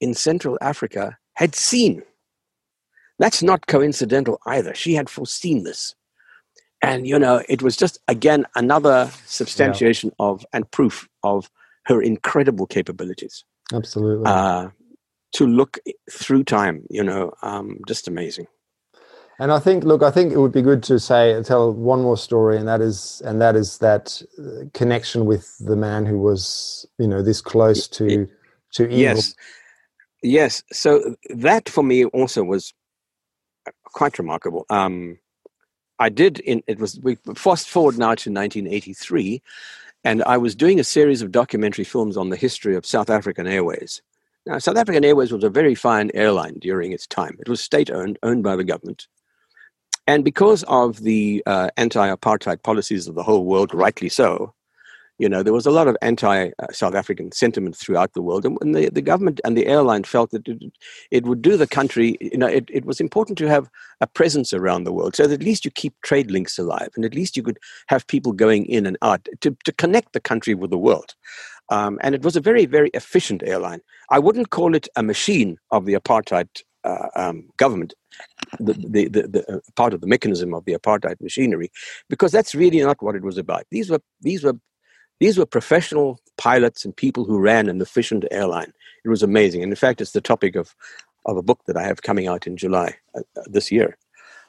in 0.00 0.14
Central 0.14 0.58
Africa 0.60 1.18
had 1.34 1.54
seen. 1.54 2.02
That's 3.18 3.42
not 3.42 3.66
coincidental 3.66 4.40
either. 4.46 4.74
She 4.74 4.94
had 4.94 5.10
foreseen 5.10 5.64
this. 5.64 5.94
And, 6.82 7.06
you 7.06 7.18
know, 7.18 7.42
it 7.48 7.62
was 7.62 7.76
just, 7.76 7.98
again, 8.06 8.46
another 8.54 9.10
substantiation 9.26 10.12
yeah. 10.18 10.26
of 10.26 10.46
and 10.52 10.70
proof 10.70 11.08
of 11.24 11.50
her 11.86 12.00
incredible 12.00 12.66
capabilities. 12.66 13.44
Absolutely. 13.72 14.24
Uh, 14.26 14.68
to 15.32 15.46
look 15.46 15.78
through 16.10 16.44
time, 16.44 16.84
you 16.90 17.02
know, 17.02 17.32
um, 17.42 17.78
just 17.86 18.08
amazing. 18.08 18.46
And 19.40 19.52
I 19.52 19.60
think, 19.60 19.84
look, 19.84 20.02
I 20.02 20.10
think 20.10 20.32
it 20.32 20.38
would 20.38 20.52
be 20.52 20.62
good 20.62 20.82
to 20.84 20.98
say, 20.98 21.40
tell 21.44 21.72
one 21.72 22.02
more 22.02 22.16
story, 22.16 22.56
and 22.56 22.66
that 22.66 22.80
is, 22.80 23.22
and 23.24 23.40
that 23.40 23.54
is 23.54 23.78
that 23.78 24.20
uh, 24.38 24.64
connection 24.74 25.26
with 25.26 25.56
the 25.60 25.76
man 25.76 26.06
who 26.06 26.18
was, 26.18 26.86
you 26.98 27.06
know, 27.06 27.22
this 27.22 27.40
close 27.40 27.86
to, 27.88 28.28
to 28.72 28.84
evil. 28.84 28.98
Yes, 28.98 29.34
yes. 30.24 30.62
So 30.72 31.14
that 31.30 31.68
for 31.68 31.84
me 31.84 32.04
also 32.06 32.42
was 32.42 32.74
quite 33.84 34.18
remarkable. 34.18 34.66
Um, 34.70 35.18
I 36.00 36.08
did 36.08 36.40
in 36.40 36.62
it 36.66 36.78
was 36.78 36.98
we 37.00 37.16
fast 37.36 37.68
forward 37.68 37.96
now 37.96 38.14
to 38.14 38.30
1983, 38.30 39.40
and 40.04 40.22
I 40.24 40.36
was 40.36 40.54
doing 40.54 40.80
a 40.80 40.84
series 40.84 41.22
of 41.22 41.32
documentary 41.32 41.84
films 41.84 42.16
on 42.16 42.30
the 42.30 42.36
history 42.36 42.74
of 42.74 42.86
South 42.86 43.10
African 43.10 43.46
Airways. 43.46 44.02
Now, 44.48 44.56
South 44.56 44.78
African 44.78 45.04
Airways 45.04 45.30
was 45.30 45.44
a 45.44 45.50
very 45.50 45.74
fine 45.74 46.10
airline 46.14 46.54
during 46.58 46.92
its 46.92 47.06
time. 47.06 47.36
It 47.38 47.50
was 47.50 47.60
state 47.60 47.90
owned, 47.90 48.18
owned 48.22 48.42
by 48.42 48.56
the 48.56 48.64
government. 48.64 49.06
And 50.06 50.24
because 50.24 50.62
of 50.68 51.02
the 51.02 51.42
uh, 51.44 51.68
anti 51.76 52.08
apartheid 52.08 52.62
policies 52.62 53.06
of 53.06 53.14
the 53.14 53.22
whole 53.22 53.44
world, 53.44 53.74
rightly 53.74 54.08
so, 54.08 54.54
you 55.18 55.28
know, 55.28 55.42
there 55.42 55.52
was 55.52 55.66
a 55.66 55.70
lot 55.70 55.88
of 55.88 55.96
anti-South 56.00 56.94
African 56.94 57.32
sentiment 57.32 57.76
throughout 57.76 58.14
the 58.14 58.22
world, 58.22 58.46
and 58.46 58.74
the, 58.74 58.88
the 58.88 59.02
government 59.02 59.40
and 59.44 59.56
the 59.56 59.66
airline 59.66 60.04
felt 60.04 60.30
that 60.30 60.46
it, 60.46 60.62
it 61.10 61.24
would 61.26 61.42
do 61.42 61.56
the 61.56 61.66
country. 61.66 62.16
You 62.20 62.38
know, 62.38 62.46
it, 62.46 62.70
it 62.72 62.84
was 62.84 63.00
important 63.00 63.36
to 63.38 63.48
have 63.48 63.68
a 64.00 64.06
presence 64.06 64.54
around 64.54 64.84
the 64.84 64.92
world, 64.92 65.16
so 65.16 65.26
that 65.26 65.40
at 65.40 65.42
least 65.42 65.64
you 65.64 65.72
keep 65.72 65.92
trade 66.02 66.30
links 66.30 66.56
alive, 66.56 66.90
and 66.94 67.04
at 67.04 67.14
least 67.14 67.36
you 67.36 67.42
could 67.42 67.58
have 67.88 68.06
people 68.06 68.32
going 68.32 68.64
in 68.66 68.86
and 68.86 68.96
out 69.02 69.28
to, 69.40 69.56
to 69.64 69.72
connect 69.72 70.12
the 70.12 70.20
country 70.20 70.54
with 70.54 70.70
the 70.70 70.78
world. 70.78 71.16
Um, 71.70 71.98
and 72.02 72.14
it 72.14 72.22
was 72.22 72.36
a 72.36 72.40
very, 72.40 72.66
very 72.66 72.90
efficient 72.94 73.42
airline. 73.44 73.80
I 74.10 74.18
wouldn't 74.18 74.50
call 74.50 74.74
it 74.74 74.88
a 74.96 75.02
machine 75.02 75.58
of 75.70 75.84
the 75.84 75.94
apartheid 75.94 76.48
uh, 76.84 77.08
um, 77.14 77.48
government, 77.56 77.92
the, 78.58 78.72
the, 78.72 79.08
the, 79.08 79.28
the, 79.28 79.52
uh, 79.52 79.60
part 79.76 79.92
of 79.92 80.00
the 80.00 80.06
mechanism 80.06 80.54
of 80.54 80.64
the 80.64 80.72
apartheid 80.72 81.20
machinery, 81.20 81.70
because 82.08 82.32
that's 82.32 82.54
really 82.54 82.80
not 82.80 83.02
what 83.02 83.14
it 83.14 83.22
was 83.22 83.36
about. 83.36 83.64
These 83.70 83.90
were 83.90 84.00
these 84.20 84.44
were 84.44 84.58
these 85.20 85.36
were 85.36 85.46
professional 85.46 86.20
pilots 86.36 86.84
and 86.84 86.96
people 86.96 87.24
who 87.24 87.38
ran 87.38 87.68
an 87.68 87.80
efficient 87.80 88.24
airline. 88.30 88.72
It 89.04 89.08
was 89.08 89.22
amazing. 89.22 89.62
And 89.62 89.72
in 89.72 89.76
fact, 89.76 90.00
it's 90.00 90.12
the 90.12 90.20
topic 90.20 90.54
of, 90.54 90.74
of 91.26 91.36
a 91.36 91.42
book 91.42 91.60
that 91.66 91.76
I 91.76 91.82
have 91.82 92.02
coming 92.02 92.28
out 92.28 92.46
in 92.46 92.56
July 92.56 92.96
uh, 93.14 93.22
uh, 93.36 93.42
this 93.46 93.72
year. 93.72 93.98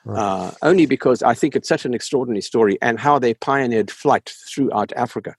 Right. 0.06 0.20
Uh, 0.20 0.52
only 0.62 0.86
because 0.86 1.22
I 1.24 1.34
think 1.34 1.56
it's 1.56 1.68
such 1.68 1.86
an 1.86 1.94
extraordinary 1.94 2.42
story 2.42 2.78
and 2.82 3.00
how 3.00 3.20
they 3.20 3.34
pioneered 3.34 3.92
flight 3.92 4.32
throughout 4.48 4.94
Africa 4.96 5.36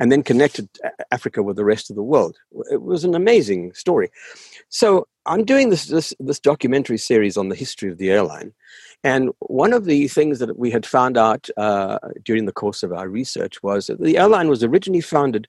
and 0.00 0.10
then 0.10 0.22
connected 0.22 0.68
Africa 1.10 1.42
with 1.42 1.56
the 1.56 1.64
rest 1.64 1.90
of 1.90 1.96
the 1.96 2.02
world. 2.02 2.36
It 2.70 2.82
was 2.82 3.04
an 3.04 3.14
amazing 3.14 3.72
story. 3.74 4.10
So 4.68 5.06
I'm 5.26 5.44
doing 5.44 5.70
this, 5.70 5.86
this, 5.86 6.12
this 6.18 6.40
documentary 6.40 6.98
series 6.98 7.36
on 7.36 7.48
the 7.48 7.54
history 7.54 7.90
of 7.90 7.98
the 7.98 8.10
airline. 8.10 8.52
And 9.04 9.30
one 9.38 9.72
of 9.72 9.84
the 9.84 10.08
things 10.08 10.38
that 10.38 10.58
we 10.58 10.70
had 10.70 10.84
found 10.84 11.16
out 11.16 11.48
uh, 11.56 11.98
during 12.24 12.46
the 12.46 12.52
course 12.52 12.82
of 12.82 12.92
our 12.92 13.08
research 13.08 13.62
was 13.62 13.86
that 13.86 14.00
the 14.00 14.18
airline 14.18 14.48
was 14.48 14.64
originally 14.64 15.00
founded 15.00 15.46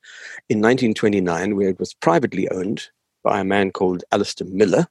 in 0.49 0.59
1929, 0.59 1.55
where 1.55 1.69
it 1.69 1.79
was 1.79 1.93
privately 1.93 2.49
owned 2.49 2.89
by 3.23 3.39
a 3.39 3.45
man 3.45 3.71
called 3.71 4.03
Allister 4.11 4.45
Miller. 4.45 4.87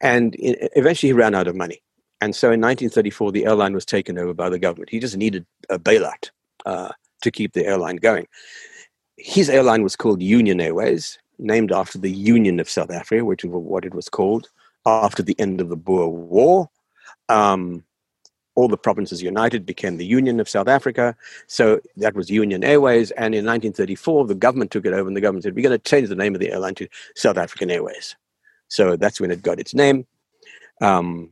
And 0.00 0.34
eventually 0.38 1.10
he 1.10 1.14
ran 1.14 1.34
out 1.34 1.46
of 1.46 1.56
money. 1.56 1.80
And 2.20 2.34
so 2.34 2.48
in 2.48 2.60
1934, 2.60 3.32
the 3.32 3.46
airline 3.46 3.72
was 3.72 3.84
taken 3.84 4.18
over 4.18 4.34
by 4.34 4.48
the 4.48 4.58
government. 4.58 4.90
He 4.90 4.98
just 4.98 5.16
needed 5.16 5.46
a 5.70 5.78
bailout 5.78 6.30
uh, 6.66 6.90
to 7.24 7.30
keep 7.30 7.52
the 7.52 7.66
airline 7.66 7.96
going. 7.96 8.26
His 9.16 9.50
airline 9.50 9.82
was 9.82 9.96
called 9.96 10.22
Union 10.22 10.60
Airways, 10.60 11.18
named 11.38 11.72
after 11.72 11.98
the 11.98 12.10
Union 12.10 12.60
of 12.60 12.70
South 12.70 12.90
Africa, 12.90 13.24
which 13.24 13.44
is 13.44 13.50
what 13.50 13.84
it 13.84 13.94
was 13.94 14.08
called 14.08 14.48
after 14.86 15.22
the 15.22 15.38
end 15.38 15.60
of 15.60 15.68
the 15.68 15.76
Boer 15.76 16.08
War 16.08 16.68
um, 17.28 17.84
all 18.54 18.68
the 18.68 18.76
provinces 18.76 19.22
united 19.22 19.66
became 19.66 19.96
the 19.96 20.06
Union 20.06 20.38
of 20.38 20.48
South 20.48 20.68
Africa. 20.68 21.16
So 21.46 21.80
that 21.96 22.14
was 22.14 22.30
Union 22.30 22.62
Airways. 22.62 23.10
And 23.12 23.34
in 23.34 23.44
1934, 23.44 24.26
the 24.26 24.34
government 24.34 24.70
took 24.70 24.86
it 24.86 24.92
over 24.92 25.08
and 25.08 25.16
the 25.16 25.20
government 25.20 25.42
said, 25.42 25.56
we're 25.56 25.68
going 25.68 25.78
to 25.78 25.90
change 25.90 26.08
the 26.08 26.14
name 26.14 26.34
of 26.34 26.40
the 26.40 26.52
airline 26.52 26.74
to 26.76 26.88
South 27.16 27.36
African 27.36 27.70
Airways. 27.70 28.14
So 28.68 28.96
that's 28.96 29.20
when 29.20 29.30
it 29.30 29.42
got 29.42 29.58
its 29.58 29.74
name. 29.74 30.06
Um, 30.80 31.30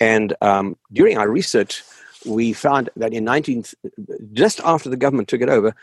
and 0.00 0.34
um, 0.40 0.76
during 0.92 1.18
our 1.18 1.30
research, 1.30 1.82
we 2.26 2.52
found 2.52 2.90
that 2.96 3.12
in 3.12 3.24
19, 3.24 3.64
just 4.32 4.60
after 4.60 4.88
the 4.88 4.96
government 4.96 5.28
took 5.28 5.40
it 5.40 5.48
over, 5.48 5.74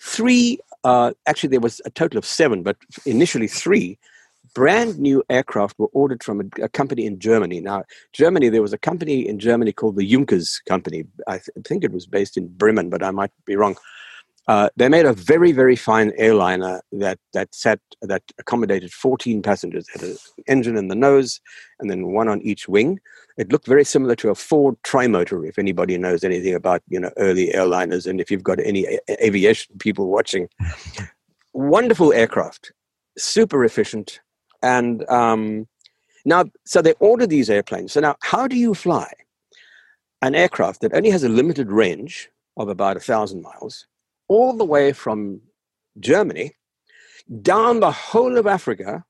three, 0.00 0.58
uh, 0.84 1.12
actually 1.26 1.50
there 1.50 1.60
was 1.60 1.80
a 1.84 1.90
total 1.90 2.18
of 2.18 2.24
seven, 2.24 2.62
but 2.62 2.76
initially 3.06 3.48
three 3.48 3.98
brand 4.54 4.98
new 4.98 5.22
aircraft 5.28 5.78
were 5.78 5.88
ordered 5.92 6.22
from 6.22 6.40
a, 6.40 6.62
a, 6.62 6.68
company 6.68 7.06
in 7.06 7.18
Germany. 7.18 7.60
Now, 7.60 7.84
Germany, 8.12 8.48
there 8.48 8.62
was 8.62 8.72
a 8.72 8.78
company 8.78 9.26
in 9.26 9.38
Germany 9.38 9.72
called 9.72 9.96
the 9.96 10.08
Junkers 10.08 10.62
Company. 10.66 11.04
I 11.26 11.38
th- 11.38 11.66
think 11.66 11.84
it 11.84 11.92
was 11.92 12.06
based 12.06 12.36
in 12.36 12.48
Bremen, 12.48 12.88
but 12.88 13.02
I 13.02 13.10
might 13.10 13.32
be 13.44 13.56
wrong. 13.56 13.76
Uh, 14.46 14.68
they 14.76 14.88
made 14.88 15.06
a 15.06 15.12
very, 15.12 15.52
very 15.52 15.76
fine 15.76 16.12
airliner 16.16 16.82
that 16.92 17.18
that 17.32 17.54
sat 17.54 17.80
that 18.02 18.22
accommodated 18.38 18.92
14 18.92 19.40
passengers. 19.40 19.86
It 19.94 20.00
had 20.00 20.10
an 20.10 20.16
engine 20.46 20.76
in 20.76 20.88
the 20.88 20.94
nose, 20.94 21.40
and 21.80 21.90
then 21.90 22.08
one 22.08 22.28
on 22.28 22.42
each 22.42 22.68
wing. 22.68 23.00
It 23.38 23.50
looked 23.50 23.66
very 23.66 23.84
similar 23.84 24.14
to 24.16 24.28
a 24.28 24.34
Ford 24.34 24.76
trimotor. 24.82 25.48
If 25.48 25.58
anybody 25.58 25.96
knows 25.96 26.24
anything 26.24 26.54
about 26.54 26.82
you 26.88 27.00
know 27.00 27.10
early 27.16 27.52
airliners, 27.54 28.06
and 28.06 28.20
if 28.20 28.30
you've 28.30 28.42
got 28.42 28.60
any 28.60 28.84
a- 28.84 29.26
aviation 29.26 29.78
people 29.78 30.08
watching, 30.08 30.48
wonderful 31.54 32.12
aircraft, 32.12 32.72
super 33.16 33.64
efficient, 33.64 34.20
and 34.62 35.08
um, 35.08 35.66
now, 36.26 36.44
so 36.66 36.82
they 36.82 36.92
ordered 37.00 37.30
these 37.30 37.48
airplanes. 37.48 37.92
So 37.92 38.00
now, 38.00 38.16
how 38.22 38.46
do 38.46 38.56
you 38.56 38.74
fly 38.74 39.10
an 40.20 40.34
aircraft 40.34 40.82
that 40.82 40.94
only 40.94 41.10
has 41.10 41.24
a 41.24 41.28
limited 41.30 41.70
range 41.70 42.28
of 42.58 42.68
about 42.68 42.96
a 42.98 43.00
thousand 43.00 43.42
miles 43.42 43.86
all 44.28 44.56
the 44.56 44.64
way 44.64 44.92
from 44.92 45.40
Germany 46.00 46.52
down 47.42 47.80
the 47.80 47.90
whole 47.90 48.36
of 48.36 48.46
Africa 48.46 49.04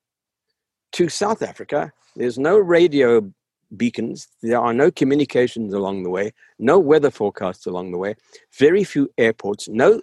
to 0.93 1.09
South 1.09 1.43
Africa? 1.43 1.93
There's 2.17 2.39
no 2.39 2.59
radio 2.59 3.33
beacons. 3.77 4.29
There 4.43 4.61
are 4.61 4.73
no 4.73 4.91
communications 4.91 5.75
along 5.75 6.05
the 6.05 6.11
way, 6.11 6.33
no 6.59 6.79
weather 6.79 7.11
forecasts 7.11 7.67
along 7.67 7.91
the 7.91 7.99
way, 7.99 8.15
very 8.59 8.85
few 8.85 9.11
airports, 9.19 9.69
no 9.69 10.01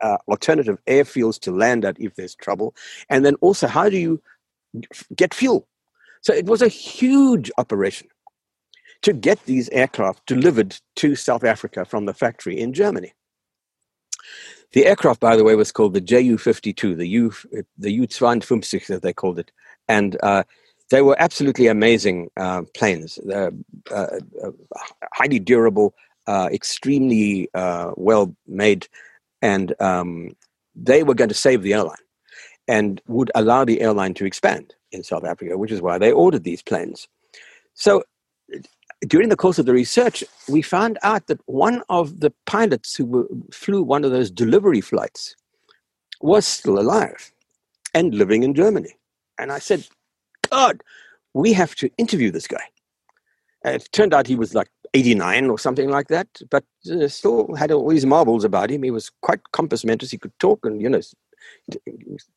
uh, 0.00 0.18
alternative 0.28 0.78
airfields 0.86 1.38
to 1.40 1.52
land 1.52 1.84
at 1.84 1.98
if 2.00 2.14
there's 2.14 2.34
trouble. 2.34 2.74
And 3.08 3.24
then 3.24 3.34
also, 3.36 3.66
how 3.66 3.88
do 3.88 3.96
you 3.96 4.22
get 5.16 5.34
fuel. 5.34 5.66
So 6.20 6.32
it 6.32 6.46
was 6.46 6.62
a 6.62 6.68
huge 6.68 7.50
operation 7.58 8.08
to 9.02 9.12
get 9.12 9.44
these 9.46 9.68
aircraft 9.70 10.26
delivered 10.26 10.78
to 10.96 11.16
South 11.16 11.44
Africa 11.44 11.84
from 11.84 12.06
the 12.06 12.14
factory 12.14 12.58
in 12.58 12.72
Germany. 12.72 13.12
The 14.72 14.86
aircraft, 14.86 15.20
by 15.20 15.36
the 15.36 15.44
way, 15.44 15.54
was 15.54 15.72
called 15.72 15.94
the 15.94 16.00
Ju 16.00 16.38
52, 16.38 16.94
the 16.94 17.06
U, 17.06 17.32
the 17.78 17.92
U 17.92 18.06
52, 18.06 18.94
as 18.94 19.00
they 19.00 19.12
called 19.12 19.38
it. 19.38 19.50
And 19.88 20.16
uh, 20.22 20.44
they 20.90 21.02
were 21.02 21.16
absolutely 21.18 21.66
amazing 21.66 22.30
uh, 22.36 22.62
planes. 22.74 23.18
Uh, 23.18 23.50
uh 23.90 24.06
highly 25.12 25.38
durable, 25.38 25.94
uh, 26.26 26.48
extremely 26.52 27.48
uh, 27.54 27.92
well 27.96 28.34
made, 28.46 28.88
and 29.40 29.74
um, 29.80 30.36
they 30.74 31.02
were 31.02 31.14
going 31.14 31.28
to 31.28 31.34
save 31.34 31.62
the 31.62 31.74
airline 31.74 31.96
and 32.68 33.02
would 33.08 33.30
allow 33.34 33.64
the 33.64 33.80
airline 33.80 34.14
to 34.14 34.24
expand 34.24 34.74
in 34.92 35.02
South 35.02 35.24
Africa, 35.24 35.58
which 35.58 35.72
is 35.72 35.82
why 35.82 35.98
they 35.98 36.12
ordered 36.12 36.44
these 36.44 36.62
planes. 36.62 37.08
So 37.74 38.04
during 39.08 39.28
the 39.28 39.36
course 39.36 39.58
of 39.58 39.66
the 39.66 39.72
research, 39.72 40.22
we 40.48 40.62
found 40.62 40.98
out 41.02 41.26
that 41.26 41.40
one 41.46 41.82
of 41.88 42.20
the 42.20 42.32
pilots 42.46 42.94
who 42.94 43.44
flew 43.52 43.82
one 43.82 44.04
of 44.04 44.12
those 44.12 44.30
delivery 44.30 44.80
flights 44.80 45.36
was 46.20 46.46
still 46.46 46.78
alive 46.78 47.32
and 47.94 48.14
living 48.14 48.42
in 48.42 48.54
Germany. 48.54 48.96
And 49.38 49.50
I 49.50 49.58
said, 49.58 49.86
God, 50.50 50.82
we 51.34 51.52
have 51.52 51.74
to 51.76 51.90
interview 51.98 52.30
this 52.30 52.46
guy. 52.46 52.62
And 53.64 53.76
it 53.76 53.88
turned 53.92 54.14
out 54.14 54.26
he 54.26 54.36
was 54.36 54.54
like 54.54 54.68
89 54.94 55.50
or 55.50 55.58
something 55.58 55.88
like 55.88 56.08
that, 56.08 56.28
but 56.50 56.64
uh, 56.90 57.08
still 57.08 57.54
had 57.54 57.72
all 57.72 57.88
these 57.88 58.06
marbles 58.06 58.44
about 58.44 58.70
him. 58.70 58.82
He 58.82 58.90
was 58.90 59.10
quite 59.22 59.40
compos 59.52 59.84
mentis. 59.84 60.10
He 60.10 60.18
could 60.18 60.36
talk 60.38 60.64
and, 60.64 60.80
you 60.80 60.88
know, 60.88 61.00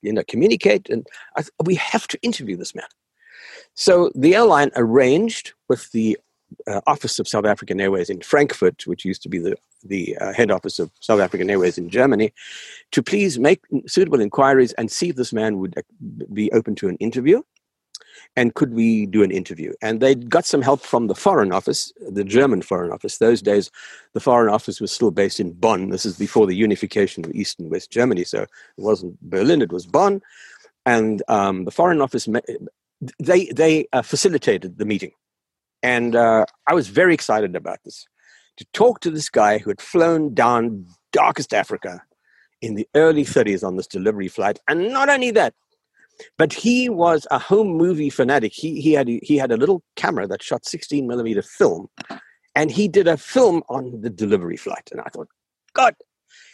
you 0.01 0.13
know, 0.13 0.23
communicate. 0.27 0.89
And 0.89 1.05
th- 1.35 1.49
we 1.63 1.75
have 1.75 2.07
to 2.07 2.21
interview 2.21 2.55
this 2.55 2.73
man. 2.73 2.87
So 3.73 4.11
the 4.15 4.35
airline 4.35 4.71
arranged 4.75 5.53
with 5.67 5.91
the 5.91 6.17
uh, 6.67 6.81
office 6.87 7.19
of 7.19 7.27
South 7.27 7.45
African 7.45 7.79
Airways 7.79 8.09
in 8.09 8.21
Frankfurt, 8.21 8.87
which 8.87 9.05
used 9.05 9.21
to 9.23 9.29
be 9.29 9.39
the, 9.39 9.55
the 9.83 10.17
uh, 10.17 10.33
head 10.33 10.51
office 10.51 10.79
of 10.79 10.91
South 10.99 11.19
African 11.19 11.49
Airways 11.49 11.77
in 11.77 11.89
Germany, 11.89 12.33
to 12.91 13.03
please 13.03 13.39
make 13.39 13.61
suitable 13.87 14.21
inquiries 14.21 14.73
and 14.73 14.91
see 14.91 15.09
if 15.09 15.15
this 15.15 15.33
man 15.33 15.57
would 15.59 15.77
uh, 15.77 15.81
be 16.33 16.51
open 16.51 16.75
to 16.75 16.87
an 16.87 16.95
interview 16.97 17.41
and 18.35 18.53
could 18.53 18.73
we 18.73 19.05
do 19.05 19.23
an 19.23 19.31
interview? 19.31 19.73
And 19.81 20.01
they 20.01 20.15
got 20.15 20.45
some 20.45 20.61
help 20.61 20.81
from 20.81 21.07
the 21.07 21.15
Foreign 21.15 21.51
Office, 21.51 21.93
the 22.09 22.23
German 22.23 22.61
Foreign 22.61 22.91
Office. 22.91 23.17
Those 23.17 23.41
days, 23.41 23.71
the 24.13 24.19
Foreign 24.19 24.53
Office 24.53 24.81
was 24.81 24.91
still 24.91 25.11
based 25.11 25.39
in 25.39 25.53
Bonn. 25.53 25.89
This 25.89 26.05
is 26.05 26.17
before 26.17 26.47
the 26.47 26.55
unification 26.55 27.25
of 27.25 27.31
East 27.33 27.59
and 27.59 27.69
West 27.69 27.91
Germany, 27.91 28.23
so 28.23 28.43
it 28.43 28.49
wasn't 28.77 29.19
Berlin; 29.21 29.61
it 29.61 29.71
was 29.71 29.85
Bonn. 29.85 30.21
And 30.85 31.23
um, 31.27 31.65
the 31.65 31.71
Foreign 31.71 32.01
Office 32.01 32.27
they 33.19 33.45
they 33.47 33.87
uh, 33.93 34.01
facilitated 34.01 34.77
the 34.77 34.85
meeting, 34.85 35.11
and 35.85 36.15
uh, 36.15 36.45
I 36.67 36.73
was 36.73 36.87
very 36.87 37.13
excited 37.13 37.55
about 37.55 37.77
this 37.85 38.07
to 38.57 38.65
talk 38.73 39.01
to 39.01 39.11
this 39.11 39.29
guy 39.29 39.59
who 39.59 39.69
had 39.69 39.79
flown 39.79 40.33
down 40.33 40.87
darkest 41.11 41.53
Africa 41.53 42.01
in 42.59 42.73
the 42.73 42.87
early 42.95 43.23
30s 43.23 43.63
on 43.63 43.75
this 43.75 43.85
delivery 43.85 44.27
flight, 44.27 44.57
and 44.67 44.91
not 44.91 45.09
only 45.09 45.29
that, 45.29 45.53
but 46.39 46.53
he 46.53 46.89
was 46.89 47.27
a 47.29 47.37
home 47.37 47.67
movie 47.67 48.09
fanatic. 48.09 48.51
He 48.51 48.81
he 48.81 48.93
had 48.93 49.07
he 49.07 49.37
had 49.37 49.51
a 49.51 49.57
little 49.57 49.83
camera 49.95 50.25
that 50.27 50.41
shot 50.41 50.65
16 50.65 51.05
millimeter 51.05 51.43
film, 51.43 51.87
and 52.55 52.71
he 52.71 52.87
did 52.87 53.07
a 53.07 53.15
film 53.15 53.61
on 53.69 54.01
the 54.01 54.09
delivery 54.09 54.57
flight. 54.57 54.89
And 54.91 55.01
I 55.01 55.09
thought, 55.13 55.27
God, 55.73 55.93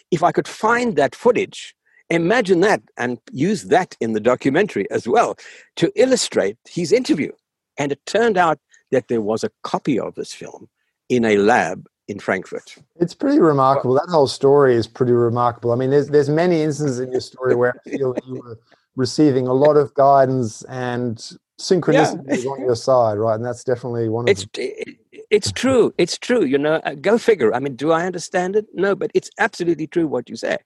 if 0.09 0.23
I 0.23 0.33
could 0.33 0.47
find 0.47 0.97
that 0.97 1.15
footage, 1.15 1.73
imagine 2.09 2.59
that, 2.61 2.81
and 2.97 3.17
use 3.31 3.63
that 3.75 3.95
in 4.01 4.11
the 4.11 4.19
documentary 4.19 4.91
as 4.91 5.07
well 5.07 5.37
to 5.77 5.89
illustrate 5.95 6.57
his 6.67 6.91
interview. 6.91 7.31
And 7.77 7.93
it 7.93 8.05
turned 8.05 8.37
out 8.37 8.59
that 8.91 9.07
there 9.07 9.21
was 9.21 9.43
a 9.43 9.51
copy 9.63 9.99
of 9.99 10.15
this 10.15 10.33
film 10.33 10.69
in 11.09 11.25
a 11.25 11.37
lab 11.37 11.87
in 12.07 12.19
Frankfurt. 12.19 12.75
It's 12.99 13.13
pretty 13.13 13.39
remarkable. 13.39 13.95
That 13.95 14.09
whole 14.09 14.27
story 14.27 14.75
is 14.75 14.87
pretty 14.87 15.13
remarkable. 15.13 15.71
I 15.71 15.75
mean, 15.75 15.89
there's 15.89 16.09
there's 16.09 16.29
many 16.29 16.61
instances 16.61 16.99
in 16.99 17.11
your 17.11 17.21
story 17.21 17.55
where 17.55 17.73
I 17.85 17.89
feel 17.89 18.15
you 18.27 18.41
were 18.43 18.59
receiving 18.95 19.47
a 19.47 19.53
lot 19.53 19.77
of 19.77 19.93
guidance 19.93 20.63
and 20.63 21.17
synchronicity 21.59 22.43
yeah. 22.43 22.49
on 22.49 22.61
your 22.61 22.75
side, 22.75 23.17
right? 23.17 23.35
And 23.35 23.45
that's 23.45 23.63
definitely 23.63 24.09
one 24.09 24.25
of 24.25 24.29
it's, 24.29 24.45
them. 24.53 24.95
It's 25.29 25.51
true. 25.51 25.93
It's 25.97 26.17
true. 26.17 26.43
You 26.43 26.57
know, 26.57 26.75
uh, 26.83 26.95
go 26.95 27.17
figure. 27.17 27.53
I 27.53 27.59
mean, 27.59 27.75
do 27.75 27.91
I 27.91 28.05
understand 28.05 28.55
it? 28.55 28.65
No, 28.73 28.95
but 28.95 29.11
it's 29.13 29.29
absolutely 29.37 29.87
true 29.87 30.07
what 30.07 30.29
you 30.29 30.35
say. 30.35 30.57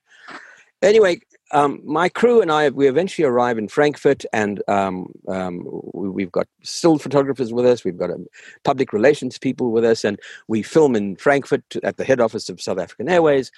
Anyway, 0.86 1.18
um, 1.50 1.80
my 1.84 2.08
crew 2.08 2.40
and 2.40 2.52
I, 2.52 2.68
we 2.68 2.86
eventually 2.86 3.26
arrive 3.26 3.58
in 3.58 3.66
Frankfurt, 3.66 4.24
and 4.32 4.62
um, 4.68 5.12
um, 5.26 5.66
we, 5.92 6.22
have 6.22 6.30
got 6.30 6.46
still 6.62 6.96
photographers 6.96 7.52
with 7.52 7.66
us. 7.66 7.82
We've 7.82 7.98
got 7.98 8.12
um, 8.12 8.26
public 8.62 8.92
relations 8.92 9.36
people 9.36 9.72
with 9.72 9.84
us, 9.84 10.04
and 10.04 10.20
we 10.46 10.62
film 10.62 10.94
in 10.94 11.16
Frankfurt 11.16 11.64
at 11.82 11.96
the 11.96 12.04
head 12.04 12.20
office 12.20 12.48
of 12.48 12.60
South 12.60 12.78
African 12.78 13.08
Airways. 13.08 13.50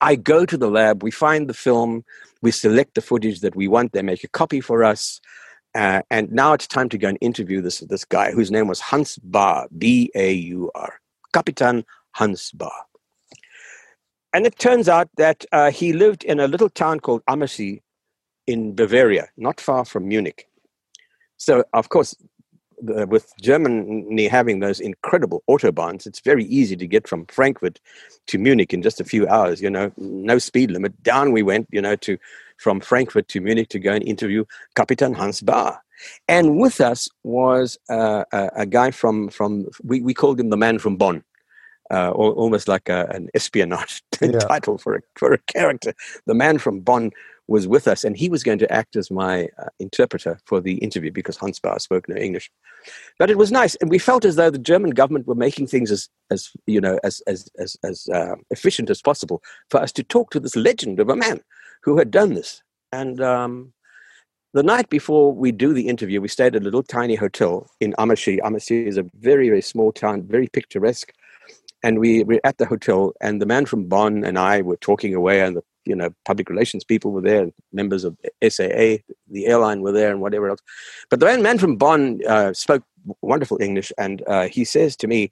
I 0.00 0.16
go 0.16 0.44
to 0.44 0.56
the 0.56 0.68
lab, 0.68 1.04
we 1.04 1.12
find 1.12 1.48
the 1.48 1.54
film, 1.54 2.04
we 2.42 2.50
select 2.50 2.96
the 2.96 3.00
footage 3.00 3.42
that 3.42 3.54
we 3.54 3.68
want, 3.68 3.92
they 3.92 4.02
make 4.02 4.24
a 4.24 4.28
copy 4.28 4.60
for 4.60 4.82
us. 4.82 5.20
Uh, 5.76 6.02
and 6.10 6.32
now 6.32 6.52
it's 6.52 6.66
time 6.66 6.88
to 6.88 6.98
go 6.98 7.08
and 7.08 7.18
interview 7.20 7.60
this, 7.60 7.78
this 7.78 8.04
guy 8.04 8.32
whose 8.32 8.50
name 8.50 8.66
was 8.66 8.80
Hans 8.80 9.18
Baur, 9.18 9.68
B 9.78 10.10
A 10.16 10.32
U 10.32 10.72
R, 10.74 10.94
Kapitan 11.32 11.84
Hans 12.10 12.50
Baur. 12.50 12.72
And 14.36 14.46
it 14.46 14.58
turns 14.58 14.86
out 14.86 15.08
that 15.16 15.46
uh, 15.50 15.70
he 15.70 15.94
lived 15.94 16.22
in 16.22 16.40
a 16.40 16.46
little 16.46 16.68
town 16.68 17.00
called 17.00 17.24
Ammersee 17.24 17.80
in 18.46 18.74
Bavaria, 18.74 19.28
not 19.38 19.62
far 19.62 19.86
from 19.86 20.06
Munich. 20.08 20.46
So, 21.38 21.64
of 21.72 21.88
course, 21.88 22.14
with 22.82 23.32
Germany 23.40 24.28
having 24.28 24.60
those 24.60 24.78
incredible 24.78 25.42
autobahns, 25.48 26.06
it's 26.06 26.20
very 26.20 26.44
easy 26.44 26.76
to 26.76 26.86
get 26.86 27.08
from 27.08 27.24
Frankfurt 27.28 27.80
to 28.26 28.36
Munich 28.36 28.74
in 28.74 28.82
just 28.82 29.00
a 29.00 29.04
few 29.04 29.26
hours. 29.26 29.62
You 29.62 29.70
know, 29.70 29.90
no 29.96 30.36
speed 30.36 30.70
limit. 30.70 31.02
Down 31.02 31.32
we 31.32 31.42
went. 31.42 31.66
You 31.72 31.80
know, 31.80 31.96
to 31.96 32.18
from 32.58 32.80
Frankfurt 32.80 33.28
to 33.28 33.40
Munich 33.40 33.70
to 33.70 33.78
go 33.78 33.94
and 33.94 34.06
interview 34.06 34.44
Kapitan 34.74 35.14
Hans 35.14 35.40
Baur. 35.40 35.78
And 36.28 36.58
with 36.58 36.82
us 36.82 37.08
was 37.24 37.78
uh, 37.88 38.24
a, 38.32 38.50
a, 38.54 38.66
guy 38.66 38.90
from 38.90 39.30
from 39.30 39.64
we, 39.82 40.02
we 40.02 40.12
called 40.12 40.38
him 40.38 40.50
the 40.50 40.58
man 40.58 40.78
from 40.78 40.96
Bonn. 40.98 41.24
Uh, 41.88 42.10
almost 42.10 42.66
like 42.66 42.88
a, 42.88 43.06
an 43.10 43.28
espionage 43.34 44.02
yeah. 44.20 44.32
title 44.38 44.76
for 44.76 44.96
a, 44.96 45.00
for 45.14 45.32
a 45.32 45.38
character. 45.38 45.94
The 46.26 46.34
man 46.34 46.58
from 46.58 46.80
Bonn 46.80 47.12
was 47.48 47.68
with 47.68 47.86
us, 47.86 48.04
and 48.04 48.16
he 48.16 48.28
was 48.28 48.42
going 48.42 48.58
to 48.58 48.72
act 48.72 48.96
as 48.96 49.10
my 49.10 49.48
uh, 49.58 49.68
interpreter 49.78 50.38
for 50.44 50.60
the 50.60 50.74
interview 50.78 51.12
because 51.12 51.36
Hans 51.36 51.60
Baur 51.60 51.78
spoke 51.78 52.08
no 52.08 52.16
English. 52.16 52.50
But 53.18 53.30
it 53.30 53.38
was 53.38 53.52
nice, 53.52 53.74
and 53.76 53.90
we 53.90 53.98
felt 53.98 54.24
as 54.24 54.36
though 54.36 54.50
the 54.50 54.58
German 54.58 54.90
government 54.90 55.26
were 55.26 55.34
making 55.34 55.68
things 55.68 55.90
as, 55.90 56.08
as 56.30 56.50
you 56.66 56.80
know, 56.80 56.98
as 57.04 57.20
as 57.26 57.48
as, 57.58 57.76
as 57.84 58.08
uh, 58.08 58.34
efficient 58.50 58.90
as 58.90 59.00
possible 59.00 59.42
for 59.70 59.80
us 59.80 59.92
to 59.92 60.02
talk 60.02 60.30
to 60.30 60.40
this 60.40 60.56
legend 60.56 60.98
of 61.00 61.08
a 61.08 61.16
man 61.16 61.40
who 61.82 61.98
had 61.98 62.10
done 62.10 62.34
this. 62.34 62.62
And 62.92 63.20
um, 63.20 63.72
the 64.52 64.62
night 64.62 64.88
before 64.88 65.32
we 65.32 65.52
do 65.52 65.72
the 65.72 65.88
interview, 65.88 66.20
we 66.20 66.28
stayed 66.28 66.56
at 66.56 66.62
a 66.62 66.64
little 66.64 66.82
tiny 66.82 67.14
hotel 67.14 67.70
in 67.80 67.94
Ammersee. 67.98 68.40
Ammersee 68.40 68.86
is 68.86 68.96
a 68.96 69.06
very 69.20 69.48
very 69.48 69.62
small 69.62 69.92
town, 69.92 70.22
very 70.22 70.48
picturesque. 70.48 71.12
And 71.86 72.00
we 72.00 72.24
were 72.24 72.40
at 72.42 72.58
the 72.58 72.66
hotel, 72.66 73.12
and 73.20 73.40
the 73.40 73.46
man 73.46 73.64
from 73.64 73.84
Bonn 73.84 74.24
and 74.24 74.38
I 74.38 74.60
were 74.60 74.76
talking 74.76 75.14
away, 75.14 75.40
and 75.40 75.56
the 75.56 75.62
you 75.86 75.94
know, 75.94 76.10
public 76.24 76.50
relations 76.50 76.84
people 76.84 77.12
were 77.12 77.20
there, 77.20 77.48
members 77.72 78.02
of 78.04 78.16
SAA, 78.42 78.98
the 79.30 79.46
airline 79.46 79.80
were 79.80 79.92
there, 79.92 80.10
and 80.10 80.20
whatever 80.20 80.50
else. 80.50 80.60
But 81.10 81.20
the 81.20 81.38
man 81.38 81.58
from 81.58 81.76
Bonn 81.76 82.20
uh, 82.28 82.52
spoke 82.52 82.82
wonderful 83.22 83.58
English, 83.60 83.92
and 83.96 84.22
uh, 84.26 84.48
he 84.48 84.64
says 84.64 84.96
to 84.96 85.06
me, 85.06 85.30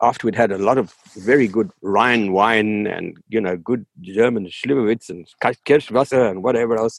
after 0.00 0.26
we'd 0.26 0.34
had 0.34 0.50
a 0.50 0.58
lot 0.58 0.76
of 0.76 0.92
very 1.16 1.46
good 1.46 1.70
Rhine 1.82 2.32
wine 2.32 2.88
and 2.88 3.16
you 3.28 3.40
know 3.40 3.56
good 3.56 3.86
German 4.00 4.46
Schlibowitz 4.46 5.08
and 5.08 5.28
Kirschwasser 5.40 6.28
and 6.30 6.42
whatever 6.42 6.76
else, 6.76 6.98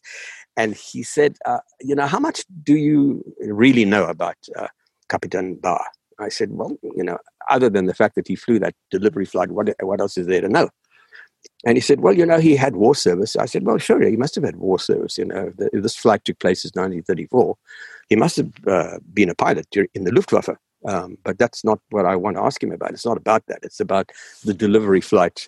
and 0.55 0.73
he 0.73 1.03
said, 1.03 1.35
uh, 1.45 1.59
you 1.81 1.95
know, 1.95 2.07
how 2.07 2.19
much 2.19 2.45
do 2.63 2.75
you 2.75 3.23
really 3.41 3.85
know 3.85 4.05
about 4.05 4.37
uh, 4.57 4.67
Kapitan 5.09 5.55
Baur? 5.55 5.83
I 6.19 6.29
said, 6.29 6.51
well, 6.51 6.77
you 6.95 7.03
know, 7.03 7.17
other 7.49 7.69
than 7.69 7.85
the 7.85 7.93
fact 7.93 8.15
that 8.15 8.27
he 8.27 8.35
flew 8.35 8.59
that 8.59 8.75
delivery 8.91 9.25
flight, 9.25 9.51
what 9.51 9.69
what 9.81 9.99
else 9.99 10.17
is 10.17 10.27
there 10.27 10.41
to 10.41 10.49
know? 10.49 10.69
And 11.65 11.77
he 11.77 11.81
said, 11.81 12.01
Well, 12.01 12.13
you 12.13 12.25
know, 12.25 12.39
he 12.39 12.55
had 12.55 12.75
war 12.75 12.95
service. 12.95 13.35
I 13.35 13.45
said, 13.45 13.65
Well, 13.65 13.77
sure, 13.77 14.03
he 14.03 14.17
must 14.17 14.35
have 14.35 14.43
had 14.43 14.57
war 14.57 14.79
service. 14.79 15.17
You 15.17 15.25
know, 15.25 15.51
the, 15.57 15.69
this 15.73 15.95
flight 15.95 16.23
took 16.25 16.39
place 16.39 16.65
in 16.65 16.69
1934. 16.69 17.55
He 18.09 18.15
must 18.15 18.37
have 18.37 18.51
uh, 18.67 18.99
been 19.13 19.29
a 19.29 19.35
pilot 19.35 19.67
in 19.93 20.03
the 20.03 20.11
Luftwaffe. 20.11 20.57
Um, 20.85 21.17
but 21.23 21.37
that's 21.37 21.63
not 21.63 21.79
what 21.91 22.05
I 22.05 22.17
want 22.17 22.35
to 22.35 22.43
ask 22.43 22.61
him 22.61 22.73
about. 22.73 22.91
It's 22.91 23.05
not 23.05 23.15
about 23.15 23.45
that. 23.47 23.59
It's 23.63 23.79
about 23.79 24.11
the 24.43 24.53
delivery 24.53 24.99
flight 24.99 25.47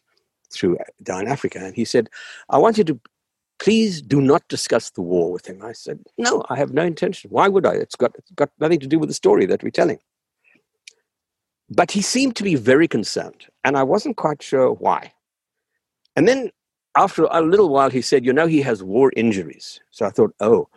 through 0.54 0.78
down 1.04 1.28
Africa. 1.28 1.60
And 1.62 1.76
he 1.76 1.84
said, 1.84 2.10
I 2.50 2.58
want 2.58 2.78
you 2.78 2.86
to 2.86 3.00
please 3.60 4.02
do 4.02 4.22
not 4.22 4.48
discuss 4.48 4.92
the 4.92 5.02
war 5.02 5.32
with 5.32 5.46
him. 5.48 5.62
I 5.62 5.74
said, 5.74 6.00
No, 6.18 6.46
I 6.50 6.58
have 6.58 6.72
no 6.72 6.84
intention. 6.84 7.30
Why 7.32 7.50
would 7.50 7.66
I? 7.66 7.74
It's 7.74 7.96
got, 7.96 8.16
it's 8.18 8.32
got 8.32 8.52
nothing 8.60 8.80
to 8.80 8.88
do 8.88 9.00
with 9.00 9.10
the 9.10 9.16
story 9.16 9.46
that 9.48 9.64
we're 9.64 9.70
telling. 9.70 10.00
But 11.70 11.92
he 11.92 12.02
seemed 12.02 12.36
to 12.36 12.44
be 12.44 12.56
very 12.56 12.88
concerned, 12.88 13.46
and 13.64 13.78
I 13.78 13.84
wasn't 13.84 14.18
quite 14.18 14.44
sure 14.44 14.72
why. 14.74 15.12
And 16.16 16.28
then 16.28 16.52
after 16.96 17.28
a 17.30 17.42
little 17.42 17.70
while, 17.70 17.90
he 17.90 18.02
said, 18.02 18.26
You 18.26 18.34
know, 18.34 18.48
he 18.48 18.62
has 18.62 18.84
war 18.84 19.12
injuries. 19.16 19.80
So 19.92 20.06
I 20.06 20.10
thought, 20.10 20.34
Oh, 20.40 20.70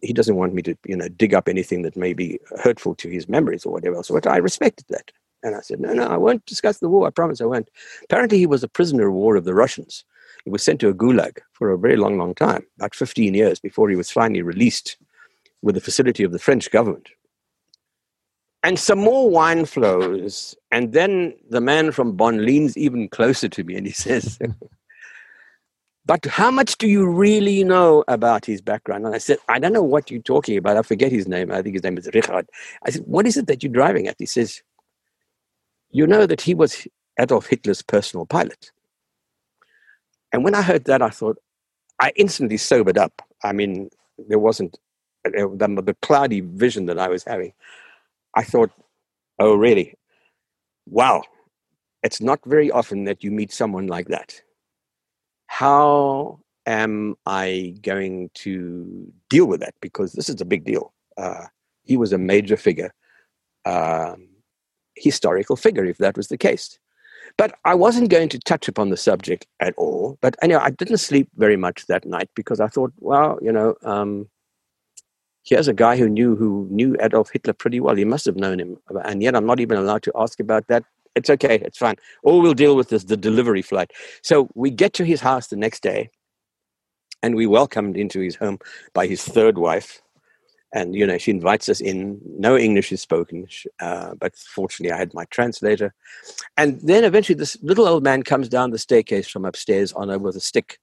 he 0.00 0.12
doesn't 0.12 0.36
want 0.36 0.54
me 0.54 0.62
to, 0.62 0.76
you 0.86 0.96
know, 0.96 1.08
dig 1.08 1.34
up 1.34 1.48
anything 1.48 1.82
that 1.82 1.96
may 1.96 2.14
be 2.14 2.38
hurtful 2.62 2.94
to 2.96 3.08
his 3.08 3.28
memories 3.28 3.66
or 3.66 3.72
whatever 3.72 3.96
else. 3.96 4.10
But 4.10 4.26
I 4.26 4.38
respected 4.38 4.86
that. 4.88 5.10
And 5.42 5.54
I 5.54 5.60
said, 5.60 5.80
No, 5.80 5.92
no, 5.92 6.06
I 6.06 6.16
won't 6.16 6.46
discuss 6.46 6.78
the 6.78 6.88
war. 6.88 7.06
I 7.06 7.10
promise 7.10 7.40
I 7.40 7.46
won't. 7.46 7.68
Apparently, 8.04 8.38
he 8.38 8.46
was 8.46 8.62
a 8.62 8.68
prisoner 8.68 9.08
of 9.08 9.14
war 9.14 9.36
of 9.36 9.44
the 9.44 9.54
Russians. 9.54 10.04
He 10.44 10.50
was 10.50 10.62
sent 10.62 10.80
to 10.80 10.88
a 10.88 10.94
gulag 10.94 11.38
for 11.52 11.70
a 11.70 11.78
very 11.78 11.96
long, 11.96 12.18
long 12.18 12.34
time, 12.34 12.64
about 12.78 12.94
15 12.94 13.34
years 13.34 13.60
before 13.60 13.88
he 13.88 13.96
was 13.96 14.10
finally 14.10 14.42
released 14.42 14.96
with 15.62 15.74
the 15.74 15.80
facility 15.80 16.22
of 16.22 16.32
the 16.32 16.38
French 16.38 16.70
government. 16.70 17.08
And 18.64 18.78
some 18.78 18.98
more 18.98 19.28
wine 19.28 19.66
flows. 19.66 20.56
And 20.72 20.94
then 20.94 21.34
the 21.50 21.60
man 21.60 21.92
from 21.92 22.16
Bonn 22.16 22.46
leans 22.46 22.76
even 22.78 23.08
closer 23.08 23.46
to 23.50 23.62
me 23.62 23.76
and 23.76 23.86
he 23.86 23.92
says, 24.06 24.38
But 26.06 26.24
how 26.24 26.50
much 26.50 26.78
do 26.78 26.88
you 26.88 27.06
really 27.06 27.62
know 27.62 28.04
about 28.08 28.46
his 28.46 28.62
background? 28.62 29.04
And 29.04 29.14
I 29.14 29.18
said, 29.18 29.36
I 29.48 29.58
don't 29.58 29.74
know 29.74 29.82
what 29.82 30.10
you're 30.10 30.22
talking 30.22 30.56
about. 30.56 30.78
I 30.78 30.82
forget 30.82 31.12
his 31.12 31.28
name. 31.28 31.52
I 31.52 31.60
think 31.60 31.74
his 31.74 31.84
name 31.84 31.98
is 31.98 32.08
Richard. 32.14 32.48
I 32.84 32.90
said, 32.90 33.02
What 33.06 33.26
is 33.26 33.36
it 33.36 33.46
that 33.48 33.62
you're 33.62 33.72
driving 33.72 34.08
at? 34.08 34.16
He 34.18 34.26
says, 34.26 34.62
You 35.90 36.06
know 36.06 36.24
that 36.24 36.40
he 36.40 36.54
was 36.54 36.88
Adolf 37.20 37.46
Hitler's 37.46 37.82
personal 37.82 38.24
pilot. 38.24 38.72
And 40.32 40.42
when 40.42 40.54
I 40.54 40.62
heard 40.62 40.86
that, 40.86 41.02
I 41.02 41.10
thought, 41.10 41.36
I 42.00 42.12
instantly 42.16 42.56
sobered 42.56 42.98
up. 42.98 43.22
I 43.44 43.52
mean, 43.52 43.90
there 44.26 44.38
wasn't 44.38 44.78
uh, 45.26 45.30
the, 45.30 45.82
the 45.84 45.96
cloudy 46.00 46.40
vision 46.40 46.86
that 46.86 46.98
I 46.98 47.08
was 47.08 47.24
having. 47.24 47.52
I 48.34 48.42
thought, 48.42 48.70
oh, 49.38 49.54
really? 49.54 49.94
wow, 50.86 51.22
it's 52.02 52.20
not 52.20 52.40
very 52.44 52.70
often 52.70 53.04
that 53.04 53.24
you 53.24 53.30
meet 53.30 53.52
someone 53.52 53.86
like 53.86 54.08
that. 54.08 54.40
How 55.46 56.40
am 56.66 57.16
I 57.26 57.76
going 57.82 58.30
to 58.34 59.12
deal 59.30 59.46
with 59.46 59.60
that? 59.60 59.74
Because 59.80 60.12
this 60.12 60.28
is 60.28 60.40
a 60.40 60.44
big 60.44 60.64
deal. 60.64 60.92
Uh, 61.16 61.46
he 61.82 61.96
was 61.96 62.12
a 62.12 62.18
major 62.18 62.56
figure, 62.56 62.92
um, 63.64 64.28
historical 64.96 65.56
figure, 65.56 65.84
if 65.84 65.98
that 65.98 66.16
was 66.16 66.28
the 66.28 66.38
case. 66.38 66.78
But 67.36 67.54
I 67.64 67.74
wasn't 67.74 68.10
going 68.10 68.28
to 68.30 68.38
touch 68.38 68.68
upon 68.68 68.90
the 68.90 68.96
subject 68.96 69.46
at 69.60 69.74
all. 69.76 70.18
But 70.20 70.36
anyway, 70.42 70.60
I 70.62 70.70
didn't 70.70 70.98
sleep 70.98 71.28
very 71.36 71.56
much 71.56 71.86
that 71.86 72.04
night 72.04 72.28
because 72.34 72.60
I 72.60 72.68
thought, 72.68 72.92
well, 72.98 73.38
you 73.42 73.50
know, 73.50 73.74
um, 73.82 74.28
here's 75.44 75.68
a 75.68 75.74
guy 75.74 75.96
who 75.96 76.08
knew 76.08 76.34
who 76.34 76.66
knew 76.70 76.96
Adolf 77.00 77.30
Hitler 77.32 77.52
pretty 77.52 77.80
well. 77.80 77.94
He 77.94 78.04
must 78.04 78.24
have 78.24 78.36
known 78.36 78.58
him, 78.58 78.76
and 79.04 79.22
yet 79.22 79.36
I'm 79.36 79.46
not 79.46 79.60
even 79.60 79.78
allowed 79.78 80.02
to 80.04 80.12
ask 80.16 80.40
about 80.40 80.66
that. 80.68 80.84
It's 81.14 81.30
okay, 81.30 81.60
it's 81.62 81.78
fine. 81.78 81.94
All 82.24 82.42
we'll 82.42 82.54
deal 82.54 82.74
with 82.74 82.92
is 82.92 83.04
the 83.04 83.16
delivery 83.16 83.62
flight. 83.62 83.92
So 84.22 84.48
we 84.54 84.70
get 84.70 84.94
to 84.94 85.04
his 85.04 85.20
house 85.20 85.46
the 85.46 85.56
next 85.56 85.82
day, 85.82 86.10
and 87.22 87.36
we 87.36 87.46
welcomed 87.46 87.96
into 87.96 88.20
his 88.20 88.34
home 88.34 88.58
by 88.94 89.06
his 89.06 89.22
third 89.22 89.58
wife. 89.58 90.00
And 90.72 90.96
you 90.96 91.06
know, 91.06 91.18
she 91.18 91.30
invites 91.30 91.68
us 91.68 91.80
in. 91.80 92.20
No 92.24 92.56
English 92.56 92.90
is 92.90 93.00
spoken, 93.00 93.46
uh, 93.78 94.14
but 94.18 94.34
fortunately, 94.36 94.92
I 94.92 94.98
had 94.98 95.14
my 95.14 95.24
translator. 95.26 95.94
And 96.56 96.80
then 96.80 97.04
eventually, 97.04 97.36
this 97.36 97.56
little 97.62 97.86
old 97.86 98.02
man 98.02 98.24
comes 98.24 98.48
down 98.48 98.70
the 98.70 98.78
staircase 98.78 99.28
from 99.28 99.44
upstairs 99.44 99.92
on 99.92 100.10
a, 100.10 100.18
with 100.18 100.34
a 100.34 100.40
stick, 100.40 100.78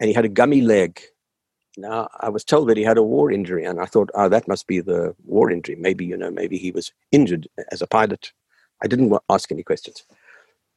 and 0.00 0.08
he 0.08 0.14
had 0.14 0.24
a 0.24 0.30
gummy 0.30 0.62
leg 0.62 1.02
now, 1.76 2.08
I 2.20 2.30
was 2.30 2.44
told 2.44 2.68
that 2.68 2.76
he 2.76 2.82
had 2.82 2.96
a 2.96 3.02
war 3.02 3.30
injury, 3.30 3.64
and 3.64 3.80
I 3.80 3.84
thought, 3.84 4.10
oh, 4.14 4.28
that 4.28 4.48
must 4.48 4.66
be 4.66 4.80
the 4.80 5.14
war 5.24 5.50
injury. 5.50 5.76
Maybe, 5.76 6.06
you 6.06 6.16
know, 6.16 6.30
maybe 6.30 6.56
he 6.56 6.70
was 6.70 6.92
injured 7.12 7.48
as 7.70 7.82
a 7.82 7.86
pilot. 7.86 8.32
I 8.82 8.86
didn't 8.86 9.16
ask 9.28 9.52
any 9.52 9.62
questions. 9.62 10.04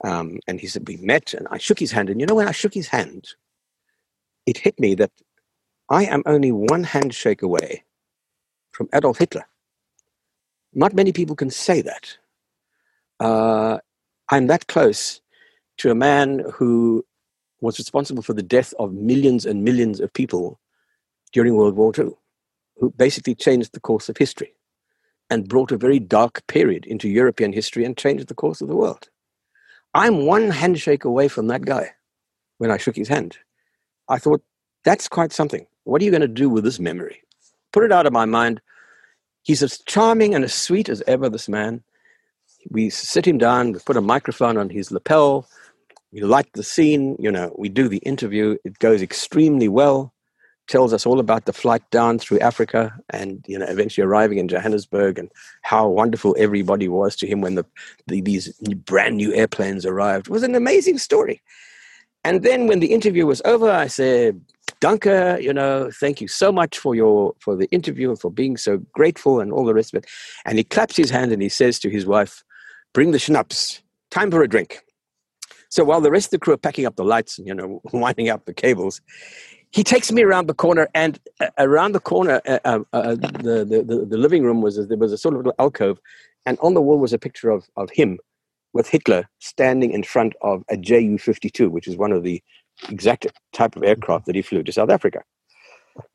Um, 0.04 0.40
and 0.48 0.60
he 0.60 0.68
said, 0.68 0.88
we 0.88 0.98
met, 0.98 1.34
and 1.34 1.48
I 1.52 1.58
shook 1.58 1.80
his 1.80 1.92
hand. 1.92 2.10
And 2.10 2.20
you 2.20 2.28
know, 2.28 2.36
when 2.36 2.48
I 2.48 2.52
shook 2.52 2.74
his 2.74 2.88
hand, 2.88 3.30
it 4.46 4.58
hit 4.58 4.80
me 4.80 4.96
that 4.96 5.12
I 5.90 6.06
am 6.06 6.24
only 6.26 6.52
one 6.52 6.84
handshake 6.84 7.42
away 7.42 7.84
from 8.72 8.90
Adolf 8.94 9.18
Hitler. 9.18 9.46
Not 10.74 10.94
many 10.94 11.12
people 11.12 11.36
can 11.36 11.50
say 11.50 11.82
that. 11.82 12.18
Uh, 13.20 13.80
I'm 14.30 14.48
that 14.48 14.68
close 14.68 15.22
to 15.78 15.92
a 15.92 15.96
man 15.96 16.44
who 16.54 17.06
was 17.62 17.80
responsible 17.80 18.22
for 18.22 18.34
the 18.34 18.44
death 18.44 18.74
of 18.80 18.94
millions 18.94 19.46
and 19.46 19.64
millions 19.64 20.00
of 20.00 20.14
people 20.14 20.60
during 21.32 21.56
World 21.56 21.76
War 21.76 21.92
II, 21.98 22.12
who 22.78 22.92
basically 22.92 23.36
changed 23.36 23.74
the 23.74 23.80
course 23.80 24.10
of 24.10 24.18
history 24.18 24.54
and 25.30 25.48
brought 25.48 25.72
a 25.72 25.78
very 25.78 26.00
dark 26.00 26.46
period 26.48 26.86
into 26.86 27.08
European 27.08 27.54
history 27.54 27.86
and 27.86 27.98
changed 27.98 28.28
the 28.28 28.36
course 28.36 28.62
of 28.62 28.68
the 28.68 28.76
world. 28.76 29.10
I'm 29.94 30.26
one 30.26 30.50
handshake 30.50 31.04
away 31.04 31.28
from 31.28 31.48
that 31.48 31.66
guy 31.66 31.92
when 32.58 32.72
I 32.72 32.78
shook 32.78 32.96
his 32.96 33.08
hand. 33.08 33.38
I 34.08 34.18
thought, 34.18 34.42
that's 34.84 35.08
quite 35.08 35.32
something. 35.32 35.66
What 35.84 36.02
are 36.02 36.06
you 36.06 36.12
going 36.12 36.22
to 36.22 36.28
do 36.28 36.50
with 36.50 36.64
this 36.64 36.80
memory? 36.80 37.22
Put 37.74 37.84
it 37.84 37.92
out 37.92 38.06
of 38.06 38.14
my 38.14 38.26
mind. 38.26 38.62
He's 39.44 39.64
as 39.64 39.80
charming 39.86 40.36
and 40.36 40.44
as 40.44 40.54
sweet 40.54 40.90
as 40.90 41.04
ever, 41.08 41.30
this 41.30 41.50
man. 41.50 41.84
We 42.70 42.90
sit 42.90 43.28
him 43.28 43.38
down, 43.38 43.74
we 43.74 43.80
put 43.80 43.98
a 43.98 44.02
microphone 44.02 44.58
on 44.58 44.70
his 44.70 44.92
lapel, 44.92 45.48
we 46.12 46.22
light 46.22 46.52
the 46.54 46.64
scene, 46.64 47.16
you 47.20 47.32
know, 47.32 47.54
we 47.58 47.70
do 47.70 47.88
the 47.88 48.00
interview. 48.00 48.58
It 48.64 48.80
goes 48.80 49.02
extremely 49.02 49.68
well 49.68 50.14
tells 50.70 50.94
us 50.94 51.06
all 51.06 51.20
about 51.20 51.46
the 51.46 51.52
flight 51.52 51.82
down 51.90 52.20
through 52.20 52.40
Africa 52.40 52.94
and 53.10 53.44
you 53.48 53.58
know 53.60 53.66
eventually 53.66 54.06
arriving 54.06 54.38
in 54.38 54.48
Johannesburg 54.48 55.20
and 55.20 55.30
how 55.64 55.90
wonderful 55.90 56.36
everybody 56.40 56.88
was 56.88 57.16
to 57.18 57.28
him 57.28 57.42
when 57.42 57.56
the, 57.56 57.66
the, 58.08 58.22
these 58.22 58.54
brand 58.86 59.18
new 59.18 59.34
airplanes 59.34 59.86
arrived. 59.86 60.28
It 60.28 60.32
was 60.32 60.44
an 60.44 60.56
amazing 60.56 61.00
story. 61.00 61.42
And 62.24 62.44
then 62.44 62.68
when 62.68 62.80
the 62.80 62.94
interview 62.94 63.26
was 63.26 63.42
over, 63.46 63.70
I 63.70 63.88
said, 63.88 64.40
"Dunker, 64.80 65.40
you 65.42 65.54
know, 65.54 65.90
thank 66.00 66.22
you 66.22 66.28
so 66.28 66.52
much 66.52 66.78
for 66.78 66.96
your 66.96 67.34
for 67.40 67.56
the 67.56 67.70
interview 67.72 68.10
and 68.10 68.20
for 68.20 68.32
being 68.32 68.56
so 68.56 68.78
grateful 68.94 69.40
and 69.40 69.52
all 69.52 69.66
the 69.66 69.74
rest 69.74 69.94
of 69.94 70.04
it. 70.04 70.10
And 70.46 70.58
he 70.58 70.64
claps 70.64 70.96
his 70.96 71.10
hand 71.10 71.32
and 71.32 71.42
he 71.42 71.50
says 71.50 71.80
to 71.80 71.90
his 71.90 72.06
wife, 72.06 72.44
Bring 72.94 73.12
the 73.12 73.20
schnapps, 73.20 73.82
time 74.12 74.32
for 74.32 74.44
a 74.44 74.48
drink. 74.48 74.84
So 75.70 75.84
while 75.84 76.02
the 76.02 76.12
rest 76.12 76.28
of 76.28 76.32
the 76.32 76.40
crew 76.40 76.56
are 76.56 76.58
packing 76.58 76.88
up 76.88 76.96
the 76.96 77.06
lights 77.06 77.38
and 77.38 77.48
you 77.48 77.54
know 77.54 77.82
winding 77.94 78.30
up 78.30 78.46
the 78.46 78.54
cables, 78.54 79.02
he 79.72 79.84
takes 79.84 80.12
me 80.12 80.24
around 80.24 80.48
the 80.48 80.54
corner, 80.54 80.88
and 80.96 81.20
uh, 81.40 81.48
around 81.58 81.92
the 81.92 82.00
corner, 82.00 82.42
uh, 82.48 82.60
uh, 82.66 82.80
uh 82.94 83.16
the, 83.16 83.84
the, 83.88 84.06
the 84.10 84.18
living 84.18 84.44
room 84.44 84.62
was 84.62 84.88
there 84.88 84.98
was 84.98 85.14
a 85.14 85.18
sort 85.18 85.36
of 85.36 85.40
little 85.40 85.56
alcove, 85.60 86.00
and 86.46 86.58
on 86.62 86.74
the 86.74 86.82
wall 86.82 86.98
was 86.98 87.14
a 87.14 87.20
picture 87.20 87.50
of 87.50 87.70
of 87.76 87.90
him 87.92 88.20
with 88.74 88.88
Hitler 88.88 89.28
standing 89.40 89.92
in 89.92 90.04
front 90.04 90.34
of 90.42 90.64
a 90.70 90.78
Ju 90.78 91.18
fifty 91.18 91.50
two, 91.50 91.70
which 91.70 91.88
is 91.88 91.98
one 91.98 92.12
of 92.12 92.24
the 92.24 92.42
exact 92.90 93.28
type 93.54 93.76
of 93.76 93.84
aircraft 93.84 94.26
that 94.26 94.36
he 94.36 94.42
flew 94.42 94.64
to 94.64 94.72
South 94.72 94.90
Africa. 94.90 95.24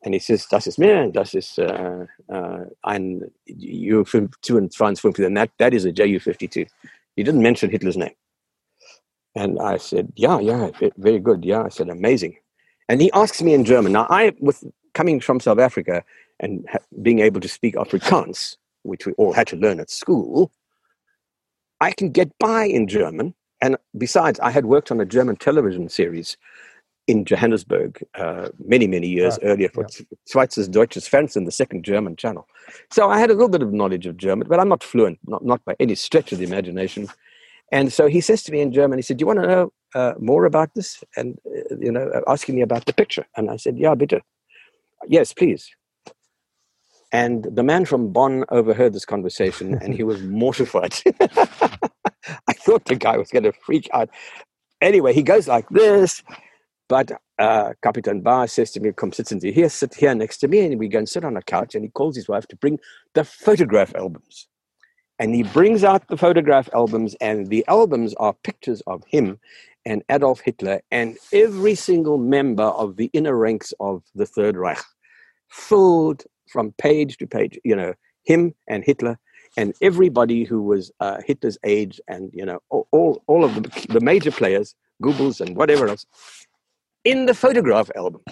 And 0.02 0.14
he 0.14 0.20
says, 0.20 0.46
"Das 0.46 0.66
ist 0.66 0.78
mir, 0.78 1.10
das 1.12 1.34
ist 1.34 1.58
uh, 1.58 2.06
uh, 2.32 2.64
ein 2.84 3.30
U-52 3.46 4.56
and 4.56 4.74
France 4.74 5.04
and 5.04 5.36
that 5.36 5.50
that 5.58 5.74
is 5.74 5.84
a 5.84 5.92
Ju 5.92 6.18
fifty 6.18 6.48
two. 6.48 6.66
He 7.16 7.22
didn't 7.22 7.42
mention 7.42 7.70
Hitler's 7.70 7.96
name. 7.96 8.14
And 9.36 9.60
I 9.60 9.76
said, 9.76 10.12
"Yeah, 10.16 10.40
yeah, 10.40 10.70
very 10.96 11.20
good. 11.20 11.44
Yeah." 11.44 11.62
I 11.62 11.68
said, 11.68 11.88
"Amazing." 11.88 12.36
And 12.88 13.00
he 13.00 13.10
asks 13.12 13.42
me 13.42 13.54
in 13.54 13.64
German. 13.64 13.92
Now, 13.92 14.06
I, 14.10 14.32
with 14.40 14.64
coming 14.92 15.20
from 15.20 15.40
South 15.40 15.58
Africa 15.58 16.04
and 16.40 16.66
ha- 16.70 16.78
being 17.02 17.20
able 17.20 17.40
to 17.40 17.48
speak 17.48 17.74
Afrikaans, 17.74 18.56
which 18.82 19.06
we 19.06 19.12
all 19.14 19.32
had 19.32 19.46
to 19.48 19.56
learn 19.56 19.80
at 19.80 19.90
school, 19.90 20.50
I 21.80 21.92
can 21.92 22.10
get 22.10 22.30
by 22.38 22.64
in 22.64 22.86
German. 22.86 23.34
And 23.60 23.76
besides, 23.96 24.38
I 24.40 24.50
had 24.50 24.66
worked 24.66 24.90
on 24.90 25.00
a 25.00 25.06
German 25.06 25.36
television 25.36 25.88
series 25.88 26.36
in 27.06 27.24
Johannesburg 27.24 28.02
uh, 28.14 28.48
many, 28.64 28.86
many 28.86 29.08
years 29.08 29.38
right. 29.42 29.50
earlier 29.50 29.68
for 29.68 29.86
yeah. 29.90 30.06
Zweites 30.32 30.70
Deutsches 30.70 31.06
Fernsehen, 31.06 31.44
the 31.44 31.50
second 31.50 31.84
German 31.84 32.16
channel. 32.16 32.48
So 32.90 33.10
I 33.10 33.18
had 33.18 33.30
a 33.30 33.34
little 33.34 33.48
bit 33.48 33.62
of 33.62 33.72
knowledge 33.72 34.06
of 34.06 34.16
German, 34.16 34.48
but 34.48 34.58
I'm 34.58 34.68
not 34.68 34.82
fluent, 34.82 35.18
not, 35.26 35.44
not 35.44 35.64
by 35.64 35.76
any 35.80 35.94
stretch 35.94 36.32
of 36.32 36.38
the 36.38 36.44
imagination. 36.44 37.08
And 37.74 37.92
so 37.92 38.06
he 38.06 38.20
says 38.20 38.44
to 38.44 38.52
me 38.52 38.60
in 38.60 38.72
German, 38.72 38.98
he 38.98 39.02
said, 39.02 39.16
Do 39.16 39.24
you 39.24 39.26
want 39.26 39.40
to 39.40 39.48
know 39.48 39.72
uh, 39.96 40.14
more 40.20 40.44
about 40.44 40.72
this? 40.76 41.02
And, 41.16 41.36
uh, 41.44 41.76
you 41.80 41.90
know, 41.90 42.22
asking 42.28 42.54
me 42.54 42.62
about 42.62 42.86
the 42.86 42.92
picture. 42.92 43.26
And 43.36 43.50
I 43.50 43.56
said, 43.56 43.76
Yeah, 43.76 43.96
bitte. 43.96 44.22
Yes, 45.08 45.34
please. 45.34 45.68
And 47.12 47.44
the 47.44 47.64
man 47.64 47.84
from 47.84 48.12
Bonn 48.12 48.44
overheard 48.50 48.92
this 48.92 49.04
conversation 49.04 49.74
and 49.82 49.92
he 49.92 50.04
was 50.04 50.22
mortified. 50.42 50.94
I 52.48 52.52
thought 52.52 52.84
the 52.84 52.94
guy 52.94 53.16
was 53.16 53.30
going 53.30 53.42
to 53.42 53.52
freak 53.52 53.90
out. 53.92 54.08
Anyway, 54.80 55.12
he 55.12 55.24
goes 55.24 55.48
like 55.48 55.68
this. 55.70 56.22
But 56.88 57.10
uh, 57.40 57.72
Kapitan 57.82 58.22
Baur 58.22 58.46
says 58.46 58.70
to 58.72 58.80
me, 58.80 58.92
Come 58.92 59.12
sit 59.12 59.30
here, 59.42 59.68
sit 59.68 59.94
here 59.94 60.14
next 60.14 60.38
to 60.38 60.48
me. 60.48 60.60
And 60.60 60.78
we 60.78 60.86
go 60.86 60.98
and 60.98 61.08
sit 61.08 61.24
on 61.24 61.36
a 61.36 61.42
couch. 61.42 61.74
And 61.74 61.84
he 61.84 61.90
calls 61.90 62.14
his 62.14 62.28
wife 62.28 62.46
to 62.48 62.56
bring 62.56 62.78
the 63.14 63.24
photograph 63.24 63.96
albums 63.96 64.46
and 65.18 65.34
he 65.34 65.42
brings 65.42 65.84
out 65.84 66.08
the 66.08 66.16
photograph 66.16 66.68
albums 66.72 67.14
and 67.20 67.48
the 67.48 67.64
albums 67.68 68.14
are 68.14 68.34
pictures 68.42 68.82
of 68.86 69.02
him 69.06 69.38
and 69.86 70.02
adolf 70.08 70.40
hitler 70.40 70.80
and 70.90 71.16
every 71.32 71.74
single 71.74 72.18
member 72.18 72.64
of 72.64 72.96
the 72.96 73.10
inner 73.12 73.36
ranks 73.36 73.72
of 73.80 74.02
the 74.14 74.26
third 74.26 74.56
reich 74.56 74.82
filled 75.48 76.24
from 76.48 76.72
page 76.78 77.16
to 77.16 77.26
page 77.26 77.58
you 77.64 77.76
know 77.76 77.94
him 78.24 78.54
and 78.68 78.84
hitler 78.84 79.18
and 79.56 79.74
everybody 79.80 80.42
who 80.44 80.62
was 80.62 80.90
uh, 81.00 81.18
hitler's 81.24 81.58
age 81.64 82.00
and 82.08 82.30
you 82.32 82.44
know 82.44 82.60
all, 82.70 83.22
all 83.26 83.44
of 83.44 83.54
the, 83.54 83.86
the 83.90 84.00
major 84.00 84.30
players 84.30 84.74
goebbels 85.02 85.40
and 85.40 85.56
whatever 85.56 85.88
else 85.88 86.06
in 87.04 87.26
the 87.26 87.34
photograph 87.34 87.90
album 87.96 88.22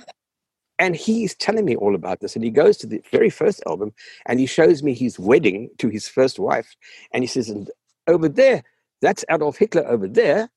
and 0.78 0.96
he's 0.96 1.34
telling 1.34 1.64
me 1.64 1.76
all 1.76 1.94
about 1.94 2.20
this. 2.20 2.34
And 2.34 2.44
he 2.44 2.50
goes 2.50 2.76
to 2.78 2.86
the 2.86 3.02
very 3.10 3.30
first 3.30 3.62
album 3.66 3.92
and 4.26 4.40
he 4.40 4.46
shows 4.46 4.82
me 4.82 4.94
his 4.94 5.18
wedding 5.18 5.70
to 5.78 5.88
his 5.88 6.08
first 6.08 6.38
wife. 6.38 6.74
And 7.12 7.22
he 7.22 7.28
says, 7.28 7.48
and 7.48 7.70
over 8.06 8.28
there, 8.28 8.62
that's 9.00 9.24
Adolf 9.30 9.58
Hitler 9.58 9.86
over 9.86 10.08
there, 10.08 10.48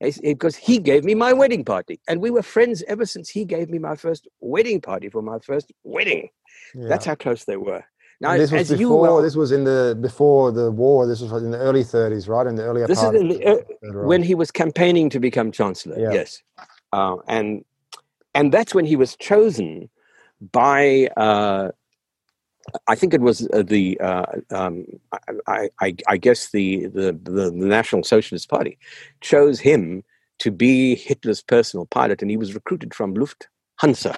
because 0.00 0.56
he 0.56 0.78
gave 0.78 1.04
me 1.04 1.14
my 1.14 1.32
wedding 1.32 1.64
party. 1.64 2.00
And 2.08 2.20
we 2.20 2.30
were 2.30 2.42
friends 2.42 2.82
ever 2.86 3.06
since 3.06 3.28
he 3.28 3.44
gave 3.44 3.70
me 3.70 3.78
my 3.78 3.96
first 3.96 4.28
wedding 4.40 4.80
party 4.80 5.08
for 5.08 5.22
my 5.22 5.38
first 5.38 5.72
wedding. 5.82 6.28
Yeah. 6.74 6.88
That's 6.88 7.06
how 7.06 7.14
close 7.14 7.44
they 7.44 7.56
were. 7.56 7.84
Now, 8.20 8.32
and 8.32 8.40
this 8.40 8.52
was 8.52 8.70
before. 8.70 9.00
Well, 9.00 9.22
this 9.22 9.36
was 9.36 9.52
in 9.52 9.64
the 9.64 9.98
before 10.00 10.52
the 10.52 10.70
war. 10.70 11.06
This 11.06 11.20
was 11.20 11.42
in 11.42 11.50
the 11.50 11.58
early 11.58 11.82
30s, 11.82 12.28
right? 12.28 12.46
In 12.46 12.54
the 12.54 12.62
earlier 12.62 12.86
this. 12.86 13.02
Is 13.02 13.10
the, 13.10 13.44
uh, 13.44 14.06
when 14.06 14.22
he 14.22 14.34
was 14.34 14.50
campaigning 14.50 15.10
to 15.10 15.18
become 15.18 15.50
chancellor. 15.50 15.98
Yeah. 15.98 16.12
Yes, 16.12 16.42
uh, 16.92 17.16
and 17.26 17.64
and 18.34 18.52
that's 18.52 18.74
when 18.74 18.84
he 18.84 18.96
was 18.96 19.16
chosen 19.16 19.88
by 20.52 21.08
uh, 21.16 21.70
I 22.86 22.94
think 22.94 23.14
it 23.14 23.20
was 23.20 23.48
uh, 23.52 23.62
the 23.62 24.00
uh, 24.00 24.24
um, 24.50 24.86
I, 25.46 25.68
I, 25.80 25.96
I, 26.08 26.16
guess 26.16 26.50
the, 26.50 26.86
the, 26.86 27.12
the 27.12 27.50
National 27.52 28.02
Socialist 28.02 28.48
Party 28.48 28.78
chose 29.20 29.60
him 29.60 30.02
to 30.38 30.50
be 30.50 30.94
Hitler's 30.94 31.42
personal 31.42 31.86
pilot, 31.86 32.22
and 32.22 32.30
he 32.30 32.36
was 32.36 32.54
recruited 32.54 32.94
from 32.94 33.14
Lufthansa, 33.14 34.16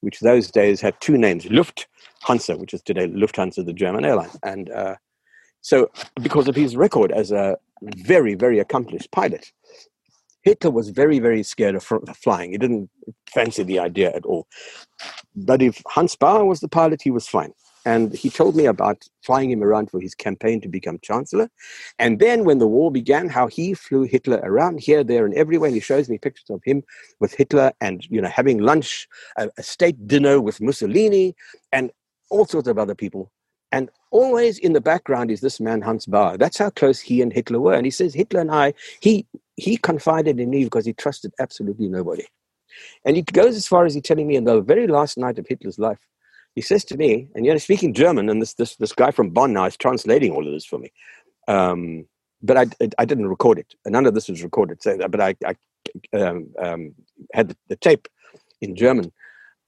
which 0.00 0.20
those 0.20 0.50
days 0.50 0.80
had 0.80 1.00
two 1.00 1.16
names: 1.16 1.46
Lufthansa, 1.46 2.58
which 2.58 2.74
is 2.74 2.82
today 2.82 3.08
Lufthansa, 3.08 3.64
the 3.64 3.72
German 3.72 4.04
airline, 4.04 4.30
and 4.42 4.70
uh, 4.70 4.96
So, 5.62 5.90
because 6.22 6.48
of 6.48 6.54
his 6.54 6.76
record 6.76 7.10
as 7.10 7.32
a 7.32 7.56
very, 7.82 8.34
very 8.34 8.58
accomplished 8.58 9.10
pilot, 9.10 9.52
Hitler 10.46 10.70
was 10.70 10.90
very, 10.90 11.18
very 11.18 11.42
scared 11.42 11.74
of 11.74 11.82
flying. 11.82 12.52
He 12.52 12.58
didn't 12.58 12.88
fancy 13.34 13.64
the 13.64 13.80
idea 13.80 14.12
at 14.14 14.24
all. 14.24 14.46
But 15.34 15.60
if 15.60 15.82
Hans 15.88 16.14
Baur 16.14 16.44
was 16.44 16.60
the 16.60 16.68
pilot, 16.68 17.02
he 17.02 17.10
was 17.10 17.26
fine. 17.26 17.52
And 17.84 18.14
he 18.14 18.30
told 18.30 18.54
me 18.54 18.66
about 18.66 19.02
flying 19.24 19.50
him 19.50 19.64
around 19.64 19.90
for 19.90 20.00
his 20.00 20.14
campaign 20.14 20.60
to 20.60 20.68
become 20.68 21.00
chancellor. 21.02 21.48
And 21.98 22.20
then 22.20 22.44
when 22.44 22.58
the 22.58 22.68
war 22.68 22.92
began, 22.92 23.28
how 23.28 23.48
he 23.48 23.74
flew 23.74 24.04
Hitler 24.04 24.40
around 24.44 24.78
here, 24.78 25.02
there, 25.02 25.24
and 25.26 25.34
everywhere. 25.34 25.66
And 25.66 25.74
he 25.74 25.80
shows 25.80 26.08
me 26.08 26.16
pictures 26.16 26.50
of 26.50 26.62
him 26.64 26.84
with 27.18 27.34
Hitler 27.34 27.72
and, 27.80 28.06
you 28.08 28.20
know, 28.20 28.28
having 28.28 28.58
lunch, 28.58 29.08
a, 29.36 29.50
a 29.58 29.64
state 29.64 30.06
dinner 30.06 30.40
with 30.40 30.60
Mussolini 30.60 31.34
and 31.72 31.90
all 32.30 32.46
sorts 32.46 32.68
of 32.68 32.78
other 32.78 32.94
people. 32.94 33.32
And 33.72 33.90
always 34.12 34.58
in 34.58 34.74
the 34.74 34.80
background 34.80 35.32
is 35.32 35.40
this 35.40 35.58
man, 35.58 35.82
Hans 35.82 36.06
Baur. 36.06 36.38
That's 36.38 36.58
how 36.58 36.70
close 36.70 37.00
he 37.00 37.20
and 37.20 37.32
Hitler 37.32 37.60
were. 37.60 37.74
And 37.74 37.84
he 37.84 37.90
says, 37.90 38.14
Hitler 38.14 38.40
and 38.40 38.52
I, 38.52 38.74
he, 39.00 39.26
he 39.56 39.76
confided 39.76 40.38
in 40.38 40.50
me 40.50 40.64
because 40.64 40.86
he 40.86 40.92
trusted 40.92 41.32
absolutely 41.40 41.88
nobody. 41.88 42.24
And 43.04 43.16
he 43.16 43.22
goes 43.22 43.56
as 43.56 43.66
far 43.66 43.86
as 43.86 43.94
he 43.94 44.00
telling 44.00 44.26
me 44.26 44.36
in 44.36 44.44
the 44.44 44.60
very 44.60 44.86
last 44.86 45.16
night 45.16 45.38
of 45.38 45.46
Hitler's 45.48 45.78
life, 45.78 45.98
he 46.54 46.60
says 46.60 46.84
to 46.86 46.96
me, 46.96 47.28
and 47.34 47.44
you're 47.44 47.58
speaking 47.58 47.92
German, 47.92 48.28
and 48.28 48.40
this 48.40 48.54
this 48.54 48.76
this 48.76 48.92
guy 48.92 49.10
from 49.10 49.30
Bonn 49.30 49.52
now 49.52 49.66
is 49.66 49.76
translating 49.76 50.32
all 50.32 50.46
of 50.46 50.52
this 50.52 50.64
for 50.64 50.78
me. 50.78 50.90
Um, 51.48 52.06
but 52.42 52.56
I, 52.56 52.66
I 52.98 53.04
didn't 53.04 53.28
record 53.28 53.58
it. 53.58 53.74
None 53.86 54.06
of 54.06 54.14
this 54.14 54.28
was 54.28 54.42
recorded. 54.42 54.82
So, 54.82 54.96
but 55.08 55.20
I, 55.20 55.34
I 55.44 55.54
um, 56.16 56.48
um, 56.62 56.94
had 57.34 57.48
the, 57.48 57.56
the, 57.68 57.76
tape 57.76 58.08
in 58.60 58.76
German, 58.76 59.12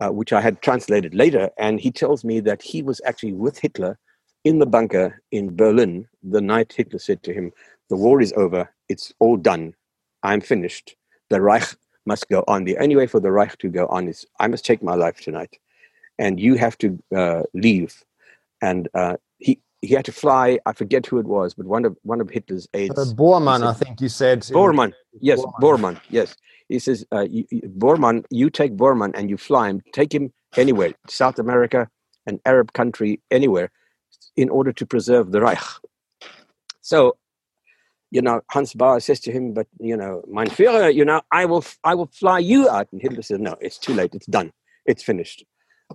uh, 0.01 0.11
which 0.11 0.33
I 0.33 0.41
had 0.41 0.61
translated 0.61 1.15
later. 1.15 1.51
And 1.59 1.81
he 1.81 1.91
tells 1.91 2.25
me 2.25 2.41
that 2.41 2.63
he 2.63 2.83
was 2.83 3.01
actually 3.05 3.33
with 3.33 3.59
Hitler 3.59 3.99
in 4.45 4.59
the 4.59 4.67
bunker 4.67 5.23
in 5.31 5.57
Berlin 5.57 6.07
the 6.23 6.41
night 6.41 6.73
Hitler 6.73 6.99
said 6.99 7.23
to 7.25 7.33
him, 7.33 7.53
"The 7.91 7.97
war 7.97 8.21
is 8.21 8.33
over. 8.37 8.73
It's 8.89 9.13
all 9.19 9.37
done. 9.37 9.75
I'm 10.23 10.41
finished. 10.41 10.97
The 11.31 11.41
Reich 11.41 11.75
must 12.07 12.29
go 12.29 12.45
on. 12.49 12.65
The 12.65 12.79
only 12.79 12.97
way 12.97 13.07
for 13.07 13.21
the 13.21 13.31
Reich 13.31 13.59
to 13.59 13.69
go 13.69 13.87
on 13.87 14.09
is 14.09 14.27
I 14.41 14.49
must 14.49 14.65
take 14.65 14.83
my 14.83 14.95
life 14.95 15.21
tonight." 15.21 15.59
and 16.19 16.41
you 16.41 16.57
have 16.57 16.77
to 16.79 16.99
uh, 17.15 17.43
leave. 17.55 18.05
And 18.61 18.89
uh, 18.95 19.17
he 19.39 19.61
he 19.81 19.95
had 19.95 20.05
to 20.07 20.13
fly. 20.13 20.59
I 20.67 20.73
forget 20.73 21.07
who 21.07 21.19
it 21.19 21.27
was, 21.27 21.55
but 21.55 21.67
one 21.67 21.85
of 21.85 21.97
one 22.03 22.21
of 22.21 22.29
Hitler's 22.29 22.69
aides. 22.75 22.99
Uh, 22.99 23.15
Bormann, 23.15 23.61
said, 23.61 23.69
I 23.69 23.73
think 23.75 24.01
you 24.01 24.09
said. 24.09 24.41
Bormann, 24.41 24.93
yes, 25.21 25.41
Bormann. 25.41 25.61
Bormann, 25.61 26.01
yes. 26.11 26.37
He 26.69 26.79
says, 26.79 27.07
uh, 27.13 27.23
you, 27.23 27.47
Bormann, 27.79 28.25
you 28.29 28.51
take 28.51 28.77
Bormann 28.77 29.13
and 29.15 29.31
you 29.31 29.39
fly 29.39 29.71
him, 29.71 29.81
take 29.95 30.13
him 30.13 30.31
anywhere, 30.59 30.93
South 31.09 31.39
America, 31.39 31.89
an 32.27 32.41
Arab 32.45 32.75
country, 32.75 33.23
anywhere, 33.31 33.71
in 34.37 34.51
order 34.51 34.71
to 34.75 34.85
preserve 34.85 35.33
the 35.33 35.41
Reich. 35.41 35.63
So, 36.83 37.17
you 38.11 38.23
know, 38.23 38.41
Hans 38.51 38.75
Baur 38.75 39.01
says 39.01 39.21
to 39.21 39.33
him, 39.33 39.53
but, 39.53 39.67
you 39.79 39.97
know, 39.97 40.23
mein 40.29 40.47
Führer, 40.49 40.95
you 40.95 41.05
know, 41.05 41.21
I 41.31 41.45
will, 41.45 41.65
I 41.85 41.95
will 41.95 42.11
fly 42.13 42.39
you 42.39 42.69
out. 42.69 42.89
And 42.93 43.03
Hitler 43.03 43.23
says, 43.23 43.39
no, 43.39 43.57
it's 43.61 43.79
too 43.79 43.95
late. 43.95 44.15
It's 44.15 44.27
done. 44.27 44.53
It's 44.87 45.03
finished. 45.03 45.45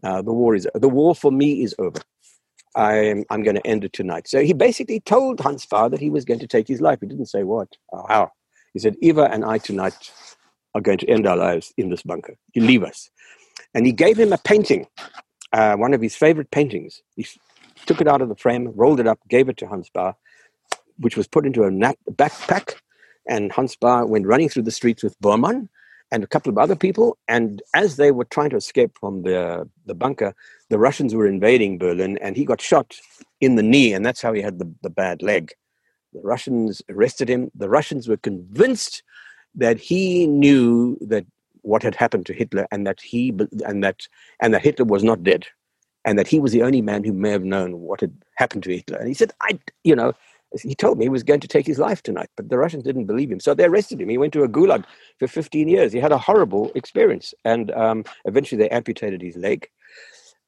Uh, 0.04 0.22
the 0.22 0.34
war 0.34 0.56
is 0.56 0.68
the 0.74 0.90
war 0.90 1.14
for 1.14 1.32
me 1.32 1.64
is 1.64 1.76
over. 1.78 2.02
I'm 2.76 3.26
I'm 3.30 3.44
going 3.44 3.56
to 3.56 3.68
end 3.68 3.84
it 3.84 3.94
tonight. 3.94 4.28
So 4.28 4.42
he 4.42 4.54
basically 4.54 5.00
told 5.00 5.40
Hans 5.40 5.66
Baur 5.66 5.90
that 5.90 6.00
he 6.00 6.10
was 6.10 6.26
going 6.26 6.40
to 6.40 6.48
take 6.48 6.68
his 6.68 6.82
life. 6.82 7.00
He 7.02 7.08
didn't 7.08 7.28
say 7.28 7.44
what 7.44 7.68
or 7.90 8.06
how. 8.08 8.32
He 8.74 8.80
said, 8.80 8.96
Eva 9.02 9.30
and 9.32 9.46
I 9.46 9.60
tonight 9.60 10.12
are 10.74 10.82
going 10.82 10.98
to 10.98 11.10
end 11.10 11.28
our 11.28 11.38
lives 11.38 11.74
in 11.78 11.90
this 11.90 12.02
bunker. 12.02 12.36
You 12.56 12.64
leave 12.64 12.84
us. 12.84 13.10
And 13.76 13.86
he 13.86 13.92
gave 13.92 14.18
him 14.18 14.34
a 14.34 14.40
painting, 14.40 14.88
uh, 15.52 15.76
one 15.76 15.94
of 15.94 16.02
his 16.02 16.16
favorite 16.16 16.50
paintings. 16.50 17.02
He 17.16 17.28
took 17.86 18.02
it 18.02 18.08
out 18.08 18.22
of 18.22 18.30
the 18.30 18.36
frame, 18.36 18.72
rolled 18.76 19.00
it 19.00 19.08
up, 19.08 19.20
gave 19.30 19.50
it 19.50 19.58
to 19.58 19.68
Hans 19.68 19.90
Baur, 19.94 20.16
which 20.98 21.18
was 21.18 21.28
put 21.28 21.46
into 21.46 21.64
a 21.64 21.72
nap- 21.72 21.98
backpack. 22.12 22.76
And 23.28 23.52
Hans 23.52 23.76
Baur 23.76 24.06
went 24.06 24.28
running 24.28 24.50
through 24.50 24.64
the 24.64 24.72
streets 24.72 25.04
with 25.04 25.20
Bormann 25.22 25.70
and 26.12 26.24
a 26.24 26.28
couple 26.28 26.52
of 26.52 26.58
other 26.58 26.76
people. 26.76 27.18
And 27.28 27.62
as 27.74 27.96
they 27.96 28.12
were 28.12 28.26
trying 28.26 28.50
to 28.52 28.58
escape 28.58 28.98
from 29.00 29.24
the, 29.24 29.70
the 29.86 29.96
bunker, 29.96 30.36
the 30.70 30.78
Russians 30.78 31.16
were 31.16 31.28
invading 31.28 31.78
Berlin 31.78 32.18
and 32.20 32.36
he 32.36 32.46
got 32.46 32.62
shot 32.62 32.96
in 33.42 33.56
the 33.56 33.64
knee, 33.64 33.94
and 33.94 34.06
that's 34.06 34.22
how 34.22 34.32
he 34.32 34.42
had 34.42 34.60
the, 34.60 34.72
the 34.84 34.90
bad 34.90 35.22
leg. 35.22 35.52
The 36.14 36.22
Russians 36.22 36.82
arrested 36.90 37.30
him. 37.30 37.52
The 37.56 37.70
Russians 37.70 38.08
were 38.08 38.18
convinced 38.18 39.04
that 39.56 39.80
he 39.80 40.28
knew 40.28 40.98
that 41.02 41.26
what 41.62 41.84
had 41.84 41.96
happened 41.96 42.26
to 42.28 42.34
Hitler 42.34 42.68
and 42.72 42.86
that 42.86 43.02
he 43.02 43.34
and 43.66 43.84
that 43.84 44.08
and 44.40 44.54
that 44.54 44.62
Hitler 44.62 44.86
was 44.86 45.04
not 45.04 45.24
dead 45.24 45.48
and 46.06 46.20
that 46.20 46.28
he 46.28 46.40
was 46.40 46.52
the 46.52 46.64
only 46.64 46.82
man 46.82 47.04
who 47.04 47.14
may 47.14 47.32
have 47.32 47.44
known 47.44 47.80
what 47.80 48.02
had 48.02 48.14
happened 48.36 48.64
to 48.64 48.76
Hitler. 48.76 48.98
And 48.98 49.08
he 49.08 49.14
said, 49.14 49.32
I, 49.42 49.60
you 49.84 49.96
know, 49.96 50.14
he 50.62 50.76
told 50.76 50.98
me 50.98 51.06
he 51.06 51.10
was 51.10 51.24
going 51.24 51.40
to 51.40 51.48
take 51.48 51.66
his 51.66 51.80
life 51.80 52.04
tonight, 52.04 52.30
but 52.36 52.50
the 52.50 52.58
Russians 52.58 52.84
didn't 52.84 53.06
believe 53.06 53.32
him. 53.32 53.40
So 53.40 53.54
they 53.54 53.66
arrested 53.66 54.00
him. 54.02 54.10
He 54.10 54.18
went 54.18 54.34
to 54.34 54.44
a 54.44 54.50
gulag 54.50 54.86
for 55.20 55.28
15 55.28 55.68
years. 55.68 55.92
He 55.92 56.00
had 56.00 56.12
a 56.12 56.18
horrible 56.18 56.72
experience. 56.76 57.34
And 57.44 57.72
um, 57.72 58.06
eventually 58.26 58.60
they 58.60 58.70
amputated 58.70 59.22
his 59.22 59.36
leg. 59.36 59.68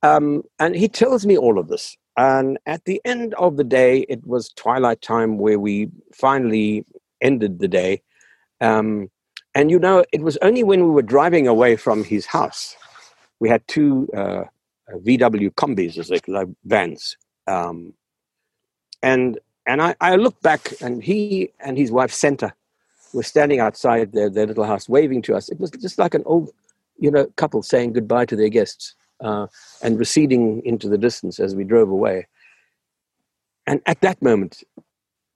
Um, 0.03 0.43
and 0.59 0.75
he 0.75 0.87
tells 0.87 1.25
me 1.25 1.37
all 1.37 1.57
of 1.57 1.67
this. 1.67 1.97
And 2.17 2.57
at 2.65 2.85
the 2.85 3.01
end 3.03 3.33
of 3.35 3.57
the 3.57 3.63
day, 3.63 4.05
it 4.07 4.25
was 4.25 4.49
twilight 4.49 5.01
time 5.01 5.37
where 5.37 5.59
we 5.59 5.89
finally 6.13 6.85
ended 7.21 7.59
the 7.59 7.67
day. 7.67 8.01
Um, 8.61 9.09
and 9.53 9.71
you 9.71 9.79
know, 9.79 10.05
it 10.11 10.21
was 10.21 10.37
only 10.41 10.63
when 10.63 10.83
we 10.83 10.91
were 10.91 11.01
driving 11.01 11.47
away 11.47 11.75
from 11.75 12.03
his 12.03 12.25
house, 12.25 12.75
we 13.39 13.49
had 13.49 13.67
two 13.67 14.07
uh, 14.15 14.43
VW 14.91 15.51
combis, 15.55 15.97
as 15.97 16.07
they 16.09 16.19
like 16.27 16.47
vans. 16.65 17.17
Um, 17.47 17.93
and 19.01 19.39
and 19.65 19.81
I, 19.81 19.95
I 20.01 20.15
looked 20.15 20.41
back, 20.41 20.73
and 20.81 21.03
he 21.03 21.51
and 21.59 21.77
his 21.77 21.91
wife 21.91 22.11
Senta 22.11 22.53
were 23.13 23.23
standing 23.23 23.59
outside 23.59 24.11
their, 24.11 24.29
their 24.29 24.45
little 24.45 24.65
house, 24.65 24.87
waving 24.89 25.21
to 25.23 25.35
us. 25.35 25.49
It 25.49 25.59
was 25.59 25.71
just 25.71 25.97
like 25.97 26.13
an 26.13 26.23
old, 26.25 26.51
you 26.97 27.09
know, 27.09 27.25
couple 27.37 27.63
saying 27.63 27.93
goodbye 27.93 28.25
to 28.25 28.35
their 28.35 28.49
guests 28.49 28.93
uh, 29.21 29.47
and 29.81 29.97
receding 29.97 30.61
into 30.65 30.89
the 30.89 30.97
distance 30.97 31.39
as 31.39 31.55
we 31.55 31.63
drove 31.63 31.89
away. 31.89 32.27
And 33.65 33.81
at 33.85 34.01
that 34.01 34.21
moment, 34.21 34.63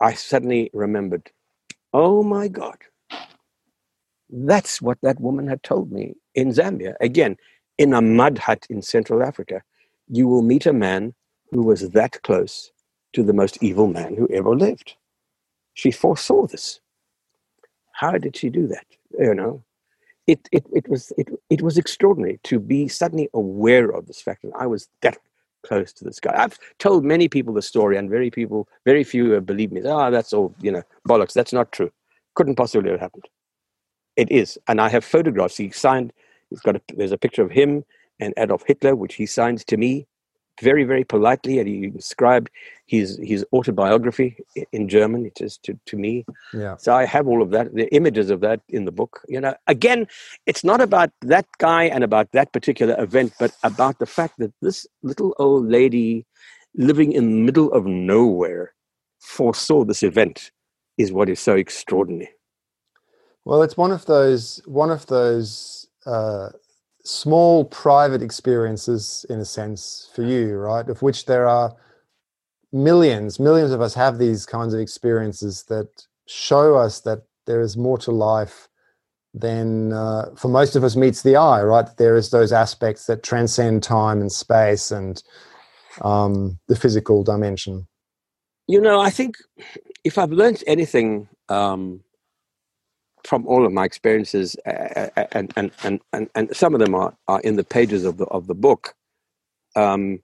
I 0.01 0.13
suddenly 0.13 0.69
remembered, 0.73 1.31
oh 1.93 2.21
my 2.21 2.47
God, 2.47 2.77
that's 4.29 4.81
what 4.81 4.99
that 5.01 5.19
woman 5.19 5.47
had 5.47 5.63
told 5.63 5.91
me 5.91 6.13
in 6.35 6.49
Zambia. 6.49 6.95
Again, 7.01 7.37
in 7.77 7.93
a 7.93 8.01
mud 8.01 8.37
hut 8.37 8.67
in 8.69 8.81
Central 8.81 9.23
Africa, 9.23 9.63
you 10.07 10.27
will 10.27 10.43
meet 10.43 10.65
a 10.65 10.73
man 10.73 11.15
who 11.51 11.63
was 11.63 11.89
that 11.89 12.21
close 12.21 12.71
to 13.13 13.23
the 13.23 13.33
most 13.33 13.61
evil 13.61 13.87
man 13.87 14.15
who 14.15 14.27
ever 14.31 14.55
lived. 14.55 14.95
She 15.73 15.91
foresaw 15.91 16.47
this. 16.47 16.79
How 17.93 18.17
did 18.17 18.35
she 18.35 18.49
do 18.49 18.67
that? 18.67 18.85
You 19.17 19.33
know, 19.33 19.63
it, 20.27 20.47
it, 20.51 20.65
it, 20.71 20.87
was, 20.87 21.11
it, 21.17 21.27
it 21.49 21.61
was 21.61 21.77
extraordinary 21.77 22.39
to 22.43 22.59
be 22.59 22.87
suddenly 22.87 23.29
aware 23.33 23.89
of 23.89 24.05
this 24.07 24.21
fact 24.21 24.43
that 24.43 24.51
I 24.57 24.67
was 24.67 24.87
that 25.01 25.17
close 25.65 25.91
to 25.93 26.05
this 26.05 26.19
guy. 26.19 26.33
I've 26.37 26.57
told 26.77 27.03
many 27.03 27.27
people 27.27 27.53
the 27.53 27.61
story, 27.61 27.97
and 27.97 28.09
very 28.09 28.31
people, 28.31 28.67
very 28.85 29.03
few 29.03 29.31
have 29.31 29.45
believed 29.45 29.73
me. 29.73 29.81
Ah, 29.85 30.07
oh, 30.07 30.11
that's 30.11 30.33
all, 30.33 30.55
you 30.61 30.71
know, 30.71 30.83
bollocks. 31.07 31.33
That's 31.33 31.53
not 31.53 31.71
true. 31.71 31.91
Couldn't 32.35 32.55
possibly 32.55 32.91
have 32.91 32.99
happened. 32.99 33.25
It 34.15 34.31
is, 34.31 34.57
and 34.67 34.79
I 34.79 34.89
have 34.89 35.03
photographs. 35.03 35.57
He 35.57 35.71
signed. 35.71 36.13
He's 36.49 36.59
got 36.61 36.75
a, 36.75 36.81
there's 36.95 37.11
a 37.11 37.17
picture 37.17 37.43
of 37.43 37.51
him 37.51 37.83
and 38.19 38.33
Adolf 38.37 38.63
Hitler, 38.65 38.95
which 38.95 39.15
he 39.15 39.25
signed 39.25 39.65
to 39.67 39.77
me 39.77 40.07
very, 40.59 40.83
very 40.83 41.03
politely, 41.03 41.59
and 41.59 41.67
he 41.67 41.87
described 41.87 42.49
his 42.85 43.19
his 43.21 43.45
autobiography 43.53 44.37
in 44.71 44.89
German. 44.89 45.25
It 45.25 45.41
is 45.41 45.57
to 45.59 45.79
to 45.85 45.97
me. 45.97 46.25
Yeah. 46.53 46.75
So 46.77 46.93
I 46.93 47.05
have 47.05 47.27
all 47.27 47.41
of 47.41 47.51
that, 47.51 47.73
the 47.73 47.93
images 47.93 48.29
of 48.29 48.41
that 48.41 48.61
in 48.69 48.85
the 48.85 48.91
book. 48.91 49.21
You 49.27 49.41
know, 49.41 49.55
again, 49.67 50.07
it's 50.45 50.63
not 50.63 50.81
about 50.81 51.11
that 51.21 51.45
guy 51.57 51.83
and 51.83 52.03
about 52.03 52.31
that 52.31 52.51
particular 52.51 52.95
event, 53.01 53.33
but 53.39 53.51
about 53.63 53.99
the 53.99 54.05
fact 54.05 54.35
that 54.39 54.53
this 54.61 54.87
little 55.03 55.33
old 55.39 55.67
lady 55.67 56.25
living 56.75 57.11
in 57.11 57.23
the 57.29 57.41
middle 57.45 57.71
of 57.73 57.85
nowhere 57.85 58.73
foresaw 59.19 59.83
this 59.83 60.03
event 60.03 60.51
is 60.97 61.11
what 61.11 61.29
is 61.29 61.39
so 61.39 61.55
extraordinary. 61.55 62.29
Well, 63.45 63.63
it's 63.63 63.77
one 63.77 63.91
of 63.91 64.05
those 64.05 64.61
one 64.65 64.91
of 64.91 65.05
those 65.07 65.87
uh, 66.05 66.49
small 67.09 67.65
private 67.65 68.21
experiences 68.21 69.25
in 69.29 69.39
a 69.39 69.45
sense 69.45 70.09
for 70.13 70.23
you 70.23 70.55
right? 70.55 70.87
Of 70.87 71.01
which 71.01 71.25
there 71.25 71.47
are 71.47 71.75
millions 72.71 73.39
millions 73.39 73.71
of 73.71 73.81
us 73.81 73.95
have 73.95 74.19
these 74.19 74.45
kinds 74.45 74.73
of 74.75 74.79
experiences 74.79 75.63
that 75.69 75.87
show 76.27 76.75
us 76.75 77.01
that 77.01 77.23
there 77.47 77.61
is 77.61 77.75
more 77.75 77.97
to 77.97 78.11
life 78.11 78.69
than 79.33 79.91
uh, 79.91 80.29
for 80.35 80.49
most 80.49 80.75
of 80.75 80.83
us 80.83 80.95
meets 80.95 81.23
the 81.23 81.35
eye 81.35 81.63
right? 81.63 81.87
There 81.97 82.15
is 82.15 82.29
those 82.29 82.51
aspects 82.51 83.05
that 83.07 83.23
transcend 83.23 83.81
time 83.81 84.21
and 84.21 84.31
space 84.31 84.91
and 84.91 85.21
um, 86.01 86.59
the 86.67 86.75
physical 86.75 87.23
dimension. 87.23 87.87
You 88.67 88.79
know 88.79 88.99
i 88.99 89.09
think 89.09 89.35
if 90.03 90.19
i've 90.19 90.31
learned 90.31 90.63
anything 90.67 91.27
um, 91.49 92.01
from 93.25 93.45
all 93.47 93.65
of 93.65 93.71
my 93.71 93.85
experiences, 93.85 94.55
uh, 94.65 95.09
and, 95.31 95.53
and, 95.55 95.71
and, 95.83 95.99
and, 96.13 96.29
and 96.35 96.55
some 96.55 96.73
of 96.73 96.79
them 96.79 96.95
are, 96.95 97.15
are 97.27 97.39
in 97.41 97.55
the 97.55 97.63
pages 97.63 98.05
of 98.05 98.17
the, 98.17 98.25
of 98.25 98.47
the 98.47 98.55
book, 98.55 98.93
um, 99.75 100.19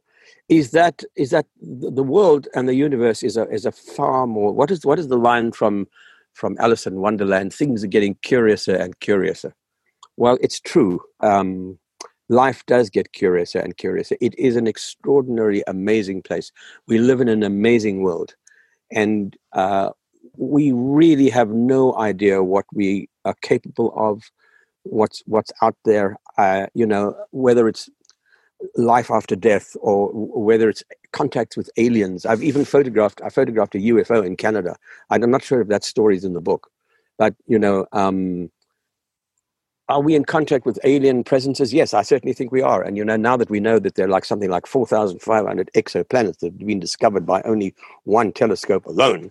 is 0.50 0.72
that 0.72 1.04
is 1.16 1.32
that 1.32 1.46
the, 1.62 1.92
the 1.92 2.04
world 2.04 2.48
and 2.56 2.68
the 2.68 2.76
universe 2.76 3.24
is 3.24 3.38
a 3.38 3.50
is 3.50 3.66
a 3.66 3.72
far 3.72 4.28
more. 4.28 4.54
What 4.54 4.72
is 4.72 4.86
what 4.86 5.00
is 5.00 5.08
the 5.08 5.18
line 5.18 5.52
from 5.52 5.88
from 6.34 6.56
Alice 6.60 6.86
in 6.86 6.96
Wonderland? 6.96 7.54
Things 7.54 7.84
are 7.84 7.88
getting 7.88 8.16
curiouser 8.22 8.76
and 8.76 9.00
curiouser. 9.00 9.56
Well, 10.18 10.38
it's 10.42 10.60
true. 10.60 11.02
Um, 11.22 11.78
life 12.30 12.66
does 12.66 12.90
get 12.90 13.14
curiouser 13.14 13.60
and 13.60 13.78
curiouser. 13.78 14.18
It 14.22 14.38
is 14.38 14.56
an 14.56 14.68
extraordinary, 14.68 15.64
amazing 15.68 16.22
place. 16.22 16.52
We 16.88 17.00
live 17.00 17.22
in 17.22 17.28
an 17.30 17.44
amazing 17.44 18.02
world, 18.02 18.36
and 18.92 19.36
uh, 19.54 19.92
we 20.38 20.72
really 20.72 21.30
have 21.30 21.50
no 21.50 21.96
idea 21.98 22.44
what 22.44 22.66
we 22.74 23.10
are 23.24 23.36
capable 23.42 23.94
of. 23.96 24.24
What's 24.84 25.24
what's 25.26 25.52
out 25.62 25.76
there? 25.86 26.18
Uh, 26.38 26.68
you 26.74 26.86
know, 26.86 27.16
whether 27.32 27.68
it's 27.68 27.90
life 28.76 29.12
after 29.12 29.36
death 29.36 29.76
or 29.82 30.10
whether 30.14 30.70
it's 30.70 30.84
contacts 31.12 31.58
with 31.58 31.70
aliens. 31.78 32.26
I've 32.26 32.44
even 32.44 32.66
photographed, 32.66 33.22
I 33.24 33.30
photographed 33.30 33.76
a 33.76 33.80
UFO 33.80 34.26
in 34.26 34.36
Canada. 34.36 34.78
I'm 35.10 35.30
not 35.30 35.44
sure 35.44 35.62
if 35.62 35.68
that 35.70 35.84
story 35.84 36.18
is 36.18 36.26
in 36.26 36.34
the 36.34 36.42
book, 36.42 36.70
but 37.18 37.36
you 37.48 37.60
know, 37.60 37.86
um, 37.92 38.50
are 39.88 40.02
we 40.02 40.16
in 40.16 40.26
contact 40.26 40.66
with 40.66 40.80
alien 40.84 41.24
presences? 41.24 41.74
Yes, 41.74 41.94
I 41.94 42.02
certainly 42.02 42.34
think 42.34 42.52
we 42.52 42.62
are. 42.62 42.82
And 42.82 42.98
you 42.98 43.06
know, 43.06 43.16
now 43.16 43.38
that 43.38 43.52
we 43.52 43.60
know 43.60 43.78
that 43.80 43.96
there 43.96 44.08
are 44.08 44.10
like 44.10 44.26
something 44.26 44.50
like 44.50 44.66
4,500 44.66 45.70
exoplanets 45.76 46.40
that 46.40 46.54
have 46.54 46.58
been 46.58 46.80
discovered 46.80 47.26
by 47.26 47.42
only 47.44 47.76
one 48.04 48.32
telescope 48.32 48.86
alone, 48.88 49.30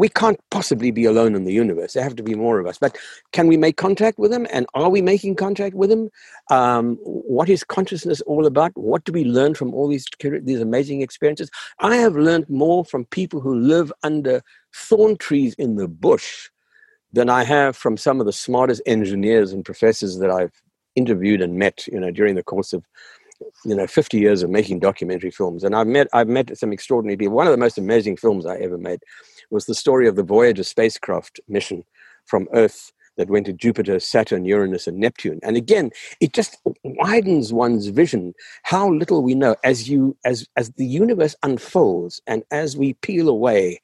we 0.00 0.08
can't 0.08 0.40
possibly 0.50 0.90
be 0.90 1.04
alone 1.04 1.34
in 1.34 1.44
the 1.44 1.52
universe. 1.52 1.92
There 1.92 2.02
have 2.02 2.16
to 2.16 2.22
be 2.22 2.34
more 2.34 2.58
of 2.58 2.66
us. 2.66 2.78
But 2.78 2.96
can 3.32 3.48
we 3.48 3.58
make 3.58 3.76
contact 3.76 4.18
with 4.18 4.30
them? 4.30 4.46
And 4.50 4.64
are 4.72 4.88
we 4.88 5.02
making 5.02 5.34
contact 5.36 5.74
with 5.74 5.90
them? 5.90 6.08
Um, 6.50 6.96
what 7.02 7.50
is 7.50 7.62
consciousness 7.64 8.22
all 8.22 8.46
about? 8.46 8.72
What 8.76 9.04
do 9.04 9.12
we 9.12 9.24
learn 9.24 9.54
from 9.54 9.74
all 9.74 9.88
these 9.88 10.06
these 10.42 10.62
amazing 10.62 11.02
experiences? 11.02 11.50
I 11.80 11.96
have 11.96 12.16
learned 12.16 12.48
more 12.48 12.82
from 12.82 13.04
people 13.04 13.42
who 13.42 13.54
live 13.54 13.92
under 14.02 14.42
thorn 14.74 15.18
trees 15.18 15.54
in 15.58 15.76
the 15.76 15.86
bush 15.86 16.48
than 17.12 17.28
I 17.28 17.44
have 17.44 17.76
from 17.76 17.98
some 17.98 18.20
of 18.20 18.26
the 18.26 18.32
smartest 18.32 18.80
engineers 18.86 19.52
and 19.52 19.66
professors 19.66 20.18
that 20.20 20.30
I've 20.30 20.56
interviewed 20.96 21.42
and 21.42 21.56
met. 21.56 21.86
You 21.88 22.00
know, 22.00 22.10
during 22.10 22.36
the 22.36 22.42
course 22.42 22.72
of 22.72 22.86
you 23.64 23.74
know 23.74 23.86
50 23.86 24.18
years 24.18 24.42
of 24.42 24.50
making 24.50 24.80
documentary 24.80 25.30
films 25.30 25.64
and 25.64 25.74
i've 25.74 25.86
met 25.86 26.08
i've 26.12 26.28
met 26.28 26.56
some 26.58 26.72
extraordinary 26.72 27.16
people 27.16 27.34
one 27.34 27.46
of 27.46 27.52
the 27.52 27.64
most 27.66 27.78
amazing 27.78 28.16
films 28.16 28.46
i 28.46 28.56
ever 28.56 28.78
made 28.78 29.00
was 29.50 29.66
the 29.66 29.74
story 29.74 30.08
of 30.08 30.16
the 30.16 30.22
Voyager 30.22 30.64
spacecraft 30.64 31.40
mission 31.48 31.84
from 32.24 32.48
Earth 32.52 32.92
that 33.16 33.28
went 33.28 33.46
to 33.46 33.52
Jupiter, 33.52 34.00
Saturn, 34.00 34.44
Uranus, 34.44 34.86
and 34.86 34.98
Neptune. 34.98 35.40
And 35.42 35.56
again, 35.56 35.90
it 36.20 36.32
just 36.32 36.56
widens 36.84 37.52
one's 37.52 37.88
vision 37.88 38.34
how 38.62 38.90
little 38.90 39.22
we 39.22 39.34
know 39.34 39.56
as 39.62 39.90
you 39.90 40.16
as 40.24 40.46
as 40.56 40.70
the 40.72 40.86
universe 40.86 41.36
unfolds 41.42 42.20
and 42.26 42.42
as 42.50 42.76
we 42.76 42.94
peel 42.94 43.28
away, 43.28 43.80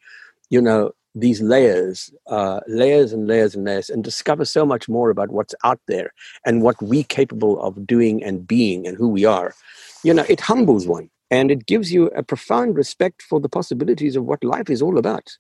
you 0.49 0.63
know, 0.63 0.93
these 1.15 1.43
layers, 1.43 2.11
uh, 2.29 2.61
layers 2.67 3.13
and 3.13 3.27
layers 3.27 3.55
and 3.55 3.65
layers, 3.65 3.91
and 3.91 4.05
discover 4.05 4.45
so 4.45 4.65
much 4.65 4.89
more 4.89 5.11
about 5.11 5.31
what's 5.31 5.55
out 5.65 5.81
there 5.87 6.13
and 6.45 6.63
what 6.63 6.81
we 6.83 7.01
are 7.01 7.05
capable 7.05 7.61
of 7.61 7.87
doing 7.87 8.23
and 8.23 8.47
being 8.47 8.87
and 8.87 8.97
who 8.97 9.09
we 9.09 9.25
are. 9.25 9.55
You 10.03 10.15
know, 10.15 10.25
it 10.29 10.41
humbles 10.41 10.87
one 10.87 11.11
and 11.31 11.51
it 11.51 11.67
gives 11.67 11.93
you 11.93 12.07
a 12.09 12.23
profound 12.23 12.77
respect 12.77 13.23
for 13.23 13.41
the 13.41 13.49
possibilities 13.49 14.17
of 14.17 14.25
what 14.25 14.45
life 14.45 14.71
is 14.71 14.81
all 14.81 14.99
about 14.99 15.37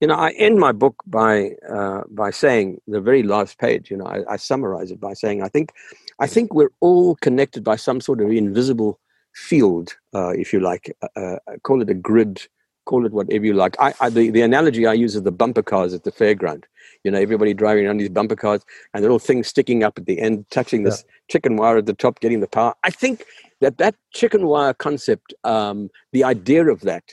you 0.00 0.08
know, 0.08 0.14
I 0.14 0.30
end 0.30 0.58
my 0.58 0.72
book 0.72 0.96
by 1.06 1.52
uh, 1.68 2.02
by 2.08 2.30
saying 2.30 2.80
the 2.86 3.00
very 3.00 3.22
last 3.22 3.58
page. 3.58 3.90
You 3.90 3.96
know, 3.98 4.06
I, 4.06 4.34
I, 4.34 4.36
summarize 4.36 4.90
it 4.90 5.00
by 5.00 5.14
saying 5.14 5.42
I 5.42 5.48
think 5.48 5.72
I 6.18 6.26
think 6.26 6.54
we're 6.54 6.72
all 6.80 7.16
connected 7.16 7.64
by 7.64 7.76
some 7.76 8.00
sort 8.00 8.20
of 8.20 8.30
invisible 8.30 8.98
field, 9.34 9.96
uh, 10.14 10.30
if 10.30 10.52
you 10.52 10.60
like. 10.60 10.94
Uh, 11.02 11.20
uh 11.20 11.36
call 11.62 11.82
it 11.82 11.90
a 11.90 11.94
grid, 11.94 12.46
call 12.84 13.06
it 13.06 13.12
whatever 13.12 13.44
you 13.44 13.54
like. 13.54 13.76
I, 13.80 13.94
I, 14.00 14.10
the 14.10 14.30
the 14.30 14.42
analogy 14.42 14.86
I 14.86 14.94
use 14.94 15.16
is 15.16 15.22
the 15.22 15.32
bumper 15.32 15.62
cars 15.62 15.94
at 15.94 16.04
the 16.04 16.12
fairground. 16.12 16.64
You 17.04 17.10
know, 17.10 17.18
everybody 17.18 17.54
driving 17.54 17.86
around 17.86 17.98
these 17.98 18.10
bumper 18.10 18.36
cars 18.36 18.62
and 18.92 19.02
the 19.02 19.06
little 19.06 19.18
things 19.18 19.48
sticking 19.48 19.82
up 19.84 19.98
at 19.98 20.06
the 20.06 20.18
end, 20.18 20.44
touching 20.50 20.82
this 20.82 21.04
yeah. 21.06 21.14
chicken 21.28 21.56
wire 21.56 21.78
at 21.78 21.86
the 21.86 21.94
top, 21.94 22.20
getting 22.20 22.40
the 22.40 22.46
power. 22.48 22.74
I 22.84 22.90
think 22.90 23.24
that 23.60 23.78
that 23.78 23.94
chicken 24.12 24.46
wire 24.46 24.74
concept, 24.74 25.32
um, 25.44 25.90
the 26.12 26.24
idea 26.24 26.66
of 26.66 26.80
that 26.82 27.04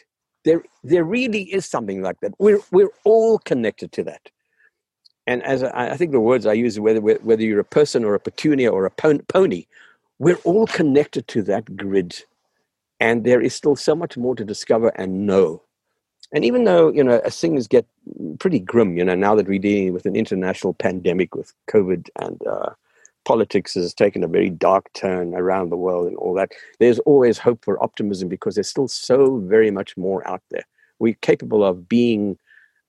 there 0.48 0.64
there 0.84 1.04
really 1.04 1.44
is 1.44 1.66
something 1.66 2.02
like 2.02 2.20
that. 2.22 2.34
We're 2.40 2.62
we're 2.72 2.94
all 3.04 3.40
connected 3.40 3.92
to 3.94 4.04
that. 4.04 4.30
And 5.28 5.44
as 5.44 5.62
I, 5.62 5.90
I 5.92 5.98
think 5.98 6.12
the 6.14 6.22
words 6.22 6.46
I 6.46 6.54
use, 6.54 6.80
whether 6.80 7.02
whether 7.02 7.44
you're 7.44 7.60
a 7.60 7.76
person 7.80 8.06
or 8.06 8.16
a 8.16 8.20
petunia 8.20 8.72
or 8.72 8.86
a 8.86 8.92
pony, 8.92 9.66
we're 10.20 10.40
all 10.46 10.66
connected 10.66 11.28
to 11.30 11.44
that 11.44 11.76
grid, 11.76 12.24
and 13.00 13.26
there 13.26 13.42
is 13.42 13.54
still 13.54 13.76
so 13.76 13.94
much 13.94 14.16
more 14.16 14.36
to 14.36 14.46
discover 14.46 14.90
and 14.96 15.28
know. 15.28 15.62
And 16.34 16.46
even 16.46 16.64
though 16.64 16.90
you 16.94 17.04
know 17.04 17.20
as 17.26 17.40
things 17.40 17.68
get 17.68 17.86
pretty 18.40 18.60
grim, 18.60 18.98
you 18.98 19.04
know 19.04 19.16
now 19.16 19.36
that 19.36 19.50
we're 19.50 19.60
dealing 19.60 19.94
with 19.94 20.06
an 20.06 20.16
international 20.16 20.74
pandemic 20.74 21.36
with 21.36 21.54
COVID 21.70 22.10
and 22.22 22.48
uh, 22.48 22.70
politics 23.28 23.74
has 23.74 23.94
taken 23.94 24.24
a 24.24 24.28
very 24.28 24.50
dark 24.50 24.86
turn 24.94 25.36
around 25.36 25.70
the 25.70 25.76
world 25.76 26.08
and 26.08 26.16
all 26.16 26.34
that, 26.34 26.54
there's 26.80 27.00
always 27.00 27.38
hope 27.38 27.62
for 27.66 27.84
optimism 27.84 28.30
because 28.30 28.56
there's 28.56 28.70
still 28.70 28.88
so 28.88 29.40
very 29.40 29.70
much 29.70 29.98
more 29.98 30.26
out 30.26 30.42
there. 30.50 30.64
We're 31.00 31.18
capable 31.22 31.62
of 31.66 31.90
being 31.90 32.40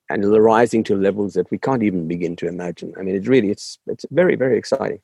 and 0.08 0.24
rising 0.32 0.84
to 0.84 0.96
levels 0.96 1.34
that 1.34 1.50
we 1.50 1.58
can't 1.58 1.82
even 1.82 2.06
begin 2.06 2.36
to 2.36 2.46
imagine. 2.46 2.94
I 2.96 3.02
mean, 3.02 3.16
it's 3.16 3.26
really 3.26 3.50
it's 3.50 3.78
it's 3.88 4.06
very 4.12 4.36
very 4.36 4.56
exciting. 4.56 5.00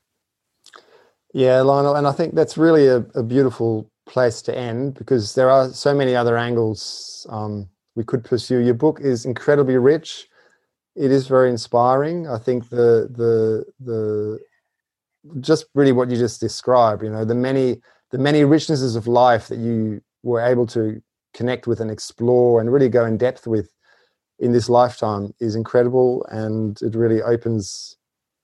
Yeah, 1.34 1.60
Lionel, 1.62 1.96
and 1.96 2.06
I 2.06 2.12
think 2.12 2.36
that's 2.36 2.56
really 2.56 2.86
a, 2.86 2.98
a 3.16 3.22
beautiful 3.24 3.90
place 4.06 4.40
to 4.42 4.56
end 4.56 4.94
because 4.94 5.34
there 5.34 5.50
are 5.50 5.68
so 5.72 5.92
many 5.92 6.14
other 6.14 6.38
angles 6.38 7.26
um, 7.28 7.68
we 7.96 8.04
could 8.04 8.22
pursue. 8.24 8.60
Your 8.60 8.74
book 8.74 9.00
is 9.00 9.26
incredibly 9.26 9.78
rich. 9.78 10.28
It 10.94 11.10
is 11.10 11.26
very 11.26 11.50
inspiring. 11.50 12.28
I 12.28 12.38
think 12.38 12.68
the 12.70 13.10
the 13.10 13.64
the 13.80 14.38
just 15.40 15.66
really 15.74 15.92
what 15.92 16.10
you 16.10 16.16
just 16.16 16.40
described 16.40 17.02
you 17.02 17.10
know 17.10 17.24
the 17.24 17.34
many 17.34 17.80
the 18.10 18.18
many 18.18 18.42
richnesses 18.42 18.96
of 18.96 19.06
life 19.06 19.48
that 19.48 19.58
you 19.58 20.00
were 20.22 20.40
able 20.40 20.66
to 20.66 21.02
connect 21.34 21.66
with 21.66 21.80
and 21.80 21.90
explore 21.90 22.60
and 22.60 22.72
really 22.72 22.88
go 22.88 23.04
in 23.04 23.16
depth 23.16 23.46
with 23.46 23.70
in 24.38 24.52
this 24.52 24.68
lifetime 24.68 25.32
is 25.40 25.54
incredible 25.54 26.24
and 26.30 26.80
it 26.82 26.94
really 26.94 27.22
opens 27.22 27.96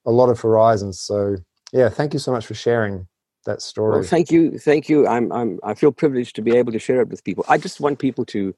a 0.07 0.11
lot 0.11 0.28
of 0.28 0.40
horizons. 0.40 1.01
So 1.01 1.36
yeah 1.73 1.89
thank 1.89 2.12
you 2.12 2.19
so 2.19 2.32
much 2.32 2.47
for 2.47 2.55
sharing 2.55 3.07
that 3.47 3.62
story. 3.62 3.93
Well, 3.93 4.02
thank 4.02 4.31
you 4.31 4.59
thank 4.59 4.89
you. 4.89 5.07
I'm 5.07 5.32
i'm 5.32 5.59
i 5.62 5.74
feel 5.74 5.93
privileged 5.93 6.36
to 6.36 6.43
be 6.43 6.57
able 6.57 6.73
to 6.73 6.78
share 6.78 7.01
it 7.01 7.09
with 7.09 7.24
people. 7.24 7.44
I 7.48 7.57
just 7.59 7.81
want 7.81 7.98
people 7.98 8.24
to 8.27 8.55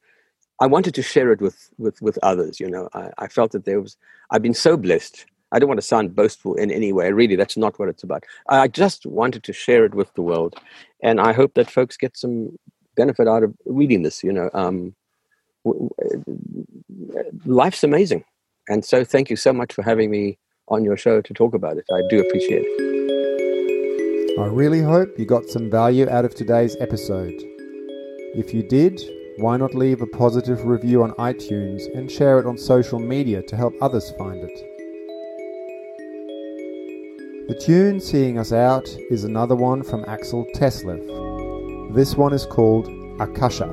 i 0.61 0.67
wanted 0.67 0.95
to 0.95 1.03
share 1.03 1.31
it 1.33 1.41
with 1.41 1.71
with 1.79 2.01
with 2.03 2.19
others 2.23 2.59
you 2.59 2.69
know. 2.69 2.89
I, 2.95 3.11
I 3.19 3.29
felt 3.29 3.53
that 3.53 3.65
there 3.65 3.81
was 3.81 3.97
i've 4.31 4.43
been 4.43 4.55
so 4.55 4.77
blessed 4.77 5.27
I 5.53 5.59
don't 5.59 5.69
want 5.69 5.81
to 5.81 5.87
sound 5.87 6.17
boastful 6.17 6.55
in 6.55 6.71
any 6.71 6.93
way. 6.93 7.13
Really, 7.13 7.37
that's 7.37 7.57
not 7.57 7.79
what 7.79 7.89
it's 7.89 8.03
about. 8.03 8.25
I 8.49 8.69
just 8.69 9.07
wanted 9.07 9.45
to 9.45 9.53
share 9.53 9.85
it 9.85 9.95
with 9.95 10.13
the 10.15 10.23
world, 10.23 10.57
and 11.03 11.21
I 11.21 11.33
hope 11.33 11.55
that 11.55 11.71
folks 11.71 11.97
get 11.97 12.17
some 12.17 12.59
benefit 12.97 13.29
out 13.29 13.43
of 13.43 13.55
reading 13.67 14.03
this. 14.03 14.25
You 14.25 14.33
know, 14.33 14.51
um, 14.55 14.95
life's 17.45 17.85
amazing, 17.85 18.25
and 18.69 18.85
so 18.85 19.05
thank 19.05 19.31
you 19.31 19.37
so 19.37 19.53
much 19.53 19.73
for 19.73 19.83
having 19.83 20.11
me 20.11 20.39
on 20.69 20.85
your 20.85 20.97
show 20.97 21.21
to 21.21 21.35
talk 21.35 21.55
about 21.55 21.77
it. 21.77 21.85
I 21.93 22.01
do 22.09 22.21
appreciate 22.21 22.65
it. 22.65 24.39
I 24.41 24.47
really 24.47 24.81
hope 24.81 25.19
you 25.19 25.27
got 25.27 25.47
some 25.47 25.71
value 25.71 26.09
out 26.09 26.25
of 26.25 26.35
today's 26.35 26.75
episode. 26.81 27.35
If 28.35 28.55
you 28.55 28.63
did, 28.63 28.99
why 29.37 29.59
not 29.59 29.75
leave 29.75 30.01
a 30.01 30.07
positive 30.07 30.65
review 30.65 31.03
on 31.03 31.13
iTunes 31.13 31.83
and 31.95 32.11
share 32.11 32.39
it 32.39 32.47
on 32.47 32.57
social 32.57 32.99
media 32.99 33.43
to 33.43 33.57
help 33.57 33.75
others 33.83 34.11
find 34.13 34.43
it? 34.43 34.72
The 37.49 37.57
tune 37.57 37.99
seeing 37.99 38.39
us 38.39 38.53
out 38.53 38.89
is 39.11 39.25
another 39.25 39.57
one 39.57 39.83
from 39.83 40.05
Axel 40.07 40.47
Teslev. 40.55 41.93
This 41.93 42.15
one 42.15 42.33
is 42.33 42.47
called 42.47 42.87
Akasha. 43.19 43.67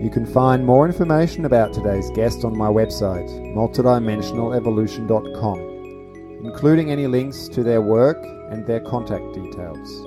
You 0.00 0.08
can 0.08 0.24
find 0.24 0.64
more 0.64 0.86
information 0.86 1.46
about 1.46 1.72
today's 1.72 2.08
guest 2.10 2.44
on 2.44 2.56
my 2.56 2.68
website, 2.68 3.28
multidimensionalevolution.com, 3.56 5.58
including 6.44 6.92
any 6.92 7.08
links 7.08 7.48
to 7.48 7.64
their 7.64 7.82
work 7.82 8.24
and 8.52 8.64
their 8.64 8.78
contact 8.78 9.34
details. 9.34 10.06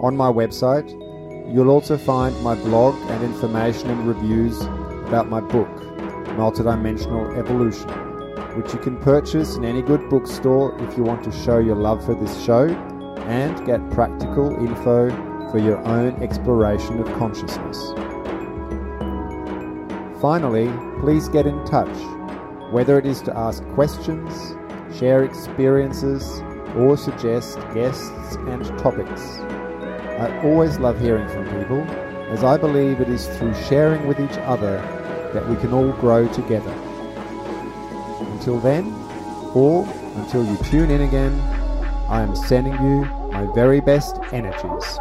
On 0.00 0.16
my 0.16 0.30
website, 0.30 0.88
you'll 1.52 1.70
also 1.70 1.98
find 1.98 2.40
my 2.44 2.54
blog 2.54 2.94
and 3.10 3.24
information 3.24 3.90
and 3.90 4.06
reviews 4.06 4.60
about 5.08 5.28
my 5.28 5.40
book, 5.40 5.66
Multidimensional 6.38 7.36
Evolution 7.36 8.03
which 8.56 8.72
you 8.72 8.78
can 8.78 8.96
purchase 8.98 9.56
in 9.56 9.64
any 9.64 9.82
good 9.82 10.08
bookstore 10.08 10.76
if 10.80 10.96
you 10.96 11.02
want 11.02 11.22
to 11.24 11.32
show 11.32 11.58
your 11.58 11.76
love 11.76 12.04
for 12.04 12.14
this 12.14 12.44
show 12.44 12.68
and 13.26 13.66
get 13.66 13.90
practical 13.90 14.54
info 14.56 15.10
for 15.50 15.58
your 15.58 15.78
own 15.86 16.20
exploration 16.22 16.98
of 17.00 17.06
consciousness. 17.18 17.78
Finally, 20.20 20.72
please 21.00 21.28
get 21.28 21.46
in 21.46 21.64
touch, 21.64 21.96
whether 22.72 22.98
it 22.98 23.06
is 23.06 23.20
to 23.22 23.36
ask 23.36 23.62
questions, 23.74 24.56
share 24.98 25.24
experiences, 25.24 26.42
or 26.76 26.96
suggest 26.96 27.58
guests 27.74 28.36
and 28.48 28.66
topics. 28.78 29.38
I 30.18 30.40
always 30.44 30.78
love 30.78 31.00
hearing 31.00 31.28
from 31.28 31.44
people, 31.44 31.82
as 32.30 32.42
I 32.42 32.56
believe 32.56 33.00
it 33.00 33.08
is 33.08 33.26
through 33.36 33.54
sharing 33.54 34.06
with 34.06 34.18
each 34.18 34.38
other 34.38 34.78
that 35.32 35.48
we 35.48 35.56
can 35.56 35.72
all 35.72 35.92
grow 35.92 36.26
together. 36.28 36.74
Until 38.44 38.60
then, 38.60 38.92
or 39.54 39.88
until 40.16 40.44
you 40.44 40.58
tune 40.64 40.90
in 40.90 41.00
again, 41.00 41.32
I 42.10 42.20
am 42.20 42.36
sending 42.36 42.74
you 42.74 43.06
my 43.32 43.46
very 43.54 43.80
best 43.80 44.18
energies. 44.32 44.98